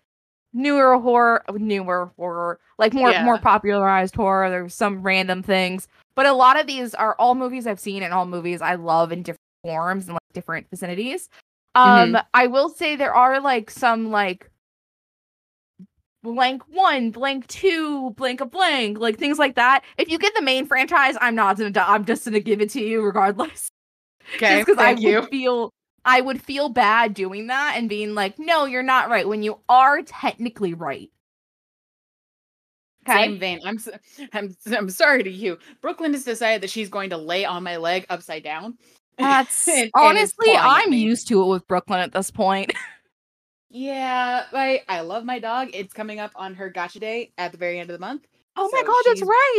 newer 0.52 0.98
horror, 0.98 1.42
newer 1.54 2.12
horror, 2.16 2.60
like 2.78 2.94
more 2.94 3.10
Yeah. 3.10 3.24
more 3.24 3.38
popularized 3.38 4.14
horror. 4.14 4.48
There's 4.48 4.74
some 4.74 5.02
random 5.02 5.42
things, 5.42 5.88
but 6.14 6.26
a 6.26 6.32
lot 6.32 6.58
of 6.58 6.66
these 6.66 6.94
are 6.94 7.14
all 7.18 7.34
movies 7.34 7.66
I've 7.66 7.80
seen 7.80 8.02
and 8.02 8.14
all 8.14 8.26
movies 8.26 8.62
I 8.62 8.76
love 8.76 9.10
in 9.12 9.22
different 9.22 9.37
forms 9.62 10.06
and 10.06 10.14
like 10.14 10.32
different 10.32 10.68
vicinities. 10.70 11.28
Um, 11.74 12.16
I 12.34 12.46
will 12.46 12.68
say 12.68 12.96
there 12.96 13.14
are 13.14 13.40
like 13.40 13.70
some 13.70 14.10
like 14.10 14.50
blank 16.22 16.62
one, 16.68 17.10
blank 17.10 17.46
two, 17.46 18.10
blank 18.10 18.40
a 18.40 18.46
blank, 18.46 18.98
like 18.98 19.18
things 19.18 19.38
like 19.38 19.54
that. 19.54 19.84
If 19.96 20.10
you 20.10 20.18
get 20.18 20.34
the 20.34 20.42
main 20.42 20.66
franchise, 20.66 21.16
I'm 21.20 21.34
not 21.34 21.56
gonna. 21.58 21.72
I'm 21.76 22.04
just 22.04 22.24
gonna 22.24 22.40
give 22.40 22.60
it 22.60 22.70
to 22.70 22.80
you 22.80 23.02
regardless. 23.02 23.68
Okay, 24.34 24.58
because 24.58 24.76
I 24.76 24.90
you. 24.90 25.20
would 25.20 25.30
feel 25.30 25.72
I 26.04 26.20
would 26.20 26.42
feel 26.42 26.68
bad 26.68 27.14
doing 27.14 27.46
that 27.46 27.74
and 27.76 27.88
being 27.88 28.14
like, 28.14 28.38
no, 28.38 28.66
you're 28.66 28.82
not 28.82 29.08
right 29.08 29.26
when 29.26 29.42
you 29.42 29.58
are 29.68 30.02
technically 30.02 30.74
right. 30.74 31.10
Okay. 33.08 33.24
Same 33.24 33.38
vein. 33.38 33.60
I'm, 33.64 33.78
I'm 34.32 34.56
I'm 34.76 34.90
sorry 34.90 35.22
to 35.22 35.30
you. 35.30 35.58
Brooklyn 35.80 36.12
has 36.12 36.24
decided 36.24 36.62
that 36.62 36.70
she's 36.70 36.88
going 36.88 37.10
to 37.10 37.16
lay 37.16 37.44
on 37.44 37.62
my 37.62 37.76
leg 37.76 38.06
upside 38.10 38.42
down. 38.42 38.76
That's 39.18 39.68
and- 39.68 39.78
and 39.82 39.90
honestly, 39.94 40.52
at 40.52 40.64
I'm 40.64 40.92
used 40.92 41.28
to 41.28 41.42
it 41.42 41.46
with 41.46 41.66
Brooklyn 41.68 42.00
at 42.00 42.12
this 42.12 42.30
point. 42.30 42.72
Yeah, 43.70 44.46
I 44.50 44.80
I 44.88 45.02
love 45.02 45.26
my 45.26 45.38
dog. 45.40 45.68
It's 45.74 45.92
coming 45.92 46.18
up 46.20 46.30
on 46.34 46.54
her 46.54 46.70
gotcha 46.70 47.00
day 47.00 47.32
at 47.36 47.52
the 47.52 47.58
very 47.58 47.78
end 47.78 47.90
of 47.90 47.94
the 47.94 48.00
month. 48.00 48.26
oh 48.56 48.70
my 48.72 48.82
god, 48.82 48.96
that's 49.04 49.20
right. 49.20 49.58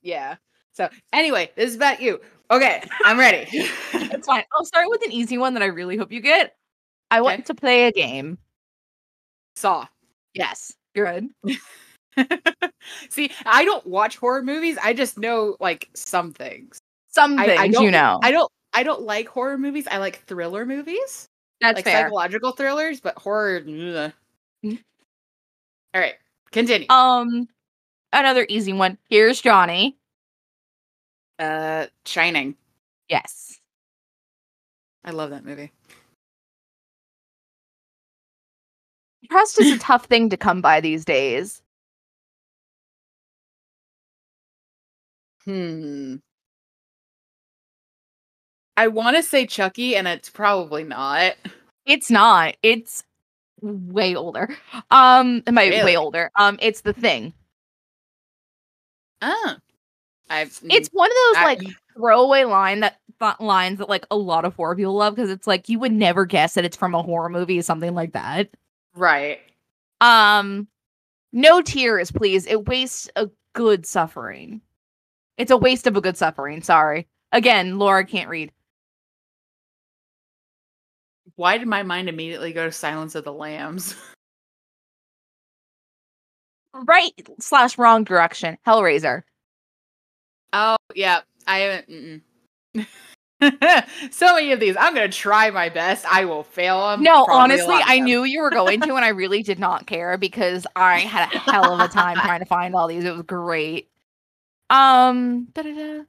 Yeah. 0.00 0.36
So 0.72 0.88
anyway, 1.12 1.50
this 1.54 1.68
is 1.68 1.76
about 1.76 2.00
you. 2.00 2.18
Okay, 2.50 2.82
I'm 3.04 3.18
ready. 3.18 3.46
It's 3.52 4.26
fine. 4.26 4.44
I'll 4.56 4.64
start 4.64 4.86
with 4.88 5.02
an 5.04 5.12
easy 5.12 5.36
one 5.36 5.52
that 5.52 5.62
I 5.62 5.66
really 5.66 5.98
hope 5.98 6.10
you 6.12 6.20
get. 6.22 6.56
I 7.10 7.18
Okay. 7.18 7.24
want 7.24 7.44
to 7.46 7.54
play 7.54 7.84
a 7.88 7.92
game. 7.92 8.38
Saw. 9.56 9.86
Yes. 10.32 10.72
Good. 10.94 11.28
See, 13.10 13.30
I 13.44 13.64
don't 13.66 13.86
watch 13.86 14.16
horror 14.16 14.42
movies. 14.42 14.78
I 14.82 14.94
just 14.94 15.18
know 15.18 15.56
like 15.60 15.90
some 15.94 16.32
things. 16.32 16.78
Some 17.08 17.38
I- 17.38 17.42
I 17.44 17.56
things, 17.58 17.74
don't- 17.74 17.84
you 17.84 17.90
know. 17.90 18.18
I 18.22 18.30
don't 18.30 18.50
I 18.72 18.82
don't 18.82 19.02
like 19.02 19.28
horror 19.28 19.58
movies. 19.58 19.86
I 19.90 19.98
like 19.98 20.24
thriller 20.24 20.64
movies. 20.64 21.28
that's 21.60 21.76
like 21.76 21.84
fair. 21.84 22.04
psychological 22.06 22.52
thrillers, 22.52 23.00
but 23.00 23.16
horror. 23.18 23.58
ugh. 23.58 24.12
Mm. 24.64 24.78
All 25.94 26.00
right, 26.00 26.14
continue. 26.50 26.86
Um, 26.88 27.48
another 28.12 28.46
easy 28.48 28.72
one. 28.72 28.98
Here's 29.08 29.40
Johnny. 29.40 29.98
Uh, 31.38 31.86
Shining. 32.06 32.56
Yes. 33.08 33.58
I 35.04 35.10
love 35.10 35.30
that 35.30 35.44
movie. 35.44 35.72
Trust 39.30 39.60
is 39.60 39.72
a 39.72 39.78
tough 39.80 40.06
thing 40.06 40.30
to 40.30 40.36
come 40.36 40.60
by 40.60 40.80
these 40.80 41.04
days. 41.04 41.62
Hmm. 45.44 46.16
I 48.76 48.88
want 48.88 49.16
to 49.16 49.22
say 49.22 49.46
Chucky, 49.46 49.96
and 49.96 50.08
it's 50.08 50.30
probably 50.30 50.84
not. 50.84 51.34
It's 51.86 52.10
not. 52.10 52.56
It's 52.62 53.04
way 53.60 54.14
older. 54.14 54.48
Um, 54.90 55.42
it 55.46 55.52
might 55.52 55.70
be 55.70 55.82
way 55.82 55.96
older. 55.96 56.30
Um, 56.36 56.58
it's 56.62 56.80
the 56.82 56.92
thing. 56.92 57.32
Ah, 59.20 59.58
I've. 60.30 60.58
It's 60.64 60.88
one 60.88 61.10
of 61.10 61.16
those 61.28 61.36
I- 61.36 61.44
like 61.44 61.60
throwaway 61.94 62.44
line 62.44 62.80
that 62.80 62.96
th- 63.20 63.34
lines 63.40 63.78
that 63.78 63.88
like 63.88 64.06
a 64.10 64.16
lot 64.16 64.44
of 64.44 64.54
horror 64.54 64.74
people 64.74 64.94
love 64.94 65.14
because 65.14 65.30
it's 65.30 65.46
like 65.46 65.68
you 65.68 65.78
would 65.78 65.92
never 65.92 66.24
guess 66.24 66.54
that 66.54 66.64
it's 66.64 66.76
from 66.76 66.94
a 66.94 67.02
horror 67.02 67.28
movie 67.28 67.58
or 67.58 67.62
something 67.62 67.94
like 67.94 68.12
that. 68.12 68.48
right. 68.94 69.40
Um, 70.00 70.66
no 71.32 71.62
tears, 71.62 72.10
please. 72.10 72.44
It 72.46 72.66
wastes 72.66 73.08
a 73.14 73.28
good 73.52 73.86
suffering. 73.86 74.60
It's 75.38 75.52
a 75.52 75.56
waste 75.56 75.86
of 75.86 75.96
a 75.96 76.00
good 76.00 76.16
suffering. 76.16 76.60
Sorry. 76.62 77.06
Again, 77.30 77.78
Laura 77.78 78.04
can't 78.04 78.28
read. 78.28 78.50
Why 81.36 81.58
did 81.58 81.68
my 81.68 81.82
mind 81.82 82.08
immediately 82.08 82.52
go 82.52 82.66
to 82.66 82.72
Silence 82.72 83.14
of 83.14 83.24
the 83.24 83.32
Lambs? 83.32 83.94
Right 86.74 87.12
slash 87.38 87.76
wrong 87.76 88.02
direction. 88.02 88.56
Hellraiser. 88.66 89.24
Oh 90.54 90.76
yeah, 90.94 91.20
I 91.46 91.58
haven't. 91.58 92.22
so 94.10 94.34
many 94.34 94.52
of 94.52 94.60
these. 94.60 94.76
I'm 94.78 94.94
gonna 94.94 95.08
try 95.08 95.50
my 95.50 95.68
best. 95.68 96.06
I 96.10 96.24
will 96.24 96.44
fail 96.44 96.88
them. 96.88 97.02
No, 97.02 97.26
honestly, 97.28 97.76
I 97.78 97.98
knew 98.00 98.24
you 98.24 98.40
were 98.40 98.50
going 98.50 98.80
to, 98.80 98.94
and 98.94 99.04
I 99.04 99.08
really 99.08 99.42
did 99.42 99.58
not 99.58 99.86
care 99.86 100.16
because 100.16 100.66
I 100.74 101.00
had 101.00 101.32
a 101.32 101.38
hell 101.38 101.74
of 101.74 101.80
a 101.80 101.88
time 101.88 102.16
trying 102.16 102.40
to 102.40 102.46
find 102.46 102.74
all 102.74 102.88
these. 102.88 103.04
It 103.04 103.14
was 103.14 103.22
great. 103.22 103.90
Um, 104.70 105.48
da-da-da. 105.52 106.04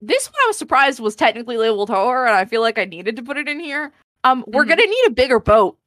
this 0.00 0.26
one 0.26 0.38
I 0.44 0.46
was 0.46 0.56
surprised 0.56 1.00
was 1.00 1.16
technically 1.16 1.56
labeled 1.56 1.90
horror, 1.90 2.26
and 2.26 2.36
I 2.36 2.44
feel 2.44 2.60
like 2.60 2.78
I 2.78 2.84
needed 2.84 3.16
to 3.16 3.22
put 3.22 3.38
it 3.38 3.48
in 3.48 3.58
here. 3.58 3.92
Um, 4.24 4.44
we're 4.48 4.64
Mhm. 4.64 4.68
gonna 4.68 4.86
need 4.86 5.04
a 5.06 5.10
bigger 5.10 5.40
boat. 5.40 5.78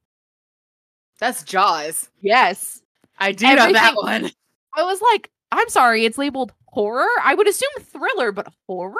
That's 1.19 1.43
Jaws. 1.43 2.09
Yes, 2.21 2.81
I 3.19 3.31
do 3.31 3.45
know 3.55 3.71
that 3.71 3.95
one. 3.95 4.31
I 4.75 4.83
was 4.83 5.01
like, 5.01 5.31
I'm 5.51 5.69
sorry, 5.69 6.05
it's 6.05 6.17
labeled 6.17 6.51
horror. 6.67 7.07
I 7.23 7.35
would 7.35 7.47
assume 7.47 7.69
thriller, 7.81 8.31
but 8.31 8.47
horror. 8.67 8.95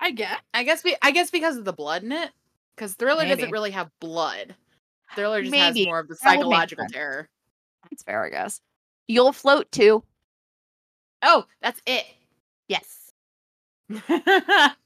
I 0.00 0.10
guess. 0.10 0.40
I 0.54 0.62
guess. 0.64 0.82
Be, 0.82 0.96
I 1.02 1.10
guess 1.12 1.30
because 1.30 1.56
of 1.56 1.64
the 1.64 1.72
blood 1.72 2.02
in 2.02 2.12
it. 2.12 2.30
Because 2.74 2.94
Thriller 2.94 3.22
Maybe. 3.24 3.34
doesn't 3.36 3.50
really 3.50 3.72
have 3.72 3.90
blood. 4.00 4.54
Thriller 5.16 5.40
just 5.40 5.50
Maybe. 5.50 5.80
has 5.80 5.86
more 5.86 5.98
of 6.00 6.08
the 6.08 6.16
That 6.22 6.36
would 6.38 6.46
make 6.48 6.52
psychological 6.52 6.86
terror. 6.88 7.28
That's 7.90 8.02
fair, 8.04 8.24
I 8.24 8.30
guess. 8.30 8.60
You'll 9.08 9.32
float 9.32 9.70
too. 9.72 10.04
Oh, 11.22 11.44
that's 11.60 11.80
it. 11.86 12.04
Yes. 12.68 13.12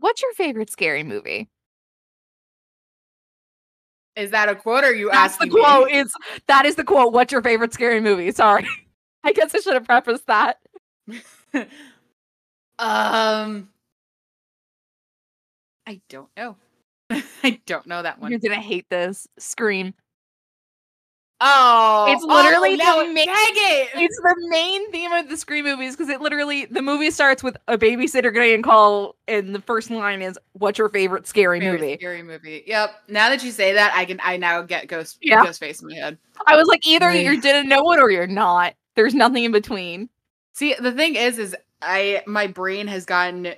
What's 0.00 0.22
your 0.22 0.32
favorite 0.32 0.70
scary 0.70 1.04
movie? 1.04 1.48
Is 4.16 4.30
that 4.32 4.48
a 4.48 4.54
quote? 4.56 4.84
Or 4.84 4.88
are 4.88 4.94
you 4.94 5.10
That's 5.10 5.36
the 5.36 5.44
asking 5.44 5.54
me? 5.54 5.60
quote. 5.62 5.90
Is 5.90 6.12
that 6.48 6.66
is 6.66 6.74
the 6.74 6.84
quote? 6.84 7.12
What's 7.12 7.32
your 7.32 7.42
favorite 7.42 7.72
scary 7.72 8.00
movie? 8.00 8.30
Sorry, 8.32 8.66
I 9.24 9.32
guess 9.32 9.54
I 9.54 9.60
should 9.60 9.74
have 9.74 9.84
prefaced 9.84 10.26
that. 10.26 10.58
um, 12.78 13.68
I 15.86 16.00
don't 16.08 16.28
know. 16.36 16.56
I 17.42 17.60
don't 17.66 17.86
know 17.86 18.02
that 18.02 18.20
one. 18.20 18.30
You're 18.30 18.40
gonna 18.40 18.56
hate 18.56 18.88
this. 18.90 19.28
Scream. 19.38 19.94
Oh, 21.42 22.06
It's 22.10 22.22
oh, 22.22 22.26
literally 22.26 22.78
oh, 22.82 23.06
the 23.06 23.14
main- 23.14 23.26
it. 23.28 23.88
It's 23.94 24.16
the 24.16 24.36
main 24.50 24.90
theme 24.92 25.10
of 25.10 25.28
the 25.30 25.38
Scream 25.38 25.64
movies 25.64 25.96
because 25.96 26.10
it 26.10 26.20
literally 26.20 26.66
the 26.66 26.82
movie 26.82 27.10
starts 27.10 27.42
with 27.42 27.56
a 27.66 27.78
babysitter 27.78 28.32
getting 28.32 28.60
a 28.60 28.62
call, 28.62 29.16
and 29.26 29.54
the 29.54 29.62
first 29.62 29.90
line 29.90 30.20
is, 30.20 30.38
"What's 30.52 30.78
your 30.78 30.90
favorite 30.90 31.26
scary 31.26 31.60
Favorite 31.60 31.80
movie?" 31.80 31.94
Scary 31.94 32.22
movie. 32.22 32.62
Yep. 32.66 32.94
Now 33.08 33.30
that 33.30 33.42
you 33.42 33.52
say 33.52 33.72
that, 33.72 33.92
I 33.94 34.04
can. 34.04 34.20
I 34.22 34.36
now 34.36 34.60
get 34.60 34.86
ghost. 34.86 35.18
Yeah. 35.22 35.42
Ghost 35.44 35.60
face 35.60 35.80
in 35.80 35.88
my 35.88 35.94
head. 35.94 36.18
I 36.46 36.56
was 36.56 36.68
like, 36.68 36.86
either 36.86 37.10
you 37.12 37.40
didn't 37.40 37.68
know 37.68 37.90
it 37.92 38.00
or 38.00 38.10
you're 38.10 38.26
not. 38.26 38.74
There's 38.94 39.14
nothing 39.14 39.44
in 39.44 39.52
between. 39.52 40.10
See, 40.54 40.74
the 40.78 40.92
thing 40.92 41.14
is, 41.14 41.38
is 41.38 41.56
I 41.80 42.22
my 42.26 42.48
brain 42.48 42.86
has 42.88 43.06
gotten 43.06 43.54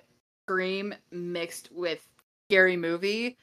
Scream 0.47 0.95
mixed 1.11 1.71
with 1.73 2.07
scary 2.49 2.77
movie. 2.77 3.37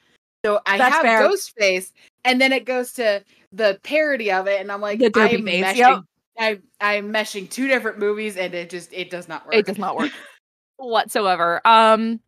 So 0.44 0.60
I 0.66 0.78
That's 0.78 0.94
have 0.94 1.02
fair. 1.02 1.28
Ghostface, 1.28 1.92
and 2.24 2.40
then 2.40 2.52
it 2.52 2.64
goes 2.64 2.92
to 2.94 3.22
the 3.52 3.78
parody 3.82 4.30
of 4.30 4.46
it, 4.46 4.60
and 4.60 4.70
I'm 4.70 4.80
like, 4.80 5.00
I'm 5.02 5.10
meshing. 5.12 5.76
yep. 5.76 6.00
I 6.38 6.58
I'm 6.80 7.12
meshing 7.12 7.50
two 7.50 7.68
different 7.68 7.98
movies, 7.98 8.36
and 8.36 8.54
it 8.54 8.70
just 8.70 8.92
it 8.92 9.10
does 9.10 9.28
not 9.28 9.44
work. 9.46 9.54
It 9.54 9.66
does 9.66 9.78
not 9.78 9.96
work 9.96 10.12
whatsoever. 10.76 11.60
Um, 11.66 12.20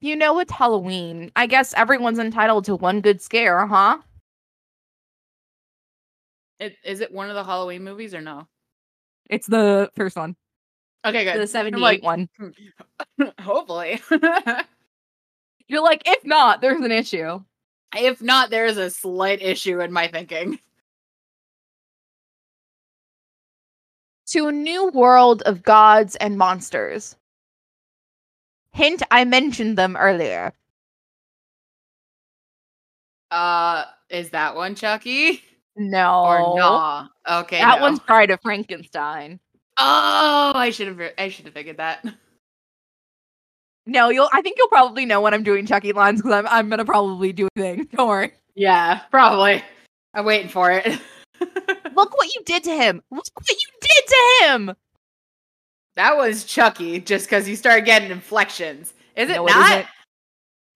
you 0.00 0.16
know 0.16 0.38
it's 0.40 0.52
Halloween. 0.52 1.30
I 1.36 1.46
guess 1.46 1.72
everyone's 1.74 2.18
entitled 2.18 2.64
to 2.66 2.76
one 2.76 3.00
good 3.00 3.20
scare, 3.20 3.66
huh? 3.66 3.98
It, 6.58 6.76
is 6.84 7.00
it 7.00 7.12
one 7.12 7.28
of 7.30 7.34
the 7.34 7.44
Halloween 7.44 7.82
movies 7.84 8.14
or 8.14 8.20
no? 8.20 8.46
It's 9.30 9.46
the 9.46 9.90
first 9.96 10.16
one, 10.16 10.36
Okay, 11.06 11.24
good. 11.24 11.40
the 11.40 11.46
78 11.46 11.80
like- 11.80 12.02
one. 12.02 12.28
Hopefully. 13.40 14.00
You're 15.68 15.82
like, 15.82 16.02
if 16.04 16.24
not, 16.26 16.60
there's 16.60 16.80
an 16.82 16.92
issue. 16.92 17.40
If 17.96 18.22
not, 18.22 18.50
there 18.50 18.66
is 18.66 18.76
a 18.78 18.90
slight 18.90 19.42
issue 19.42 19.80
in 19.80 19.92
my 19.92 20.08
thinking. 20.08 20.58
To 24.28 24.46
a 24.46 24.52
new 24.52 24.88
world 24.90 25.42
of 25.42 25.62
gods 25.62 26.14
and 26.16 26.38
monsters. 26.38 27.16
Hint, 28.72 29.02
I 29.10 29.24
mentioned 29.24 29.76
them 29.76 29.96
earlier. 29.96 30.52
Uh, 33.30 33.84
is 34.08 34.30
that 34.30 34.54
one 34.54 34.74
Chucky 34.74 35.42
No. 35.76 36.24
or 36.24 36.58
nah? 36.58 37.08
Okay, 37.28 37.58
That 37.58 37.78
no. 37.78 37.82
one's 37.82 37.98
Bride 38.00 38.30
of 38.30 38.40
Frankenstein. 38.40 39.40
Oh, 39.78 40.52
I 40.54 40.70
should 40.70 40.88
have. 40.88 41.00
I 41.18 41.28
should 41.28 41.46
have 41.46 41.54
figured 41.54 41.78
that. 41.78 42.04
No, 43.90 44.08
you'll. 44.08 44.28
I 44.32 44.40
think 44.40 44.56
you'll 44.56 44.68
probably 44.68 45.04
know 45.04 45.20
when 45.20 45.34
I'm 45.34 45.42
doing 45.42 45.66
Chucky 45.66 45.92
lines 45.92 46.22
because 46.22 46.32
I'm. 46.32 46.46
I'm 46.46 46.68
gonna 46.68 46.84
probably 46.84 47.32
do 47.32 47.46
a 47.46 47.60
thing. 47.60 47.88
Don't 47.96 48.08
worry. 48.08 48.32
Yeah, 48.54 49.00
probably. 49.10 49.62
I'm 50.14 50.24
waiting 50.24 50.48
for 50.48 50.70
it. 50.70 50.86
Look 51.40 52.16
what 52.16 52.32
you 52.34 52.40
did 52.44 52.62
to 52.64 52.70
him. 52.70 53.02
Look 53.10 53.24
what 53.34 53.50
you 53.50 53.68
did 53.80 54.04
to 54.06 54.46
him. 54.46 54.76
that 55.96 56.16
was 56.16 56.44
Chucky, 56.44 57.00
just 57.00 57.26
because 57.26 57.48
you 57.48 57.56
started 57.56 57.84
getting 57.84 58.10
inflections. 58.10 58.94
Is 59.16 59.28
it 59.28 59.34
No, 59.36 59.46
not? 59.46 59.70
isn't. 59.72 59.86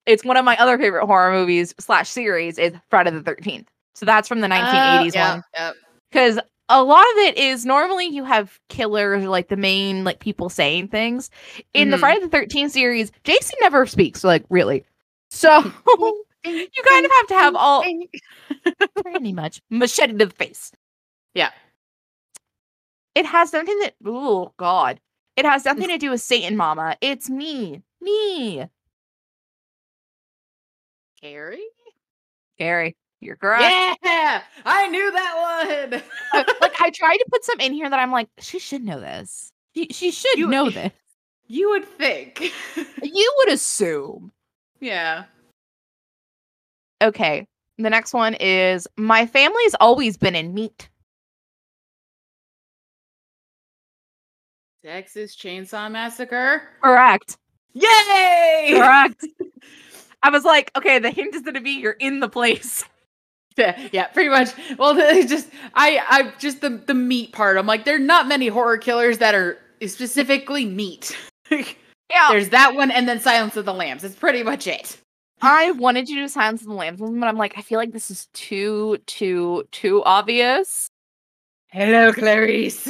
It's 0.05 0.25
one 0.25 0.37
of 0.37 0.43
my 0.45 0.57
other 0.57 0.77
favorite 0.77 1.05
horror 1.05 1.31
movies 1.31 1.73
slash 1.79 2.09
series. 2.09 2.57
Is 2.57 2.73
Friday 2.89 3.11
the 3.11 3.23
Thirteenth. 3.23 3.67
So 3.95 4.05
that's 4.05 4.27
from 4.27 4.41
the 4.41 4.47
1980s 4.47 5.07
Uh, 5.07 5.11
yeah, 5.13 5.31
one. 5.35 5.43
Yep. 5.57 5.75
because 6.11 6.39
a 6.69 6.83
lot 6.83 7.05
of 7.13 7.17
it 7.17 7.37
is 7.37 7.65
normally 7.65 8.07
you 8.07 8.23
have 8.23 8.59
killers 8.69 9.23
or 9.23 9.29
like 9.29 9.49
the 9.49 9.57
main 9.57 10.03
like 10.03 10.19
people 10.19 10.49
saying 10.49 10.87
things. 10.87 11.29
In 11.73 11.89
the 11.91 11.97
Mhm. 11.97 11.99
friday 11.99 12.21
the 12.21 12.29
13th 12.29 12.71
series 12.71 13.11
jason 13.23 13.57
never 13.61 13.85
speaks 13.85 14.23
like 14.23 14.43
really. 14.49 14.83
So 15.29 15.49
you 16.45 16.69
kind 16.85 17.05
of 17.05 17.11
have 17.19 17.27
to 17.27 17.33
have 17.35 17.55
all 17.55 17.83
pretty 19.01 19.33
much 19.33 19.61
machete 19.69 20.13
to 20.17 20.25
the 20.25 20.33
face. 20.33 20.71
Yeah. 21.33 21.51
it 23.15 23.25
has 23.25 23.49
something 23.51 23.77
that 23.79 23.95
oh 24.05 24.53
god. 24.57 24.99
It 25.37 25.45
has 25.45 25.65
nothing 25.65 25.89
to 25.89 25.97
do 25.97 26.11
with 26.11 26.21
satan 26.21 26.55
mama. 26.57 26.97
It's 27.01 27.29
me. 27.29 27.81
Me. 28.01 28.65
Carrie? 31.21 31.63
gary 32.57 32.95
you're 33.25 33.35
correct 33.35 33.97
Yeah, 34.03 34.41
I 34.65 34.87
knew 34.87 35.11
that 35.11 35.89
one. 35.91 36.01
Uh, 36.33 36.43
like 36.61 36.73
i 36.81 36.89
tried 36.89 37.17
to 37.17 37.25
put 37.31 37.43
some 37.45 37.59
in 37.59 37.71
here 37.73 37.89
that 37.89 37.99
i'm 37.99 38.11
like 38.11 38.27
she 38.39 38.59
should 38.59 38.83
know 38.83 38.99
this 38.99 39.51
she, 39.75 39.87
she 39.91 40.11
should 40.11 40.37
You- 40.37 40.47
know 40.47 40.69
this 40.69 40.91
you 41.47 41.69
would 41.69 41.85
think. 41.85 42.51
you 43.03 43.33
would 43.39 43.49
assume 43.53 44.31
yeah. 44.81 45.23
Okay. 47.01 47.47
The 47.77 47.89
next 47.89 48.13
one 48.13 48.33
is 48.35 48.87
my 48.97 49.25
family's 49.25 49.75
always 49.79 50.15
been 50.17 50.35
in 50.35 50.53
meat. 50.53 50.89
Texas 54.83 55.35
Chainsaw 55.35 55.89
Massacre. 55.91 56.61
Correct. 56.81 57.37
Yay! 57.73 58.73
Correct. 58.75 59.25
I 60.23 60.29
was 60.29 60.43
like, 60.45 60.71
okay, 60.77 60.99
the 60.99 61.09
hint 61.11 61.35
is 61.35 61.41
gonna 61.41 61.61
be 61.61 61.71
you're 61.71 61.91
in 61.93 62.19
the 62.19 62.29
place. 62.29 62.85
Yeah, 63.57 63.87
yeah, 63.91 64.07
pretty 64.07 64.29
much. 64.29 64.49
Well, 64.77 64.95
just 65.27 65.49
I, 65.73 66.01
I 66.09 66.33
just 66.39 66.61
the 66.61 66.69
the 66.69 66.93
meat 66.93 67.31
part. 67.31 67.57
I'm 67.57 67.65
like, 67.67 67.85
there 67.85 67.95
are 67.95 67.99
not 67.99 68.27
many 68.27 68.47
horror 68.47 68.77
killers 68.77 69.17
that 69.19 69.33
are 69.35 69.57
specifically 69.87 70.65
meat. 70.65 71.15
Yeah. 72.11 72.27
There's 72.29 72.49
that 72.49 72.75
one, 72.75 72.91
and 72.91 73.09
then 73.09 73.19
Silence 73.19 73.57
of 73.57 73.65
the 73.65 73.73
Lambs. 73.73 74.03
It's 74.03 74.15
pretty 74.15 74.43
much 74.43 74.67
it. 74.67 74.95
I 75.41 75.71
wanted 75.71 76.05
to 76.05 76.13
do 76.13 76.27
Silence 76.27 76.61
of 76.61 76.67
the 76.67 76.73
Lambs 76.75 77.01
but 77.01 77.07
I'm 77.27 77.35
like, 77.35 77.57
I 77.57 77.61
feel 77.61 77.79
like 77.79 77.93
this 77.93 78.11
is 78.11 78.27
too, 78.33 78.99
too, 79.07 79.63
too 79.71 80.03
obvious. 80.03 80.87
Hello, 81.71 82.13
Clarice. 82.13 82.89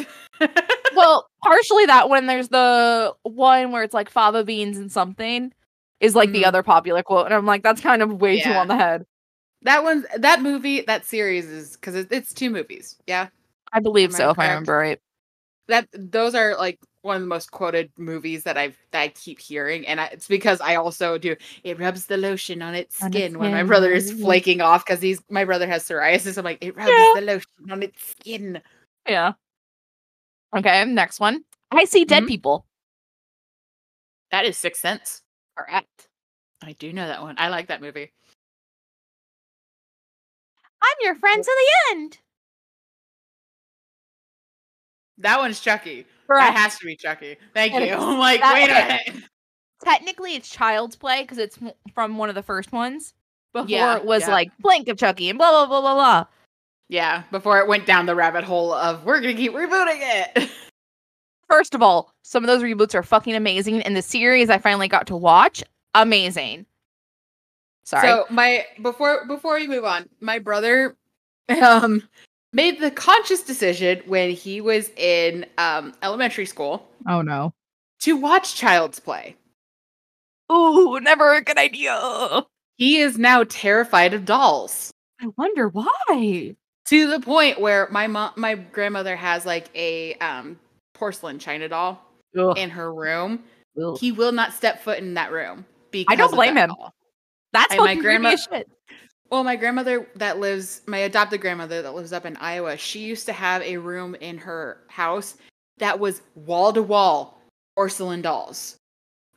well, 0.95 1.27
partially 1.41 1.85
that 1.85 2.09
one. 2.09 2.25
There's 2.27 2.49
the 2.49 3.13
one 3.23 3.71
where 3.71 3.83
it's 3.83 3.93
like 3.93 4.09
fava 4.09 4.43
beans 4.43 4.77
and 4.77 4.91
something 4.91 5.53
is 6.01 6.13
like 6.13 6.31
the 6.33 6.43
Mhm. 6.43 6.47
other 6.47 6.61
popular 6.61 7.01
quote, 7.01 7.25
and 7.25 7.33
I'm 7.33 7.45
like, 7.45 7.63
that's 7.63 7.79
kind 7.79 8.01
of 8.01 8.19
way 8.19 8.41
too 8.41 8.51
on 8.51 8.67
the 8.67 8.75
head. 8.75 9.05
That 9.65 9.83
one, 9.83 10.05
that 10.17 10.41
movie, 10.41 10.81
that 10.81 11.05
series 11.05 11.45
is 11.45 11.73
because 11.75 11.95
it, 11.95 12.07
it's 12.11 12.33
two 12.33 12.49
movies. 12.49 12.95
Yeah, 13.07 13.27
I 13.73 13.79
believe 13.79 14.09
Am 14.09 14.15
I 14.15 14.17
so, 14.17 14.29
if 14.31 14.39
I 14.39 14.47
remember 14.47 14.77
right. 14.77 14.99
that 15.67 15.87
those 15.93 16.33
are 16.35 16.55
like 16.55 16.79
one 17.01 17.17
of 17.17 17.21
the 17.21 17.27
most 17.27 17.51
quoted 17.51 17.91
movies 17.97 18.43
that 18.43 18.57
I've 18.57 18.77
that 18.91 19.01
I 19.01 19.07
keep 19.09 19.39
hearing, 19.39 19.85
and 19.87 19.99
I, 19.99 20.05
it's 20.05 20.27
because 20.27 20.61
I 20.61 20.75
also 20.75 21.17
do. 21.17 21.35
It 21.63 21.79
rubs 21.79 22.05
the 22.05 22.17
lotion 22.17 22.61
on 22.61 22.73
its 22.75 23.01
On 23.03 23.07
its 23.09 23.17
skin 23.17 23.39
when 23.39 23.51
my 23.51 23.63
brother 23.63 23.91
is 23.91 24.11
flaking 24.11 24.61
off 24.61 24.85
because 24.85 25.01
he's 25.01 25.21
my 25.29 25.45
brother 25.45 25.67
has 25.67 25.87
psoriasis. 25.87 26.37
I'm 26.37 26.45
like, 26.45 26.59
it 26.61 26.75
rubs 26.75 26.89
Yeah. 26.89 27.13
the 27.15 27.21
lotion 27.21 27.71
on 27.71 27.83
its 27.83 28.09
skin. 28.09 28.61
Yeah. 29.07 29.33
Okay, 30.55 30.85
next 30.85 31.19
one. 31.19 31.43
I 31.71 31.85
see 31.85 32.05
dead 32.05 32.23
Mhm. 32.23 32.27
people. 32.27 32.65
That 34.31 34.45
is 34.45 34.57
Sixth 34.57 34.81
Sense. 34.81 35.21
Correct. 35.57 36.07
I 36.63 36.73
do 36.73 36.93
know 36.93 37.07
that 37.07 37.21
one. 37.21 37.35
I 37.37 37.49
like 37.49 37.67
that 37.67 37.81
movie. 37.81 38.11
I'm 40.85 40.97
your 41.01 41.15
friend 41.15 41.43
to 41.43 41.51
the 41.51 41.95
end. 41.95 42.17
That 45.19 45.39
one's 45.39 45.59
Chucky. 45.59 46.05
Correct. 46.27 46.53
That 46.53 46.57
has 46.59 46.77
to 46.79 46.85
be 46.85 46.95
Chucky. 46.95 47.37
Thank 47.53 47.73
That 47.73 47.87
you. 47.87 47.93
I'm 47.99 48.19
like, 48.19 48.41
wait 48.41 48.69
a 48.69 48.73
minute. 49.07 49.23
Technically, 49.83 50.35
it's 50.35 50.49
Child's 50.49 50.95
Play 50.95 51.21
because 51.21 51.37
it's 51.37 51.57
from 51.93 52.17
one 52.17 52.29
of 52.29 52.35
the 52.35 52.43
first 52.43 52.71
ones. 52.71 53.13
Before 53.53 53.69
Yeah, 53.69 53.95
it 53.97 54.05
was 54.05 54.23
yeah. 54.23 54.31
like 54.31 54.51
Blank 54.59 54.87
of 54.89 54.97
Chucky 54.97 55.29
and 55.29 55.37
blah 55.37 55.51
blah 55.51 55.65
blah 55.67 55.81
blah 55.81 55.93
blah. 55.93 56.25
Yeah, 56.89 57.23
before 57.31 57.59
it 57.59 57.67
went 57.67 57.85
down 57.85 58.05
the 58.05 58.15
rabbit 58.15 58.43
hole 58.43 58.73
of 58.73 59.05
we're 59.05 59.21
gonna 59.21 59.33
keep 59.33 59.53
rebooting 59.53 59.99
it. 60.01 60.49
First 61.49 61.73
of 61.75 61.81
all, 61.81 62.11
some 62.23 62.43
of 62.43 62.47
those 62.47 62.63
reboots 62.63 62.95
are 62.95 63.03
fucking 63.03 63.35
amazing, 63.35 63.81
and 63.83 63.95
the 63.95 64.01
series 64.01 64.49
I 64.49 64.57
finally 64.57 64.87
got 64.87 65.07
to 65.07 65.15
watch, 65.15 65.63
amazing. 65.93 66.65
Sorry. 67.85 68.07
So 68.07 68.25
my 68.29 68.65
before 68.81 69.25
before 69.27 69.55
we 69.55 69.67
move 69.67 69.85
on, 69.85 70.09
my 70.19 70.39
brother 70.39 70.95
um 71.61 72.03
made 72.51 72.79
the 72.79 72.91
conscious 72.91 73.41
decision 73.41 74.01
when 74.07 74.31
he 74.31 74.59
was 74.59 74.89
in 74.97 75.45
um 75.57 75.93
elementary 76.01 76.45
school 76.45 76.87
oh 77.07 77.21
no. 77.21 77.53
to 78.01 78.17
watch 78.17 78.55
Child's 78.55 78.99
Play. 78.99 79.37
Oh, 80.49 80.99
never 81.01 81.33
a 81.33 81.41
good 81.41 81.57
idea. 81.57 82.43
He 82.77 82.97
is 82.97 83.17
now 83.17 83.43
terrified 83.43 84.13
of 84.13 84.25
dolls. 84.25 84.91
I 85.21 85.27
wonder 85.37 85.69
why. 85.69 86.55
To 86.87 87.07
the 87.07 87.19
point 87.19 87.59
where 87.59 87.87
my 87.91 88.07
mom 88.07 88.33
my 88.35 88.55
grandmother 88.55 89.15
has 89.15 89.45
like 89.45 89.69
a 89.75 90.15
um 90.15 90.59
porcelain 90.93 91.37
china 91.37 91.69
doll 91.69 92.01
Ugh. 92.37 92.57
in 92.57 92.71
her 92.71 92.91
room. 92.91 93.43
Ugh. 93.79 93.97
He 93.99 94.11
will 94.11 94.31
not 94.31 94.53
step 94.53 94.81
foot 94.81 94.97
in 94.97 95.13
that 95.13 95.31
room 95.31 95.65
because 95.91 96.11
I 96.11 96.15
don't 96.15 96.33
blame 96.33 96.57
him. 96.57 96.69
doll. 96.69 96.93
That's 97.55 97.73
and 97.73 97.81
my 97.81 97.87
fucking 97.87 98.01
grandma- 98.01 98.29
creepy 98.29 98.33
as 98.41 98.47
shit. 98.51 98.69
Well, 99.31 99.43
my 99.43 99.55
grandmother 99.55 100.07
that 100.15 100.39
lives, 100.39 100.81
my 100.85 100.99
adopted 100.99 101.41
grandmother 101.41 101.81
that 101.81 101.95
lives 101.95 102.13
up 102.13 102.25
in 102.25 102.37
Iowa, 102.37 102.77
she 102.77 102.99
used 102.99 103.25
to 103.25 103.33
have 103.33 103.61
a 103.63 103.77
room 103.77 104.13
in 104.15 104.37
her 104.37 104.81
house 104.87 105.35
that 105.77 105.99
was 105.99 106.21
wall 106.35 106.71
to 106.73 106.83
wall 106.83 107.41
porcelain 107.75 108.21
dolls. 108.21 108.77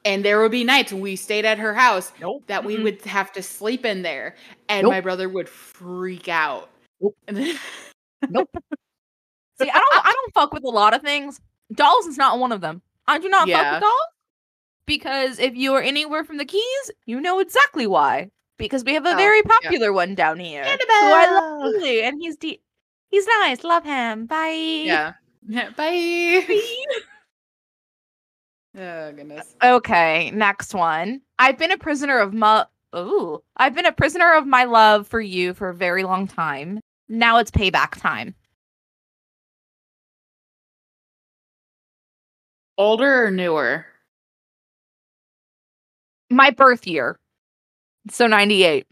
And 0.05 0.25
there 0.25 0.41
would 0.41 0.53
be 0.53 0.63
nights 0.63 0.93
when 0.93 1.01
we 1.01 1.17
stayed 1.17 1.45
at 1.45 1.59
her 1.59 1.75
house 1.75 2.13
Nope. 2.21 2.45
that 2.47 2.65
we 2.65 2.77
Mm-mm. 2.77 2.85
would 2.85 3.03
have 3.03 3.33
to 3.33 3.43
sleep 3.43 3.85
in 3.85 4.03
there, 4.03 4.37
and 4.69 4.85
Nope. 4.85 4.93
my 4.93 5.01
brother 5.01 5.29
would 5.29 5.49
freak 5.49 6.29
out. 6.29 6.71
Nope. 7.01 7.17
Then 7.27 7.59
Nope. 8.29 8.49
See, 9.61 9.69
I 9.69 9.73
don't 9.79 10.07
I 10.07 10.13
don't 10.13 10.35
fuck 10.35 10.53
with 10.53 10.65
a 10.65 10.69
lot 10.69 10.95
of 10.95 11.03
things. 11.03 11.41
Dolls 11.75 12.07
is 12.07 12.17
not 12.17 12.39
one 12.39 12.53
of 12.53 12.61
them. 12.61 12.81
I 13.09 13.19
do 13.19 13.29
not 13.29 13.49
fuck 13.49 13.73
with 13.73 13.83
dolls 13.83 14.03
because 14.89 15.39
if 15.39 15.55
you 15.55 15.75
are 15.75 15.83
anywhere 15.83 16.25
from 16.25 16.39
the 16.39 16.45
Keys, 16.45 16.91
you 17.07 17.21
know 17.21 17.39
exactly 17.39 17.87
why. 17.87 18.31
Because 18.57 18.83
we 18.83 18.95
have 18.95 19.07
a 19.07 19.13
Oh, 19.13 19.17
very 19.17 19.39
yeah. 19.39 19.51
popular 19.61 19.93
one 19.93 20.17
down 20.17 20.41
here. 20.41 20.65
Who 20.65 20.71
I 21.07 21.31
love 21.31 21.75
and 21.85 22.21
he's 22.21 22.37
de- 22.37 22.61
he's 23.11 23.27
nice. 23.43 23.63
Love 23.63 23.85
him. 23.85 24.27
Bye. 24.27 24.49
Yeah. 24.85 25.13
Yeah. 25.47 25.71
Bye. 25.77 26.43
oh 28.79 29.13
goodness. 29.13 29.55
Uh, 29.63 29.77
okay, 29.77 30.33
next 30.33 30.75
one. 30.75 31.21
I've 31.39 31.59
been 31.59 31.71
a 31.71 31.79
prisoner 31.79 32.19
of 32.19 32.35
my 32.35 32.67
Ooh, 32.97 33.41
I've 33.59 33.75
been 33.75 33.87
a 33.87 33.93
prisoner 33.93 34.33
of 34.33 34.47
my 34.47 34.65
love 34.65 35.07
for 35.07 35.21
you 35.21 35.53
for 35.55 35.69
a 35.69 35.75
very 35.75 36.03
long 36.03 36.27
time. 36.27 36.81
Now 37.09 37.37
it's 37.39 37.51
payback 37.51 38.01
time. 38.01 38.35
Older 42.79 43.27
or 43.27 43.31
newer? 43.31 43.85
My 46.31 46.51
birth 46.51 46.87
year. 46.87 47.19
So 48.11 48.27
98. 48.27 48.87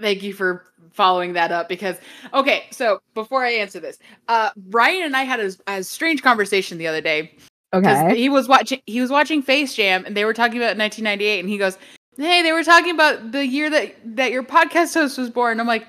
Thank 0.00 0.22
you 0.22 0.32
for 0.32 0.64
following 0.92 1.32
that 1.32 1.50
up 1.52 1.68
because 1.68 1.96
okay, 2.32 2.64
so 2.70 3.00
before 3.14 3.44
I 3.44 3.50
answer 3.52 3.80
this, 3.80 3.98
uh 4.28 4.50
Ryan 4.70 5.04
and 5.04 5.16
I 5.16 5.24
had 5.24 5.40
a, 5.40 5.50
a 5.66 5.82
strange 5.82 6.22
conversation 6.22 6.78
the 6.78 6.86
other 6.86 7.00
day 7.00 7.32
Okay. 7.74 8.16
he 8.16 8.28
was 8.28 8.48
watching 8.48 8.80
he 8.86 9.00
was 9.00 9.10
watching 9.10 9.42
Face 9.42 9.74
Jam 9.74 10.04
and 10.06 10.16
they 10.16 10.24
were 10.24 10.32
talking 10.32 10.56
about 10.56 10.76
1998 10.78 11.40
and 11.40 11.48
he 11.48 11.58
goes, 11.58 11.76
"Hey, 12.16 12.42
they 12.42 12.52
were 12.52 12.64
talking 12.64 12.94
about 12.94 13.32
the 13.32 13.46
year 13.46 13.68
that 13.70 13.94
that 14.16 14.32
your 14.32 14.42
podcast 14.42 14.94
host 14.94 15.18
was 15.18 15.28
born." 15.30 15.60
I'm 15.60 15.66
like, 15.66 15.86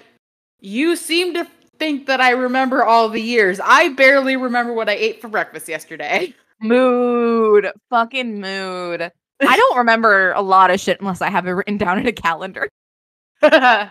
"You 0.60 0.96
seem 0.96 1.34
to 1.36 1.48
think 1.78 2.08
that 2.08 2.20
I 2.20 2.32
remember 2.32 2.84
all 2.84 3.08
the 3.08 3.22
years. 3.22 3.62
I 3.64 3.90
barely 3.90 4.36
remember 4.36 4.74
what 4.74 4.90
I 4.90 4.94
ate 4.94 5.22
for 5.22 5.30
breakfast 5.30 5.70
yesterday." 5.70 6.34
Mood. 6.62 7.72
Fucking 7.90 8.42
mood. 8.42 9.14
I 9.42 9.56
don't 9.58 9.78
remember 9.78 10.32
a 10.34 10.42
lot 10.42 10.72
of 10.72 10.80
shit 10.80 11.00
unless 11.00 11.22
I 11.22 11.30
have 11.30 11.48
it 11.48 11.52
written 11.52 11.78
down 11.78 12.00
in 12.00 12.08
a 12.08 12.12
calendar. 12.12 12.68
okay. 13.44 13.90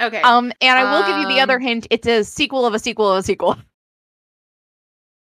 Um, 0.00 0.52
and 0.60 0.78
I 0.78 0.92
will 0.92 1.06
give 1.06 1.18
you 1.18 1.28
the 1.28 1.40
other 1.40 1.56
Um, 1.56 1.60
hint. 1.62 1.86
It's 1.90 2.06
a 2.06 2.22
sequel 2.24 2.64
of 2.66 2.74
a 2.74 2.78
sequel 2.78 3.10
of 3.12 3.18
a 3.18 3.22
sequel. 3.22 3.56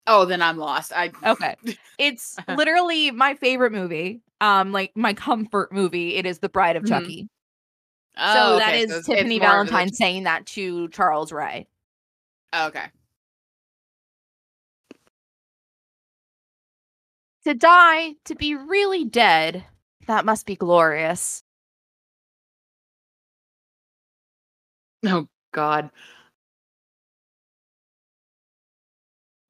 oh, 0.07 0.25
then 0.25 0.43
I'm 0.43 0.59
lost. 0.59 0.93
I 0.95 1.11
Okay. 1.25 1.57
It's 1.99 2.37
literally 2.49 3.11
my 3.11 3.35
favorite 3.35 3.73
movie. 3.73 4.21
Um, 4.41 4.71
like 4.73 4.93
my 4.95 5.15
comfort 5.15 5.73
movie. 5.73 6.15
It 6.17 6.25
is 6.27 6.39
The 6.39 6.49
Bride 6.49 6.77
of 6.77 6.85
Mhm. 6.85 6.89
Chucky. 6.89 7.29
Oh, 8.17 8.35
so 8.35 8.57
okay, 8.57 8.79
is 8.79 8.85
it's- 8.85 8.99
it's 8.99 9.07
Tiffany 9.07 9.39
Valentine 9.39 9.93
saying 9.93 10.25
that 10.25 10.47
to 10.47 10.89
Charles 10.89 11.33
Ray. 11.33 11.67
Okay. 12.55 12.85
To 17.49 17.55
die, 17.55 18.13
to 18.27 18.35
be 18.35 18.55
really 18.55 19.07
dead, 19.07 19.65
that 20.07 20.27
must 20.27 20.45
be 20.45 20.55
glorious. 20.55 21.43
Oh 25.07 25.27
God. 25.55 25.89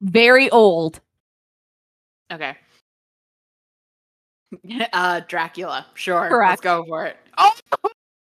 Very 0.00 0.48
old. 0.50 1.00
Okay. 2.32 2.56
Uh, 4.92 5.20
Dracula. 5.26 5.84
Sure. 5.94 6.28
Correct. 6.28 6.50
Let's 6.50 6.60
go 6.60 6.84
for 6.86 7.04
it. 7.06 7.16
Oh, 7.36 7.52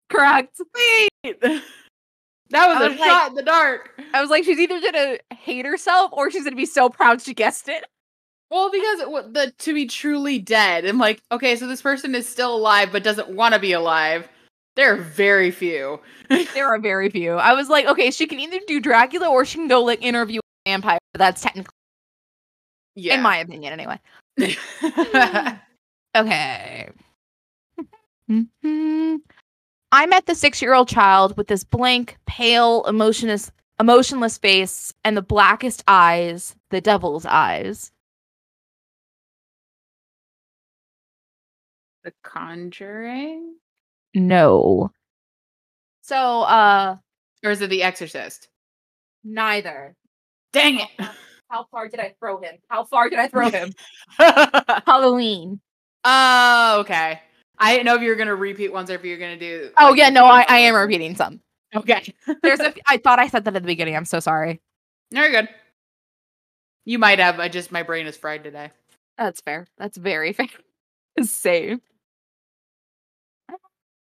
Correct. 0.08 0.58
wait. 0.74 1.40
That 1.42 1.62
was, 2.52 2.78
I 2.78 2.86
a 2.86 2.88
was 2.88 2.98
like- 2.98 3.10
shot 3.10 3.28
in 3.28 3.34
the 3.34 3.42
dark. 3.42 4.00
I 4.14 4.22
was 4.22 4.30
like, 4.30 4.44
she's 4.44 4.58
either 4.58 4.80
gonna 4.80 5.18
hate 5.34 5.66
herself 5.66 6.10
or 6.14 6.30
she's 6.30 6.44
gonna 6.44 6.56
be 6.56 6.64
so 6.64 6.88
proud 6.88 7.20
she 7.20 7.34
guessed 7.34 7.68
it. 7.68 7.84
Well, 8.50 8.70
because 8.70 9.00
it, 9.00 9.34
the 9.34 9.52
to 9.58 9.74
be 9.74 9.86
truly 9.86 10.38
dead. 10.38 10.84
I'm 10.86 10.98
like, 10.98 11.20
okay, 11.30 11.54
so 11.56 11.66
this 11.66 11.82
person 11.82 12.14
is 12.14 12.28
still 12.28 12.54
alive 12.54 12.90
but 12.92 13.02
doesn't 13.04 13.28
want 13.28 13.54
to 13.54 13.60
be 13.60 13.72
alive. 13.72 14.28
There 14.76 14.92
are 14.94 14.96
very 14.96 15.50
few. 15.50 16.00
There 16.54 16.66
are 16.68 16.78
very 16.78 17.10
few. 17.10 17.32
I 17.34 17.52
was 17.54 17.68
like, 17.68 17.86
okay, 17.86 18.10
she 18.10 18.26
can 18.26 18.38
either 18.38 18.58
do 18.66 18.80
Dracula 18.80 19.28
or 19.30 19.44
she 19.44 19.58
can 19.58 19.68
go 19.68 19.82
like 19.82 20.02
interview 20.02 20.40
a 20.40 20.70
vampire. 20.70 20.98
That's 21.14 21.40
technically, 21.42 21.72
Yeah. 22.94 23.14
in 23.14 23.22
my 23.22 23.38
opinion, 23.38 23.72
anyway. 23.72 23.98
Okay. 26.16 26.90
I 29.90 30.06
met 30.06 30.26
the 30.26 30.34
six-year-old 30.34 30.88
child 30.88 31.36
with 31.36 31.46
this 31.48 31.64
blank, 31.64 32.16
pale, 32.26 32.84
emotionless, 32.86 33.50
emotionless 33.80 34.36
face 34.38 34.92
and 35.04 35.16
the 35.16 35.22
blackest 35.22 35.82
eyes, 35.88 36.56
the 36.70 36.80
devil's 36.80 37.24
eyes. 37.26 37.90
The 42.08 42.14
Conjuring, 42.28 43.54
No. 44.14 44.90
So, 46.00 46.16
uh, 46.42 46.96
or 47.44 47.50
is 47.50 47.60
it 47.60 47.68
The 47.70 47.82
Exorcist? 47.82 48.48
neither. 49.24 49.94
Dang 50.54 50.80
it! 50.80 50.88
How 51.50 51.66
far 51.70 51.88
did 51.88 52.00
I 52.00 52.14
throw 52.18 52.40
him? 52.40 52.54
How 52.68 52.84
far 52.84 53.10
did 53.10 53.18
I 53.18 53.28
throw 53.28 53.50
him? 53.50 53.74
Halloween. 54.86 55.60
oh, 56.04 56.78
okay. 56.80 57.20
I 57.58 57.72
didn't 57.74 57.84
know 57.86 57.96
if 57.96 58.00
you 58.02 58.08
were 58.08 58.14
gonna 58.16 58.34
repeat 58.34 58.72
ones 58.72 58.90
or 58.90 58.94
if 58.94 59.04
you 59.04 59.10
were 59.12 59.18
gonna 59.18 59.38
do. 59.38 59.70
Oh 59.78 59.90
like, 59.90 59.98
yeah, 59.98 60.08
no, 60.08 60.24
I, 60.24 60.46
I 60.48 60.58
am 60.60 60.74
repeating 60.76 61.14
some. 61.16 61.40
Okay. 61.74 62.14
There's 62.42 62.60
a. 62.60 62.68
f- 62.68 62.78
I 62.86 62.96
thought 62.96 63.18
I 63.18 63.28
said 63.28 63.44
that 63.44 63.54
at 63.56 63.62
the 63.62 63.66
beginning. 63.66 63.96
I'm 63.96 64.04
so 64.06 64.20
sorry. 64.20 64.62
Very 65.12 65.30
good. 65.32 65.48
You 66.86 66.98
might 66.98 67.18
have. 67.18 67.38
I 67.40 67.48
just 67.48 67.70
my 67.72 67.82
brain 67.82 68.06
is 68.06 68.16
fried 68.16 68.44
today. 68.44 68.70
That's 69.18 69.40
fair. 69.42 69.66
That's 69.76 69.98
very 69.98 70.32
fair. 70.34 70.46
Same. 71.22 71.82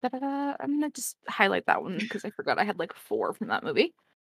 Da-da-da. 0.01 0.55
I'm 0.59 0.79
gonna 0.79 0.89
just 0.91 1.17
highlight 1.27 1.65
that 1.67 1.83
one 1.83 1.97
because 1.97 2.25
I 2.25 2.31
forgot 2.31 2.59
I 2.59 2.63
had 2.63 2.79
like 2.79 2.93
four 2.93 3.33
from 3.33 3.47
that 3.47 3.63
movie. 3.63 3.93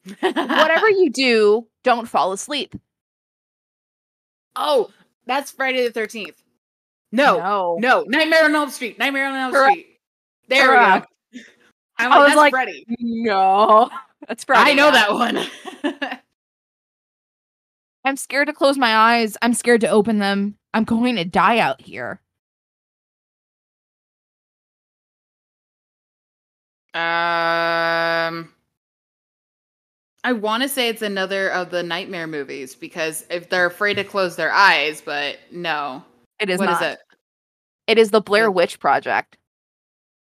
Whatever 0.19 0.89
you 0.89 1.09
do, 1.09 1.67
don't 1.83 2.07
fall 2.07 2.33
asleep. 2.33 2.75
Oh, 4.55 4.89
that's 5.25 5.51
Friday 5.51 5.85
the 5.85 5.91
Thirteenth. 5.91 6.41
No, 7.11 7.37
no. 7.37 7.77
no, 7.79 8.03
Nightmare 8.07 8.45
on 8.45 8.55
Elm 8.55 8.69
Street. 8.69 8.99
Nightmare 8.99 9.27
on 9.27 9.35
Elm 9.35 9.51
Correct. 9.53 9.73
Street. 9.73 9.99
There 10.49 10.67
Correct. 10.67 11.07
we 11.31 11.39
go. 11.39 11.45
I'm 11.99 12.11
I 12.11 12.17
was 12.17 12.27
that's 12.29 12.37
like, 12.37 12.51
Freddy. 12.51 12.85
No, 12.99 13.89
that's 14.27 14.43
Friday. 14.43 14.71
I 14.71 14.73
know 14.73 14.87
yeah. 14.87 14.91
that 14.91 15.13
one. 15.13 16.19
I'm 18.05 18.17
scared 18.17 18.47
to 18.47 18.53
close 18.53 18.77
my 18.77 18.93
eyes. 18.93 19.37
I'm 19.41 19.53
scared 19.53 19.81
to 19.81 19.89
open 19.89 20.19
them. 20.19 20.57
I'm 20.73 20.83
going 20.83 21.15
to 21.15 21.23
die 21.23 21.59
out 21.59 21.79
here. 21.79 22.19
Um, 26.95 28.49
I 30.23 30.31
want 30.33 30.63
to 30.63 30.69
say 30.69 30.87
it's 30.89 31.01
another 31.01 31.49
of 31.49 31.69
the 31.69 31.83
Nightmare 31.83 32.27
movies 32.27 32.75
because 32.75 33.25
if 33.29 33.49
they're 33.49 33.65
afraid 33.65 33.95
to 33.95 34.03
close 34.03 34.35
their 34.35 34.51
eyes, 34.51 35.01
but 35.01 35.37
no, 35.51 36.03
It 36.39 36.49
is 36.49 36.59
What 36.59 36.69
is 36.69 36.79
not. 36.79 36.91
it? 36.93 36.99
It 37.87 37.97
is 37.97 38.11
the 38.11 38.21
Blair 38.21 38.49
Witch 38.49 38.79
Project. 38.79 39.37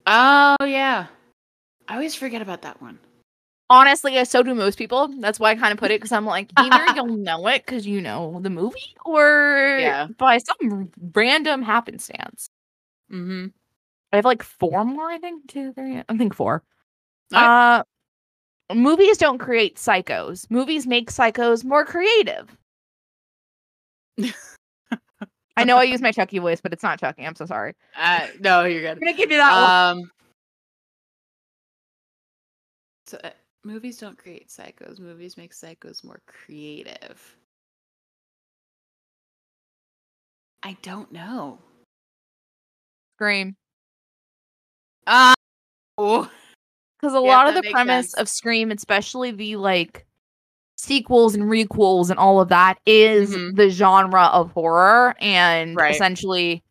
Oh 0.06 0.56
yeah, 0.64 1.06
I 1.88 1.94
always 1.94 2.14
forget 2.14 2.40
about 2.42 2.62
that 2.62 2.80
one. 2.80 2.98
Honestly, 3.68 4.18
I 4.18 4.24
so 4.24 4.42
do 4.42 4.54
most 4.54 4.78
people. 4.78 5.08
That's 5.20 5.38
why 5.38 5.50
I 5.50 5.54
kind 5.54 5.72
of 5.72 5.78
put 5.78 5.90
it 5.90 6.00
because 6.00 6.12
I'm 6.12 6.26
like, 6.26 6.50
either 6.60 6.86
you'll 6.88 7.16
know 7.16 7.46
it 7.48 7.64
because 7.66 7.86
you 7.86 8.00
know 8.00 8.38
the 8.42 8.50
movie, 8.50 8.94
or 9.04 9.76
Yeah. 9.80 10.08
by 10.18 10.38
some 10.38 10.90
random 11.14 11.62
happenstance. 11.62 12.48
Mm-hmm. 13.12 13.46
I 14.12 14.16
have 14.16 14.24
like 14.24 14.42
four 14.42 14.84
more, 14.84 15.08
I 15.10 15.18
think. 15.18 15.48
Two, 15.48 15.72
three, 15.72 16.02
I 16.08 16.16
think 16.16 16.34
four. 16.34 16.62
Alright. 17.34 17.84
Uh, 18.70 18.74
movies 18.74 19.18
don't 19.18 19.38
create 19.38 19.76
psychos. 19.76 20.50
Movies 20.50 20.86
make 20.86 21.10
psychos 21.10 21.64
more 21.64 21.84
creative. 21.84 22.56
I 25.56 25.64
know 25.64 25.76
I 25.76 25.82
use 25.84 26.00
my 26.00 26.12
Chucky 26.12 26.38
voice, 26.38 26.60
but 26.60 26.72
it's 26.72 26.82
not 26.82 26.98
Chucky. 26.98 27.24
I'm 27.24 27.34
so 27.34 27.44
sorry. 27.46 27.74
Uh, 27.96 28.26
no, 28.40 28.64
you're 28.64 28.88
I'm 28.88 28.94
good. 28.94 29.04
gonna 29.04 29.16
give 29.16 29.30
you 29.30 29.36
that 29.36 29.94
one. 29.94 29.98
Um, 30.02 30.10
so 33.06 33.18
uh, 33.22 33.30
movies 33.64 33.98
don't 33.98 34.16
create 34.16 34.48
psychos. 34.48 34.98
Movies 34.98 35.36
make 35.36 35.52
psychos 35.54 36.02
more 36.02 36.22
creative. 36.26 37.36
I 40.62 40.76
don't 40.82 41.10
know. 41.12 41.58
Scream. 43.16 43.56
Oh, 45.98 46.30
Because 46.98 47.14
a 47.14 47.18
Yep, 47.18 47.22
lot 47.24 47.48
of 47.48 47.54
the 47.54 47.70
premise 47.70 48.10
sense. 48.12 48.14
of 48.14 48.28
Scream, 48.28 48.70
especially 48.70 49.30
the 49.32 49.56
like 49.56 50.06
sequels 50.76 51.34
and 51.34 51.44
requels 51.44 52.10
and 52.10 52.18
all 52.18 52.40
of 52.40 52.48
that, 52.48 52.78
is 52.86 53.34
Mhm. 53.36 53.56
the 53.56 53.68
genre 53.70 54.26
of 54.26 54.52
horror 54.52 55.14
and 55.20 55.76
Right. 55.76 55.92
essentially 55.94 56.62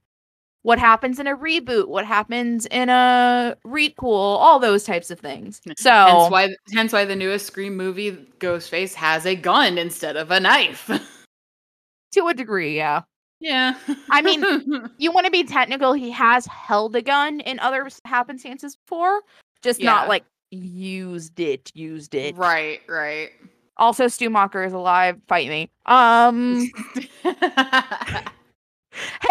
what 0.62 0.80
happens 0.80 1.20
in 1.20 1.28
a 1.28 1.36
reboot, 1.38 1.88
what 1.88 2.06
happens 2.06 2.66
in 2.68 2.90
a 2.90 3.56
requel, 3.66 4.38
all 4.38 4.60
those 4.60 4.84
types 4.84 5.10
of 5.12 5.20
things. 5.20 5.62
So 5.78 5.90
hence 5.90 6.32
why 6.32 6.56
hence 6.74 6.94
why 6.94 7.06
the 7.06 7.16
newest 7.16 7.46
Scream 7.48 7.76
movie, 7.78 8.12
Ghostface, 8.40 8.94
has 8.96 9.26
a 9.26 9.36
gun 9.36 9.78
instead 9.78 10.16
of 10.18 10.32
a 10.32 10.40
knife. 10.40 10.90
to 12.14 12.28
a 12.28 12.34
degree, 12.34 12.76
yeah. 12.78 13.02
Yeah. 13.40 13.76
I 14.10 14.22
mean, 14.22 14.42
You 14.98 15.12
want 15.12 15.26
to 15.26 15.32
be 15.32 15.44
technical, 15.44 15.94
he 15.94 16.12
has 16.12 16.46
held 16.46 16.96
a 16.96 17.02
gun 17.02 17.40
in 17.42 17.60
other 17.60 17.86
happenstances 18.06 18.76
before, 18.86 19.22
just 19.62 19.80
Yeah. 19.80 19.92
not 19.92 20.08
like 20.10 20.26
used 20.52 21.40
it, 21.40 21.72
used 21.74 22.16
it. 22.16 22.36
right, 22.36 22.82
right. 22.88 23.30
Also, 23.78 24.08
Stu 24.10 24.30
Macher 24.30 24.66
is 24.68 24.74
alive. 24.74 25.22
Fight 25.30 25.48
me. 25.48 25.70
Um. 25.86 26.70
hey, 27.24 27.32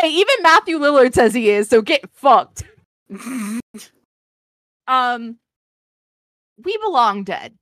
even 0.09 0.35
Matthew 0.43 0.79
Lillard 0.79 1.13
says 1.13 1.35
he 1.35 1.51
is. 1.51 1.69
So 1.69 1.83
get 1.83 2.09
fucked. 2.15 2.65
Um. 4.87 5.37
We 6.65 6.79
belong 6.79 7.25
dead. 7.25 7.55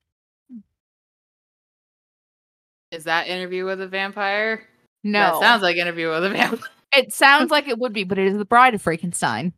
Is 2.93 3.03
that 3.05 3.27
interview 3.27 3.65
with 3.65 3.81
a 3.81 3.89
vampire? 3.89 4.63
No, 5.07 5.21
That 5.21 5.41
sounds 5.41 5.63
like 5.63 5.77
interview 5.77 6.11
with 6.11 6.25
a 6.25 6.31
vampire. 6.31 6.69
it 6.97 7.13
sounds 7.13 7.53
like 7.53 7.69
it 7.69 7.79
would 7.79 7.93
be, 7.93 8.03
but 8.03 8.19
it 8.19 8.27
is 8.27 8.37
the 8.37 8.45
Bride 8.45 8.75
of 8.75 8.83
Frankenstein. 8.83 9.53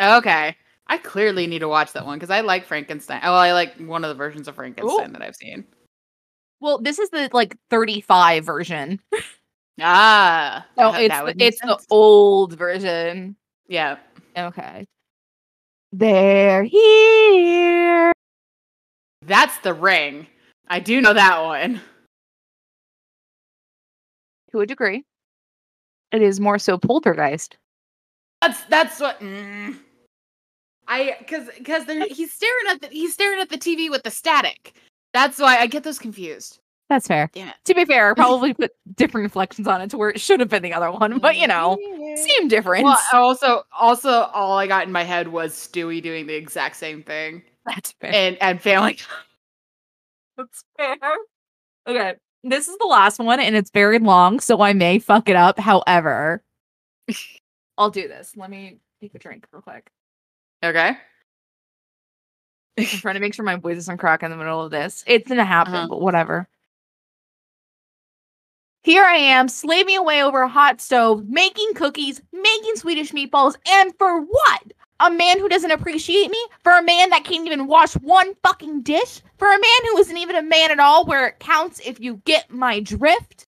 Okay. 0.00 0.56
I 0.86 0.98
clearly 0.98 1.48
need 1.48 1.60
to 1.60 1.68
watch 1.68 1.92
that 1.92 2.06
one 2.06 2.16
because 2.16 2.30
I 2.30 2.42
like 2.42 2.64
Frankenstein. 2.64 3.20
Oh, 3.24 3.34
I 3.34 3.54
like 3.54 3.76
one 3.78 4.04
of 4.04 4.08
the 4.08 4.14
versions 4.14 4.46
of 4.46 4.54
Frankenstein 4.54 5.12
that 5.14 5.22
I've 5.22 5.34
seen. 5.34 5.64
Well, 6.60 6.78
this 6.78 7.00
is 7.00 7.10
the 7.10 7.28
like 7.32 7.56
35 7.70 8.44
version. 8.44 9.00
Ah. 9.80 10.64
No, 10.76 10.94
it's 10.94 11.14
the, 11.14 11.34
it's 11.44 11.60
the 11.60 11.78
old 11.90 12.56
version. 12.56 13.34
Yeah. 13.66 13.96
Okay. 14.38 14.86
They're 15.92 16.62
here. 16.62 18.12
That's 19.26 19.58
the 19.58 19.74
ring. 19.74 20.28
I 20.68 20.78
do 20.78 21.00
know 21.00 21.14
that 21.14 21.42
one. 21.42 21.80
To 24.52 24.60
a 24.60 24.66
degree. 24.66 25.04
It 26.12 26.22
is 26.22 26.40
more 26.40 26.58
so 26.58 26.76
poltergeist. 26.78 27.56
That's 28.42 28.62
that's 28.64 29.00
what 29.00 29.18
mm. 29.20 29.78
I 30.86 31.16
cuz 31.26 31.48
cuz 31.64 31.86
he's 32.10 32.32
staring 32.32 32.66
at 32.68 32.80
the 32.82 32.88
he's 32.88 33.14
staring 33.14 33.40
at 33.40 33.48
the 33.48 33.58
TV 33.58 33.90
with 33.90 34.02
the 34.02 34.10
static. 34.10 34.74
That's 35.14 35.38
why 35.38 35.58
I 35.58 35.66
get 35.66 35.84
those 35.84 35.98
confused. 35.98 36.58
That's 36.90 37.06
fair. 37.06 37.30
Damn 37.32 37.48
it. 37.48 37.54
To 37.64 37.74
be 37.74 37.86
fair, 37.86 38.10
I 38.10 38.14
probably 38.16 38.52
put 38.52 38.72
different 38.96 39.24
reflections 39.24 39.66
on 39.66 39.80
it 39.80 39.88
to 39.90 39.96
where 39.96 40.10
it 40.10 40.20
should 40.20 40.40
have 40.40 40.50
been 40.50 40.62
the 40.62 40.74
other 40.74 40.90
one, 40.90 41.18
but 41.18 41.36
you 41.38 41.46
know, 41.46 41.78
same 42.16 42.48
difference. 42.48 42.84
Well, 42.84 43.00
also 43.14 43.62
also 43.72 44.24
all 44.34 44.58
I 44.58 44.66
got 44.66 44.86
in 44.86 44.92
my 44.92 45.04
head 45.04 45.28
was 45.28 45.54
Stewie 45.54 46.02
doing 46.02 46.26
the 46.26 46.34
exact 46.34 46.76
same 46.76 47.02
thing 47.02 47.42
That's 47.64 47.92
fair. 47.92 48.12
and 48.12 48.36
and 48.42 48.60
failing. 48.60 48.98
That's 50.36 50.64
fair. 50.76 50.96
Okay. 51.86 52.14
This 52.44 52.68
is 52.68 52.76
the 52.78 52.86
last 52.86 53.18
one 53.18 53.38
and 53.40 53.54
it's 53.54 53.70
very 53.70 53.98
long, 53.98 54.40
so 54.40 54.60
I 54.60 54.72
may 54.72 54.98
fuck 54.98 55.28
it 55.28 55.36
up. 55.36 55.58
However, 55.58 56.42
I'll 57.78 57.90
do 57.90 58.08
this. 58.08 58.32
Let 58.36 58.50
me 58.50 58.78
take 59.00 59.14
a 59.14 59.18
drink 59.18 59.46
real 59.52 59.62
quick. 59.62 59.90
Okay. 60.64 60.96
I'm 62.78 62.84
trying 62.86 63.14
to 63.14 63.20
make 63.20 63.34
sure 63.34 63.44
my 63.44 63.56
voice 63.56 63.76
isn't 63.78 63.98
crack 63.98 64.22
in 64.22 64.30
the 64.30 64.36
middle 64.36 64.62
of 64.64 64.70
this. 64.70 65.04
It's 65.06 65.28
gonna 65.28 65.44
happen, 65.44 65.74
Uh-huh. 65.74 65.88
but 65.88 66.00
whatever. 66.00 66.48
Here 68.84 69.04
I 69.04 69.14
am, 69.16 69.46
slaving 69.48 69.96
away 69.96 70.22
over 70.24 70.42
a 70.42 70.48
hot 70.48 70.80
stove, 70.80 71.28
making 71.28 71.74
cookies, 71.74 72.20
making 72.32 72.74
Swedish 72.76 73.12
meatballs, 73.12 73.54
and 73.68 73.92
for 73.96 74.20
what? 74.20 74.62
A 75.02 75.10
man 75.10 75.38
who 75.40 75.48
doesn't 75.48 75.70
appreciate 75.70 76.30
me? 76.30 76.38
For 76.62 76.72
a 76.72 76.82
man 76.82 77.10
that 77.10 77.24
can't 77.24 77.44
even 77.46 77.66
wash 77.66 77.94
one 77.94 78.34
fucking 78.42 78.82
dish? 78.82 79.20
For 79.36 79.48
a 79.48 79.50
man 79.58 79.90
who 79.90 79.98
isn't 79.98 80.16
even 80.16 80.36
a 80.36 80.42
man 80.42 80.70
at 80.70 80.78
all, 80.78 81.04
where 81.04 81.26
it 81.26 81.40
counts 81.40 81.80
if 81.84 81.98
you 81.98 82.22
get 82.24 82.50
my 82.50 82.80
drift? 82.80 83.46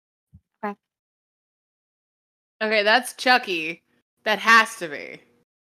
Okay, 2.63 2.83
that's 2.83 3.13
Chucky. 3.13 3.81
That 4.23 4.39
has 4.39 4.75
to 4.77 4.87
be. 4.87 5.19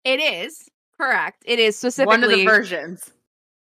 It 0.05 0.20
is 0.20 0.69
correct. 0.98 1.43
It 1.44 1.59
is 1.59 1.77
specifically 1.77 2.07
One 2.07 2.24
of 2.24 2.31
the 2.31 2.44
versions. 2.44 3.11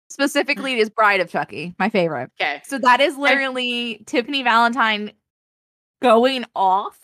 specifically 0.09 0.73
it 0.73 0.79
is 0.79 0.89
Bride 0.89 1.21
of 1.21 1.31
Chucky, 1.31 1.75
my 1.79 1.91
favorite. 1.91 2.31
Okay. 2.41 2.63
So 2.65 2.79
that 2.79 3.01
is 3.01 3.17
literally 3.17 4.03
Tiffany 4.07 4.43
Valentine 4.43 5.13
going 6.03 6.47
off 6.57 6.97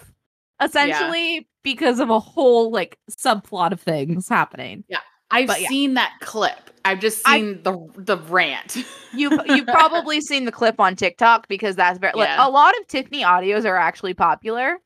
essentially 0.61 1.47
because 1.67 1.99
of 1.99 2.11
a 2.11 2.21
whole 2.21 2.71
like 2.71 2.97
subplot 3.11 3.73
of 3.73 3.81
things 3.81 4.29
happening. 4.29 4.85
Yeah. 4.89 5.01
I've 5.33 5.49
But 5.49 5.61
yeah. 5.61 5.69
seen 5.69 5.95
that 5.95 6.13
clip. 6.21 6.71
I've 6.85 7.01
just 7.01 7.27
I- 7.29 7.41
seen 7.41 7.63
the 7.65 7.77
the 7.97 8.17
rant. 8.17 8.77
You 9.17 9.31
you've 9.47 9.67
probably 9.67 10.21
seen 10.21 10.45
the 10.45 10.53
clip 10.53 10.79
on 10.79 10.95
TikTok 10.95 11.49
because 11.49 11.75
that's 11.75 11.99
very 11.99 12.13
like 12.15 12.29
a 12.39 12.51
lot 12.51 12.75
of 12.79 12.87
Tiffany 12.87 13.23
audios 13.23 13.65
are 13.65 13.77
actually 13.77 14.13
popular. 14.13 14.77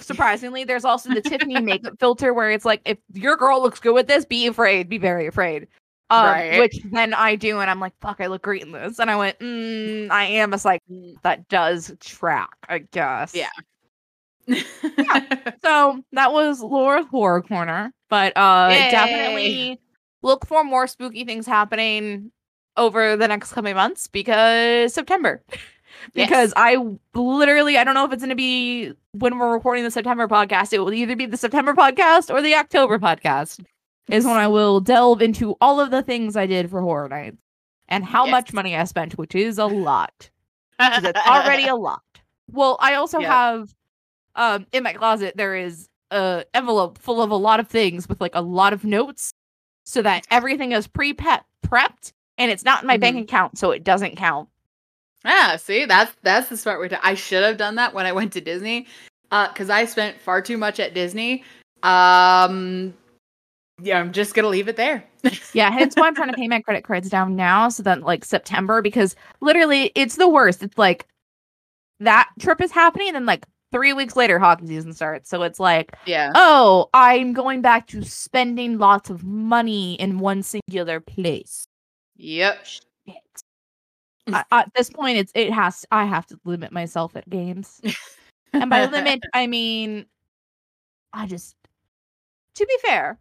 Surprisingly, 0.00 0.64
there's 0.64 0.84
also 0.84 1.14
the 1.14 1.22
Tiffany 1.22 1.60
makeup 1.62 1.94
filter 2.00 2.34
where 2.34 2.50
it's 2.50 2.64
like 2.64 2.82
if 2.84 2.98
your 3.14 3.36
girl 3.36 3.62
looks 3.62 3.78
good 3.78 3.94
with 3.94 4.08
this, 4.08 4.24
be 4.24 4.48
afraid, 4.48 4.88
be 4.88 4.98
very 4.98 5.28
afraid. 5.28 5.68
Um, 6.10 6.24
Right. 6.24 6.58
Which 6.58 6.76
then 6.90 7.14
I 7.14 7.36
do, 7.36 7.60
and 7.60 7.70
I'm 7.70 7.78
like, 7.78 7.92
"Fuck, 8.00 8.20
I 8.20 8.26
look 8.26 8.42
great 8.42 8.62
in 8.62 8.72
this." 8.72 8.98
And 8.98 9.10
I 9.10 9.16
went, 9.16 9.38
mm, 9.38 10.10
"I 10.10 10.24
am 10.24 10.52
a 10.54 10.58
psych 10.58 10.82
that 11.22 11.46
does 11.48 11.94
track, 12.00 12.48
I 12.68 12.78
guess." 12.80 13.32
Yeah. 13.34 13.50
So 15.62 16.02
that 16.12 16.32
was 16.32 16.60
Laura's 16.62 17.06
horror 17.10 17.42
corner, 17.42 17.92
but 18.08 18.36
uh 18.36 18.68
Yay. 18.72 18.90
definitely 18.90 19.80
look 20.22 20.46
for 20.46 20.64
more 20.64 20.86
spooky 20.86 21.24
things 21.24 21.46
happening 21.46 22.30
over 22.76 23.16
the 23.16 23.28
next 23.28 23.52
coming 23.52 23.74
months 23.74 24.06
because 24.06 24.94
September. 24.94 25.42
because 26.14 26.50
Yes. 26.50 26.52
I 26.56 26.76
literally 27.14 27.76
I 27.76 27.84
don't 27.84 27.94
know 27.94 28.04
if 28.04 28.12
it's 28.12 28.22
going 28.22 28.30
to 28.30 28.36
be 28.36 28.92
when 29.12 29.38
we're 29.38 29.52
recording 29.52 29.84
the 29.84 29.90
September 29.90 30.28
podcast. 30.28 30.72
It 30.72 30.78
will 30.78 30.92
either 30.92 31.16
be 31.16 31.26
the 31.26 31.36
September 31.36 31.74
podcast 31.74 32.32
or 32.32 32.40
the 32.40 32.54
October 32.54 32.98
podcast. 32.98 33.64
Is 34.08 34.24
when 34.24 34.36
I 34.36 34.48
will 34.48 34.80
delve 34.80 35.20
into 35.20 35.56
all 35.60 35.80
of 35.80 35.90
the 35.90 36.02
things 36.02 36.36
I 36.36 36.46
did 36.46 36.70
for 36.70 36.80
Horror 36.80 37.08
Nights 37.08 37.36
and 37.88 38.04
how 38.04 38.24
Yes. 38.24 38.30
much 38.32 38.52
money 38.54 38.74
I 38.76 38.84
spent, 38.84 39.18
which 39.18 39.34
is 39.34 39.58
a 39.58 39.66
lot. 39.66 40.30
it's 40.80 41.18
already 41.28 41.66
a 41.66 41.74
lot. 41.76 42.02
Well, 42.50 42.76
I 42.80 42.94
also 42.94 43.18
Yep. 43.20 43.30
have 43.30 43.74
um 44.38 44.66
in 44.72 44.82
my 44.82 44.94
closet 44.94 45.36
there 45.36 45.54
is 45.54 45.88
a 46.10 46.44
envelope 46.54 46.96
full 46.98 47.20
of 47.20 47.30
a 47.30 47.36
lot 47.36 47.60
of 47.60 47.68
things 47.68 48.08
with 48.08 48.18
like 48.20 48.34
a 48.34 48.40
lot 48.40 48.72
of 48.72 48.84
notes 48.84 49.32
so 49.84 50.00
that 50.00 50.26
everything 50.30 50.72
is 50.72 50.86
pre 50.86 51.12
prepped 51.12 52.12
and 52.38 52.50
it's 52.50 52.64
not 52.64 52.82
in 52.82 52.86
my 52.86 52.96
bank 52.96 53.16
Mhm. 53.16 53.22
account 53.24 53.58
so 53.58 53.70
it 53.72 53.84
doesn't 53.84 54.16
count. 54.16 54.48
Ah, 55.24 55.56
see, 55.58 55.84
that's 55.84 56.14
that's 56.22 56.48
the 56.48 56.56
smart 56.56 56.80
way 56.80 56.88
to. 56.88 57.06
I 57.06 57.14
should 57.14 57.42
have 57.42 57.56
done 57.56 57.74
that 57.74 57.92
when 57.92 58.06
I 58.06 58.12
went 58.12 58.32
to 58.34 58.40
Disney, 58.40 58.86
uh, 59.32 59.48
because 59.48 59.68
I 59.68 59.84
spent 59.84 60.18
far 60.20 60.40
too 60.40 60.56
much 60.56 60.78
at 60.78 60.94
Disney. 60.94 61.42
Um, 61.82 62.94
yeah, 63.82 63.98
I'm 63.98 64.12
just 64.12 64.34
gonna 64.34 64.48
leave 64.48 64.68
it 64.68 64.76
there. 64.76 65.04
Yeah, 65.52 65.70
hence 65.72 65.94
why 65.96 66.06
I'm 66.06 66.14
trying 66.14 66.28
to 66.32 66.36
pay 66.36 66.46
my 66.48 66.60
credit 66.60 66.84
cards 66.84 67.08
down 67.10 67.34
now 67.34 67.68
so 67.68 67.82
that 67.82 68.02
like 68.02 68.24
September 68.24 68.80
because 68.80 69.16
literally 69.40 69.90
it's 69.96 70.16
the 70.16 70.28
worst. 70.28 70.62
It's 70.62 70.78
like 70.78 71.06
that 72.00 72.28
trip 72.38 72.60
is 72.60 72.70
happening 72.70 73.08
and 73.08 73.16
then 73.16 73.26
like 73.26 73.44
3 73.72 73.92
weeks 73.92 74.16
later 74.16 74.38
hockey 74.38 74.66
season 74.66 74.92
starts. 74.92 75.28
So 75.28 75.42
it's 75.42 75.60
like 75.60 75.96
yeah. 76.06 76.32
oh, 76.34 76.88
I'm 76.94 77.32
going 77.32 77.60
back 77.62 77.86
to 77.88 78.02
spending 78.04 78.78
lots 78.78 79.10
of 79.10 79.24
money 79.24 79.94
in 79.94 80.18
one 80.18 80.42
singular 80.42 81.00
place. 81.00 81.66
Yep. 82.16 82.64
Shit. 82.64 82.82
I, 84.30 84.44
at 84.52 84.70
this 84.74 84.90
point, 84.90 85.18
it's 85.18 85.32
it 85.34 85.52
has 85.52 85.86
I 85.90 86.04
have 86.04 86.26
to 86.26 86.38
limit 86.44 86.70
myself 86.72 87.16
at 87.16 87.28
games, 87.30 87.80
and 88.52 88.68
by 88.70 88.84
limit 88.86 89.20
I 89.34 89.46
mean 89.46 90.04
I 91.12 91.26
just 91.26 91.54
to 92.54 92.66
be 92.66 92.76
fair. 92.88 93.18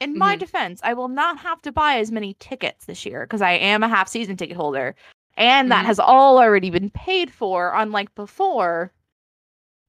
In 0.00 0.18
my 0.18 0.36
Mhm. 0.36 0.40
defense, 0.40 0.80
I 0.84 0.92
will 0.94 1.08
not 1.08 1.38
have 1.38 1.62
to 1.62 1.72
buy 1.72 1.96
as 1.98 2.10
many 2.12 2.34
tickets 2.38 2.84
this 2.84 3.06
year 3.06 3.22
because 3.24 3.40
I 3.40 3.52
am 3.52 3.82
a 3.82 3.88
half 3.88 4.08
season 4.08 4.36
ticket 4.36 4.56
holder, 4.56 4.94
and 5.36 5.70
that 5.70 5.84
Mhm. 5.84 5.86
has 5.86 5.98
all 5.98 6.38
already 6.38 6.68
been 6.70 6.90
paid 6.90 7.32
for. 7.32 7.72
Unlike 7.74 8.14
before, 8.14 8.92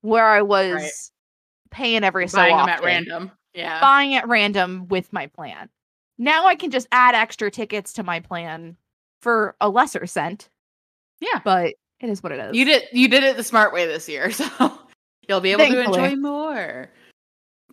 where 0.05 0.25
I 0.25 0.41
was 0.41 1.11
paying 1.71 2.03
every 2.03 2.27
so 2.27 2.37
buying 2.37 2.55
them 2.55 2.69
at 2.69 2.83
random. 2.83 3.31
Yeah. 3.53 3.79
buying 3.79 4.15
at 4.15 4.27
random 4.27 4.87
with 4.89 5.11
my 5.13 5.27
plan. 5.27 5.69
Now 6.17 6.45
I 6.45 6.55
can 6.55 6.71
just 6.71 6.87
add 6.91 7.15
extra 7.15 7.49
tickets 7.49 7.93
to 7.93 8.03
my 8.03 8.19
plan 8.19 8.77
for 9.21 9.55
a 9.61 9.69
lesser 9.69 10.05
cent. 10.05 10.49
Yeah. 11.19 11.41
But 11.43 11.75
it 11.99 12.09
is 12.09 12.21
what 12.21 12.31
it 12.31 12.39
is. 12.39 12.55
You 12.55 12.65
did 12.65 12.83
you 12.91 13.07
did 13.07 13.23
it 13.23 13.37
the 13.37 13.43
smart 13.43 13.73
way 13.73 13.85
this 13.85 14.07
year, 14.07 14.31
so 14.31 14.47
you'll 15.27 15.41
be 15.41 15.51
able 15.51 15.65
to 15.65 15.83
enjoy 15.83 16.15
more. 16.15 16.89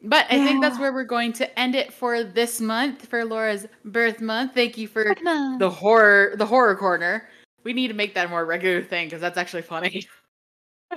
But 0.04 0.26
I 0.30 0.44
think 0.44 0.60
that's 0.60 0.80
where 0.80 0.92
we're 0.92 1.04
going 1.04 1.32
to 1.34 1.58
end 1.58 1.76
it 1.76 1.92
for 1.92 2.24
this 2.24 2.60
month 2.60 3.06
for 3.06 3.24
Laura's 3.24 3.66
birth 3.84 4.20
month. 4.20 4.52
Thank 4.52 4.76
you 4.76 4.88
for 4.88 5.04
the 5.04 5.56
the 5.58 5.70
horror 5.70 6.34
the 6.36 6.46
horror 6.46 6.74
corner. 6.76 7.28
We 7.62 7.72
need 7.72 7.88
to 7.88 7.94
make 7.94 8.14
that 8.14 8.26
a 8.26 8.28
more 8.28 8.44
regular 8.44 8.82
thing 8.82 9.06
because 9.06 9.20
that's 9.20 9.38
actually 9.38 9.62
funny. 9.62 10.08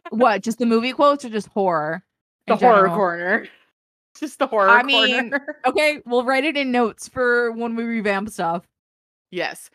what? 0.09 0.41
Just 0.41 0.59
the 0.59 0.65
movie 0.65 0.91
quotes 0.91 1.26
or 1.26 1.30
just 1.30 1.47
horror? 1.49 2.03
The 2.47 2.55
horror 2.55 2.76
general? 2.84 2.95
corner. 2.95 3.47
Just 4.17 4.39
the 4.39 4.47
horror 4.47 4.69
I 4.69 4.81
mean- 4.84 5.30
corner. 5.31 5.57
Okay, 5.65 5.99
we'll 6.05 6.23
write 6.23 6.45
it 6.45 6.55
in 6.55 6.72
notes 6.72 7.09
for 7.09 7.51
when 7.51 7.76
we 7.76 7.84
revamp 7.84 8.30
stuff. 8.30 8.63
Yes. 9.30 9.69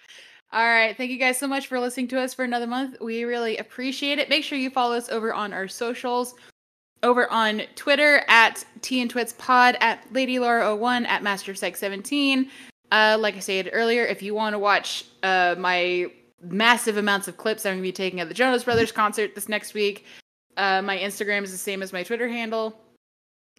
All 0.50 0.64
right. 0.64 0.96
Thank 0.96 1.10
you 1.10 1.18
guys 1.18 1.38
so 1.38 1.46
much 1.46 1.66
for 1.66 1.78
listening 1.78 2.08
to 2.08 2.20
us 2.20 2.32
for 2.32 2.42
another 2.42 2.66
month. 2.66 2.96
We 3.02 3.24
really 3.24 3.58
appreciate 3.58 4.18
it. 4.18 4.30
Make 4.30 4.42
sure 4.42 4.56
you 4.56 4.70
follow 4.70 4.96
us 4.96 5.10
over 5.10 5.34
on 5.34 5.52
our 5.52 5.68
socials. 5.68 6.34
Over 7.02 7.30
on 7.30 7.62
Twitter 7.76 8.22
at 8.28 8.64
Tea 8.80 9.02
and 9.02 9.10
Twits 9.10 9.34
Pod, 9.38 9.76
at 9.80 10.00
Lady 10.12 10.38
Laura 10.38 10.74
01, 10.74 11.04
at 11.06 11.22
Master 11.22 11.54
Psych 11.54 11.76
17. 11.76 12.48
Uh, 12.92 13.16
like 13.20 13.36
I 13.36 13.40
said 13.40 13.68
earlier, 13.72 14.04
if 14.04 14.22
you 14.22 14.34
want 14.34 14.54
to 14.54 14.58
watch 14.58 15.04
uh, 15.22 15.54
my 15.58 16.06
massive 16.42 16.96
amounts 16.96 17.28
of 17.28 17.36
clips 17.36 17.66
I'm 17.66 17.72
going 17.72 17.78
to 17.78 17.82
be 17.82 17.92
taking 17.92 18.20
at 18.20 18.28
the 18.28 18.34
Jonas 18.34 18.64
Brothers 18.64 18.92
concert 18.92 19.34
this 19.34 19.48
next 19.48 19.74
week, 19.74 20.04
uh, 20.56 20.82
my 20.82 20.96
Instagram 20.98 21.42
is 21.42 21.52
the 21.52 21.58
same 21.58 21.82
as 21.82 21.92
my 21.92 22.02
Twitter 22.02 22.28
handle. 22.28 22.78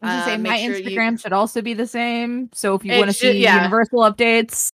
Gonna 0.01 0.23
say 0.25 0.33
Uh, 0.35 0.37
my 0.39 0.59
sure 0.61 0.77
you- 0.77 0.97
Instagram 0.97 1.21
should 1.21 1.33
also 1.33 1.61
be 1.61 1.73
the 1.73 1.85
same. 1.87 2.49
So 2.53 2.73
if 2.75 2.83
you 2.83 2.97
want 2.97 3.09
to 3.09 3.13
see 3.13 3.37
yeah. 3.39 3.57
universal 3.57 3.99
updates, 3.99 4.69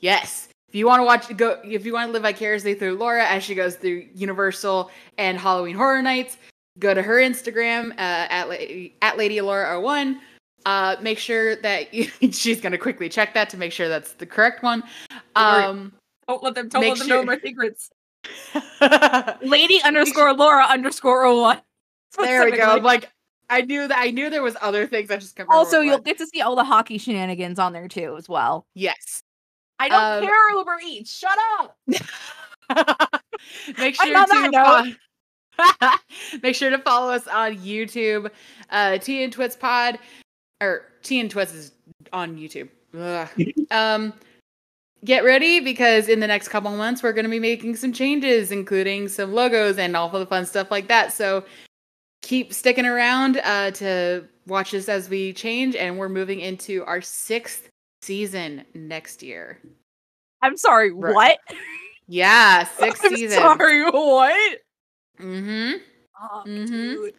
Yes. 0.00 0.48
If 0.68 0.74
you 0.74 0.86
want 0.86 1.00
to 1.00 1.04
watch 1.04 1.34
go 1.36 1.58
if 1.64 1.86
you 1.86 1.94
want 1.94 2.08
to 2.08 2.12
live 2.12 2.22
vicariously 2.22 2.74
through 2.74 2.96
Laura 2.96 3.24
as 3.24 3.42
she 3.42 3.54
goes 3.54 3.76
through 3.76 4.06
Universal 4.14 4.90
and 5.16 5.38
Halloween 5.38 5.74
Horror 5.74 6.02
Nights, 6.02 6.36
go 6.78 6.92
to 6.92 7.02
her 7.02 7.16
Instagram 7.16 7.92
uh, 7.92 8.28
at 8.30 8.48
La- 8.48 8.88
at 9.02 9.16
Lady 9.16 9.40
Laura 9.40 9.80
01. 9.80 10.20
Uh, 10.66 10.96
make 11.00 11.18
sure 11.18 11.56
that 11.56 11.92
you, 11.94 12.04
she's 12.32 12.60
going 12.60 12.72
to 12.72 12.78
quickly 12.78 13.08
check 13.08 13.32
that 13.32 13.48
to 13.50 13.56
make 13.56 13.72
sure 13.72 13.88
that's 13.88 14.12
the 14.12 14.26
correct 14.26 14.62
one. 14.62 14.82
Um, 15.34 15.92
don't 16.28 16.42
let 16.42 16.54
them 16.54 16.68
don't 16.68 16.82
let 16.86 16.98
them 16.98 17.08
know 17.08 17.22
my 17.24 17.38
secrets. 17.40 17.90
Lady 19.42 19.80
underscore 19.82 20.32
Laura 20.34 20.64
underscore 20.64 21.34
one. 21.40 21.60
there 22.18 22.44
we 22.44 22.50
go. 22.52 22.56
Specifically. 22.56 22.80
Like 22.82 23.10
I 23.50 23.62
knew 23.62 23.88
that 23.88 23.98
I 23.98 24.10
knew 24.10 24.28
there 24.30 24.42
was 24.42 24.56
other 24.60 24.86
things 24.86 25.10
I 25.10 25.16
just 25.16 25.34
couldn't 25.36 25.48
remember 25.48 25.66
Also, 25.66 25.80
you'll 25.80 25.96
was. 25.98 26.04
get 26.04 26.18
to 26.18 26.26
see 26.26 26.40
all 26.42 26.54
the 26.56 26.64
hockey 26.64 26.98
shenanigans 26.98 27.58
on 27.58 27.72
there 27.72 27.88
too, 27.88 28.16
as 28.16 28.28
well. 28.28 28.66
yes. 28.74 29.22
I 29.80 29.88
don't 29.88 30.02
Um, 30.02 30.24
care, 30.24 30.50
Uber 30.58 30.78
Eats. 30.84 31.16
Shut 31.16 31.38
up. 31.60 31.76
Make 33.78 33.96
And 34.02 34.08
sure 34.08 34.18
on 34.18 34.28
to 34.28 34.50
that 34.50 34.96
fo- 35.56 36.38
make 36.42 36.56
sure 36.56 36.70
to 36.70 36.78
follow 36.78 37.12
us 37.12 37.28
on 37.28 37.56
YouTube, 37.58 38.28
uh, 38.70 38.98
Tea 38.98 39.22
and 39.22 39.32
Twits 39.32 39.54
Pod, 39.54 39.98
or 40.60 40.82
Tea 41.04 41.20
and 41.20 41.30
Twits 41.30 41.54
is 41.54 41.72
on 42.12 42.36
YouTube. 42.36 42.68
Ugh. 42.98 43.28
um, 43.70 44.12
get 45.04 45.24
ready 45.24 45.60
because 45.60 46.08
in 46.08 46.20
the 46.20 46.26
next 46.26 46.48
couple 46.48 46.70
months 46.76 47.02
we're 47.02 47.12
going 47.12 47.24
to 47.24 47.30
be 47.30 47.38
making 47.40 47.76
some 47.76 47.92
changes, 47.92 48.50
including 48.50 49.08
some 49.08 49.32
logos 49.32 49.78
and 49.78 49.96
all 49.96 50.06
of 50.06 50.12
the 50.12 50.26
fun 50.26 50.44
stuff 50.46 50.70
like 50.70 50.88
that. 50.88 51.12
So 51.12 51.44
keep 52.22 52.52
sticking 52.52 52.86
around 52.86 53.38
uh, 53.44 53.70
to 53.72 54.24
watch 54.46 54.74
us 54.74 54.88
as 54.88 55.08
we 55.08 55.32
change, 55.32 55.76
and 55.76 55.98
we're 55.98 56.08
moving 56.08 56.40
into 56.40 56.84
our 56.84 57.00
sixth 57.00 57.68
season 58.02 58.64
next 58.74 59.22
year. 59.22 59.58
I'm 60.42 60.56
sorry. 60.56 60.90
Right. 60.92 61.14
What? 61.14 61.38
Yeah, 62.06 62.64
sixth 62.64 63.04
I'm 63.06 63.14
season. 63.16 63.38
sorry. 63.38 63.84
What? 63.90 64.58
Mm-hmm. 65.20 65.72
Oh, 66.20 66.42
Mhm. 66.46 67.12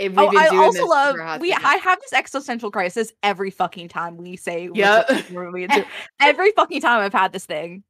Oh, 0.00 0.28
I 0.36 0.48
doing 0.48 0.60
also 0.62 0.78
this 0.80 0.88
love 0.88 1.14
for 1.16 1.20
a 1.20 1.26
hot 1.26 1.40
we. 1.40 1.50
second. 1.50 1.66
I 1.66 1.76
have 1.76 1.98
this 2.00 2.12
existential 2.12 2.70
crisis 2.70 3.12
every 3.22 3.50
fucking 3.50 3.88
time 3.88 4.16
we 4.16 4.36
say. 4.36 4.68
which 4.68 4.78
Yep. 4.78 5.06
episode 5.10 5.34
we're 5.34 5.44
moving 5.46 5.62
into. 5.64 5.86
every 6.20 6.52
fucking 6.52 6.80
time 6.80 7.00
I've 7.00 7.12
had 7.12 7.32
this 7.32 7.46
thing. 7.46 7.82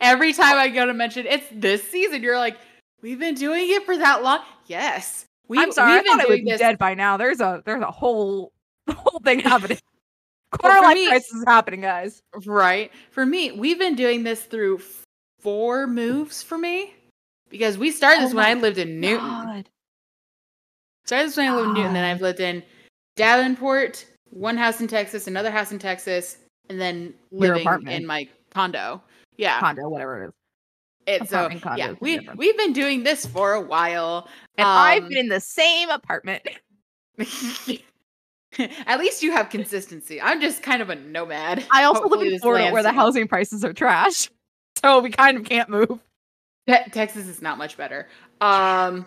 Every 0.00 0.32
time 0.32 0.56
I 0.56 0.68
go 0.68 0.84
to 0.86 0.94
mention 0.94 1.26
it's 1.26 1.46
this 1.52 1.88
season, 1.90 2.22
you're 2.22 2.38
like, 2.38 2.56
we've 3.02 3.18
been 3.20 3.34
doing 3.36 3.66
it 3.68 3.84
for 3.84 3.96
that 3.96 4.22
long. 4.22 4.40
Yes, 4.66 5.26
we, 5.48 5.58
I'm 5.58 5.70
sorry. 5.70 5.92
I 5.92 5.94
We've 5.96 6.04
been 6.04 6.16
thought 6.18 6.26
I 6.26 6.28
would 6.28 6.44
be 6.44 6.50
this. 6.50 6.58
dead 6.60 6.78
by 6.78 6.94
now. 6.94 7.16
There's 7.16 7.40
a 7.40 7.62
there's 7.64 7.82
a 7.82 7.90
whole 7.90 8.52
whole 8.90 9.20
thing 9.20 9.40
happening. 9.40 9.78
Quarter 10.50 10.80
life 10.80 10.94
me- 10.94 11.06
crisis 11.08 11.32
is 11.34 11.44
happening, 11.46 11.82
guys. 11.82 12.22
Right. 12.46 12.90
For 13.10 13.24
me, 13.26 13.52
we've 13.52 13.78
been 13.78 13.94
doing 13.94 14.24
this 14.24 14.42
through 14.42 14.80
four 15.40 15.86
moves 15.86 16.42
for 16.42 16.56
me 16.58 16.94
because 17.50 17.78
we 17.78 17.90
started 17.92 18.20
oh 18.20 18.24
this 18.24 18.32
Oh 18.32 18.36
when 18.38 18.46
I 18.46 18.54
lived 18.54 18.78
in 18.78 18.98
Newton. 19.00 19.26
God. 19.26 19.68
Started 21.06 21.28
this 21.28 21.36
when 21.36 21.46
I 21.48 21.54
lived 21.54 21.68
in 21.68 21.74
Newton, 21.74 21.92
then 21.94 22.02
God. 22.04 22.10
I've 22.10 22.20
lived 22.20 22.40
in 22.40 22.62
Davenport, 23.16 24.04
one 24.30 24.56
house 24.56 24.80
in 24.80 24.88
Texas, 24.88 25.26
another 25.26 25.50
house 25.50 25.70
in 25.72 25.78
Texas, 25.78 26.38
and 26.68 26.80
then 26.80 27.14
Your 27.30 27.40
living 27.42 27.60
apartment. 27.62 27.96
in 27.96 28.06
my 28.06 28.28
condo. 28.50 29.02
Yeah. 29.36 29.60
Condo, 29.60 29.88
whatever 29.88 30.24
it 30.24 30.26
is. 30.28 30.32
It's 31.06 31.30
so 31.30 31.36
apartment 31.44 31.62
condo 31.62 31.78
yeah, 31.78 31.90
is 31.92 31.96
we 32.00 32.16
different. 32.18 32.38
we've 32.40 32.56
been 32.56 32.72
doing 32.72 33.04
this 33.04 33.24
for 33.24 33.52
a 33.52 33.60
while. 33.60 34.28
And 34.58 34.66
I've 34.66 35.04
Um, 35.04 35.08
been 35.10 35.18
in 35.18 35.28
the 35.28 35.38
same 35.40 35.88
apartment. 35.90 36.42
At 38.86 38.98
least 38.98 39.22
you 39.22 39.32
have 39.32 39.50
consistency. 39.50 40.20
I'm 40.20 40.40
just 40.40 40.62
kind 40.62 40.80
of 40.82 40.88
a 40.90 40.94
nomad. 40.96 41.64
I 41.70 41.84
also 41.84 42.00
Hopefully 42.02 42.18
live 42.20 42.26
in 42.28 42.32
this 42.34 42.42
Florida 42.42 42.72
where 42.72 42.82
the 42.82 42.90
housing 42.92 43.28
prices 43.28 43.64
are 43.64 43.72
trash. 43.72 44.28
So 44.84 45.00
we 45.00 45.08
kind 45.10 45.38
of 45.38 45.44
can't 45.44 45.70
move. 45.70 45.98
Te- 46.68 46.90
Texas 46.92 47.26
is 47.28 47.40
not 47.40 47.56
much 47.56 47.78
better. 47.78 48.08
Um, 48.42 49.06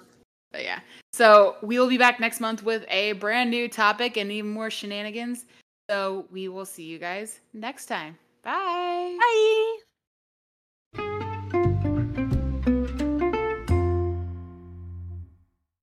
but 0.52 0.64
yeah. 0.64 0.80
So 1.14 1.58
we 1.62 1.80
will 1.80 1.90
be 1.90 1.98
back 1.98 2.20
next 2.20 2.40
month 2.40 2.64
with 2.64 2.86
a 2.90 3.14
brand 3.14 3.50
new 3.50 3.68
topic 3.68 4.18
and 4.18 4.32
even 4.32 4.52
more 4.52 4.70
shenanigans. 4.70 5.46
So 5.90 6.28
we 6.32 6.48
will 6.48 6.66
see 6.66 6.84
you 6.84 7.00
guys 7.00 7.40
next 7.54 7.88
time. 7.88 8.18
Bye. 8.44 9.18
Bye. 9.20 9.80